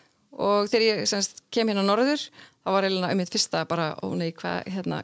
og 0.41 0.71
þegar 0.71 0.87
ég 0.87 1.03
semst, 1.11 1.43
kem 1.51 1.71
hérna 1.71 1.85
á 1.85 1.91
norður 1.91 2.23
þá 2.31 2.71
var 2.77 2.87
eiginlega 2.87 3.17
um 3.17 3.21
mitt 3.21 3.35
fyrsta 3.35 3.65
bara, 3.69 3.91
ó 3.99 4.07
nei, 4.15 4.31
hvað, 4.37 4.63
hérna 4.71 5.03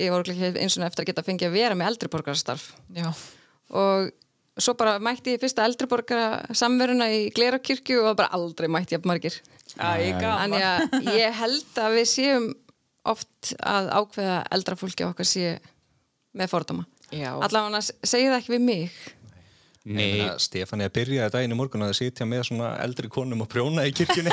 ég 0.00 0.10
var 0.10 0.26
ekki 0.26 0.50
eins 0.58 0.76
og 0.78 0.86
eftir 0.88 1.04
að 1.04 1.10
geta 1.12 1.24
fengið 1.26 1.50
að 1.50 1.56
vera 1.60 1.78
með 1.78 1.92
eldriborgarstarf 1.92 2.68
Já. 2.96 3.08
og 3.70 4.10
svo 4.58 4.74
bara 4.78 4.98
mætti 5.02 5.34
ég 5.34 5.42
fyrsta 5.42 5.66
eldriborgara 5.66 6.54
samveruna 6.54 7.08
í 7.14 7.28
Glerakirkju 7.34 8.02
og 8.04 8.18
bara 8.18 8.32
aldrei 8.34 8.68
mætti 8.70 8.98
ég 8.98 9.06
margir 9.06 9.38
Æ, 9.74 10.14
gaman. 10.20 10.52
Þannig 10.52 10.64
að 10.68 11.08
ég 11.18 11.38
held 11.40 11.78
að 11.82 11.96
við 11.98 12.04
séum 12.10 12.44
oft 13.10 13.54
að 13.58 13.88
ákveða 13.98 14.36
eldra 14.54 14.76
fólki 14.78 15.06
okkar 15.06 15.26
sé 15.28 15.56
með 16.34 16.52
fordóma. 16.52 16.84
Já. 17.14 17.32
Allavega 17.34 17.80
segir 17.82 18.30
það 18.32 18.38
ekki 18.38 18.54
við 18.54 18.64
mig. 18.64 19.00
Nei, 19.84 20.24
Stefani 20.40 20.86
að 20.86 20.94
byrja 20.96 21.26
daginn 21.32 21.52
í 21.52 21.58
morgun 21.58 21.84
að 21.84 21.96
sitja 21.98 22.24
með 22.28 22.46
svona 22.48 22.70
eldri 22.80 23.10
konum 23.12 23.44
og 23.44 23.50
prjóna 23.52 23.84
í 23.84 23.92
kirkjunni 23.92 24.32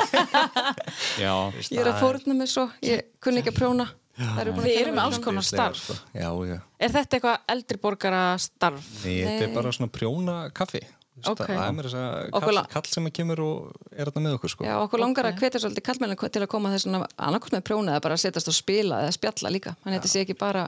já, 1.24 1.34
Ég 1.68 1.82
er 1.82 1.90
að 1.92 2.00
fórna 2.00 2.38
mig 2.40 2.52
svo, 2.52 2.70
ég 2.88 3.10
kunni 3.20 3.44
ekki 3.44 3.52
að 3.52 3.60
prjóna. 3.60 3.90
Það 4.22 4.40
eru 4.44 4.54
búin 4.56 4.64
að 4.64 4.70
Þið 4.70 4.78
kenna 4.78 4.86
eru 4.86 4.92
mér 4.92 4.96
með 4.96 5.02
að 5.02 5.10
alls 5.10 5.22
konar 5.26 5.46
starf. 5.48 5.84
Sko. 5.84 5.98
Já, 6.14 6.30
já 6.52 6.58
Er 6.84 6.96
þetta 6.96 7.18
eitthvað 7.18 7.54
eldri 7.56 7.80
borgara 7.84 8.24
starf? 8.44 8.90
Nei, 9.04 9.22
þetta 9.26 9.46
er 9.48 9.54
bara 9.56 9.76
svona 9.76 9.94
prjóna 9.96 10.36
kaffi 10.56 10.84
Ok. 11.30 11.42
Það 11.44 11.60
er 11.62 11.74
mér 11.76 11.88
þess 11.88 11.98
að 12.00 12.46
kall, 12.46 12.62
kall 12.72 12.88
sem 12.90 13.08
að 13.08 13.14
kemur 13.18 13.42
og 13.46 13.90
er 13.92 14.10
þetta 14.10 14.24
með 14.24 14.38
okkur 14.38 14.54
sko. 14.54 14.66
Já, 14.66 14.76
okkur 14.82 15.02
langar 15.04 15.28
að 15.30 15.42
hvetja 15.42 15.62
svolítið 15.62 15.86
kallmennin 15.86 16.18
til 16.18 16.42
að 16.42 16.50
koma 16.50 16.72
þess 16.74 16.88
að 16.90 17.06
annarkvæmt 17.28 17.58
með 17.58 17.66
prjóna 17.68 17.96
eða 17.96 18.04
bara 18.08 18.18
setjast 18.22 18.50
og 18.50 18.58
spila 18.58 19.02
eða 19.04 19.14
spjalla 19.18 19.52
líka. 19.54 19.76
Þannig 19.84 20.00
að 20.00 20.00
þetta 20.00 20.12
sé 20.14 20.24
ekki 20.26 20.38
bara 20.40 20.64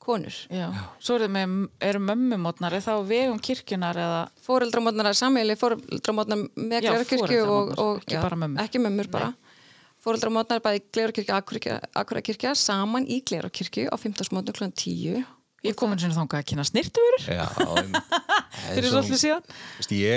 konur. 0.00 0.36
Já. 0.52 0.68
Svo 1.02 1.18
eru, 1.18 1.28
með, 1.32 1.54
eru 1.90 2.00
mömmumotnar, 2.04 2.74
er 2.76 2.84
það 2.84 3.00
á 3.00 3.08
vegum 3.10 3.40
kirkjunar 3.44 4.00
eða 4.00 4.20
Fóreldramotnar, 4.46 5.12
sammeili 5.18 5.56
fóreldramotnar 5.60 6.44
með 6.56 6.86
Já, 6.86 6.90
Glerakirkju 6.94 7.40
og, 7.44 7.74
og 7.78 8.02
ekki 8.04 8.20
bara 8.22 8.40
mömmur. 8.42 8.64
Ekki 8.64 8.82
mömmur 8.82 9.10
bara. 9.12 9.32
Fóreldramotnar 10.00 10.62
bæði 10.64 10.82
Glerakirkju 10.96 11.76
Akurakirkja 12.00 12.54
saman 12.56 13.04
í 13.04 13.20
Glerakirkju 13.28 13.90
á 13.92 13.96
15. 14.00 14.32
mótnu 14.32 14.56
kl. 14.56 14.70
10. 14.72 15.26
ég 15.66 15.76
komin 15.76 16.00
sinni 16.00 16.16
þangað 16.16 16.40
að 16.40 16.46
kynna 16.50 16.64
snirtuverur 16.64 17.24
Já, 17.28 17.44
em, 17.80 17.90
fyrir 18.74 18.88
svolítið 18.92 19.20
síðan? 19.20 19.48
Vist, 19.76 19.92
ég 19.92 20.14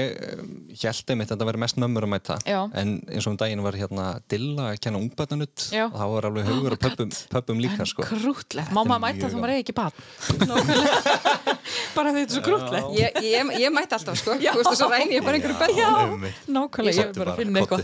held 0.84 1.12
einmitt 1.14 1.28
að 1.28 1.36
þetta 1.36 1.48
væri 1.50 1.62
mest 1.64 1.80
mömmur 1.84 2.08
að 2.08 2.12
mæta. 2.14 2.38
Já. 2.48 2.60
en 2.80 2.94
eins 3.12 3.28
og 3.28 3.34
um 3.34 3.39
daginn 3.41 3.64
var 3.66 3.78
hérna 3.80 4.06
Dilla 4.32 4.70
að 4.72 4.80
kenna 4.86 5.02
ungbætanutt 5.04 5.68
Já. 5.74 5.86
og 5.89 5.98
það 6.00 6.14
var 6.14 6.28
alveg 6.30 6.50
haugur 6.52 6.78
og 6.78 6.82
pöppum, 6.84 7.12
pöppum 7.34 7.62
líka 7.64 7.88
sko. 7.89 8.06
Krútlegt, 8.08 8.72
maður 8.76 9.04
mæta 9.04 9.32
þá 9.32 9.38
maður 9.41 9.56
eigi 9.58 9.66
ekki 9.66 9.78
bann 9.80 9.94
bara 11.98 12.14
þetta 12.14 12.24
er 12.24 12.34
svo 12.38 12.44
krútlegt. 12.46 12.89
Ég, 12.98 13.20
ég, 13.26 13.52
ég 13.64 13.74
mætti 13.74 13.98
alltaf 13.98 14.20
sko, 14.20 14.38
þú 14.39 14.56
veist 14.60 14.72
þess 14.72 14.86
að 14.88 14.96
ræni 14.96 15.18
ég 15.18 15.28
bara 15.28 15.39
einhverju 15.39 15.58
einmitt. 16.14 16.39
nákvæmlega, 16.48 16.96
ég 16.96 17.20
er 17.20 17.36
finna 17.39 17.64
eitthvað. 17.64 17.84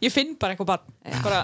ég 0.00 0.14
finn 0.14 0.34
bara 0.40 0.56
eitthvað 0.56 0.70
bann 0.72 0.84
bara 1.24 1.40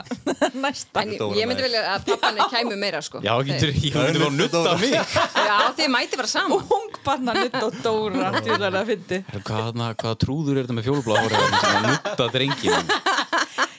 næsta 0.57 1.03
En 1.03 1.13
ég, 1.13 1.23
ég 1.41 1.49
myndi 1.49 1.65
vilja 1.67 1.83
að 1.95 2.09
pappanir 2.11 2.51
kæmu 2.53 2.77
meira 2.81 3.01
sko. 3.05 3.21
já, 3.25 3.33
getur 3.49 3.73
ég 3.73 3.97
myndi 3.97 4.23
bara 4.23 4.35
nutta 4.37 4.77
mig. 4.81 4.95
Já, 5.35 5.57
þið 5.79 5.91
mæti 5.93 6.21
bara 6.21 6.31
saman. 6.31 6.65
ung 6.77 6.99
barna 7.07 7.35
nutt 7.37 7.59
og 7.63 7.79
dóra 7.85 8.85
fyndi 8.87 9.23
Hvað, 9.47 9.81
hvað 10.03 10.19
trúður 10.23 10.61
er 10.61 10.67
þetta 10.67 10.77
með 10.79 10.89
fjólubláð 10.89 11.31
sem 11.33 11.73
að 11.73 11.89
nutta 11.91 12.29
drengin? 12.35 12.93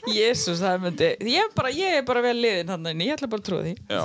Jésús, 0.07 0.61
það 0.61 0.83
myndi 0.85 1.09
ég 1.27 1.43
er 1.43 1.53
bara, 1.55 1.71
ég 1.73 1.99
er 1.99 2.05
bara 2.07 2.23
vel 2.23 2.37
liðin 2.39 2.71
hann 2.71 2.91
en 2.91 3.03
ég 3.03 3.17
ætla 3.17 3.29
bara 3.31 3.43
að 3.43 3.49
trúa 3.49 3.63
því 3.65 3.73
Já, 3.91 4.03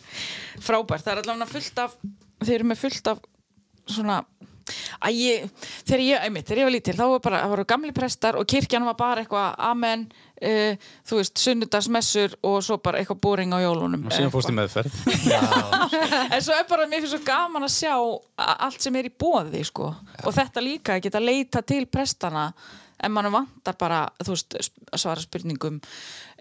frábært, 0.66 1.06
það 1.06 1.12
er 1.14 1.22
allavega 1.22 1.50
fullt 1.54 1.82
af 1.86 1.96
þeir 2.42 2.56
eru 2.58 2.68
með 2.72 2.82
fullt 2.82 3.12
af 3.12 3.22
svona 3.88 4.18
að 5.02 5.16
ég, 5.18 5.46
þegar 5.88 6.02
ég, 6.04 6.24
einmitt, 6.26 6.46
þegar 6.46 6.60
ég 6.60 6.68
var 6.68 6.74
lítil 6.76 6.96
þá 6.98 7.04
var 7.04 7.22
bara, 7.24 7.40
það 7.42 7.54
voru 7.54 7.64
gamli 7.72 7.94
prestar 7.96 8.38
og 8.38 8.46
kirkjan 8.52 8.86
var 8.86 8.98
bara 8.98 9.24
eitthvað, 9.24 9.56
amen 9.72 10.04
uh, 10.42 10.90
þú 11.08 11.20
veist, 11.20 11.38
sunnudagsmessur 11.42 12.36
og 12.48 12.58
svo 12.66 12.78
bara 12.82 13.00
eitthvað 13.00 13.22
búring 13.24 13.54
á 13.54 13.58
jólunum. 13.62 14.06
Og 14.08 14.16
síðan 14.16 14.34
fórst 14.34 14.52
í 14.52 14.56
meðferð. 14.56 15.00
en 16.34 16.44
svo 16.44 16.58
er 16.58 16.68
bara, 16.70 16.88
mér 16.90 17.04
finnst 17.04 17.16
svo 17.16 17.22
gaman 17.26 17.68
að 17.68 17.74
sjá 17.76 17.94
allt 18.68 18.84
sem 18.84 19.00
er 19.00 19.10
í 19.10 19.14
bóði, 19.24 19.64
sko. 19.68 19.92
Og 20.26 20.36
þetta 20.36 20.64
líka, 20.64 20.96
að 20.96 21.08
geta 21.08 21.22
leita 21.22 21.64
til 21.66 21.84
prestana 21.90 22.50
en 23.02 23.10
mann 23.10 23.32
vantar 23.34 23.76
bara, 23.78 24.04
þú 24.22 24.36
veist, 24.36 24.58
svara 24.94 25.22
spurningum 25.22 25.80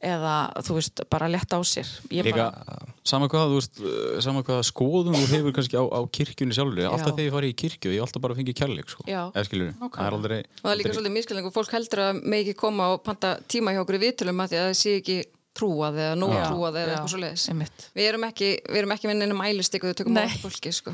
eða, 0.02 0.36
þú 0.66 0.76
veist, 0.78 1.02
bara 1.14 1.28
letta 1.30 1.58
á 1.58 1.62
sér. 1.66 1.90
Ég 2.10 2.26
Líka, 2.26 2.48
bara, 2.50 2.78
sama 3.06 3.28
hvað, 3.30 3.52
þú 3.52 3.58
veist, 3.60 3.82
sama 4.26 4.42
hvað 4.48 4.62
skoðum 4.66 5.18
þú 5.20 5.28
hefur 5.36 5.54
kannski 5.58 5.78
á, 5.78 5.84
á 5.86 6.00
kirkjunni 6.10 6.56
sjálfur 6.58 6.82
alltaf 6.90 7.12
þegar 7.14 7.28
ég 7.28 7.36
fari 7.36 7.52
í 7.54 7.58
kirkju, 7.62 7.92
ég 7.96 8.02
alltaf 8.06 8.22
bara 8.26 8.38
fengið 8.38 8.58
kærleik 8.62 8.90
sko. 8.90 9.06
Skilur, 9.06 9.76
það 9.82 10.08
er 10.08 10.18
aldrei 10.18 10.40
Og 10.42 10.64
það 10.66 10.72
er 10.74 10.80
líka 10.82 10.96
svolítið 10.98 11.16
miskilningu, 11.20 11.52
fólk 11.54 11.76
heldur 11.78 12.04
að 12.08 12.24
með 12.26 12.42
ekki 12.46 12.58
koma 12.64 12.90
og 12.96 13.04
panta 13.06 13.36
tíma 13.48 13.76
hjá 13.76 13.84
okkur 13.86 14.00
í 14.00 14.04
viðtölum 14.08 14.42
að 14.46 14.52
því 14.56 14.60
að 14.62 14.68
það 14.72 14.80
sé 14.82 14.96
ekki 15.02 15.20
trúað 15.52 15.98
eða 16.00 16.16
nóg 16.16 16.32
Já, 16.32 16.44
trúað 16.48 16.78
eða 16.80 16.92
eitthvað 16.96 17.12
svo 17.12 17.20
leiðis. 17.20 17.46
einmitt. 17.52 17.82
Við 17.98 18.06
erum 18.08 18.24
ekki, 18.24 18.50
við 18.72 18.78
erum 18.82 18.94
ekki 18.96 19.10
með 19.10 19.18
neina 19.20 19.36
mælistik 19.36 19.84
og 19.84 19.90
við 19.92 19.98
tökum 20.00 20.16
á 20.18 20.24
fólki, 20.40 20.72
sko. 20.74 20.94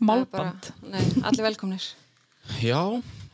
Málband 0.00 0.30
bara- 0.32 0.52
Nei, 0.94 1.02
allir 1.28 1.44
velkomnir. 1.44 1.84
Já, 2.64 2.80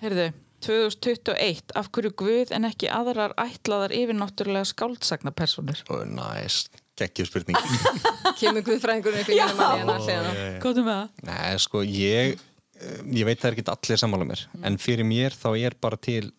Heyrðu, 0.02 0.32
2021, 0.62 1.74
af 1.78 1.90
hverju 1.92 2.12
Guð 2.22 2.54
en 2.56 2.68
ekki 2.68 2.90
aðrar 2.92 3.34
ætlaðar 3.40 3.94
yfirnáttúrulega 3.96 4.68
skáldsagnapersonur? 4.70 5.82
og 5.90 6.06
næst, 6.06 6.82
geggjur 7.00 7.30
spurning 7.30 7.58
Kemur 8.40 8.64
mínum 8.64 9.58
manni 9.58 9.82
en 9.82 9.92
allir 9.96 10.14
hérna. 10.14 10.48
Góðum 10.62 10.88
með 10.88 10.98
það? 11.00 11.28
Nei, 11.28 11.58
sko, 11.66 11.84
ég 11.86 12.40
ég 12.82 13.26
veit 13.26 13.40
það 13.40 13.48
er 13.48 13.56
ekki 13.56 13.70
allir 13.72 14.00
sammála 14.00 14.26
mér 14.28 14.42
en 14.66 14.78
fyrir 14.80 15.06
mér 15.06 15.36
þá 15.36 15.48
er 15.54 15.76
bara 15.80 15.98
til 16.02 16.32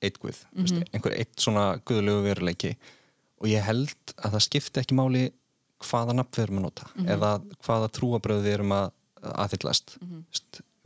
eitt 0.00 0.16
guð, 0.20 0.38
mm 0.52 0.64
-hmm. 0.64 0.86
einhver 0.94 1.16
eitt 1.16 1.36
svona 1.40 1.64
guðlegu 1.84 2.22
veruleiki 2.24 2.76
og 3.40 3.48
ég 3.48 3.64
held 3.64 4.14
að 4.16 4.36
það 4.36 4.46
skipti 4.46 4.80
ekki 4.80 4.96
máli 4.96 5.26
hvaða 5.84 6.16
nafn 6.16 6.32
við 6.36 6.42
erum 6.44 6.60
að 6.60 6.66
nota 6.68 6.88
eða 7.14 7.30
hvaða 7.64 7.92
trúabröð 7.96 8.42
við 8.44 8.54
erum 8.54 8.72
að 8.72 8.90
aðhyllast 9.20 9.96
mm 10.00 10.24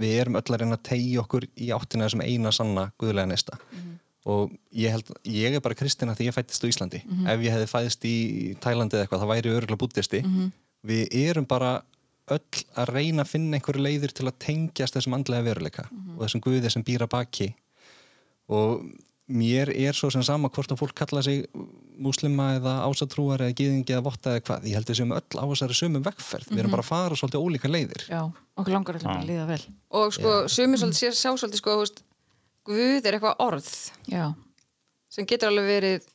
við 0.01 0.17
erum 0.21 0.39
öll 0.41 0.49
að 0.49 0.61
reyna 0.63 0.79
að 0.79 0.87
tegja 0.91 1.23
okkur 1.23 1.47
í 1.55 1.71
áttina 1.75 2.09
þessum 2.09 2.25
eina 2.25 2.53
sanna 2.55 2.89
guðlega 3.01 3.31
neista 3.31 3.59
og 4.25 4.53
ég 4.73 4.95
held, 4.95 5.11
ég 5.29 5.55
er 5.55 5.63
bara 5.65 5.77
kristina 5.77 6.15
því 6.17 6.31
ég 6.31 6.35
fættist 6.37 6.65
á 6.65 6.71
Íslandi. 6.71 7.01
Ef 7.29 7.43
ég 7.45 7.53
hefði 7.53 7.67
fæðist 7.69 8.07
í 8.09 8.17
Tælandi 8.65 8.97
eða 8.97 9.05
eitthvað, 9.05 9.21
það 9.25 9.33
væri 9.35 9.51
örgulega 9.53 9.81
búddisti. 9.83 10.21
Við 10.85 11.17
erum 11.21 11.49
bara 11.49 11.75
öll 12.33 12.63
að 12.81 12.93
reyna 12.95 13.25
að 13.25 13.33
finna 13.35 13.59
einhverju 13.59 13.85
leiðir 13.85 14.15
til 14.17 14.27
að 14.31 14.39
tengjast 14.47 14.97
þessum 14.97 15.19
andlega 15.19 15.45
veruleika 15.45 15.85
og 16.17 16.23
þessum 16.25 16.41
guði 16.47 16.71
sem 16.73 16.85
býra 16.87 17.09
baki. 17.11 17.51
Og 18.49 18.87
mér 19.31 19.71
er 19.73 19.97
svo 19.97 20.11
sem 20.13 20.23
sama 20.27 20.51
hvort 20.53 20.73
að 20.75 20.81
fólk 20.83 20.95
kalla 20.99 21.23
sig 21.25 21.47
múslima 21.97 22.51
eða 22.59 22.75
ásatrúar 22.85 23.41
eða 23.47 23.55
gýðingi 23.57 23.95
eða 23.95 24.05
votta 24.05 24.35
eða 24.35 24.43
hvað, 24.45 24.67
ég 24.69 24.75
held 24.77 24.91
við 24.91 24.99
séum 24.99 25.15
öll 25.17 25.39
á 25.41 25.45
þessari 25.49 25.77
sömu 25.79 26.03
vegferð, 26.05 26.49
við 26.51 26.61
erum 26.65 26.75
bara 26.75 26.85
að 26.85 26.91
fara 26.91 27.17
svolítið 27.21 27.45
ólíka 27.47 27.71
leiðir. 27.71 28.05
Já, 28.11 28.21
okkur 28.61 28.75
langar 28.75 28.99
alltaf 28.99 29.15
að 29.15 29.29
líða 29.31 29.47
vel. 29.49 29.61
Og 30.01 30.13
sko, 30.17 30.33
sumir 30.53 30.83
svolítið 30.83 31.01
sé- 31.01 31.17
sjá 31.23 31.31
svolítið, 31.33 31.63
sko, 31.63 31.79
veist, 31.81 32.03
Guð 32.65 33.05
er 33.05 33.13
eitthvað 33.19 33.41
orð 33.45 33.67
Já, 34.09 34.27
sem 35.13 35.27
getur 35.29 35.51
alveg 35.53 35.67
verið 35.69 36.07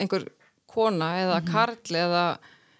einhver 0.00 0.26
kona 0.68 1.08
eða 1.22 1.38
karl 1.46 1.96
eða 1.96 2.24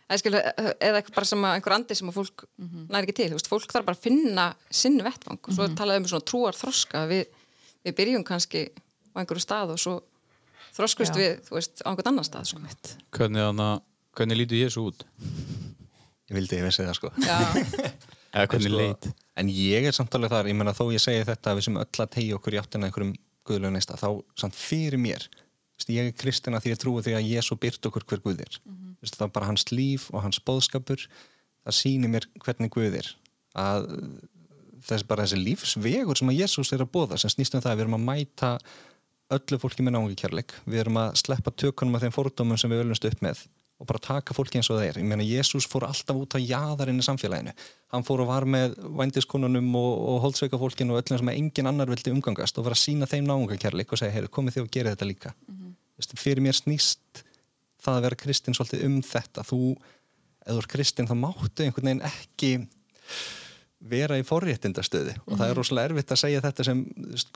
eða, 0.05 0.19
skil, 0.21 0.35
eða 0.37 0.99
eitthvað 1.01 1.15
bara 1.17 1.29
sem 1.31 1.45
að 1.49 1.55
einhver 1.59 1.75
andi 1.79 1.97
sem 1.97 2.11
að 2.11 2.19
fólk 2.19 2.45
næri 2.61 3.07
ekki 3.07 3.17
til, 3.23 3.31
veist, 3.33 3.49
fólk 3.49 3.69
þarf 3.73 3.87
bara 3.89 3.97
að 3.97 4.05
finna 4.05 4.47
sinn 4.71 4.99
vettvang. 5.05 5.41
Og 5.41 5.57
svo 5.57 5.69
talaði 5.79 6.03
um 6.05 6.09
svona 6.13 6.29
trúar 6.29 6.59
þroska 6.59 7.05
við, 7.11 7.25
við 7.87 7.97
byrjum 8.01 8.27
kannski 8.29 8.67
á 9.15 9.17
einhverju 9.23 9.45
stað 9.45 9.75
og 9.75 9.81
svo 9.81 9.95
þroskust 10.75 11.19
við, 11.19 11.39
þú 11.47 11.59
veist, 11.59 11.83
á 11.87 11.89
einhvern 11.91 12.11
annan 12.12 12.27
stað 12.27 12.51
sko. 12.51 12.62
hvernig, 13.15 13.43
hana, 13.47 13.69
hvernig 14.17 14.41
lítur 14.43 14.59
Jésu 14.59 14.89
út? 14.89 15.07
ég 16.31 16.35
vildi 16.39 16.59
ég 16.59 16.67
vissi 16.67 16.87
það 16.87 16.99
sko 16.99 17.12
Já, 17.23 17.39
Eða 18.35 18.49
hvernig 18.51 18.73
sko, 18.73 18.81
leit? 18.81 19.09
en 19.39 19.53
ég 19.55 19.87
er 19.87 19.95
samt 19.95 20.15
alveg 20.19 20.35
þar, 20.35 20.51
ég 20.51 20.59
menna 20.59 20.75
þó 20.75 20.89
ég 20.95 21.03
segi 21.03 21.27
þetta 21.29 21.53
að 21.53 21.61
við 21.61 21.69
sem 21.69 21.81
öll 21.85 22.05
að 22.05 22.12
tegja 22.17 22.39
okkur 22.39 22.57
í 22.57 22.61
áttina 22.62 22.89
einhverjum 22.89 23.15
guðlegu 23.45 23.75
neista, 23.75 23.99
þá 24.01 24.09
samt 24.41 24.59
fyrir 24.59 25.01
mér 25.01 25.29
ég 25.91 26.07
er 26.09 26.15
kristina 26.17 26.61
því 26.62 26.71
ég 26.73 26.81
trúi 26.81 27.03
því 27.05 27.17
að 27.19 27.29
Jésu 27.29 27.57
byrt 27.61 27.87
okkur 27.91 28.07
hver 28.09 28.21
guð 28.25 28.41
er 28.41 28.59
mm 28.62 28.75
-hmm. 28.75 29.11
það 29.11 29.27
er 29.27 29.33
bara 29.35 29.47
hans 29.51 29.67
líf 29.71 30.07
og 30.15 30.23
hans 30.23 30.41
bóðskapur 30.41 31.03
það 31.65 31.77
sýnir 31.77 32.11
mér 32.12 32.27
hvernig 32.41 32.71
guð 32.73 32.95
er 33.03 33.11
að 33.55 33.89
þess 34.85 35.07
bara 35.09 35.25
þessi 35.25 35.41
lífsvegur 35.41 36.19
sem 36.19 36.31
að 36.31 36.41
Jésús 36.43 36.73
er 36.75 36.85
að 36.85 36.93
bóða 36.93 37.19
sem 37.21 37.33
snýst 37.33 37.57
um 37.57 37.62
það 37.65 37.73
að 37.73 37.79
við 37.79 37.85
erum 37.87 37.99
að 37.99 38.07
mæta 38.09 38.51
öllu 39.39 39.59
fólki 39.62 39.85
með 39.85 39.97
náungi 39.97 40.16
kærleik 40.20 40.55
við 40.64 40.85
erum 40.85 41.03
að 41.03 41.20
sleppa 41.20 41.53
tökunum 41.53 41.99
af 41.99 42.05
þeim 42.05 42.14
fordómum 42.14 42.61
sem 42.61 42.72
við 42.72 42.85
öllumst 42.85 43.07
upp 43.11 43.22
með 43.24 43.45
og 43.80 43.89
bara 43.89 43.99
taka 43.99 44.35
fólki 44.37 44.61
eins 44.61 44.70
og 44.70 44.78
það 44.78 44.86
er 44.86 44.98
ég 45.01 45.09
meina 45.11 45.27
Jésús 45.27 45.66
fór 45.69 45.85
alltaf 45.89 46.16
út 46.16 46.36
á 46.36 46.39
jaðarinn 46.39 47.01
í 47.02 47.05
samfélaginu. 47.05 47.52
Hann 47.90 48.06
fór 48.06 48.23
og 48.23 48.31
var 48.31 48.47
með 48.47 48.77
vændiskonunum 49.01 49.73
og, 49.81 49.93
og 50.12 50.20
holdsveika 50.24 50.61
fólkinu 50.61 50.94
og 50.94 51.02
öllum 51.02 51.20
sem 51.20 51.32
engin 51.35 51.69
annar 51.69 51.90
vildi 51.90 52.15
umgangast 52.15 52.59
og 52.61 52.69
var 52.69 52.77
að 52.77 52.85
sína 52.85 53.09
þeim 53.11 53.27
náunga 53.27 53.59
kærleik 53.61 53.93
og 53.93 54.01
segja, 54.01 54.15
heyrðu, 54.15 54.31
komið 54.36 54.56
þið 54.56 54.65
og 54.65 54.70
gerið 54.77 54.94
þetta 54.94 55.11
líka. 55.11 55.35
Mm 55.48 55.59
-hmm. 55.59 56.20
fyrir 56.23 56.44
mér 56.47 56.56
snýst 56.61 57.24
það 57.82 57.98
að 57.98 58.05
vera 58.06 58.20
kristinn 58.23 58.55
svolítið 58.55 58.86
um 58.86 59.01
þetta. 59.02 59.43
Þú, 59.43 59.61
er 60.47 60.70
kristinn 60.70 61.11
þá 61.11 61.16
máttu 61.19 61.65
einhvern 61.65 61.90
veginn 61.90 62.06
ekki 62.09 62.52
vera 63.90 64.19
í 64.19 64.24
forréttindastöði 64.27 65.15
og 65.27 65.39
það 65.39 65.47
er 65.48 65.59
rosalega 65.59 65.90
erfitt 65.90 66.12
að 66.15 66.20
segja 66.23 66.43
þetta 66.44 66.66
sem 66.69 66.82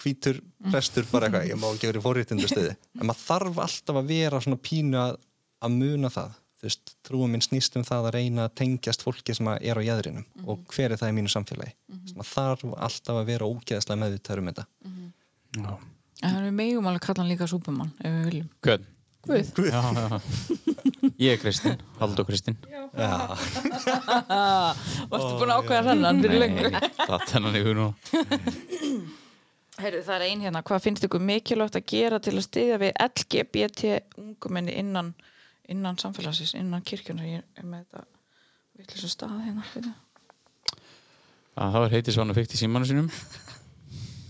hvítur 0.02 0.40
prestur 0.70 1.08
bara 1.10 1.28
eitthvað, 1.28 1.48
ég 1.50 1.60
má 1.60 1.68
ekki 1.70 1.90
vera 1.90 2.00
í 2.00 2.04
forréttindastöði 2.04 2.74
en 2.74 3.08
maður 3.08 3.24
þarf 3.24 3.62
alltaf 3.66 4.00
að 4.00 4.12
vera 4.12 4.40
svona 4.44 4.60
pínu 4.68 5.00
að, 5.02 5.18
að 5.64 5.76
muna 5.76 6.12
það 6.14 6.36
þú 6.58 6.66
veist, 6.66 6.94
trúum 7.06 7.34
minn 7.34 7.44
snýst 7.44 7.76
um 7.78 7.84
það 7.86 8.08
að 8.08 8.16
reyna 8.16 8.48
að 8.48 8.56
tengjast 8.62 9.04
fólki 9.06 9.36
sem 9.36 9.50
er 9.54 9.78
á 9.78 9.82
jæðrinum 9.84 10.26
og 10.48 10.64
hver 10.72 10.94
er 10.94 11.00
það 11.00 11.12
í 11.12 11.16
mínu 11.18 11.32
samfélagi 11.32 11.74
mm 11.74 11.98
-hmm. 11.98 12.16
maður 12.18 12.32
þarf 12.32 12.64
alltaf 12.88 13.20
að 13.20 13.28
vera 13.30 13.50
ógeðslega 13.52 14.00
meðvitaður 14.02 14.42
um 14.42 14.50
þetta. 14.50 14.64
En 16.22 16.38
við 16.48 16.54
megum 16.58 16.86
alveg 16.90 17.04
kalla 17.06 17.22
hann 17.22 17.30
líka 17.30 17.46
súpumann 17.46 17.92
ef 18.02 18.10
við 18.10 18.24
viljum. 18.30 18.48
Hvern? 18.62 18.86
Guð. 19.28 19.52
Já, 19.68 19.82
já, 19.94 20.08
já. 20.08 20.20
Ég 21.18 21.34
er 21.34 21.40
Kristinn, 21.42 21.80
Haldur 21.98 22.26
Kristinn 22.28 22.56
Varstu 25.10 25.32
búin 25.38 25.50
að 25.50 25.58
ákveða 25.62 25.88
hennan 25.90 26.20
fyrir 26.22 26.40
lengur? 26.44 26.68
Það 26.98 27.24
tennan 27.32 27.58
hug 27.58 27.72
nú 27.78 27.88
Heyrðu, 29.78 30.00
það 30.02 30.14
er 30.16 30.22
ein 30.26 30.40
hérna. 30.42 30.60
Hvað 30.66 30.84
finnst 30.88 31.04
ykkur 31.06 31.22
mikilvægt 31.22 31.76
að 31.78 31.84
gera 31.86 32.18
til 32.18 32.32
að 32.34 32.46
styðja 32.48 32.78
við 32.82 32.96
LGBT 33.04 33.92
ungumenni 34.18 34.72
innan, 34.80 35.12
innan 35.70 36.00
samfélagsins, 36.02 36.56
innan 36.58 36.82
kirkjunar? 36.82 37.28
Ég 37.30 37.44
er 37.54 37.66
með 37.68 37.84
þetta 37.84 38.02
vitlisum 38.80 39.12
stað 39.12 39.36
hérna. 39.44 39.62
veitu. 39.74 39.92
Það 41.58 41.78
var 41.82 41.94
heiti 41.94 42.14
svona 42.14 42.34
fyrkt 42.36 42.54
í 42.54 42.60
símanu 42.60 42.86
sínum 42.86 43.08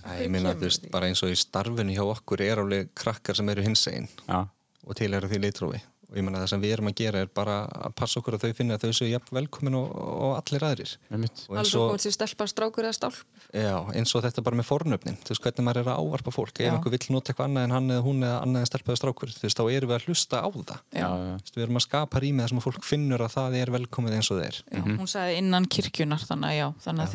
Æ, 0.05 0.23
ég 0.23 0.31
minna, 0.33 0.55
þú 0.57 0.69
veist, 0.69 0.87
bara 0.93 1.09
eins 1.11 1.21
og 1.25 1.33
í 1.33 1.37
starfinu 1.37 1.93
hjá 1.97 2.05
okkur 2.07 2.41
er 2.45 2.63
alveg 2.63 2.93
krakkar 2.97 3.37
sem 3.37 3.49
eru 3.53 3.65
hinsegin 3.67 4.09
Já, 4.25 4.47
og 4.85 4.97
til 4.97 5.13
eru 5.13 5.29
því 5.29 5.43
leitrófi 5.45 5.81
og 6.09 6.17
ég 6.17 6.25
menna 6.25 6.41
það 6.41 6.51
sem 6.55 6.63
við 6.63 6.73
erum 6.75 6.89
að 6.89 6.95
gera 7.03 7.21
er 7.21 7.29
bara 7.37 7.57
að 7.69 7.93
passa 7.99 8.21
okkur 8.21 8.37
að 8.39 8.45
þau 8.47 8.57
finna 8.57 8.77
að 8.79 8.85
þau 8.87 8.93
séu 8.97 9.09
jafn 9.11 9.35
velkomin 9.37 9.77
og, 9.77 9.91
og 9.93 10.33
allir 10.39 10.65
aðrir. 10.65 10.93
Alveg 11.13 11.75
komið 11.75 12.03
til 12.07 12.13
stelpa 12.15 12.47
strákur 12.49 12.89
eða 12.89 12.97
stálp. 12.97 13.19
Já, 13.53 13.77
eins 13.93 14.15
og 14.17 14.25
þetta 14.25 14.45
bara 14.47 14.59
með 14.59 14.69
fornöfnin. 14.71 15.19
Þú 15.21 15.35
veist 15.35 15.45
hvernig 15.45 15.67
maður 15.69 15.83
er 15.83 15.91
að 15.93 16.01
ávarpa 16.01 16.33
fólk. 16.33 16.57
Ef 16.65 16.73
einhver 16.73 16.95
vill 16.97 17.09
nota 17.13 17.33
eitthvað 17.33 17.49
annað 17.51 17.69
en 17.69 17.77
hann 17.77 17.93
eða 17.93 18.07
hún 18.09 18.25
eða 18.25 18.41
annað 18.47 18.65
en 18.65 18.71
stelpaði 18.73 19.01
strákur 19.03 19.35
þú 19.37 19.45
veist 19.45 19.61
þá 19.61 19.65
erum 19.69 19.93
við 19.93 19.99
að 19.99 20.09
hlusta 20.09 20.37
á 20.41 20.49
það. 20.49 20.81
Já, 20.97 21.09
já, 21.09 21.09
Þú 21.29 21.45
veist, 21.45 21.57
við 21.59 21.67
erum 21.69 21.81
að 21.81 21.87
skapa 21.89 22.25
rými 22.25 22.41
þar 22.45 22.53
sem 22.55 22.61
að 22.63 22.67
fólk 22.69 22.85
finnur 22.89 23.25
að 23.25 23.35
það 23.37 23.59
er 23.61 23.69
velkomið 23.77 24.19
eins 24.19 24.33
og 24.33 24.41
það 24.41 24.49
er 24.49 24.57
Já, 24.59 24.83
Hún 24.89 25.11
sagði 25.13 25.39
innan 25.43 25.69
kirkjunar, 25.69 26.23
þannig 26.29 26.49
að 26.49 26.59
já, 26.59 26.67
þannig 26.87 27.05
að 27.05 27.13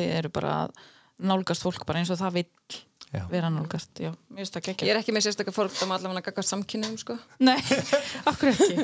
það 3.22 3.30
vera 3.35 3.49
nálgast. 3.53 3.91
Já, 4.02 4.10
mér 4.34 4.41
finnst 4.44 4.53
það 4.57 4.61
Ég 4.64 4.77
geggja. 4.80 4.91
er 4.94 4.99
ekki 5.02 5.14
með 5.15 5.26
sérstaklega 5.27 5.56
fórkdama 5.57 5.98
allavega 5.99 6.19
að 6.23 6.27
gagast 6.31 6.53
samkynnum 6.53 6.95
sko. 7.02 7.15
Nei, 7.40 7.60
okkur 8.31 8.48
ekki. 8.53 8.76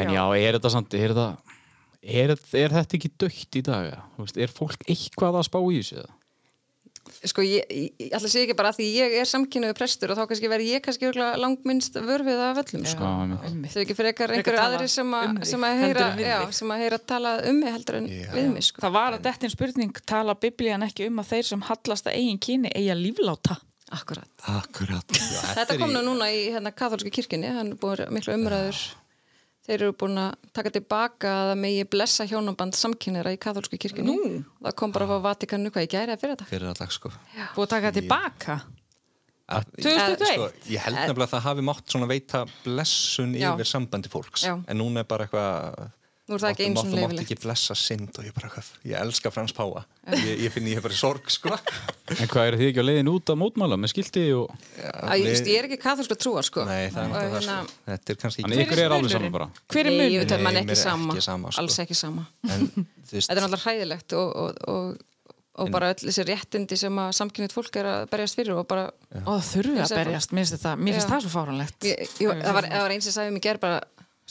En 0.00 0.12
já, 0.14 0.22
er 0.38 0.54
þetta 0.58 0.70
samt, 0.70 0.94
er 0.94 1.10
þetta 1.14 1.28
Er, 2.00 2.30
er 2.56 2.72
þetta 2.72 2.96
ekki 2.96 3.10
dögt 3.20 3.56
í 3.58 3.62
dag? 3.66 3.88
eða? 3.90 4.04
Þú 4.16 4.22
Veist, 4.24 4.38
er 4.40 4.52
fólk 4.54 4.84
eitthvað 4.88 5.36
að 5.40 5.46
spá 5.50 5.58
í 5.60 5.80
þessu? 5.82 5.96
eða? 6.00 6.14
Sko 7.30 7.44
ég, 7.44 7.64
ég, 7.68 8.08
ætla 8.10 8.26
að 8.26 8.32
segja 8.32 8.46
ekki 8.46 8.56
bara 8.58 8.72
að 8.72 8.80
því 8.80 8.88
ég 8.96 9.14
er 9.20 9.28
samkynnuðu 9.28 9.76
prestur 9.78 10.12
og 10.12 10.18
þá 10.18 10.22
kannski 10.30 10.50
verði 10.52 10.68
ég 10.74 10.84
kannski 10.84 11.10
langminnst 11.14 11.98
vörfið 12.00 12.42
af 12.46 12.60
öllum 12.62 12.84
sko. 12.88 13.08
Já. 13.30 13.38
Þau 13.74 13.80
ekki 13.84 13.96
frekar 13.98 14.34
einhverju 14.36 14.62
aðri 14.64 14.90
sem, 14.92 15.14
a, 15.14 15.22
um 15.28 15.40
sem, 15.52 15.66
að 15.66 15.82
heyra, 15.84 16.06
en 16.06 16.20
við 16.20 16.30
já, 16.30 16.38
sem 16.60 16.74
að 16.74 16.84
heyra 16.84 17.00
tala 17.12 17.34
um 17.50 17.58
mig 17.60 17.74
heldur 17.76 18.00
en 18.00 18.08
við 18.10 18.52
mig 18.54 18.68
sko. 18.68 18.84
Það 18.84 18.96
var 18.98 19.18
að 19.18 19.26
dettin 19.26 19.54
spurning, 19.54 20.04
tala 20.08 20.36
biblían 20.46 20.86
ekki 20.86 21.10
um 21.10 21.20
að 21.22 21.34
þeir 21.34 21.50
sem 21.50 21.66
hallast 21.70 22.08
að 22.10 22.20
eigin 22.20 22.40
kyni 22.46 22.72
eigi 22.74 22.94
að 22.94 23.04
lífláta? 23.04 23.60
Akkurat. 23.90 24.30
Akkurat 24.46 25.16
Þetta 25.18 25.74
kom 25.80 25.90
nú 25.90 26.02
núna 26.06 26.28
í 26.30 26.44
hérna, 26.54 26.70
katholski 26.70 27.10
kirkjunni, 27.10 27.50
hann 27.56 27.72
er 27.74 27.80
búin 27.80 28.04
miklu 28.14 28.36
umræður. 28.36 28.78
Þeir 29.68 29.76
eru 29.84 29.92
búin 30.00 30.16
að 30.18 30.34
taka 30.56 30.70
tilbaka 30.74 31.30
að 31.30 31.48
það 31.52 31.58
megi 31.60 31.84
blessa 31.92 32.24
hjónaband 32.26 32.74
samkynnera 32.78 33.32
í 33.36 33.38
katholski 33.38 33.78
kirkjunni. 33.78 34.14
Nú. 34.16 34.44
Það 34.64 34.74
kom 34.80 34.92
bara 34.94 35.06
frá 35.10 35.18
Vatikanu 35.28 35.70
hvað 35.70 35.84
ég 35.86 35.92
gæri 35.94 36.14
að 36.14 36.22
fyrir 36.22 36.34
þetta. 36.36 36.48
fyrir 36.50 36.70
allag 36.72 36.92
sko 36.96 37.12
Búið 37.54 37.66
að 37.66 37.72
taka 37.74 37.92
tilbaka? 37.98 38.56
Að- 39.50 39.66
2021? 39.82 40.32
sko, 40.32 40.48
ég 40.70 40.78
held 40.86 40.96
nefnilega 40.96 41.26
að 41.26 41.32
það 41.34 41.46
hafi 41.48 41.62
mátt 41.66 41.86
svona 41.90 42.06
veita 42.06 42.44
blessun 42.64 43.32
Já. 43.34 43.48
yfir 43.52 43.66
sambandi 43.66 44.08
fólks 44.12 44.44
Já. 44.46 44.54
en 44.66 44.78
núna 44.78 45.00
er 45.02 45.08
bara 45.10 45.26
eitthvað 45.26 45.90
Nú 46.30 46.36
er 46.36 46.42
það 46.44 46.52
ekki 46.54 46.66
Máttu- 46.70 46.82
sinni 46.84 46.94
máttu- 46.94 47.02
máttu 47.02 47.16
leyfilegt. 47.16 47.24
ekki 47.26 47.42
blessa 47.42 47.74
synd 47.74 48.18
og 48.20 48.24
ég 48.28 48.34
bara 48.36 48.48
hvað, 48.52 48.68
ég 48.86 48.94
elska 49.00 49.32
Frans 49.34 49.54
Páa 49.56 49.80
ég, 50.14 50.44
ég 50.46 50.52
finn 50.54 50.68
ég 50.70 50.78
bara 50.84 50.94
í 50.94 51.00
sorg 51.00 51.26
sko 51.34 51.50
En 51.50 52.28
hvað 52.30 52.46
eru 52.52 52.60
þið 52.60 52.68
ekki 52.70 52.82
á 52.82 52.86
leiðin 52.86 53.10
út 53.10 53.32
að 53.34 53.38
mótmæla 53.42 53.76
með 53.82 53.90
skilti 53.92 54.22
og... 54.38 54.46
Að, 54.78 55.16
ég, 55.18 55.26
veist, 55.26 55.50
ég 55.50 55.58
er 55.58 55.66
ekki 55.68 55.78
katholska 55.82 56.14
trúar 56.22 56.46
sko. 56.46 56.64
nei 56.70 56.86
það 56.94 57.02
er 57.02 57.04
Og 57.04 57.10
náttúrulega 57.10 57.26
það 57.26 57.34
hérna- 57.40 57.66
sko 57.66 57.90
þetta 57.90 58.14
er 58.14 58.20
kannski 58.22 58.42
Þannig 58.46 58.62
ykkur 58.64 58.78
er 58.84 58.94
alveg 58.94 59.10
saman 59.10 59.26
munurinn? 59.26 59.36
bara 59.36 59.50
Hver 59.74 59.84
er 59.86 59.90
Nei, 59.90 59.98
ég 59.98 60.10
munur? 60.10 60.22
veit 60.22 60.32
að 60.38 60.42
mann 60.46 60.54
Nei, 60.54 60.62
ekki 60.62 60.70
er 60.78 60.82
sama, 60.86 61.12
ekki 61.18 61.26
sama, 61.28 61.50
sko. 61.50 61.60
alls 61.64 61.78
ekki 61.84 61.96
sama 61.98 62.22
þú 62.46 62.86
þetta 63.10 63.34
er 63.34 63.42
náttúrulega 63.42 63.64
hræðilegt 63.66 64.10
og, 64.20 64.28
og, 64.44 64.50
og, 64.70 65.06
og 65.60 65.70
bara 65.74 65.90
öll 65.92 66.06
þessi 66.06 66.24
réttindi 66.30 66.76
sem 66.78 66.94
að 67.02 67.10
samkynnið 67.18 67.52
fólk 67.58 67.74
er 67.82 67.86
að 67.90 68.06
berjast 68.14 68.38
fyrir 68.38 68.54
og 68.56 68.66
bara 68.70 68.86
Ó, 69.26 69.34
það 69.34 69.48
þurfi 69.50 69.74
Ég 69.76 69.82
að 69.84 69.98
berjast, 69.98 70.30
mér 70.32 70.46
finnst 70.46 70.54
þetta- 70.56 70.78
Já. 70.78 71.10
það 71.10 71.20
svo 71.26 71.32
fáranlegt. 71.34 71.78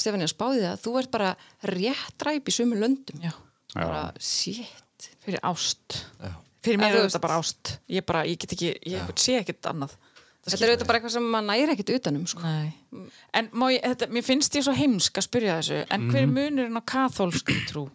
Ég, 0.05 0.19
ég, 0.19 0.25
að 0.25 0.33
spáði 0.33 0.61
það, 0.65 0.83
þú 0.83 0.93
ert 1.01 1.11
bara 1.13 1.31
rétt 1.71 2.27
ræp 2.27 2.51
í 2.51 2.55
sumu 2.55 2.79
löndum 2.79 3.23
Já, 3.23 3.33
bara 3.75 4.03
shit 4.23 5.09
fyrir 5.23 5.41
ást. 5.45 5.99
Já. 6.19 6.33
Fyrir 6.65 6.79
En 6.79 6.83
mér 6.83 6.97
er 6.97 7.07
þetta 7.07 7.23
bara 7.23 7.39
ást. 7.39 7.75
Ég 7.91 8.05
bara, 8.07 8.25
ég 8.27 8.39
get 8.41 8.55
ekki, 8.55 8.73
ég 8.91 9.11
sé 9.19 9.37
ekkert 9.39 9.69
annað. 9.69 9.95
Það 10.39 10.53
þetta 10.53 10.65
er 10.65 10.71
auðvitað 10.71 10.89
bara 10.89 10.99
eitthvað 10.99 11.13
sem 11.13 11.29
maður 11.33 11.47
næri 11.49 11.73
ekkit 11.75 11.93
utanum 11.97 12.27
sko. 12.31 12.43
Nei. 12.43 13.07
En 13.37 13.49
má 13.53 13.65
ég, 13.71 13.83
þetta, 13.83 14.09
mér 14.15 14.25
finnst 14.25 14.55
ég 14.57 14.65
svo 14.65 14.75
heimsk 14.75 15.19
að 15.19 15.27
spyrja 15.27 15.57
þessu, 15.59 15.79
en 15.95 16.07
hver 16.09 16.21
er 16.23 16.31
munurinn 16.31 16.79
á 16.79 16.83
kathólsku 16.89 17.57
trú 17.69 17.85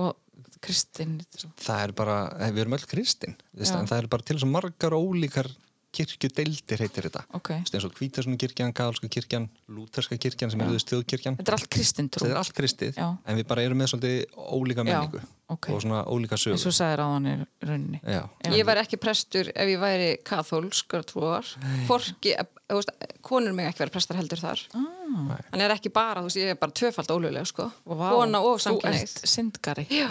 og 0.00 0.16
kristin? 0.64 1.18
það 1.60 1.82
er 1.86 1.94
bara, 1.96 2.16
við 2.52 2.62
erum 2.64 2.76
öll 2.76 2.86
kristin 2.88 3.36
það 3.56 3.96
er 3.96 4.08
bara 4.12 4.26
til 4.28 4.36
svo 4.40 4.48
margar 4.50 4.96
ólíkar 4.96 5.48
kirkjudeildir 5.96 6.84
heitir 6.84 7.08
þetta 7.08 7.24
Ok. 7.36 7.50
Þú 7.50 7.58
veist, 7.64 7.76
eins 7.76 7.86
og 7.88 7.96
Hvítasunni 7.98 8.38
kirkjan, 8.40 8.72
Kaðalsku 8.76 9.10
kirkjan 9.10 9.48
Lúterska 9.70 10.18
kirkjan 10.20 10.52
sem 10.52 10.62
er 10.62 10.70
þau 10.70 10.82
stjóðkirkjan 10.84 11.38
Þetta 11.40 11.52
er 11.52 11.58
allt 11.58 11.70
kristin 11.74 12.10
trú. 12.12 12.24
þetta 12.24 12.36
er 12.36 12.40
allt 12.44 12.56
kristið 12.56 13.00
Já. 13.00 13.08
en 13.24 13.40
við 13.40 13.48
bara 13.50 13.66
erum 13.66 13.80
með 13.80 13.92
svolítið 13.94 14.18
ólíka 14.36 14.84
Já, 14.84 14.88
menningu 14.90 15.22
ok. 15.50 15.70
og 15.74 15.82
svona 15.82 16.04
ólíka 16.06 16.38
eins 16.38 16.46
sögur 16.46 16.70
og 16.70 16.76
sagðir 16.78 17.02
áðan 17.04 17.26
í 17.26 17.34
rauninni. 17.66 18.00
Já. 18.06 18.22
ég 18.54 18.70
væri 18.70 18.84
ekki 18.84 19.00
prestur 19.02 19.50
ef 19.50 19.72
ég 19.72 19.82
væri 19.82 20.08
kathólskar 20.26 21.06
trúar 21.10 21.50
Forki, 21.88 22.36
veist, 22.70 22.94
konur 23.26 23.56
mig 23.56 23.70
ekki 23.70 23.84
verið 23.84 23.96
prestar 23.98 24.20
heldur 24.20 24.40
þar 24.40 24.62
ah. 24.78 25.36
hann 25.50 25.64
er 25.64 25.74
ekki 25.74 25.92
bara, 25.94 26.22
þú 26.22 26.30
veist, 26.30 26.40
ég 26.40 26.54
er 26.54 26.60
bara 26.60 26.76
tvöfald 26.76 27.10
ólulega 27.14 27.46
sko. 27.48 27.66
Vá, 27.84 28.08
kona 28.14 28.40
og 28.44 28.58
Þú 28.60 28.64
samkynnið 28.68 29.04
ert 29.04 29.30
syndgari. 29.30 29.86
Já, 29.90 30.08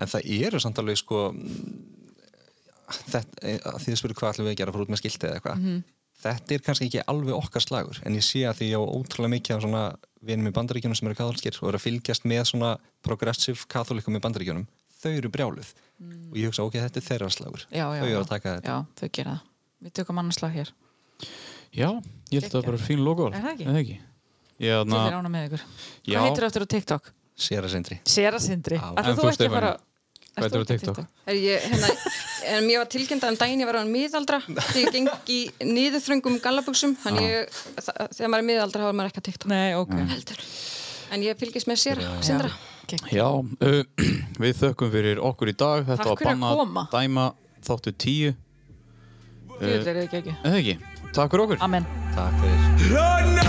en 0.00 0.10
það 0.10 0.28
eru 0.40 0.60
samt 0.62 0.80
alveg 0.80 1.00
sko 1.00 1.26
þetta, 2.90 3.38
eh, 3.42 3.58
að 3.64 3.78
því 3.80 3.88
þið 3.92 3.98
spyrir 4.02 4.18
hvað 4.20 4.32
ætlum 4.34 4.46
við 4.48 4.52
að 4.54 4.60
gera 4.60 4.72
fyrir 4.76 4.84
út 4.86 4.92
með 4.94 5.00
skiltið 5.02 5.28
eða 5.30 5.40
eitthvað 5.40 5.58
Mhm. 5.60 5.82
þetta 6.20 6.54
er 6.54 6.62
kannski 6.66 6.86
ekki 6.90 7.02
alveg 7.08 7.34
okkar 7.38 7.62
slagur 7.64 8.00
en 8.04 8.14
ég 8.14 8.24
sé 8.26 8.40
að 8.44 8.58
því 8.60 8.66
ég 8.70 8.76
á 8.76 8.84
ótrúlega 8.84 9.32
mikið 9.36 9.56
af 9.56 9.62
svona 9.64 9.84
vinum 10.22 10.48
í 10.50 10.52
bandaríkjunum 10.52 10.96
sem 10.96 11.08
eru 11.08 11.16
katholskir 11.16 11.56
og 11.62 11.68
eru 11.70 11.78
að 11.78 11.86
fylgjast 11.86 12.24
með 12.28 12.42
svona 12.50 12.78
progressive 13.02 13.64
katholikum 13.68 14.16
í 14.16 14.20
bandaríkjunum 14.20 14.66
þau 15.00 15.12
eru 15.16 15.30
brjáluð 15.32 15.70
og 16.30 16.36
ég 16.36 16.44
hugsa 16.50 16.64
ok, 16.66 16.74
þetta 16.76 17.00
er 17.00 17.06
þeirra 17.08 17.30
slagur 17.32 17.64
Mm. 17.70 17.72
Já, 17.72 17.86
já, 17.96 18.02
þau 18.02 18.10
eru 18.10 18.24
að 18.24 18.28
taka 18.28 18.54
þetta 18.60 18.68
Já, 18.68 18.86
þau 19.00 19.08
gera 19.12 19.30
það. 19.30 19.40
Við 19.80 19.92
tökum 19.96 20.18
annarslag 20.20 20.52
hér. 20.52 20.68
Já, 21.72 21.88
ég 22.30 22.42
held 22.42 22.52
að 22.52 22.56
það 22.60 22.66
bara 22.66 22.78
fín 22.84 23.00
logo 23.04 23.26
Er 23.30 23.40
það 23.40 23.52
ekki? 23.54 23.64
Er 23.64 23.72
það 23.72 23.80
ekki? 23.80 23.98
Ég, 24.60 24.82
Til 24.84 24.90
na, 24.92 25.06
er 25.08 25.14
ána 25.16 25.30
með 25.32 25.46
ykkur. 25.48 25.62
Já. 26.04 26.18
Hvað 26.20 26.26
heitir 26.28 26.44
aftur 26.44 26.64
á 26.64 26.68
TikTok? 26.68 27.12
sér 27.40 27.64
að 27.64 27.70
sindri 27.72 27.96
Sera 28.04 28.38
Sindri. 28.38 28.76
Já, 28.76 28.92
En. 30.30 30.44
Hvað 30.44 30.52
þú 30.54 30.58
heitir 30.60 30.62
á 30.62 30.70
TikTok? 30.70 30.98
Er 31.26 31.36
ég, 31.42 31.64
hérna, 31.72 31.88
en 32.54 32.66
mér 32.68 32.78
var 32.80 32.88
tilkynnt 32.92 33.24
að 33.26 33.32
um 33.34 33.38
daginn 33.40 33.62
ég 33.64 33.68
var 33.68 33.78
á 33.82 33.84
miðaldra 33.90 34.38
því 34.46 34.84
ég 34.84 34.92
geng 34.94 35.08
í 35.34 35.38
niðurþröngum 35.66 36.36
gallabuxum 36.44 36.94
þannig 37.02 37.26
ég, 37.26 37.58
þa- 37.82 38.06
þegar 38.14 38.30
maður 38.30 38.44
er 38.44 38.46
miðaldra 38.52 38.84
þá 38.84 38.88
er 38.92 38.96
maður 39.00 39.10
ekki 39.10 39.22
að 39.22 39.26
TikTok 39.30 39.50
Nei, 39.50 39.74
ok. 39.80 39.96
heldur 40.12 40.44
en 41.10 41.24
ég 41.26 41.40
fylgist 41.42 41.66
með 41.70 41.80
sér, 41.82 42.02
Sindra 42.22 42.52
Já, 43.10 43.26
uh, 43.26 43.82
við 44.42 44.54
þökkum 44.62 44.90
fyrir 44.94 45.20
okkur 45.22 45.50
í 45.52 45.56
dag 45.58 45.84
Þetta 45.90 46.08
Takk 46.14 46.24
var 46.26 46.40
koma. 46.56 46.86
dæma 46.94 47.26
þáttu 47.66 47.92
tíu 47.94 48.32
Þú 49.60 49.74
er 49.76 50.00
ekki 50.06 50.22
ekki. 50.22 50.38
Eða 50.46 50.62
ekki? 50.62 50.78
Takk 51.12 51.34
fyrir 51.34 51.44
okkur 51.48 51.66
Amen. 51.66 51.86
Takk 52.16 52.40
fyrir 52.42 53.39